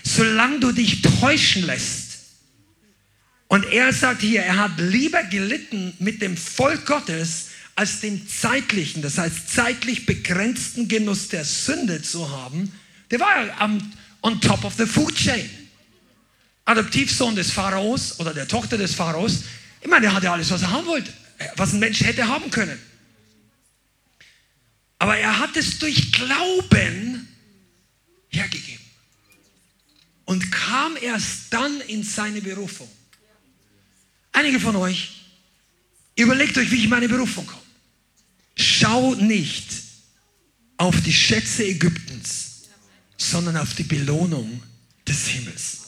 Solange 0.03 0.59
du 0.59 0.73
dich 0.73 1.01
täuschen 1.01 1.63
lässt, 1.63 2.10
und 3.51 3.65
er 3.65 3.93
sagt 3.93 4.21
hier, 4.21 4.43
er 4.43 4.59
hat 4.59 4.79
lieber 4.79 5.25
gelitten 5.25 5.93
mit 5.99 6.23
dem 6.23 6.37
Volk 6.37 6.87
Gottes, 6.87 7.49
als 7.75 7.99
den 7.99 8.29
zeitlichen, 8.29 9.03
das 9.03 9.19
heißt 9.19 9.51
zeitlich 9.51 10.07
begrenzten 10.07 10.87
Genuss 10.87 11.27
der 11.27 11.45
Sünde 11.45 12.01
zu 12.01 12.31
haben. 12.31 12.73
Der 13.11 13.19
war 13.19 13.45
ja 13.45 13.57
am, 13.59 13.93
on 14.23 14.41
top 14.41 14.65
of 14.65 14.75
the 14.77 14.87
food 14.87 15.17
chain. 15.17 15.51
Adoptivsohn 16.65 17.35
des 17.35 17.51
Pharaos 17.51 18.21
oder 18.21 18.33
der 18.33 18.47
Tochter 18.47 18.79
des 18.79 18.95
Pharaos. 18.95 19.43
Ich 19.81 19.89
meine, 19.89 20.03
der 20.03 20.15
hatte 20.15 20.31
alles, 20.31 20.49
was 20.53 20.63
er 20.63 20.71
haben 20.71 20.87
wollte, 20.87 21.13
was 21.57 21.73
ein 21.73 21.81
Mensch 21.81 22.03
hätte 22.03 22.29
haben 22.29 22.53
können. 22.53 22.79
Aber 25.01 25.17
er 25.17 25.41
hat 25.41 25.57
es 25.57 25.77
durch 25.81 26.13
Glauben 26.13 27.27
hergegeben 28.29 28.85
und 30.27 30.53
kam 30.53 30.97
erst 31.03 31.47
dann 31.53 31.81
in 31.89 32.05
seine 32.05 32.41
Berufung. 32.41 32.89
Einige 34.41 34.59
von 34.59 34.75
euch, 34.77 35.11
überlegt 36.17 36.57
euch, 36.57 36.71
wie 36.71 36.77
ich 36.77 36.89
meine 36.89 37.11
Berufung 37.11 37.47
komme. 37.47 37.61
Schau 38.57 39.15
nicht 39.15 39.67
auf 40.79 40.99
die 41.03 41.13
Schätze 41.13 41.67
Ägyptens, 41.67 42.63
sondern 43.19 43.59
auf 43.59 43.75
die 43.75 43.83
Belohnung 43.83 44.63
des 45.07 45.27
Himmels. 45.27 45.81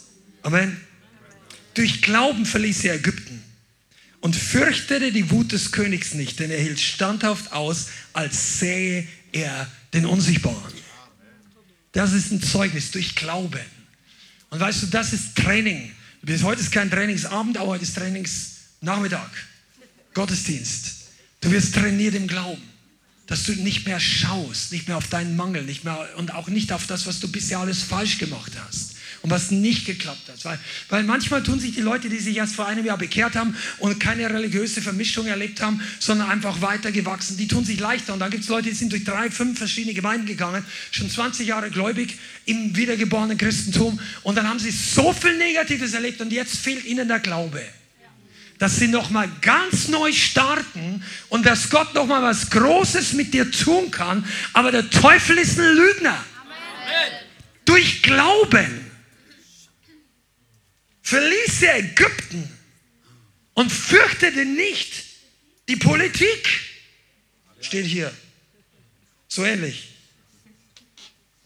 Amen. 0.42 0.78
Durch 1.72 2.02
Glauben 2.02 2.44
verließ 2.44 2.84
er 2.84 2.96
Ägypten 2.96 3.42
und 4.20 4.36
fürchtete 4.36 5.12
die 5.12 5.30
Wut 5.30 5.52
des 5.52 5.72
Königs 5.72 6.12
nicht, 6.12 6.38
denn 6.38 6.50
er 6.50 6.60
hielt 6.60 6.78
standhaft 6.78 7.52
aus, 7.52 7.86
als 8.12 8.58
sähe 8.58 9.08
er 9.32 9.66
den 9.94 10.04
Unsichtbaren. 10.04 10.74
Das 11.92 12.12
ist 12.12 12.30
ein 12.30 12.42
Zeugnis 12.42 12.90
durch 12.90 13.14
Glauben. 13.14 13.64
Und 14.50 14.60
weißt 14.60 14.82
du, 14.82 14.86
das 14.88 15.14
ist 15.14 15.36
Training 15.36 15.92
heute 16.42 16.60
ist 16.60 16.72
kein 16.72 16.90
Trainingsabend, 16.90 17.56
aber 17.56 17.68
heute 17.68 17.84
ist 17.84 17.96
Trainingsnachmittag. 17.96 19.30
Gottesdienst. 20.14 21.02
Du 21.40 21.50
wirst 21.50 21.74
trainiert 21.74 22.14
im 22.14 22.28
Glauben, 22.28 22.62
dass 23.26 23.44
du 23.44 23.52
nicht 23.52 23.86
mehr 23.86 23.98
schaust, 23.98 24.72
nicht 24.72 24.88
mehr 24.88 24.96
auf 24.96 25.08
deinen 25.08 25.36
Mangel, 25.36 25.64
nicht 25.64 25.84
mehr 25.84 26.08
und 26.16 26.34
auch 26.34 26.48
nicht 26.48 26.72
auf 26.72 26.86
das, 26.86 27.06
was 27.06 27.20
du 27.20 27.28
bisher 27.28 27.58
alles 27.58 27.82
falsch 27.82 28.18
gemacht 28.18 28.52
hast 28.66 28.91
und 29.22 29.30
was 29.30 29.50
nicht 29.50 29.86
geklappt 29.86 30.28
hat. 30.28 30.44
Weil, 30.44 30.58
weil 30.88 31.02
manchmal 31.04 31.42
tun 31.42 31.60
sich 31.60 31.74
die 31.74 31.80
Leute, 31.80 32.08
die 32.08 32.18
sich 32.18 32.36
erst 32.36 32.54
vor 32.54 32.66
einem 32.66 32.84
Jahr 32.84 32.98
bekehrt 32.98 33.36
haben 33.36 33.56
und 33.78 33.98
keine 34.00 34.28
religiöse 34.28 34.82
Vermischung 34.82 35.26
erlebt 35.26 35.60
haben, 35.60 35.80
sondern 36.00 36.28
einfach 36.28 36.60
weitergewachsen, 36.60 37.36
die 37.36 37.48
tun 37.48 37.64
sich 37.64 37.78
leichter. 37.78 38.12
Und 38.12 38.18
dann 38.18 38.30
gibt 38.30 38.42
es 38.42 38.50
Leute, 38.50 38.68
die 38.68 38.74
sind 38.74 38.92
durch 38.92 39.04
drei, 39.04 39.30
fünf 39.30 39.58
verschiedene 39.58 39.94
Gemeinden 39.94 40.26
gegangen, 40.26 40.64
schon 40.90 41.08
20 41.08 41.46
Jahre 41.46 41.70
gläubig 41.70 42.18
im 42.46 42.76
wiedergeborenen 42.76 43.38
Christentum 43.38 43.98
und 44.22 44.36
dann 44.36 44.48
haben 44.48 44.58
sie 44.58 44.70
so 44.70 45.12
viel 45.12 45.36
Negatives 45.38 45.94
erlebt 45.94 46.20
und 46.20 46.32
jetzt 46.32 46.56
fehlt 46.56 46.84
ihnen 46.84 47.08
der 47.08 47.20
Glaube 47.20 47.62
dass 48.58 48.76
sie 48.76 48.86
nochmal 48.86 49.28
ganz 49.40 49.88
neu 49.88 50.12
starten 50.12 51.02
und 51.30 51.44
dass 51.44 51.68
Gott 51.68 51.94
nochmal 51.94 52.22
was 52.22 52.48
Großes 52.48 53.14
mit 53.14 53.34
dir 53.34 53.50
tun 53.50 53.90
kann. 53.90 54.24
Aber 54.52 54.70
der 54.70 54.88
Teufel 54.88 55.36
ist 55.38 55.58
ein 55.58 55.74
Lügner. 55.74 56.10
Amen. 56.10 57.12
Durch 57.64 58.04
Glauben 58.04 58.91
verließ 61.02 61.62
er 61.62 61.78
Ägypten 61.78 62.48
und 63.54 63.70
fürchtete 63.70 64.44
nicht 64.44 65.04
die 65.68 65.76
Politik. 65.76 66.48
Steht 67.60 67.86
hier. 67.86 68.12
So 69.28 69.44
ähnlich. 69.44 69.88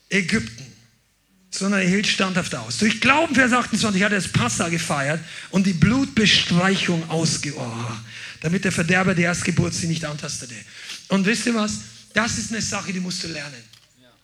Ägypten. 0.09 0.65
Sondern 1.51 1.81
er 1.81 1.89
hielt 1.89 2.07
standhaft 2.07 2.55
aus. 2.55 2.79
Durch 2.79 3.01
Glauben, 3.01 3.35
Vers 3.35 3.53
28, 3.53 4.03
hat 4.03 4.13
er 4.13 4.21
das 4.21 4.29
Passa 4.29 4.69
gefeiert 4.69 5.21
und 5.51 5.67
die 5.67 5.73
Blutbestreichung 5.73 7.09
ausgeohren, 7.09 8.05
damit 8.41 8.65
der 8.65 8.73
Verderber 8.73 9.15
der 9.15 9.27
Erstgeburt 9.27 9.73
sie 9.73 9.87
nicht 9.87 10.05
antastete. 10.05 10.55
Und 11.09 11.25
wisst 11.25 11.47
ihr 11.47 11.55
was? 11.55 11.79
Das 12.13 12.39
ist 12.39 12.51
eine 12.51 12.61
Sache, 12.61 12.93
die 12.93 13.01
musst 13.01 13.23
du 13.25 13.29
lernen. 13.29 13.63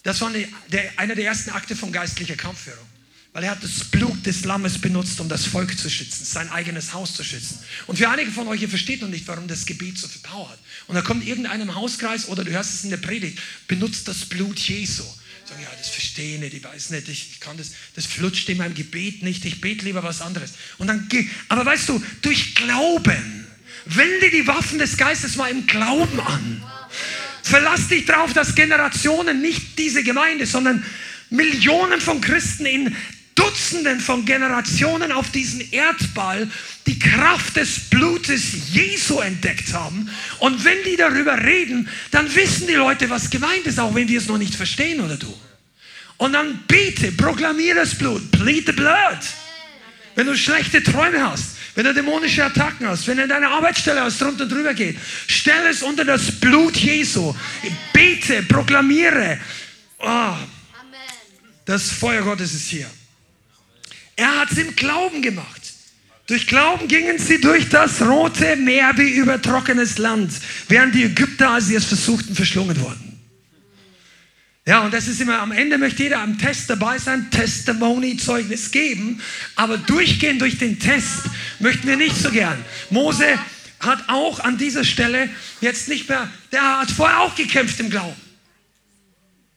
Das 0.02 0.20
war 0.20 0.28
eine, 0.28 0.46
der, 0.68 0.98
einer 0.98 1.14
der 1.14 1.26
ersten 1.26 1.50
Akte 1.50 1.76
von 1.76 1.92
geistlicher 1.92 2.36
Kampfführung. 2.36 2.86
Weil 3.32 3.44
er 3.44 3.52
hat 3.52 3.64
das 3.64 3.84
Blut 3.84 4.26
des 4.26 4.44
Lammes 4.44 4.78
benutzt, 4.78 5.18
um 5.18 5.28
das 5.28 5.46
Volk 5.46 5.78
zu 5.78 5.88
schützen, 5.88 6.24
sein 6.24 6.50
eigenes 6.50 6.92
Haus 6.92 7.14
zu 7.14 7.24
schützen. 7.24 7.58
Und 7.86 7.96
für 7.96 8.10
einige 8.10 8.30
von 8.30 8.46
euch, 8.48 8.60
ihr 8.60 8.68
versteht 8.68 9.00
noch 9.00 9.08
nicht, 9.08 9.26
warum 9.26 9.48
das 9.48 9.64
Gebet 9.64 9.96
so 9.96 10.06
viel 10.06 10.20
Power 10.20 10.50
hat. 10.50 10.58
Und 10.86 10.96
da 10.96 11.00
kommt 11.00 11.26
irgendeinem 11.26 11.74
Hauskreis 11.74 12.28
oder 12.28 12.44
du 12.44 12.50
hörst 12.50 12.74
es 12.74 12.84
in 12.84 12.90
der 12.90 12.98
Predigt, 12.98 13.38
benutzt 13.68 14.06
das 14.06 14.26
Blut 14.26 14.58
Jesu. 14.58 15.02
Sagen, 15.46 15.62
ja, 15.62 15.68
das 15.78 15.88
verstehe 15.88 16.34
ich 16.34 16.40
nicht, 16.40 16.54
ich 16.54 16.64
weiß 16.64 16.90
nicht, 16.90 17.08
ich, 17.08 17.30
ich 17.32 17.40
kann 17.40 17.56
das, 17.56 17.70
das 17.94 18.04
flutscht 18.04 18.50
in 18.50 18.58
meinem 18.58 18.74
Gebet 18.74 19.22
nicht, 19.22 19.44
ich 19.46 19.62
bete 19.62 19.86
lieber 19.86 20.02
was 20.02 20.20
anderes. 20.20 20.52
Und 20.76 20.88
dann, 20.88 21.08
aber 21.48 21.64
weißt 21.64 21.88
du, 21.88 22.04
durch 22.20 22.54
Glauben, 22.54 23.46
wende 23.86 24.30
die 24.30 24.46
Waffen 24.46 24.78
des 24.78 24.98
Geistes 24.98 25.36
mal 25.36 25.50
im 25.50 25.66
Glauben 25.66 26.20
an. 26.20 26.62
Verlass 27.42 27.88
dich 27.88 28.04
darauf, 28.04 28.34
dass 28.34 28.54
Generationen, 28.54 29.40
nicht 29.40 29.78
diese 29.78 30.04
Gemeinde, 30.04 30.46
sondern 30.46 30.84
Millionen 31.30 32.00
von 32.00 32.20
Christen 32.20 32.66
in 32.66 32.96
Dutzenden 33.34 34.00
von 34.00 34.24
Generationen 34.24 35.12
auf 35.12 35.30
diesem 35.30 35.62
Erdball 35.70 36.48
die 36.86 36.98
Kraft 36.98 37.56
des 37.56 37.90
Blutes 37.90 38.72
Jesu 38.72 39.20
entdeckt 39.20 39.72
haben. 39.72 40.10
Und 40.38 40.64
wenn 40.64 40.82
die 40.84 40.96
darüber 40.96 41.42
reden, 41.42 41.88
dann 42.10 42.34
wissen 42.34 42.66
die 42.66 42.74
Leute, 42.74 43.08
was 43.10 43.30
gemeint 43.30 43.66
ist, 43.66 43.80
auch 43.80 43.94
wenn 43.94 44.08
wir 44.08 44.18
es 44.18 44.26
noch 44.26 44.38
nicht 44.38 44.54
verstehen 44.54 45.00
oder 45.00 45.16
du. 45.16 45.32
Und 46.18 46.34
dann 46.34 46.64
bete, 46.68 47.12
proklamiere 47.12 47.76
das 47.76 47.94
Blut, 47.94 48.30
plead 48.30 48.66
the 48.66 48.72
blood. 48.72 49.18
Wenn 50.14 50.26
du 50.26 50.36
schlechte 50.36 50.82
Träume 50.82 51.30
hast, 51.30 51.56
wenn 51.74 51.84
du 51.84 51.94
dämonische 51.94 52.44
Attacken 52.44 52.86
hast, 52.86 53.06
wenn 53.06 53.18
in 53.18 53.28
deiner 53.28 53.50
Arbeitsstelle 53.50 54.02
was 54.02 54.18
drunter 54.18 54.46
drüber 54.46 54.74
geht, 54.74 54.98
stell 55.26 55.66
es 55.66 55.82
unter 55.82 56.04
das 56.04 56.30
Blut 56.32 56.76
Jesu. 56.76 57.34
Bete, 57.94 58.42
proklamiere. 58.42 59.40
Oh, 59.98 60.34
das 61.64 61.90
Feuer 61.90 62.22
Gottes 62.22 62.52
ist 62.52 62.68
hier. 62.68 62.90
Er 64.16 64.40
hat 64.40 64.52
es 64.52 64.58
im 64.58 64.74
Glauben 64.76 65.22
gemacht. 65.22 65.60
Durch 66.26 66.46
Glauben 66.46 66.88
gingen 66.88 67.18
sie 67.18 67.40
durch 67.40 67.68
das 67.68 68.00
rote 68.00 68.56
Meer 68.56 68.92
wie 68.96 69.10
über 69.10 69.40
trockenes 69.40 69.98
Land, 69.98 70.32
während 70.68 70.94
die 70.94 71.04
Ägypter, 71.04 71.50
als 71.50 71.66
sie 71.66 71.74
es 71.74 71.84
versuchten, 71.84 72.34
verschlungen 72.34 72.80
wurden. 72.80 73.12
Ja, 74.64 74.82
und 74.82 74.94
das 74.94 75.08
ist 75.08 75.20
immer, 75.20 75.40
am 75.40 75.50
Ende 75.50 75.76
möchte 75.76 76.04
jeder 76.04 76.20
am 76.20 76.38
Test 76.38 76.70
dabei 76.70 76.96
sein, 76.96 77.28
Testimony, 77.32 78.16
Zeugnis 78.16 78.70
geben, 78.70 79.20
aber 79.56 79.76
durchgehen 79.76 80.38
durch 80.38 80.56
den 80.56 80.78
Test 80.78 81.24
möchten 81.58 81.88
wir 81.88 81.96
nicht 81.96 82.16
so 82.16 82.30
gern. 82.30 82.64
Mose 82.90 83.26
hat 83.80 84.08
auch 84.08 84.38
an 84.38 84.58
dieser 84.58 84.84
Stelle 84.84 85.28
jetzt 85.60 85.88
nicht 85.88 86.08
mehr, 86.08 86.30
der 86.52 86.80
hat 86.80 86.92
vorher 86.92 87.20
auch 87.20 87.34
gekämpft 87.34 87.80
im 87.80 87.90
Glauben. 87.90 88.14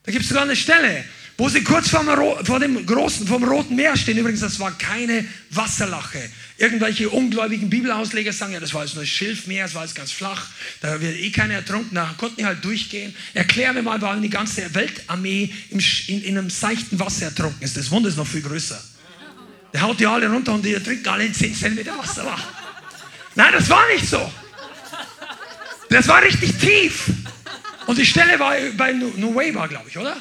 Da 0.03 0.11
gibt 0.11 0.23
es 0.23 0.30
sogar 0.30 0.44
eine 0.44 0.56
Stelle, 0.56 1.06
wo 1.38 1.49
sie 1.49 1.64
kurz 1.64 1.90
vor 1.90 2.03
dem, 2.03 2.45
vor 2.45 2.60
dem 2.60 2.86
großen, 2.86 3.28
vom 3.28 3.44
Roten 3.44 3.76
Meer 3.76 3.98
stehen. 3.98 4.18
Übrigens, 4.18 4.40
das 4.40 4.60
war 4.60 4.72
keine 4.78 5.26
Wasserlache. 5.49 6.30
Irgendwelche 6.57 7.10
ungläubigen 7.10 7.70
Bibelausleger 7.70 8.32
sagen, 8.32 8.53
ja, 8.53 8.62
das 8.62 8.74
war 8.74 8.86
jetzt 8.86 8.95
nur 8.95 9.06
Schilfmeer, 9.06 9.66
das 9.66 9.76
war 9.76 9.84
jetzt 9.84 9.95
ganz 9.95 10.12
flach, 10.12 10.48
da 10.80 11.02
wird 11.02 11.18
eh 11.18 11.30
keiner 11.32 11.56
ertrunken, 11.56 11.95
da 11.95 12.16
konnten 12.18 12.38
die 12.38 12.45
halt 12.45 12.64
durchgehen. 12.64 13.14
Erklär 13.34 13.74
mir 13.74 13.82
mal, 13.82 14.02
warum 14.02 14.22
die 14.22 14.30
ganze 14.30 14.74
Weltarmee 14.74 15.53
im, 15.72 15.80
in, 16.07 16.24
in, 16.24 16.38
einem 16.38 16.49
seichten 16.49 16.98
Wasser 16.99 17.26
ertrunken 17.26 17.62
ist. 17.62 17.76
Das 17.76 17.91
Wunder 17.91 18.07
ist 18.07 18.18
noch 18.18 18.28
viel 18.28 18.41
größer. 18.41 18.82
Der 19.74 19.82
haut 19.82 19.99
die 19.99 20.07
alle 20.07 20.30
runter 20.30 20.53
und 20.53 20.64
die 20.64 20.74
ertrinken 20.74 21.10
alle 21.10 21.26
in 21.26 21.34
10 21.34 21.53
cm 21.53 21.86
Wasser. 21.98 22.24
Nein, 23.36 23.52
das 23.52 23.70
war 23.70 23.86
nicht 23.94 24.07
so. 24.07 24.32
Das 25.90 26.07
war 26.07 26.22
richtig 26.24 26.57
tief. 26.57 27.10
Und 27.88 27.98
die 27.98 28.06
Stelle 28.06 28.40
war 28.40 28.56
bei 28.78 28.94
Nueva, 28.94 29.68
glaube 29.68 29.90
ich, 29.90 29.98
oder? 29.98 30.18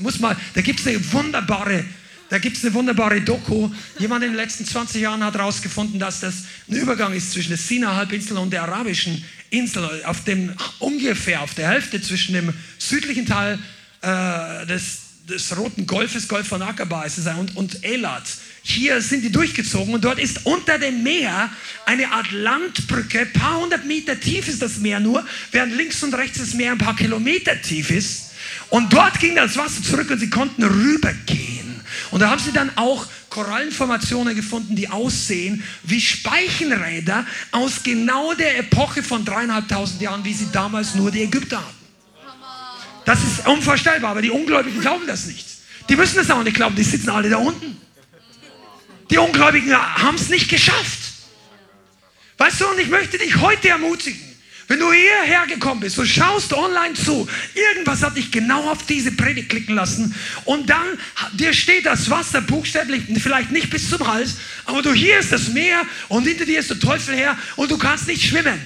Muss 0.00 0.18
mal, 0.18 0.36
da 0.54 0.60
gibt 0.60 0.80
es 0.80 0.86
eine 0.86 1.12
wunderbare, 1.12 1.84
da 2.28 2.38
gibt 2.38 2.56
es 2.56 2.64
eine 2.64 2.74
wunderbare 2.74 3.20
Doku. 3.20 3.70
Jemand 3.98 4.24
in 4.24 4.30
den 4.30 4.36
letzten 4.36 4.64
20 4.64 5.02
Jahren 5.02 5.22
hat 5.22 5.34
herausgefunden, 5.34 6.00
dass 6.00 6.20
das 6.20 6.44
ein 6.68 6.74
Übergang 6.74 7.12
ist 7.12 7.32
zwischen 7.32 7.50
der 7.50 7.58
Sinai-Halbinsel 7.58 8.36
und 8.38 8.50
der 8.50 8.62
arabischen 8.62 9.24
Insel, 9.50 10.04
auf 10.04 10.24
dem 10.24 10.52
ungefähr 10.80 11.42
auf 11.42 11.54
der 11.54 11.68
Hälfte 11.68 12.02
zwischen 12.02 12.34
dem 12.34 12.52
südlichen 12.78 13.26
Teil 13.26 13.58
äh, 14.02 14.66
des, 14.66 14.98
des 15.28 15.56
Roten 15.56 15.86
Golfes, 15.86 16.26
Golf 16.26 16.48
von 16.48 16.62
Aqaba 16.62 17.04
ist 17.04 17.18
es, 17.18 17.26
und, 17.26 17.56
und 17.56 17.84
Elat 17.84 18.24
hier 18.68 19.00
sind 19.00 19.22
die 19.22 19.30
durchgezogen 19.30 19.94
und 19.94 20.04
dort 20.04 20.18
ist 20.18 20.44
unter 20.44 20.76
dem 20.76 21.04
Meer 21.04 21.50
eine 21.84 22.10
Art 22.10 22.32
Landbrücke. 22.32 23.20
Ein 23.20 23.32
paar 23.32 23.60
hundert 23.60 23.86
Meter 23.86 24.18
tief 24.18 24.48
ist 24.48 24.60
das 24.60 24.78
Meer 24.78 24.98
nur, 24.98 25.24
während 25.52 25.76
links 25.76 26.02
und 26.02 26.12
rechts 26.14 26.38
das 26.38 26.52
Meer 26.52 26.72
ein 26.72 26.78
paar 26.78 26.96
Kilometer 26.96 27.62
tief 27.62 27.90
ist. 27.90 28.32
Und 28.68 28.92
dort 28.92 29.20
ging 29.20 29.36
das 29.36 29.56
Wasser 29.56 29.84
zurück 29.84 30.10
und 30.10 30.18
sie 30.18 30.30
konnten 30.30 30.64
rübergehen. 30.64 31.80
Und 32.10 32.20
da 32.20 32.30
haben 32.30 32.42
sie 32.42 32.50
dann 32.50 32.76
auch 32.76 33.06
Korallenformationen 33.30 34.34
gefunden, 34.34 34.74
die 34.74 34.88
aussehen 34.88 35.62
wie 35.84 36.00
Speichenräder 36.00 37.24
aus 37.52 37.84
genau 37.84 38.34
der 38.34 38.58
Epoche 38.58 39.04
von 39.04 39.24
dreieinhalbtausend 39.24 40.02
Jahren, 40.02 40.24
wie 40.24 40.34
sie 40.34 40.48
damals 40.50 40.96
nur 40.96 41.12
die 41.12 41.22
Ägypter 41.22 41.58
hatten. 41.58 41.86
Das 43.04 43.20
ist 43.22 43.46
unvorstellbar, 43.46 44.10
aber 44.10 44.22
die 44.22 44.30
Ungläubigen 44.30 44.80
glauben 44.80 45.06
das 45.06 45.26
nicht. 45.26 45.46
Die 45.88 45.94
müssen 45.94 46.18
es 46.18 46.28
auch 46.32 46.42
nicht 46.42 46.56
glauben, 46.56 46.74
die 46.74 46.82
sitzen 46.82 47.10
alle 47.10 47.30
da 47.30 47.36
unten. 47.36 47.85
Die 49.10 49.18
Ungläubigen 49.18 49.74
haben 49.74 50.16
es 50.16 50.28
nicht 50.28 50.48
geschafft. 50.48 50.98
Weißt 52.38 52.60
du, 52.60 52.66
und 52.68 52.80
ich 52.80 52.88
möchte 52.88 53.18
dich 53.18 53.36
heute 53.36 53.68
ermutigen, 53.68 54.20
wenn 54.68 54.80
du 54.80 54.92
hierher 54.92 55.46
gekommen 55.46 55.80
bist 55.80 55.98
und 55.98 56.06
schaust 56.06 56.52
online 56.52 56.94
zu, 56.94 57.28
irgendwas 57.54 58.02
hat 58.02 58.16
dich 58.16 58.32
genau 58.32 58.68
auf 58.68 58.84
diese 58.84 59.12
Predigt 59.12 59.48
klicken 59.48 59.76
lassen 59.76 60.14
und 60.44 60.68
dann 60.68 60.86
dir 61.34 61.52
steht 61.52 61.86
das 61.86 62.10
Wasser 62.10 62.40
buchstäblich, 62.40 63.04
vielleicht 63.22 63.52
nicht 63.52 63.70
bis 63.70 63.88
zum 63.88 64.06
Hals, 64.06 64.36
aber 64.64 64.82
du 64.82 64.92
hier 64.92 65.18
ist 65.18 65.32
das 65.32 65.48
Meer 65.48 65.82
und 66.08 66.26
hinter 66.26 66.44
dir 66.44 66.58
ist 66.58 66.70
der 66.70 66.80
Teufel 66.80 67.14
her 67.14 67.38
und 67.54 67.70
du 67.70 67.78
kannst 67.78 68.08
nicht 68.08 68.24
schwimmen. 68.24 68.60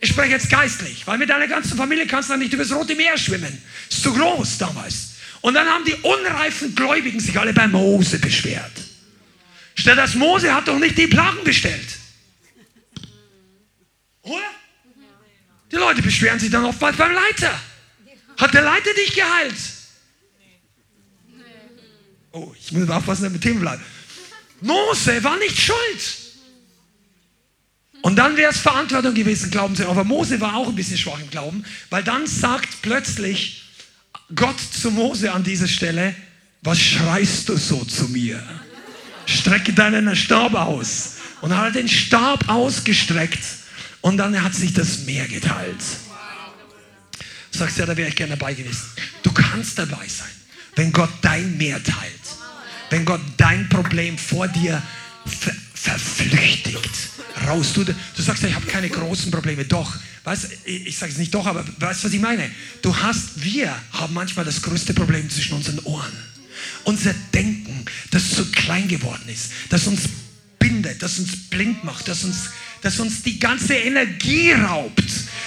Ich 0.00 0.10
spreche 0.10 0.32
jetzt 0.32 0.48
geistlich, 0.48 1.06
weil 1.06 1.18
mit 1.18 1.28
deiner 1.28 1.48
ganzen 1.48 1.76
Familie 1.76 2.06
kannst 2.06 2.28
du 2.28 2.34
dann 2.34 2.40
nicht 2.40 2.52
übers 2.52 2.72
Rote 2.72 2.94
Meer 2.94 3.16
schwimmen. 3.18 3.62
Ist 3.88 4.02
zu 4.02 4.12
groß 4.12 4.58
damals. 4.58 5.12
Und 5.42 5.54
dann 5.54 5.68
haben 5.68 5.84
die 5.84 5.94
unreifen 5.94 6.74
Gläubigen 6.74 7.20
sich 7.20 7.38
alle 7.38 7.52
bei 7.52 7.68
Mose 7.68 8.18
beschwert. 8.18 8.72
Statt 9.74 9.98
das 9.98 10.14
Mose 10.14 10.54
hat 10.54 10.68
doch 10.68 10.78
nicht 10.78 10.96
die 10.98 11.06
Plagen 11.06 11.42
bestellt. 11.44 11.98
Oder? 14.22 14.50
Die 15.70 15.76
Leute 15.76 16.02
beschweren 16.02 16.38
sich 16.38 16.50
dann 16.50 16.64
oftmals 16.64 16.96
beim 16.96 17.12
Leiter. 17.12 17.58
Hat 18.36 18.54
der 18.54 18.62
Leiter 18.62 18.92
dich 18.94 19.14
geheilt? 19.14 19.54
Oh, 22.32 22.52
ich 22.58 22.72
muss 22.72 22.88
aufpassen, 22.88 23.24
dass 23.24 23.32
mit 23.32 23.42
Themen 23.42 23.60
bleiben. 23.60 23.82
Mose 24.60 25.22
war 25.22 25.36
nicht 25.38 25.58
schuld. 25.58 26.18
Und 28.02 28.16
dann 28.16 28.36
wäre 28.36 28.50
es 28.50 28.58
Verantwortung 28.58 29.14
gewesen, 29.14 29.50
glauben 29.50 29.76
sie. 29.76 29.86
Aber 29.86 30.04
Mose 30.04 30.40
war 30.40 30.56
auch 30.56 30.68
ein 30.68 30.74
bisschen 30.74 30.98
schwach 30.98 31.20
im 31.20 31.30
Glauben, 31.30 31.64
weil 31.90 32.02
dann 32.02 32.26
sagt 32.26 32.82
plötzlich 32.82 33.62
Gott 34.34 34.58
zu 34.60 34.90
Mose 34.90 35.32
an 35.32 35.44
dieser 35.44 35.68
Stelle, 35.68 36.14
was 36.62 36.80
schreist 36.80 37.48
du 37.48 37.56
so 37.56 37.84
zu 37.84 38.08
mir? 38.08 38.42
Strecke 39.26 39.72
deinen 39.72 40.14
Stab 40.16 40.54
aus. 40.54 41.16
Und 41.40 41.50
dann 41.50 41.58
hat 41.58 41.66
er 41.66 41.82
den 41.82 41.88
Stab 41.88 42.48
ausgestreckt 42.48 43.42
und 44.00 44.16
dann 44.16 44.40
hat 44.42 44.54
sich 44.54 44.72
das 44.72 45.00
Meer 45.00 45.26
geteilt. 45.26 45.80
Du 47.52 47.58
sagst 47.58 47.78
ja, 47.78 47.86
da 47.86 47.96
wäre 47.96 48.08
ich 48.08 48.16
gerne 48.16 48.36
dabei 48.36 48.54
gewesen. 48.54 48.82
Du 49.22 49.32
kannst 49.32 49.78
dabei 49.78 50.06
sein, 50.08 50.30
wenn 50.76 50.92
Gott 50.92 51.10
dein 51.20 51.56
Meer 51.58 51.82
teilt. 51.82 52.12
Wenn 52.90 53.04
Gott 53.04 53.20
dein 53.36 53.68
Problem 53.68 54.18
vor 54.18 54.48
dir 54.48 54.82
ver 55.26 55.54
verflüchtigt. 55.74 56.90
Raus. 57.46 57.72
Du, 57.72 57.82
du 57.84 58.22
sagst 58.22 58.44
ja, 58.44 58.48
ich 58.48 58.54
habe 58.54 58.66
keine 58.66 58.88
großen 58.88 59.32
Probleme. 59.32 59.64
Doch. 59.64 59.96
Weißt, 60.22 60.46
ich, 60.64 60.96
sage 60.96 61.10
es 61.10 61.18
nicht 61.18 61.34
doch, 61.34 61.44
aber 61.46 61.64
weißt 61.78 62.04
du, 62.04 62.06
was 62.06 62.14
ich 62.14 62.20
meine? 62.20 62.48
Du 62.82 62.96
hast, 62.96 63.42
wir 63.42 63.74
haben 63.90 64.14
manchmal 64.14 64.44
das 64.44 64.62
größte 64.62 64.94
Problem 64.94 65.28
zwischen 65.28 65.54
unseren 65.54 65.80
Ohren 65.80 66.12
unser 66.84 67.14
Denken, 67.34 67.84
das 68.10 68.30
so 68.30 68.44
klein 68.46 68.88
geworden 68.88 69.28
ist, 69.28 69.52
das 69.70 69.86
uns 69.86 70.02
bindet, 70.58 71.02
das 71.02 71.18
uns 71.18 71.48
blind 71.50 71.82
macht, 71.84 72.08
das 72.08 72.24
uns, 72.24 72.50
das 72.82 73.00
uns 73.00 73.22
die 73.22 73.38
ganze 73.38 73.74
Energie 73.74 74.52
raubt, 74.52 75.02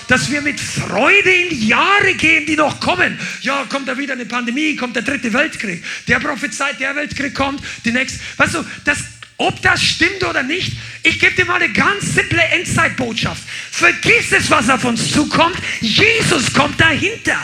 dass 0.08 0.30
wir 0.30 0.42
mit 0.42 0.60
Freude 0.60 1.32
in 1.32 1.68
Jahre 1.68 2.14
gehen, 2.16 2.46
die 2.46 2.56
noch 2.56 2.80
kommen. 2.80 3.18
Ja, 3.42 3.66
kommt 3.70 3.88
da 3.88 3.98
wieder 3.98 4.14
eine 4.14 4.26
Pandemie, 4.26 4.76
kommt 4.76 4.96
der 4.96 5.04
dritte 5.04 5.32
Weltkrieg, 5.34 5.84
der 6.08 6.20
prophezeit, 6.20 6.80
der 6.80 6.96
Weltkrieg 6.96 7.34
kommt, 7.34 7.62
die 7.86 7.92
nächste. 7.92 8.20
Weißt 8.38 8.56
du, 8.56 8.66
das, 8.84 9.00
ob 9.38 9.62
das 9.62 9.84
stimmt 9.84 10.24
oder 10.24 10.44
nicht, 10.44 10.74
ich 11.04 11.20
gebe 11.20 11.36
dir 11.36 11.46
mal 11.46 11.62
eine 11.62 11.72
ganz 11.72 12.14
simple 12.14 12.42
Endzeitbotschaft. 12.42 13.42
Vergiss 13.72 14.32
es, 14.32 14.50
was 14.50 14.70
auf 14.70 14.84
uns 14.84 15.12
zukommt. 15.12 15.58
Jesus 15.82 16.54
kommt 16.54 16.80
dahinter. 16.80 17.40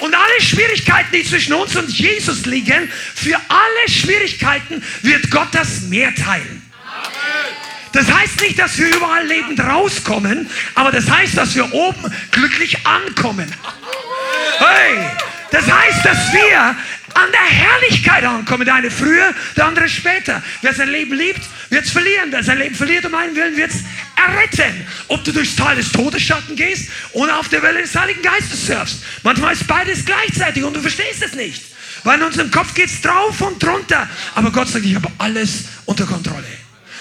Und 0.00 0.14
alle 0.14 0.40
Schwierigkeiten, 0.40 1.10
die 1.12 1.24
zwischen 1.24 1.54
uns 1.54 1.74
und 1.76 1.88
Jesus 1.90 2.46
liegen, 2.46 2.90
für 3.14 3.36
alle 3.48 3.88
Schwierigkeiten 3.88 4.82
wird 5.02 5.30
Gott 5.30 5.48
das 5.52 5.82
Meer 5.82 6.14
teilen. 6.14 6.62
Das 7.92 8.10
heißt 8.12 8.40
nicht, 8.42 8.58
dass 8.58 8.76
wir 8.78 8.94
überall 8.94 9.26
lebend 9.26 9.60
rauskommen, 9.60 10.48
aber 10.74 10.92
das 10.92 11.10
heißt, 11.10 11.36
dass 11.36 11.54
wir 11.54 11.72
oben 11.72 12.12
glücklich 12.30 12.86
ankommen. 12.86 13.52
Hey, 14.58 14.98
das 15.50 15.64
heißt, 15.70 16.04
dass 16.04 16.32
wir 16.32 16.76
an 17.14 17.32
der 17.32 17.40
Herrlichkeit 17.40 18.24
ankommen. 18.24 18.64
Der 18.64 18.74
eine 18.74 18.90
früher, 18.90 19.34
der 19.56 19.66
andere 19.66 19.88
später. 19.88 20.42
Wer 20.62 20.74
sein 20.74 20.88
Leben 20.88 21.16
liebt, 21.16 21.40
wird 21.70 21.84
es 21.84 21.90
verlieren. 21.90 22.28
Wer 22.30 22.42
sein 22.42 22.58
Leben 22.58 22.74
verliert 22.74 23.04
um 23.04 23.14
einen 23.14 23.34
Willen, 23.36 23.56
wird 23.56 23.70
es 23.70 23.82
erretten. 24.16 24.86
Ob 25.08 25.24
du 25.24 25.32
durchs 25.32 25.56
Tal 25.56 25.76
des 25.76 25.92
Todesschatten 25.92 26.56
gehst 26.56 26.90
oder 27.12 27.38
auf 27.38 27.48
der 27.48 27.62
Welle 27.62 27.82
des 27.82 27.94
Heiligen 27.94 28.22
Geistes 28.22 28.66
surfst. 28.66 28.98
Manchmal 29.22 29.52
ist 29.52 29.66
beides 29.66 30.04
gleichzeitig 30.04 30.64
und 30.64 30.74
du 30.74 30.80
verstehst 30.80 31.22
es 31.22 31.34
nicht. 31.34 31.62
Weil 32.04 32.18
in 32.18 32.26
unserem 32.26 32.50
Kopf 32.50 32.74
geht 32.74 32.86
es 32.86 33.00
drauf 33.00 33.40
und 33.40 33.62
drunter. 33.62 34.08
Aber 34.34 34.50
Gott 34.50 34.68
sagt, 34.68 34.84
ich 34.84 34.94
habe 34.94 35.10
alles 35.18 35.64
unter 35.84 36.06
Kontrolle. 36.06 36.46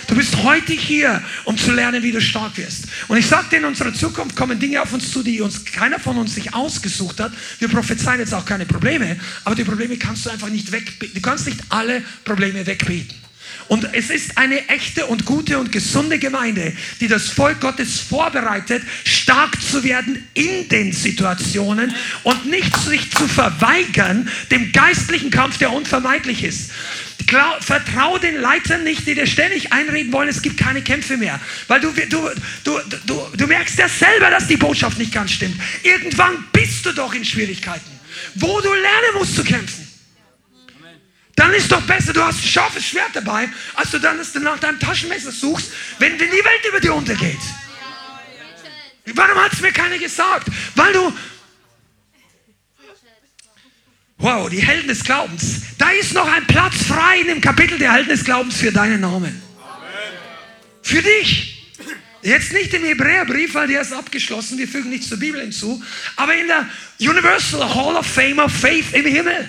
Du 0.08 0.16
bist 0.16 0.38
heute 0.38 0.72
hier, 0.72 1.22
um 1.44 1.58
zu 1.58 1.72
lernen, 1.74 2.02
wie 2.02 2.14
du 2.14 2.22
stark 2.22 2.58
wirst. 2.58 2.86
Und 3.10 3.18
ich 3.18 3.28
sagte, 3.28 3.58
in 3.58 3.66
unserer 3.66 3.94
Zukunft 3.94 4.38
kommen 4.38 4.58
Dinge 4.58 4.82
auf 4.82 4.94
uns 4.94 5.12
zu, 5.12 5.22
die 5.22 5.42
uns 5.42 5.66
keiner 5.66 6.00
von 6.00 6.18
uns 6.18 6.36
sich 6.36 6.54
ausgesucht 6.54 7.20
hat. 7.20 7.34
Wir 7.60 7.68
prophezeien 7.68 8.20
jetzt 8.20 8.34
auch 8.34 8.46
keine 8.46 8.66
Probleme, 8.66 9.20
aber 9.44 9.56
die 9.56 9.66
Probleme 9.66 9.98
kannst 9.98 10.26
du 10.26 10.30
einfach 10.30 10.48
nicht 10.48 10.72
weg, 10.72 10.94
du 11.14 11.22
kannst 11.22 11.46
nicht 11.46 11.60
alle 11.70 12.02
Probleme 12.24 12.66
wegbeten. 12.66 13.27
Und 13.68 13.94
es 13.94 14.10
ist 14.10 14.38
eine 14.38 14.68
echte 14.70 15.08
und 15.08 15.26
gute 15.26 15.58
und 15.60 15.72
gesunde 15.72 16.20
Gemeinde, 16.20 16.74
die 17.00 17.08
das 17.08 17.30
Volk 17.30 17.60
Gottes 17.60 18.00
vorbereitet, 18.00 18.84
stark 19.04 19.62
zu 19.62 19.84
werden 19.84 20.28
in 20.34 20.70
den 20.70 20.94
Situationen 20.94 21.94
und 22.24 22.46
nicht 22.46 22.76
sich 22.78 23.12
zu 23.12 23.28
verweigern 23.28 24.30
dem 24.52 24.72
geistlichen 24.72 25.32
Kampf, 25.32 25.58
der 25.58 25.74
unvermeidlich 25.74 26.44
ist. 26.44 26.72
Vertrau 27.60 28.18
den 28.18 28.36
Leitern 28.36 28.86
nicht, 28.86 29.06
die 29.06 29.14
dir 29.14 29.28
ständig 29.28 29.74
einreden 29.74 30.14
wollen, 30.14 30.30
es 30.30 30.42
gibt 30.42 30.58
keine 30.58 30.82
Kämpfe 30.82 31.18
mehr. 31.18 31.40
Weil 31.68 31.82
du, 31.82 31.92
du, 31.92 32.30
du, 32.64 32.80
du, 33.06 33.28
du 33.36 33.48
merkst 33.48 33.78
ja 33.78 33.90
selber, 33.90 34.30
dass 34.30 34.48
die 34.48 34.56
Botschaft 34.56 34.98
nicht 34.98 35.12
ganz 35.12 35.32
stimmt. 35.32 35.60
Irgendwann 35.84 36.46
bist 36.54 36.86
du 36.86 36.94
doch 36.94 37.14
in 37.14 37.26
Schwierigkeiten, 37.26 37.92
wo 38.36 38.62
du 38.62 38.70
lernen 38.70 39.16
musst 39.16 39.36
zu 39.36 39.44
kämpfen. 39.44 39.87
Dann 41.38 41.54
ist 41.54 41.72
doch 41.72 41.82
besser, 41.84 42.14
du 42.14 42.24
hast 42.24 42.40
ein 42.40 42.48
scharfes 42.48 42.84
Schwert 42.84 43.12
dabei, 43.14 43.48
als 43.76 43.92
du 43.92 44.00
dann 44.00 44.20
nach 44.42 44.60
deinem 44.60 44.80
Taschenmesser 44.80 45.32
suchst, 45.32 45.72
wenn, 46.00 46.20
wenn 46.20 46.32
die 46.32 46.38
Welt 46.38 46.66
über 46.68 46.80
dir 46.80 46.96
untergeht. 46.96 47.38
Warum 49.14 49.38
hat 49.38 49.54
es 49.54 49.62
mir 49.62 49.72
keiner 49.72 50.00
gesagt? 50.00 50.48
Weil 50.76 50.94
du 50.94 51.14
Wow, 54.20 54.50
die 54.50 54.60
Helden 54.60 54.88
des 54.88 55.04
Glaubens. 55.04 55.62
Da 55.78 55.92
ist 55.92 56.14
noch 56.14 56.28
ein 56.28 56.48
Platz 56.48 56.86
frei 56.86 57.20
in 57.22 57.28
dem 57.28 57.40
Kapitel 57.40 57.78
der 57.78 57.94
Helden 57.94 58.10
des 58.10 58.24
Glaubens 58.24 58.58
für 58.58 58.72
deinen 58.72 59.02
Namen. 59.02 59.40
Amen. 59.62 60.14
Für 60.82 61.04
dich. 61.04 61.72
Jetzt 62.24 62.52
nicht 62.52 62.74
im 62.74 62.84
Hebräerbrief, 62.84 63.54
weil 63.54 63.68
der 63.68 63.82
ist 63.82 63.94
abgeschlossen, 63.94 64.58
wir 64.58 64.68
fügen 64.68 64.90
nichts 64.90 65.08
zur 65.08 65.20
Bibel 65.20 65.40
hinzu, 65.40 65.84
aber 66.16 66.34
in 66.34 66.48
der 66.48 66.68
Universal 67.00 67.76
Hall 67.76 67.96
of 67.96 68.08
Fame 68.08 68.40
of 68.40 68.52
Faith 68.52 68.92
im 68.94 69.06
Himmel. 69.06 69.48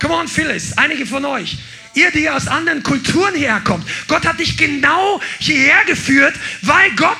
Come 0.00 0.14
on, 0.14 0.28
Phyllis, 0.28 0.76
einige 0.76 1.06
von 1.06 1.24
euch. 1.24 1.58
Ihr, 1.94 2.10
die 2.10 2.28
aus 2.28 2.46
anderen 2.46 2.82
Kulturen 2.82 3.34
herkommt. 3.34 3.86
Gott 4.06 4.26
hat 4.26 4.38
dich 4.38 4.58
genau 4.58 5.20
hierher 5.38 5.84
geführt, 5.86 6.34
weil 6.62 6.90
Gott 6.96 7.16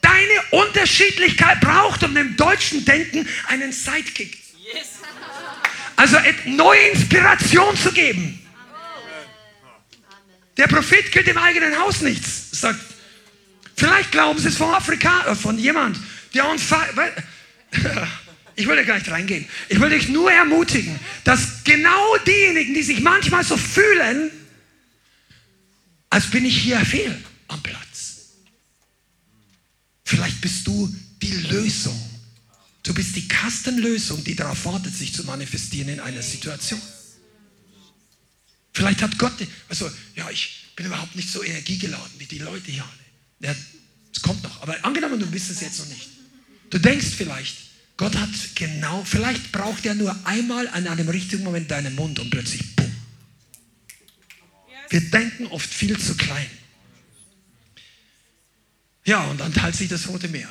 deine 0.00 0.62
Unterschiedlichkeit 0.62 1.60
braucht, 1.60 2.04
um 2.04 2.14
dem 2.14 2.36
deutschen 2.36 2.84
Denken 2.84 3.28
einen 3.48 3.72
Sidekick 3.72 4.44
also 5.96 6.18
neue 6.44 6.88
Inspiration 6.88 7.76
zu 7.76 7.92
geben. 7.92 8.40
Der 10.56 10.66
Prophet 10.68 11.10
gilt 11.10 11.28
im 11.28 11.38
eigenen 11.38 11.78
Haus 11.78 12.00
nichts. 12.00 12.60
Sagt, 12.60 12.80
vielleicht 13.76 14.12
glauben 14.12 14.38
sie 14.38 14.48
es 14.48 14.56
von 14.56 14.72
Afrika, 14.72 15.26
äh, 15.26 15.34
von 15.34 15.58
jemand, 15.58 15.98
der 16.32 16.48
uns. 16.48 16.62
Ich 18.56 18.66
will 18.68 18.76
da 18.76 18.82
gar 18.82 18.98
nicht 18.98 19.10
reingehen. 19.10 19.46
Ich 19.68 19.80
will 19.80 19.90
dich 19.90 20.08
nur 20.08 20.30
ermutigen, 20.30 20.98
dass 21.24 21.64
genau 21.64 22.16
diejenigen, 22.26 22.74
die 22.74 22.82
sich 22.82 23.00
manchmal 23.00 23.44
so 23.44 23.56
fühlen, 23.56 24.30
als 26.10 26.30
bin 26.30 26.44
ich 26.44 26.56
hier 26.56 26.78
fehl 26.80 27.16
am 27.48 27.62
Platz. 27.62 28.34
Vielleicht 30.04 30.40
bist 30.40 30.66
du 30.66 30.94
die 31.20 31.32
Lösung 31.48 31.98
Du 32.84 32.92
bist 32.92 33.16
die 33.16 33.26
Kastenlösung, 33.26 34.22
die 34.24 34.36
darauf 34.36 34.66
wartet, 34.66 34.94
sich 34.94 35.14
zu 35.14 35.24
manifestieren 35.24 35.88
in 35.88 36.00
einer 36.00 36.22
Situation. 36.22 36.80
Vielleicht 38.72 39.00
hat 39.00 39.18
Gott, 39.18 39.32
also, 39.70 39.90
ja, 40.14 40.30
ich 40.30 40.66
bin 40.76 40.86
überhaupt 40.86 41.16
nicht 41.16 41.30
so 41.30 41.42
energiegeladen 41.42 42.12
wie 42.18 42.26
die 42.26 42.38
Leute 42.38 42.70
hier 42.70 42.84
alle. 42.84 43.52
Ja, 43.52 43.56
es 44.14 44.20
kommt 44.20 44.42
noch, 44.42 44.60
aber 44.60 44.84
angenommen, 44.84 45.18
du 45.18 45.26
bist 45.26 45.50
es 45.50 45.62
jetzt 45.62 45.78
noch 45.78 45.86
nicht. 45.86 46.10
Du 46.68 46.78
denkst 46.78 47.06
vielleicht, 47.16 47.56
Gott 47.96 48.16
hat 48.16 48.30
genau, 48.56 49.04
vielleicht 49.04 49.52
braucht 49.52 49.86
er 49.86 49.94
nur 49.94 50.16
einmal 50.26 50.66
an 50.68 50.86
einem 50.88 51.08
richtigen 51.08 51.44
Moment 51.44 51.70
deinen 51.70 51.94
Mund 51.94 52.18
und 52.18 52.30
plötzlich, 52.30 52.74
bumm. 52.74 52.92
Wir 54.90 55.00
denken 55.10 55.46
oft 55.46 55.72
viel 55.72 55.98
zu 55.98 56.16
klein. 56.16 56.50
Ja, 59.04 59.24
und 59.24 59.38
dann 59.38 59.52
teilt 59.52 59.76
sich 59.76 59.88
das 59.88 60.08
Rote 60.08 60.28
Meer. 60.28 60.48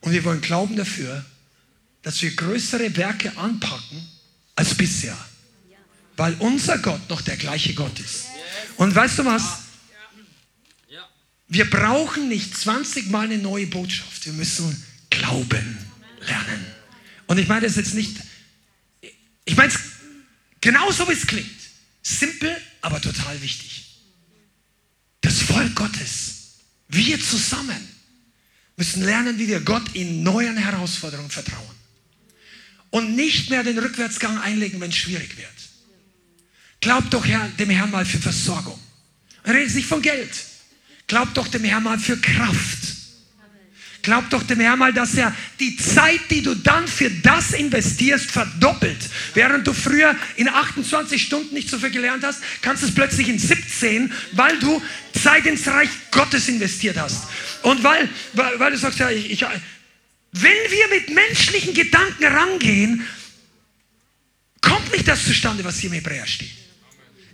Und 0.00 0.12
wir 0.12 0.24
wollen 0.24 0.40
glauben 0.40 0.76
dafür, 0.76 1.24
dass 2.02 2.22
wir 2.22 2.34
größere 2.34 2.96
Werke 2.96 3.36
anpacken 3.36 4.06
als 4.54 4.74
bisher. 4.74 5.16
Weil 6.16 6.34
unser 6.34 6.78
Gott 6.78 7.08
noch 7.10 7.20
der 7.20 7.36
gleiche 7.36 7.74
Gott 7.74 7.98
ist. 7.98 8.26
Und 8.76 8.94
weißt 8.94 9.18
du 9.18 9.24
was? 9.24 9.60
Wir 11.48 11.68
brauchen 11.68 12.28
nicht 12.28 12.56
20 12.56 13.10
Mal 13.10 13.26
eine 13.26 13.38
neue 13.38 13.66
Botschaft. 13.66 14.24
Wir 14.26 14.32
müssen 14.32 14.84
glauben 15.10 15.85
lernen. 16.26 16.64
Und 17.26 17.38
ich 17.38 17.48
meine 17.48 17.66
das 17.66 17.76
jetzt 17.76 17.94
nicht, 17.94 18.16
ich 19.44 19.56
meine 19.56 19.72
es 19.72 19.78
genauso 20.60 21.08
wie 21.08 21.12
es 21.12 21.26
klingt. 21.26 21.50
Simpel, 22.02 22.56
aber 22.82 23.00
total 23.00 23.40
wichtig. 23.42 24.00
Das 25.20 25.40
Volk 25.40 25.74
Gottes, 25.74 26.58
wir 26.88 27.20
zusammen, 27.20 27.88
müssen 28.76 29.02
lernen, 29.02 29.38
wie 29.38 29.48
wir 29.48 29.60
Gott 29.60 29.94
in 29.94 30.22
neuen 30.22 30.56
Herausforderungen 30.56 31.30
vertrauen 31.30 31.76
und 32.90 33.16
nicht 33.16 33.50
mehr 33.50 33.64
den 33.64 33.78
Rückwärtsgang 33.78 34.38
einlegen, 34.38 34.80
wenn 34.80 34.90
es 34.90 34.96
schwierig 34.96 35.36
wird. 35.36 35.48
Glaubt 36.80 37.12
doch 37.12 37.26
dem 37.58 37.70
Herrn 37.70 37.90
mal 37.90 38.04
für 38.04 38.18
Versorgung. 38.18 38.78
Redet 39.44 39.74
nicht 39.74 39.88
von 39.88 40.02
Geld. 40.02 40.30
Glaubt 41.06 41.36
doch 41.36 41.48
dem 41.48 41.64
Herrn 41.64 41.82
mal 41.82 41.98
für 41.98 42.16
Kraft. 42.20 42.95
Glaubt 44.06 44.32
doch 44.32 44.44
dem 44.44 44.60
Herrn 44.60 44.78
mal, 44.78 44.92
dass 44.92 45.16
er 45.16 45.34
die 45.58 45.76
Zeit, 45.76 46.20
die 46.30 46.40
du 46.40 46.54
dann 46.54 46.86
für 46.86 47.10
das 47.10 47.50
investierst, 47.50 48.30
verdoppelt. 48.30 49.00
Während 49.34 49.66
du 49.66 49.72
früher 49.72 50.14
in 50.36 50.48
28 50.48 51.20
Stunden 51.20 51.52
nicht 51.52 51.68
so 51.68 51.76
viel 51.76 51.90
gelernt 51.90 52.22
hast, 52.22 52.40
kannst 52.62 52.84
du 52.84 52.86
es 52.86 52.94
plötzlich 52.94 53.28
in 53.28 53.40
17, 53.40 54.12
weil 54.30 54.56
du 54.60 54.80
Zeit 55.20 55.44
ins 55.46 55.66
Reich 55.66 55.88
Gottes 56.12 56.48
investiert 56.48 56.96
hast. 56.96 57.24
Und 57.62 57.82
weil, 57.82 58.08
weil, 58.34 58.60
weil 58.60 58.70
du 58.70 58.78
sagst, 58.78 59.00
ja, 59.00 59.10
ich, 59.10 59.28
ich 59.28 59.40
wenn 59.40 60.52
wir 60.70 60.88
mit 60.88 61.12
menschlichen 61.12 61.74
Gedanken 61.74 62.26
rangehen, 62.26 63.04
kommt 64.60 64.92
nicht 64.92 65.08
das 65.08 65.24
zustande, 65.24 65.64
was 65.64 65.80
hier 65.80 65.90
im 65.90 65.94
Hebräer 65.94 66.28
steht. 66.28 66.52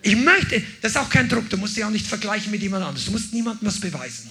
Ich 0.01 0.17
möchte, 0.17 0.63
das 0.81 0.93
ist 0.93 0.97
auch 0.97 1.11
kein 1.11 1.29
Druck, 1.29 1.51
du 1.51 1.59
musst 1.59 1.77
dich 1.77 1.85
auch 1.85 1.91
nicht 1.91 2.07
vergleichen 2.07 2.51
mit 2.51 2.63
jemand 2.63 2.83
anderes. 2.83 3.05
Du 3.05 3.11
musst 3.11 3.35
niemandem 3.35 3.69
was 3.69 3.79
beweisen. 3.79 4.31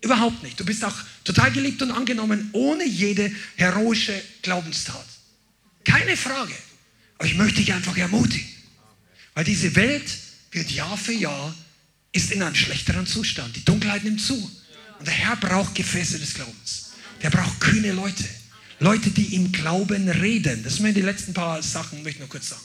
Überhaupt 0.00 0.42
nicht. 0.42 0.58
Du 0.58 0.64
bist 0.64 0.84
auch 0.84 0.94
total 1.24 1.50
geliebt 1.50 1.82
und 1.82 1.90
angenommen, 1.90 2.50
ohne 2.52 2.84
jede 2.84 3.32
heroische 3.56 4.20
Glaubenstat. 4.42 5.06
Keine 5.84 6.16
Frage. 6.16 6.54
Aber 7.18 7.26
ich 7.26 7.34
möchte 7.34 7.60
dich 7.60 7.72
einfach 7.72 7.96
ermutigen. 7.96 8.48
Weil 9.34 9.44
diese 9.44 9.74
Welt 9.74 10.08
wird 10.52 10.70
Jahr 10.70 10.96
für 10.96 11.12
Jahr, 11.12 11.54
ist 12.12 12.30
in 12.30 12.42
einem 12.42 12.54
schlechteren 12.54 13.06
Zustand. 13.06 13.56
Die 13.56 13.64
Dunkelheit 13.64 14.04
nimmt 14.04 14.20
zu. 14.20 14.34
Und 14.98 15.06
der 15.06 15.14
Herr 15.14 15.36
braucht 15.36 15.74
Gefäße 15.74 16.18
des 16.18 16.34
Glaubens. 16.34 16.90
Der 17.22 17.30
braucht 17.30 17.60
kühne 17.60 17.92
Leute. 17.92 18.24
Leute, 18.80 19.10
die 19.10 19.34
im 19.34 19.50
Glauben 19.50 20.08
reden. 20.08 20.62
Das 20.62 20.76
sind 20.76 20.94
die 20.94 21.02
letzten 21.02 21.34
paar 21.34 21.62
Sachen, 21.62 22.02
möchte 22.02 22.10
ich 22.10 22.20
nur 22.20 22.28
kurz 22.28 22.50
sagen. 22.50 22.62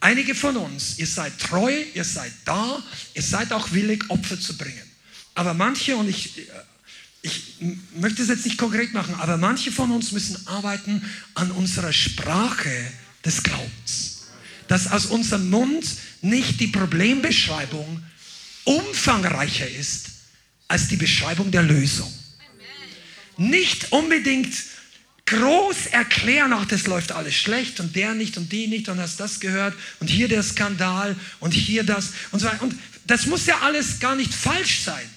Einige 0.00 0.34
von 0.34 0.56
uns, 0.56 0.98
ihr 0.98 1.06
seid 1.06 1.38
treu, 1.38 1.72
ihr 1.94 2.04
seid 2.04 2.32
da, 2.44 2.82
ihr 3.14 3.22
seid 3.22 3.52
auch 3.52 3.70
willig, 3.72 4.02
Opfer 4.08 4.40
zu 4.40 4.56
bringen. 4.56 4.91
Aber 5.34 5.54
manche, 5.54 5.96
und 5.96 6.08
ich, 6.08 6.48
ich 7.22 7.56
möchte 7.94 8.22
es 8.22 8.28
jetzt 8.28 8.44
nicht 8.44 8.58
konkret 8.58 8.92
machen, 8.92 9.14
aber 9.16 9.36
manche 9.36 9.72
von 9.72 9.90
uns 9.90 10.12
müssen 10.12 10.46
arbeiten 10.46 11.02
an 11.34 11.50
unserer 11.50 11.92
Sprache 11.92 12.92
des 13.24 13.42
Glaubens. 13.42 14.28
Dass 14.68 14.90
aus 14.90 15.06
unserem 15.06 15.50
Mund 15.50 15.84
nicht 16.20 16.60
die 16.60 16.68
Problembeschreibung 16.68 18.02
umfangreicher 18.64 19.68
ist 19.68 20.06
als 20.68 20.88
die 20.88 20.96
Beschreibung 20.96 21.50
der 21.50 21.62
Lösung 21.62 22.12
nicht 23.36 23.92
unbedingt 23.92 24.54
groß 25.26 25.86
erklären, 25.90 26.52
ach, 26.52 26.66
das 26.66 26.86
läuft 26.86 27.12
alles 27.12 27.34
schlecht 27.34 27.80
und 27.80 27.96
der 27.96 28.14
nicht 28.14 28.36
und 28.36 28.52
die 28.52 28.66
nicht 28.66 28.88
und 28.88 29.00
hast 29.00 29.20
das 29.20 29.40
gehört 29.40 29.74
und 30.00 30.08
hier 30.08 30.28
der 30.28 30.42
Skandal 30.42 31.16
und 31.40 31.52
hier 31.52 31.84
das 31.84 32.12
und 32.32 32.40
so 32.40 32.46
weiter. 32.46 32.62
Und 32.62 32.74
das 33.06 33.26
muss 33.26 33.46
ja 33.46 33.60
alles 33.60 33.98
gar 34.00 34.14
nicht 34.14 34.32
falsch 34.32 34.80
sein. 34.80 35.08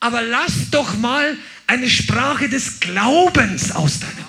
Aber 0.00 0.22
lass 0.22 0.70
doch 0.70 0.96
mal 0.96 1.36
eine 1.66 1.90
Sprache 1.90 2.48
des 2.48 2.80
Glaubens 2.80 3.72
aus 3.72 4.00
deinem 4.00 4.28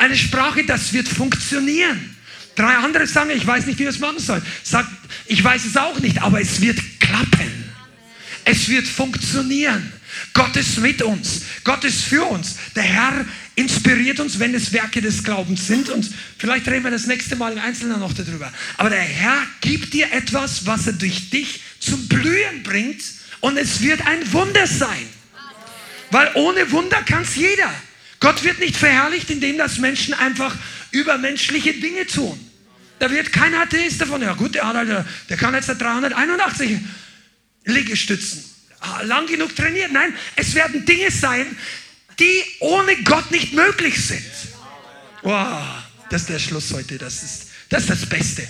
eine 0.00 0.16
Sprache, 0.16 0.64
das 0.64 0.92
wird 0.92 1.08
funktionieren. 1.08 2.16
Drei 2.56 2.76
andere 2.76 3.06
sagen, 3.06 3.30
ich 3.30 3.46
weiß 3.46 3.66
nicht, 3.66 3.78
wie 3.78 3.82
wir 3.82 3.90
es 3.90 3.98
machen 3.98 4.18
sollen. 4.18 4.42
Sagt, 4.62 4.88
ich 5.26 5.44
weiß 5.44 5.66
es 5.66 5.76
auch 5.76 5.98
nicht, 6.00 6.20
aber 6.22 6.40
es 6.40 6.60
wird 6.60 6.78
klappen. 6.98 7.64
Es 8.44 8.68
wird 8.68 8.88
funktionieren. 8.88 9.92
Gott 10.32 10.56
ist 10.56 10.78
mit 10.78 11.02
uns. 11.02 11.42
Gott 11.64 11.84
ist 11.84 12.00
für 12.00 12.24
uns. 12.24 12.56
Der 12.74 12.82
Herr 12.82 13.26
inspiriert 13.56 14.20
uns, 14.20 14.38
wenn 14.38 14.54
es 14.54 14.72
Werke 14.72 15.02
des 15.02 15.22
Glaubens 15.22 15.66
sind. 15.66 15.90
Und 15.90 16.10
vielleicht 16.38 16.66
reden 16.66 16.84
wir 16.84 16.90
das 16.90 17.06
nächste 17.06 17.36
Mal 17.36 17.52
im 17.52 17.58
Einzelnen 17.58 18.00
noch 18.00 18.14
darüber. 18.14 18.50
Aber 18.78 18.88
der 18.88 19.02
Herr 19.02 19.46
gibt 19.60 19.92
dir 19.92 20.10
etwas, 20.12 20.64
was 20.64 20.86
er 20.86 20.94
durch 20.94 21.28
dich 21.28 21.60
zum 21.78 22.08
Blühen 22.08 22.62
bringt. 22.62 23.02
Und 23.40 23.56
es 23.56 23.80
wird 23.80 24.06
ein 24.06 24.32
Wunder 24.32 24.66
sein. 24.66 25.08
Weil 26.10 26.30
ohne 26.34 26.70
Wunder 26.72 27.02
kann 27.02 27.22
es 27.22 27.36
jeder. 27.36 27.72
Gott 28.18 28.42
wird 28.44 28.58
nicht 28.58 28.76
verherrlicht, 28.76 29.30
indem 29.30 29.58
das 29.58 29.78
Menschen 29.78 30.12
einfach 30.14 30.56
übermenschliche 30.90 31.74
Dinge 31.74 32.06
tun. 32.06 32.38
Da 32.98 33.10
wird 33.10 33.32
kein 33.32 33.54
Atheist 33.54 34.00
davon, 34.00 34.20
ja 34.20 34.34
gut, 34.34 34.54
der, 34.54 34.66
hat 34.66 35.06
der 35.28 35.36
kann 35.36 35.54
jetzt 35.54 35.68
381 35.68 36.78
Liegestützen. 37.64 38.44
Ah, 38.80 39.02
lang 39.02 39.26
genug 39.26 39.54
trainiert. 39.56 39.92
Nein, 39.92 40.14
es 40.36 40.54
werden 40.54 40.84
Dinge 40.84 41.10
sein, 41.10 41.46
die 42.18 42.42
ohne 42.60 42.96
Gott 43.02 43.30
nicht 43.30 43.52
möglich 43.54 44.04
sind. 44.04 44.24
Wow, 45.22 45.62
das 46.10 46.22
ist 46.22 46.30
der 46.30 46.38
Schluss 46.38 46.72
heute. 46.72 46.98
Das 46.98 47.22
ist 47.22 47.50
das, 47.70 47.82
ist 47.82 47.90
das 47.90 48.06
Beste. 48.06 48.46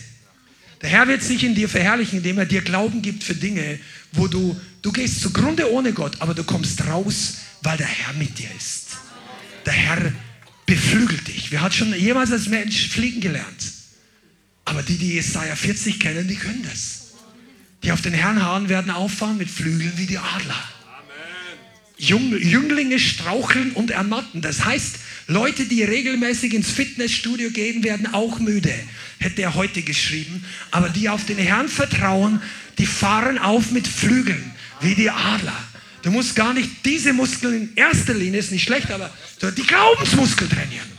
Der 0.82 0.88
Herr 0.88 1.06
wird 1.06 1.22
sich 1.22 1.44
in 1.44 1.54
dir 1.54 1.68
verherrlichen, 1.68 2.18
indem 2.18 2.38
er 2.38 2.46
dir 2.46 2.62
Glauben 2.62 3.02
gibt 3.02 3.22
für 3.22 3.34
Dinge, 3.34 3.78
wo 4.12 4.26
du, 4.26 4.58
du 4.82 4.92
gehst 4.92 5.20
zugrunde 5.20 5.70
ohne 5.72 5.92
Gott, 5.92 6.20
aber 6.20 6.34
du 6.34 6.44
kommst 6.44 6.86
raus, 6.86 7.38
weil 7.62 7.76
der 7.76 7.86
Herr 7.86 8.14
mit 8.14 8.38
dir 8.38 8.50
ist. 8.56 8.96
Der 9.66 9.72
Herr 9.72 10.12
beflügelt 10.66 11.28
dich. 11.28 11.50
Wer 11.50 11.60
hat 11.60 11.74
schon 11.74 11.92
jemals 11.94 12.32
als 12.32 12.48
Mensch 12.48 12.88
fliegen 12.88 13.20
gelernt? 13.20 13.72
Aber 14.64 14.82
die, 14.82 14.96
die 14.96 15.14
Jesaja 15.14 15.56
40 15.56 15.98
kennen, 15.98 16.28
die 16.28 16.36
können 16.36 16.64
das. 16.70 17.08
Die 17.82 17.92
auf 17.92 18.02
den 18.02 18.12
Herrn 18.12 18.42
harren, 18.42 18.68
werden 18.68 18.90
auffahren 18.90 19.36
mit 19.36 19.50
Flügeln 19.50 19.92
wie 19.96 20.06
die 20.06 20.18
Adler. 20.18 20.62
Jünglinge 22.00 22.98
straucheln 22.98 23.72
und 23.72 23.90
ermatten. 23.90 24.40
Das 24.40 24.64
heißt, 24.64 24.96
Leute, 25.26 25.66
die 25.66 25.82
regelmäßig 25.82 26.54
ins 26.54 26.70
Fitnessstudio 26.70 27.50
gehen, 27.50 27.84
werden 27.84 28.12
auch 28.14 28.38
müde, 28.38 28.72
hätte 29.18 29.42
er 29.42 29.54
heute 29.54 29.82
geschrieben. 29.82 30.44
Aber 30.70 30.88
die 30.88 31.08
auf 31.08 31.26
den 31.26 31.38
Herrn 31.38 31.68
vertrauen, 31.68 32.40
die 32.78 32.86
fahren 32.86 33.38
auf 33.38 33.70
mit 33.70 33.86
Flügeln, 33.86 34.52
wie 34.80 34.94
die 34.94 35.10
Adler. 35.10 35.56
Du 36.02 36.10
musst 36.10 36.34
gar 36.34 36.54
nicht 36.54 36.84
diese 36.84 37.12
Muskeln 37.12 37.54
in 37.54 37.76
erster 37.76 38.14
Linie, 38.14 38.40
ist 38.40 38.52
nicht 38.52 38.64
schlecht, 38.64 38.90
aber 38.90 39.10
die 39.42 39.66
Glaubensmuskel 39.66 40.48
trainieren. 40.48 40.90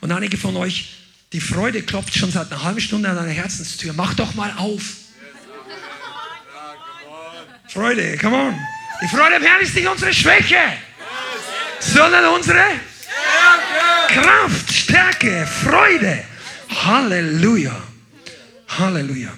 Und 0.00 0.12
einige 0.12 0.36
von 0.38 0.56
euch, 0.56 0.96
die 1.32 1.40
Freude 1.40 1.82
klopft 1.82 2.14
schon 2.14 2.30
seit 2.30 2.50
einer 2.50 2.62
halben 2.62 2.80
Stunde 2.80 3.08
an 3.08 3.16
deiner 3.16 3.32
Herzenstür. 3.32 3.92
Mach 3.92 4.14
doch 4.14 4.34
mal 4.34 4.52
auf. 4.56 4.82
Freude, 7.68 8.16
come 8.16 8.36
on. 8.36 8.54
Die 9.02 9.08
Freude 9.08 9.36
am 9.36 9.42
Herrn 9.42 9.60
ist 9.60 9.74
nicht 9.74 9.86
unsere 9.86 10.14
Schwäche, 10.14 10.56
sondern 11.80 12.24
unsere 12.34 12.64
Kraft, 14.08 14.72
Stärke, 14.72 15.46
Freude. 15.46 16.24
Halleluja. 16.70 17.82
Halleluja. 18.68 19.32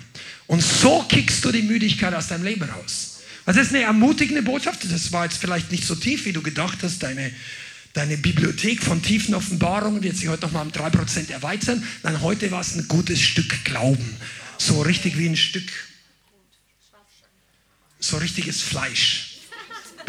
Und 0.46 0.62
so 0.62 1.02
kickst 1.08 1.44
du 1.44 1.50
die 1.50 1.62
Müdigkeit 1.62 2.14
aus 2.14 2.28
deinem 2.28 2.44
Leben 2.44 2.68
raus. 2.68 3.07
Das 3.48 3.56
ist 3.56 3.74
eine 3.74 3.84
ermutigende 3.84 4.42
Botschaft. 4.42 4.84
Das 4.92 5.10
war 5.10 5.24
jetzt 5.24 5.38
vielleicht 5.38 5.72
nicht 5.72 5.84
so 5.84 5.94
tief, 5.94 6.26
wie 6.26 6.34
du 6.34 6.42
gedacht 6.42 6.80
hast. 6.82 7.02
Deine, 7.02 7.32
deine 7.94 8.18
Bibliothek 8.18 8.82
von 8.82 9.00
tiefen 9.00 9.34
Offenbarungen 9.34 10.02
wird 10.02 10.16
sich 10.16 10.28
heute 10.28 10.42
nochmal 10.42 10.66
um 10.66 10.70
3% 10.70 11.30
erweitern. 11.30 11.82
Nein, 12.02 12.20
heute 12.20 12.50
war 12.50 12.60
es 12.60 12.74
ein 12.74 12.86
gutes 12.88 13.22
Stück 13.22 13.64
Glauben. 13.64 14.16
So 14.58 14.82
richtig 14.82 15.16
wie 15.16 15.30
ein 15.30 15.36
Stück, 15.36 15.70
so 18.00 18.18
richtiges 18.18 18.60
Fleisch 18.60 19.38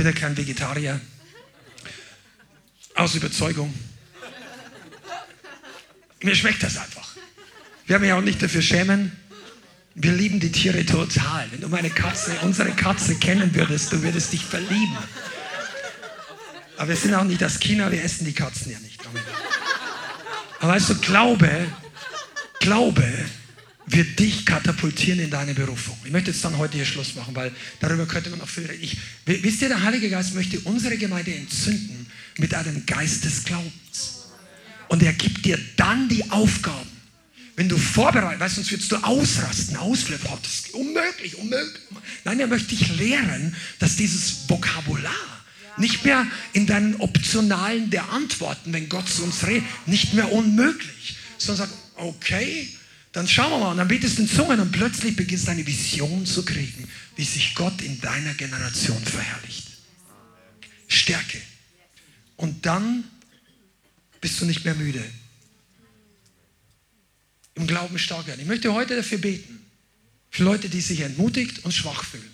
ja 0.04 0.12
kein 0.12 0.36
Vegetarier. 0.36 1.00
Aus 2.96 3.16
Überzeugung. 3.16 3.74
Mir 6.22 6.36
schmeckt 6.36 6.62
das 6.62 6.76
einfach. 6.76 7.16
Wir 7.86 7.96
haben 7.96 8.04
ja 8.04 8.18
auch 8.18 8.22
nicht 8.22 8.42
dafür 8.42 8.62
schämen. 8.62 9.14
Wir 9.96 10.12
lieben 10.12 10.40
die 10.40 10.52
Tiere 10.52 10.86
total. 10.86 11.48
Wenn 11.52 11.62
du 11.62 11.68
meine 11.68 11.90
Katze, 11.90 12.32
unsere 12.42 12.72
Katze 12.72 13.16
kennen 13.16 13.54
würdest, 13.54 13.92
du 13.92 14.02
würdest 14.02 14.32
dich 14.34 14.44
verlieben. 14.44 14.98
Aber 16.78 16.90
wir 16.90 16.96
sind 16.96 17.14
auch 17.14 17.26
nicht 17.26 17.42
das 17.42 17.60
China, 17.60 17.92
wir 17.92 18.04
essen 18.04 18.26
die 18.26 18.34
Katzen 18.34 18.72
ja 18.72 18.80
nicht. 18.80 19.00
Aber 20.60 20.74
weißt 20.74 20.90
du, 20.90 20.96
Glaube, 20.96 21.50
Glaube 22.60 23.06
wird 23.86 24.20
dich 24.20 24.46
katapultieren 24.46 25.20
in 25.20 25.30
deine 25.30 25.54
Berufung. 25.54 25.98
Ich 26.06 26.12
möchte 26.12 26.32
jetzt 26.32 26.44
dann 26.46 26.58
heute 26.58 26.76
hier 26.76 26.86
Schluss 26.86 27.16
machen, 27.16 27.36
weil 27.36 27.52
darüber 27.80 28.06
könnte 28.06 28.30
man 28.30 28.40
noch 28.40 28.48
viel 28.48 28.66
reden. 28.66 28.84
Ich, 28.84 28.98
wisst 29.26 29.62
ihr, 29.62 29.70
der 29.70 29.82
Heilige 29.84 30.10
Geist 30.10 30.36
möchte 30.36 30.60
unsere 30.62 30.98
Gemeinde 30.98 31.34
entzünden 31.34 32.06
mit 32.38 32.54
einem 32.54 32.86
Geist 32.86 33.26
des 33.26 33.44
Glaubens. 33.44 34.28
Und 34.90 35.04
er 35.04 35.14
gibt 35.14 35.46
dir 35.46 35.58
dann 35.76 36.08
die 36.08 36.30
Aufgaben. 36.30 36.89
Wenn 37.60 37.68
du 37.68 37.78
vorbereitet, 37.78 38.40
weißt, 38.40 38.56
sonst 38.56 38.72
würdest 38.72 38.90
du 38.90 38.96
ausrasten, 38.96 39.76
ausflippen. 39.76 40.30
Oh, 40.32 40.40
das 40.42 40.54
ist 40.54 40.74
unmöglich, 40.74 41.36
unmöglich. 41.36 41.84
Nein, 42.24 42.40
er 42.40 42.48
möchte 42.48 42.70
dich 42.70 42.88
lehren, 42.96 43.54
dass 43.80 43.98
dieses 43.98 44.48
Vokabular 44.48 45.12
nicht 45.76 46.06
mehr 46.06 46.26
in 46.54 46.68
deinen 46.68 46.96
Optionalen 47.02 47.90
der 47.90 48.14
Antworten, 48.14 48.72
wenn 48.72 48.88
Gott 48.88 49.10
zu 49.10 49.26
uns 49.26 49.46
redet, 49.46 49.66
nicht 49.88 50.14
mehr 50.14 50.32
unmöglich, 50.32 51.18
sondern 51.38 51.68
sagt, 51.68 51.78
okay, 51.96 52.70
dann 53.12 53.28
schauen 53.28 53.52
wir 53.52 53.58
mal, 53.60 53.72
und 53.72 53.78
dann 53.78 53.90
betest 53.90 54.20
du 54.20 54.22
in 54.22 54.30
Zungen 54.30 54.62
und 54.62 54.72
plötzlich 54.72 55.18
beginnst 55.18 55.48
du 55.48 55.52
eine 55.52 55.68
Vision 55.68 56.26
zu 56.26 56.46
kriegen, 56.46 56.88
wie 57.18 57.26
sich 57.26 57.56
Gott 57.56 57.82
in 57.82 58.00
deiner 58.00 58.36
Generation 58.36 59.04
verherrlicht. 59.04 59.68
Stärke. 60.88 61.42
Und 62.38 62.66
dann 62.66 63.04
bist 64.22 64.40
du 64.40 64.46
nicht 64.46 64.64
mehr 64.64 64.76
müde. 64.76 65.04
Im 67.60 67.68
Glauben 67.68 68.00
stark 68.00 68.26
werden. 68.26 68.40
Ich 68.40 68.48
möchte 68.48 68.74
heute 68.74 68.96
dafür 68.96 69.20
beten, 69.20 69.60
für 70.32 70.44
Leute, 70.44 70.70
die 70.70 70.82
sich 70.82 71.02
entmutigt 71.02 71.66
und 71.66 71.74
schwach 71.74 72.04
fühlen, 72.04 72.34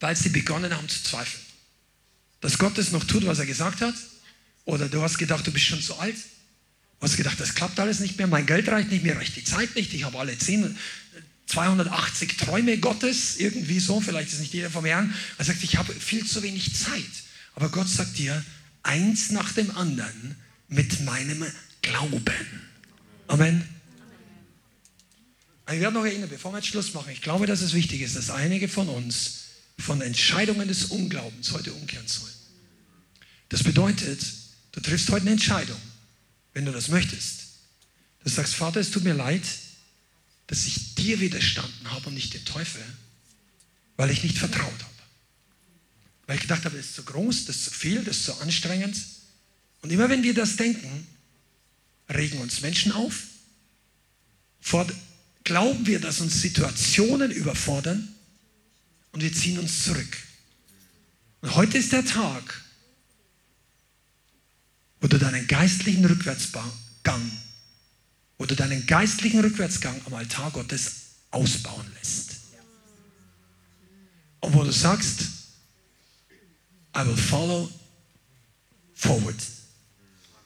weil 0.00 0.14
sie 0.14 0.28
begonnen 0.28 0.76
haben 0.76 0.88
zu 0.88 1.02
zweifeln. 1.02 1.42
Dass 2.40 2.58
Gott 2.58 2.78
es 2.78 2.92
noch 2.92 3.04
tut, 3.04 3.26
was 3.26 3.38
er 3.38 3.46
gesagt 3.46 3.80
hat, 3.80 3.94
oder 4.64 4.88
du 4.88 5.02
hast 5.02 5.18
gedacht, 5.18 5.46
du 5.46 5.52
bist 5.52 5.66
schon 5.66 5.80
zu 5.80 5.96
alt, 5.96 6.16
Du 7.04 7.10
hast 7.10 7.18
gedacht, 7.18 7.38
das 7.38 7.54
klappt 7.54 7.78
alles 7.80 8.00
nicht 8.00 8.16
mehr, 8.16 8.26
mein 8.26 8.46
Geld 8.46 8.66
reicht 8.68 8.90
nicht, 8.90 9.04
mir 9.04 9.14
reicht 9.14 9.36
die 9.36 9.44
Zeit 9.44 9.74
nicht, 9.76 9.92
ich 9.92 10.04
habe 10.04 10.18
alle 10.18 10.38
10, 10.38 10.74
280 11.46 12.38
Träume 12.38 12.78
Gottes, 12.78 13.36
irgendwie 13.36 13.78
so, 13.78 14.00
vielleicht 14.00 14.32
ist 14.32 14.40
nicht 14.40 14.54
jeder 14.54 14.70
vom 14.70 14.86
Herrn. 14.86 15.12
Er 15.36 15.44
sagt, 15.44 15.62
ich 15.62 15.76
habe 15.76 15.92
viel 15.92 16.24
zu 16.24 16.42
wenig 16.42 16.74
Zeit. 16.74 17.04
Aber 17.54 17.68
Gott 17.68 17.88
sagt 17.88 18.16
dir, 18.16 18.42
eins 18.82 19.30
nach 19.32 19.52
dem 19.52 19.70
anderen 19.76 20.36
mit 20.68 21.04
meinem 21.04 21.44
Glauben. 21.82 22.22
Amen. 23.28 23.73
Ich 25.66 25.80
werde 25.80 25.94
noch 25.94 26.04
erinnern, 26.04 26.28
bevor 26.28 26.52
wir 26.52 26.58
jetzt 26.58 26.68
Schluss 26.68 26.92
machen, 26.92 27.10
ich 27.10 27.22
glaube, 27.22 27.46
dass 27.46 27.62
es 27.62 27.72
wichtig 27.72 28.02
ist, 28.02 28.16
dass 28.16 28.30
einige 28.30 28.68
von 28.68 28.88
uns 28.88 29.40
von 29.78 30.00
Entscheidungen 30.02 30.68
des 30.68 30.86
Unglaubens 30.86 31.52
heute 31.52 31.72
umkehren 31.72 32.06
sollen. 32.06 32.34
Das 33.48 33.62
bedeutet, 33.62 34.20
du 34.72 34.80
triffst 34.80 35.10
heute 35.10 35.22
eine 35.22 35.32
Entscheidung 35.32 35.80
wenn 36.54 36.64
du 36.64 36.72
das 36.72 36.88
möchtest. 36.88 37.40
Du 38.22 38.30
sagst, 38.30 38.54
Vater, 38.54 38.80
es 38.80 38.90
tut 38.90 39.04
mir 39.04 39.12
leid, 39.12 39.42
dass 40.46 40.66
ich 40.66 40.94
dir 40.94 41.20
widerstanden 41.20 41.90
habe 41.90 42.06
und 42.06 42.14
nicht 42.14 42.32
dem 42.32 42.44
Teufel, 42.44 42.82
weil 43.96 44.10
ich 44.10 44.22
nicht 44.22 44.38
vertraut 44.38 44.64
habe. 44.64 44.94
Weil 46.26 46.36
ich 46.36 46.42
gedacht 46.42 46.64
habe, 46.64 46.76
das 46.76 46.86
ist 46.86 46.94
zu 46.94 47.02
groß, 47.02 47.44
das 47.46 47.56
ist 47.56 47.64
zu 47.64 47.70
viel, 47.72 48.02
das 48.02 48.18
ist 48.18 48.24
zu 48.24 48.40
anstrengend. 48.40 48.96
Und 49.82 49.90
immer 49.90 50.08
wenn 50.08 50.22
wir 50.22 50.32
das 50.32 50.56
denken, 50.56 51.06
regen 52.08 52.38
uns 52.38 52.62
Menschen 52.62 52.92
auf, 52.92 53.24
glauben 55.44 55.86
wir, 55.86 56.00
dass 56.00 56.20
uns 56.20 56.40
Situationen 56.40 57.30
überfordern 57.30 58.08
und 59.12 59.22
wir 59.22 59.32
ziehen 59.32 59.58
uns 59.58 59.84
zurück. 59.84 60.16
Und 61.42 61.54
heute 61.54 61.78
ist 61.78 61.92
der 61.92 62.04
Tag, 62.04 62.62
wo 65.00 65.06
du 65.06 65.18
deinen 65.18 65.46
geistlichen 65.46 66.04
Rückwärtsgang, 66.06 67.30
wo 68.38 68.46
du 68.46 68.56
deinen 68.56 68.86
geistlichen 68.86 69.40
Rückwärtsgang 69.40 70.00
am 70.06 70.14
Altar 70.14 70.50
Gottes 70.50 70.92
ausbauen 71.30 71.86
lässt. 71.98 72.36
Und 74.40 74.54
wo 74.54 74.64
du 74.64 74.72
sagst, 74.72 75.20
I 76.96 77.04
will 77.06 77.16
follow 77.16 77.70
forward. 78.94 79.36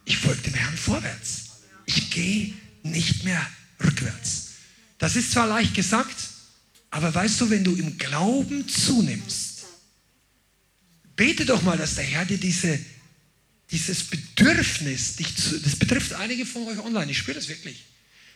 Ich 0.05 0.19
folge 0.19 0.43
dem 0.43 0.55
Herrn 0.55 0.77
vorwärts. 0.77 1.51
Ich 1.87 2.11
gehe 2.11 2.55
nicht 2.83 3.25
mehr 3.25 3.47
rückwärts. 3.85 4.48
Das 4.99 5.17
ist 5.17 5.33
zwar 5.33 5.47
leicht 5.47 5.75
gesagt, 5.75 6.17
aber 6.91 7.15
weißt 7.15 7.41
du, 7.41 7.51
wenn 7.51 7.65
du 7.65 7.75
im 7.75 7.99
Glauben 7.99 8.69
zunimmst, 8.69 9.67
bete 11.17 11.45
doch 11.45 11.63
mal, 11.63 11.79
dass 11.79 11.95
der 11.95 12.05
Herr 12.05 12.25
dir 12.25 12.39
diese 12.39 12.79
dieses 13.71 14.05
Bedürfnis, 14.05 15.17
dich 15.17 15.37
zu, 15.37 15.59
das 15.61 15.77
betrifft 15.77 16.15
einige 16.15 16.47
von 16.47 16.67
euch 16.69 16.79
online, 16.79 17.11
ich 17.11 17.19
spüre 17.19 17.37
das 17.37 17.49
wirklich, 17.49 17.85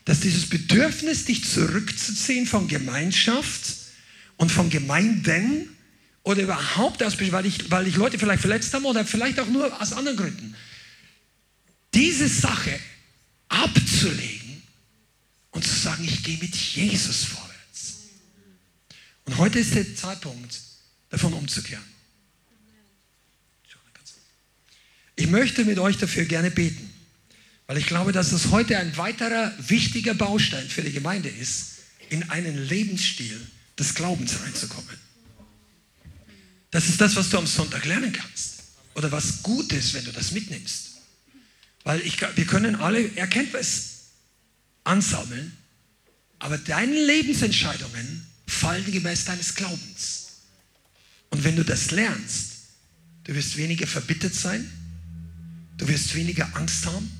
dass 0.05 0.20
dieses 0.20 0.48
Bedürfnis, 0.48 1.24
dich 1.24 1.48
zurückzuziehen 1.48 2.47
von 2.47 2.68
Gemeinschaft 2.68 3.76
und 4.36 4.52
von 4.52 4.68
Gemeinden 4.68 5.68
oder 6.22 6.43
überhaupt 6.43 7.02
aus, 7.02 7.18
weil 7.18 7.47
ich, 7.47 7.70
weil 7.70 7.86
ich 7.86 7.97
Leute 7.97 8.18
vielleicht 8.18 8.43
verletzt 8.43 8.74
habe 8.74 8.84
oder 8.86 9.05
vielleicht 9.05 9.40
auch 9.40 9.48
nur 9.48 9.80
aus 9.80 9.93
anderen 9.93 10.18
Gründen, 10.18 10.55
diese 11.94 12.28
Sache 12.28 12.78
abzulegen 13.48 14.41
und 15.53 15.65
zu 15.65 15.74
sagen, 15.74 16.05
ich 16.05 16.23
gehe 16.23 16.39
mit 16.39 16.55
Jesus 16.55 17.24
vorwärts. 17.24 17.95
Und 19.24 19.39
heute 19.39 19.61
ist 19.61 19.74
der 19.74 19.95
Zeitpunkt, 19.95 20.61
davon 21.11 21.33
umzukehren. 21.35 21.85
Ich 25.15 25.29
möchte 25.29 25.65
mit 25.65 25.79
euch 25.79 25.99
dafür 25.99 26.24
gerne 26.24 26.51
beten, 26.51 26.91
weil 27.66 27.77
ich 27.77 27.87
glaube, 27.87 28.12
dass 28.12 28.33
es 28.33 28.51
heute 28.51 28.79
ein 28.79 28.97
weiterer 28.97 29.53
wichtiger 29.59 30.15
Baustein 30.15 30.66
für 30.69 30.83
die 30.83 30.93
Gemeinde 30.93 31.29
ist, 31.29 31.66
in 32.09 32.29
einen 32.31 32.57
Lebensstil 32.66 33.41
des 33.79 33.95
Glaubens 33.95 34.41
reinzukommen. 34.43 34.99
Das 36.70 36.89
ist 36.89 37.01
das, 37.01 37.15
was 37.16 37.29
du 37.29 37.39
am 37.39 37.47
Sonntag 37.47 37.85
lernen 37.85 38.12
kannst. 38.12 38.62
Oder 38.95 39.12
was 39.12 39.43
gut 39.43 39.73
ist, 39.73 39.95
wenn 39.95 40.05
du 40.05 40.12
das 40.12 40.33
mitnimmst. 40.33 40.93
Weil 41.85 42.01
ich, 42.01 42.20
wir 42.20 42.47
können 42.47 42.77
alle 42.77 43.15
Erkenntnis 43.16 43.91
ansammeln, 44.85 45.53
aber 46.39 46.59
deine 46.59 46.95
Lebensentscheidungen 46.95 48.27
fallen 48.47 48.91
gemäß 48.91 49.25
deines 49.25 49.55
Glaubens. 49.55 50.41
Und 51.31 51.45
wenn 51.45 51.57
du 51.57 51.65
das 51.65 51.91
lernst, 51.91 52.53
du 53.25 53.35
wirst 53.35 53.57
weniger 53.57 53.87
verbittert 53.87 54.35
sein, 54.35 54.69
du 55.79 55.89
wirst 55.89 56.15
weniger 56.15 56.55
Angst 56.57 56.87
haben 56.87 57.11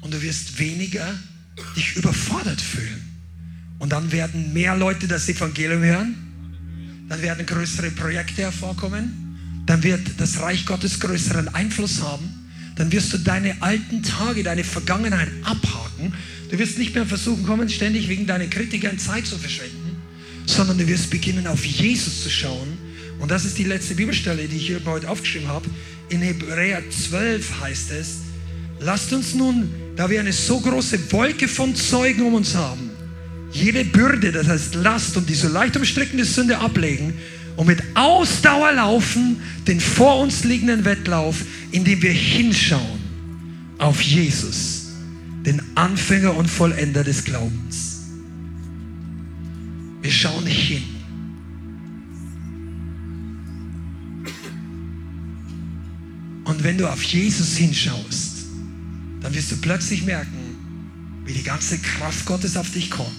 und 0.00 0.12
du 0.12 0.20
wirst 0.20 0.58
weniger 0.58 1.18
dich 1.76 1.96
überfordert 1.96 2.60
fühlen. 2.60 3.06
Und 3.78 3.90
dann 3.90 4.12
werden 4.12 4.52
mehr 4.52 4.76
Leute 4.76 5.08
das 5.08 5.28
Evangelium 5.28 5.82
hören, 5.82 7.06
dann 7.08 7.22
werden 7.22 7.46
größere 7.46 7.90
Projekte 7.92 8.42
hervorkommen, 8.42 9.64
dann 9.66 9.82
wird 9.82 10.18
das 10.18 10.38
Reich 10.40 10.66
Gottes 10.66 11.00
größeren 11.00 11.48
Einfluss 11.54 12.02
haben 12.02 12.39
dann 12.80 12.90
wirst 12.92 13.12
du 13.12 13.18
deine 13.18 13.60
alten 13.60 14.02
Tage, 14.02 14.42
deine 14.42 14.64
Vergangenheit 14.64 15.28
abhaken. 15.42 16.14
Du 16.50 16.58
wirst 16.58 16.78
nicht 16.78 16.94
mehr 16.94 17.04
versuchen, 17.04 17.44
kommen, 17.44 17.68
ständig 17.68 18.08
wegen 18.08 18.26
deiner 18.26 18.46
Kritiker 18.46 18.96
Zeit 18.96 19.26
zu 19.26 19.36
verschwenden, 19.36 20.00
sondern 20.46 20.78
du 20.78 20.88
wirst 20.88 21.10
beginnen, 21.10 21.46
auf 21.46 21.62
Jesus 21.62 22.22
zu 22.22 22.30
schauen. 22.30 22.78
Und 23.18 23.30
das 23.30 23.44
ist 23.44 23.58
die 23.58 23.64
letzte 23.64 23.96
Bibelstelle, 23.96 24.48
die 24.48 24.56
ich 24.56 24.68
hier 24.68 24.80
heute 24.86 25.10
aufgeschrieben 25.10 25.48
habe. 25.48 25.68
In 26.08 26.22
Hebräer 26.22 26.82
12 26.88 27.60
heißt 27.60 27.90
es, 27.90 28.20
lasst 28.80 29.12
uns 29.12 29.34
nun, 29.34 29.68
da 29.96 30.08
wir 30.08 30.18
eine 30.18 30.32
so 30.32 30.58
große 30.58 31.12
Wolke 31.12 31.48
von 31.48 31.76
Zeugen 31.76 32.22
um 32.22 32.32
uns 32.32 32.54
haben, 32.54 32.88
jede 33.52 33.84
Bürde, 33.84 34.32
das 34.32 34.48
heißt 34.48 34.74
Last 34.76 35.18
und 35.18 35.28
die 35.28 35.34
so 35.34 35.48
leicht 35.48 35.76
umstrickende 35.76 36.24
Sünde 36.24 36.56
ablegen 36.56 37.12
und 37.60 37.66
mit 37.66 37.82
Ausdauer 37.94 38.72
laufen 38.72 39.36
den 39.66 39.80
vor 39.80 40.20
uns 40.20 40.44
liegenden 40.44 40.86
Wettlauf, 40.86 41.44
indem 41.72 42.00
wir 42.00 42.10
hinschauen 42.10 43.00
auf 43.76 44.00
Jesus, 44.00 44.92
den 45.44 45.60
Anfänger 45.74 46.34
und 46.34 46.48
Vollender 46.48 47.04
des 47.04 47.22
Glaubens. 47.22 47.98
Wir 50.00 50.10
schauen 50.10 50.46
hin. 50.46 50.84
Und 56.44 56.64
wenn 56.64 56.78
du 56.78 56.90
auf 56.90 57.02
Jesus 57.02 57.58
hinschaust, 57.58 58.38
dann 59.20 59.34
wirst 59.34 59.52
du 59.52 59.56
plötzlich 59.58 60.06
merken, 60.06 60.56
wie 61.26 61.34
die 61.34 61.42
ganze 61.42 61.76
Kraft 61.76 62.24
Gottes 62.24 62.56
auf 62.56 62.70
dich 62.70 62.90
kommt 62.90 63.10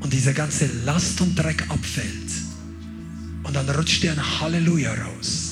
und 0.00 0.14
diese 0.14 0.32
ganze 0.32 0.64
Last 0.86 1.20
und 1.20 1.38
Dreck 1.38 1.62
abfällt 1.68 2.43
und 3.54 3.68
dann 3.68 3.76
rutscht 3.76 4.02
dir 4.02 4.10
ein 4.10 4.40
Halleluja 4.40 4.94
raus. 4.94 5.50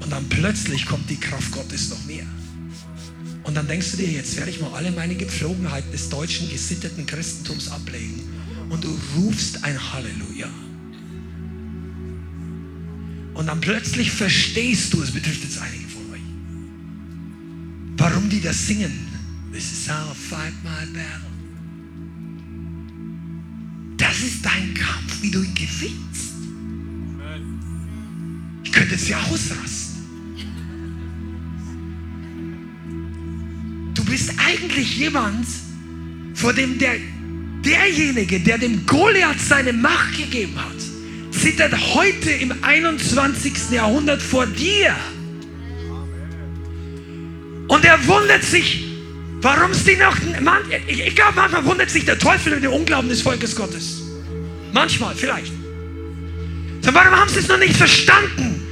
Und 0.00 0.10
dann 0.10 0.28
plötzlich 0.28 0.86
kommt 0.86 1.08
die 1.08 1.20
Kraft 1.20 1.52
Gottes 1.52 1.90
noch 1.90 2.04
mehr. 2.04 2.26
Und 3.44 3.54
dann 3.54 3.68
denkst 3.68 3.92
du 3.92 3.98
dir, 3.98 4.10
jetzt 4.10 4.36
werde 4.36 4.50
ich 4.50 4.60
mal 4.60 4.72
alle 4.74 4.90
meine 4.90 5.14
Gepflogenheiten 5.14 5.92
des 5.92 6.08
deutschen 6.08 6.50
gesitteten 6.50 7.06
Christentums 7.06 7.68
ablegen. 7.68 8.20
Und 8.70 8.82
du 8.82 8.98
rufst 9.16 9.62
ein 9.62 9.78
Halleluja. 9.92 10.48
Und 13.34 13.46
dann 13.46 13.60
plötzlich 13.60 14.10
verstehst 14.10 14.92
du, 14.92 15.00
es 15.00 15.12
betrifft 15.12 15.44
jetzt 15.44 15.58
einige 15.58 15.88
von 15.88 16.12
euch, 16.12 16.20
warum 17.98 18.28
die 18.28 18.40
das 18.40 18.66
singen. 18.66 19.06
This 19.52 19.70
is 19.70 19.88
how 19.88 20.10
I 20.10 20.14
fight 20.14 20.54
my 20.64 20.86
battle. 20.92 21.29
Wie 25.22 25.30
du 25.30 25.42
ihn 25.42 25.54
gewinnst. 25.54 26.32
Ich 28.64 28.72
könnte 28.72 28.94
es 28.94 29.08
ja 29.08 29.18
ausrasten. 29.18 30.04
Du 33.94 34.04
bist 34.04 34.32
eigentlich 34.38 34.98
jemand, 34.98 35.46
vor 36.34 36.52
dem 36.52 36.78
der, 36.78 36.96
derjenige, 37.64 38.40
der 38.40 38.58
dem 38.58 38.86
Goliath 38.86 39.40
seine 39.40 39.72
Macht 39.72 40.16
gegeben 40.16 40.54
hat, 40.56 41.32
zittert 41.32 41.74
heute 41.94 42.30
im 42.30 42.52
21. 42.62 43.70
Jahrhundert 43.70 44.22
vor 44.22 44.46
dir. 44.46 44.94
Und 47.68 47.84
er 47.84 48.06
wundert 48.06 48.42
sich, 48.42 48.90
Warum 49.42 49.70
es 49.70 49.84
die 49.84 49.96
noch. 49.96 50.16
Man, 50.40 50.58
ich, 50.86 51.00
ich 51.00 51.16
glaube, 51.16 51.32
manchmal 51.36 51.64
wundert 51.64 51.90
sich 51.90 52.04
der 52.04 52.18
Teufel 52.18 52.52
über 52.52 52.60
den 52.60 52.70
Unglauben 52.70 53.08
des 53.08 53.22
Volkes 53.22 53.56
Gottes. 53.56 54.02
Manchmal, 54.72 55.14
vielleicht. 55.14 55.52
So, 56.82 56.94
warum 56.94 57.12
haben 57.12 57.28
sie 57.28 57.40
es 57.40 57.48
noch 57.48 57.58
nicht 57.58 57.76
verstanden? 57.76 58.62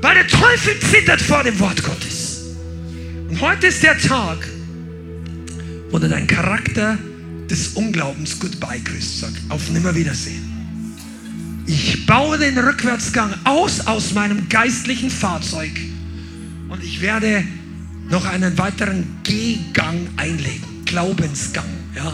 Weil 0.00 0.14
der 0.14 0.26
Teufel 0.26 0.78
zittert 0.80 1.20
vor 1.20 1.42
dem 1.42 1.58
Wort 1.60 1.82
Gottes. 1.82 2.42
Und 3.28 3.40
heute 3.40 3.68
ist 3.68 3.82
der 3.82 3.98
Tag, 3.98 4.46
wo 5.90 5.98
du 5.98 6.08
deinen 6.08 6.26
Charakter 6.26 6.98
des 7.48 7.68
Unglaubens 7.68 8.38
goodbye 8.38 8.80
grüßt. 8.80 9.20
Sag, 9.20 9.32
auf 9.48 9.70
Nimmerwiedersehen. 9.70 10.52
Ich 11.66 12.06
baue 12.06 12.38
den 12.38 12.58
Rückwärtsgang 12.58 13.34
aus 13.44 13.86
aus 13.86 14.12
meinem 14.12 14.48
geistlichen 14.48 15.10
Fahrzeug 15.10 15.70
und 16.68 16.82
ich 16.82 17.00
werde 17.00 17.44
noch 18.10 18.24
einen 18.24 18.58
weiteren 18.58 19.06
Gehgang 19.22 20.08
einlegen. 20.16 20.84
Glaubensgang. 20.84 21.64
Ja. 21.94 22.12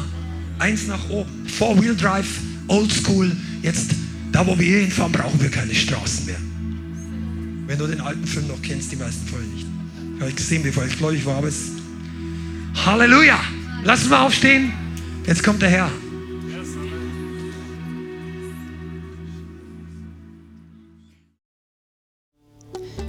Eins 0.58 0.86
nach 0.86 1.08
oben. 1.08 1.48
Four-Wheel 1.48 1.94
Drive, 2.68 2.76
Old 2.76 2.92
School. 2.92 3.36
Jetzt, 3.62 3.90
da 4.32 4.46
wo 4.46 4.58
wir 4.58 4.80
hinfahren, 4.80 5.12
brauchen 5.12 5.40
wir 5.40 5.50
keine 5.50 5.74
Straßen 5.74 6.26
mehr. 6.26 6.38
Wenn 7.66 7.78
du 7.78 7.86
den 7.86 8.00
alten 8.00 8.26
Film 8.26 8.48
noch 8.48 8.62
kennst, 8.62 8.92
die 8.92 8.96
meisten 8.96 9.26
vorher 9.26 9.48
nicht. 9.48 9.66
Habe 10.20 10.30
ich 10.30 10.36
gesehen, 10.36 10.62
bevor 10.62 10.84
ich 10.84 10.96
gläubig 10.96 11.24
war, 11.26 11.36
aber 11.36 11.48
es. 11.48 11.70
Halleluja! 12.84 13.38
Lass 13.84 14.02
uns 14.02 14.10
mal 14.10 14.26
aufstehen. 14.26 14.72
Jetzt 15.26 15.44
kommt 15.44 15.62
der 15.62 15.70
Herr. 15.70 15.90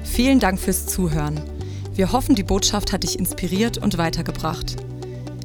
Vielen 0.03 0.39
Dank 0.39 0.59
fürs 0.59 0.85
Zuhören. 0.85 1.39
Wir 1.95 2.11
hoffen, 2.11 2.35
die 2.35 2.43
Botschaft 2.43 2.91
hat 2.91 3.03
dich 3.03 3.17
inspiriert 3.17 3.77
und 3.77 3.97
weitergebracht. 3.97 4.75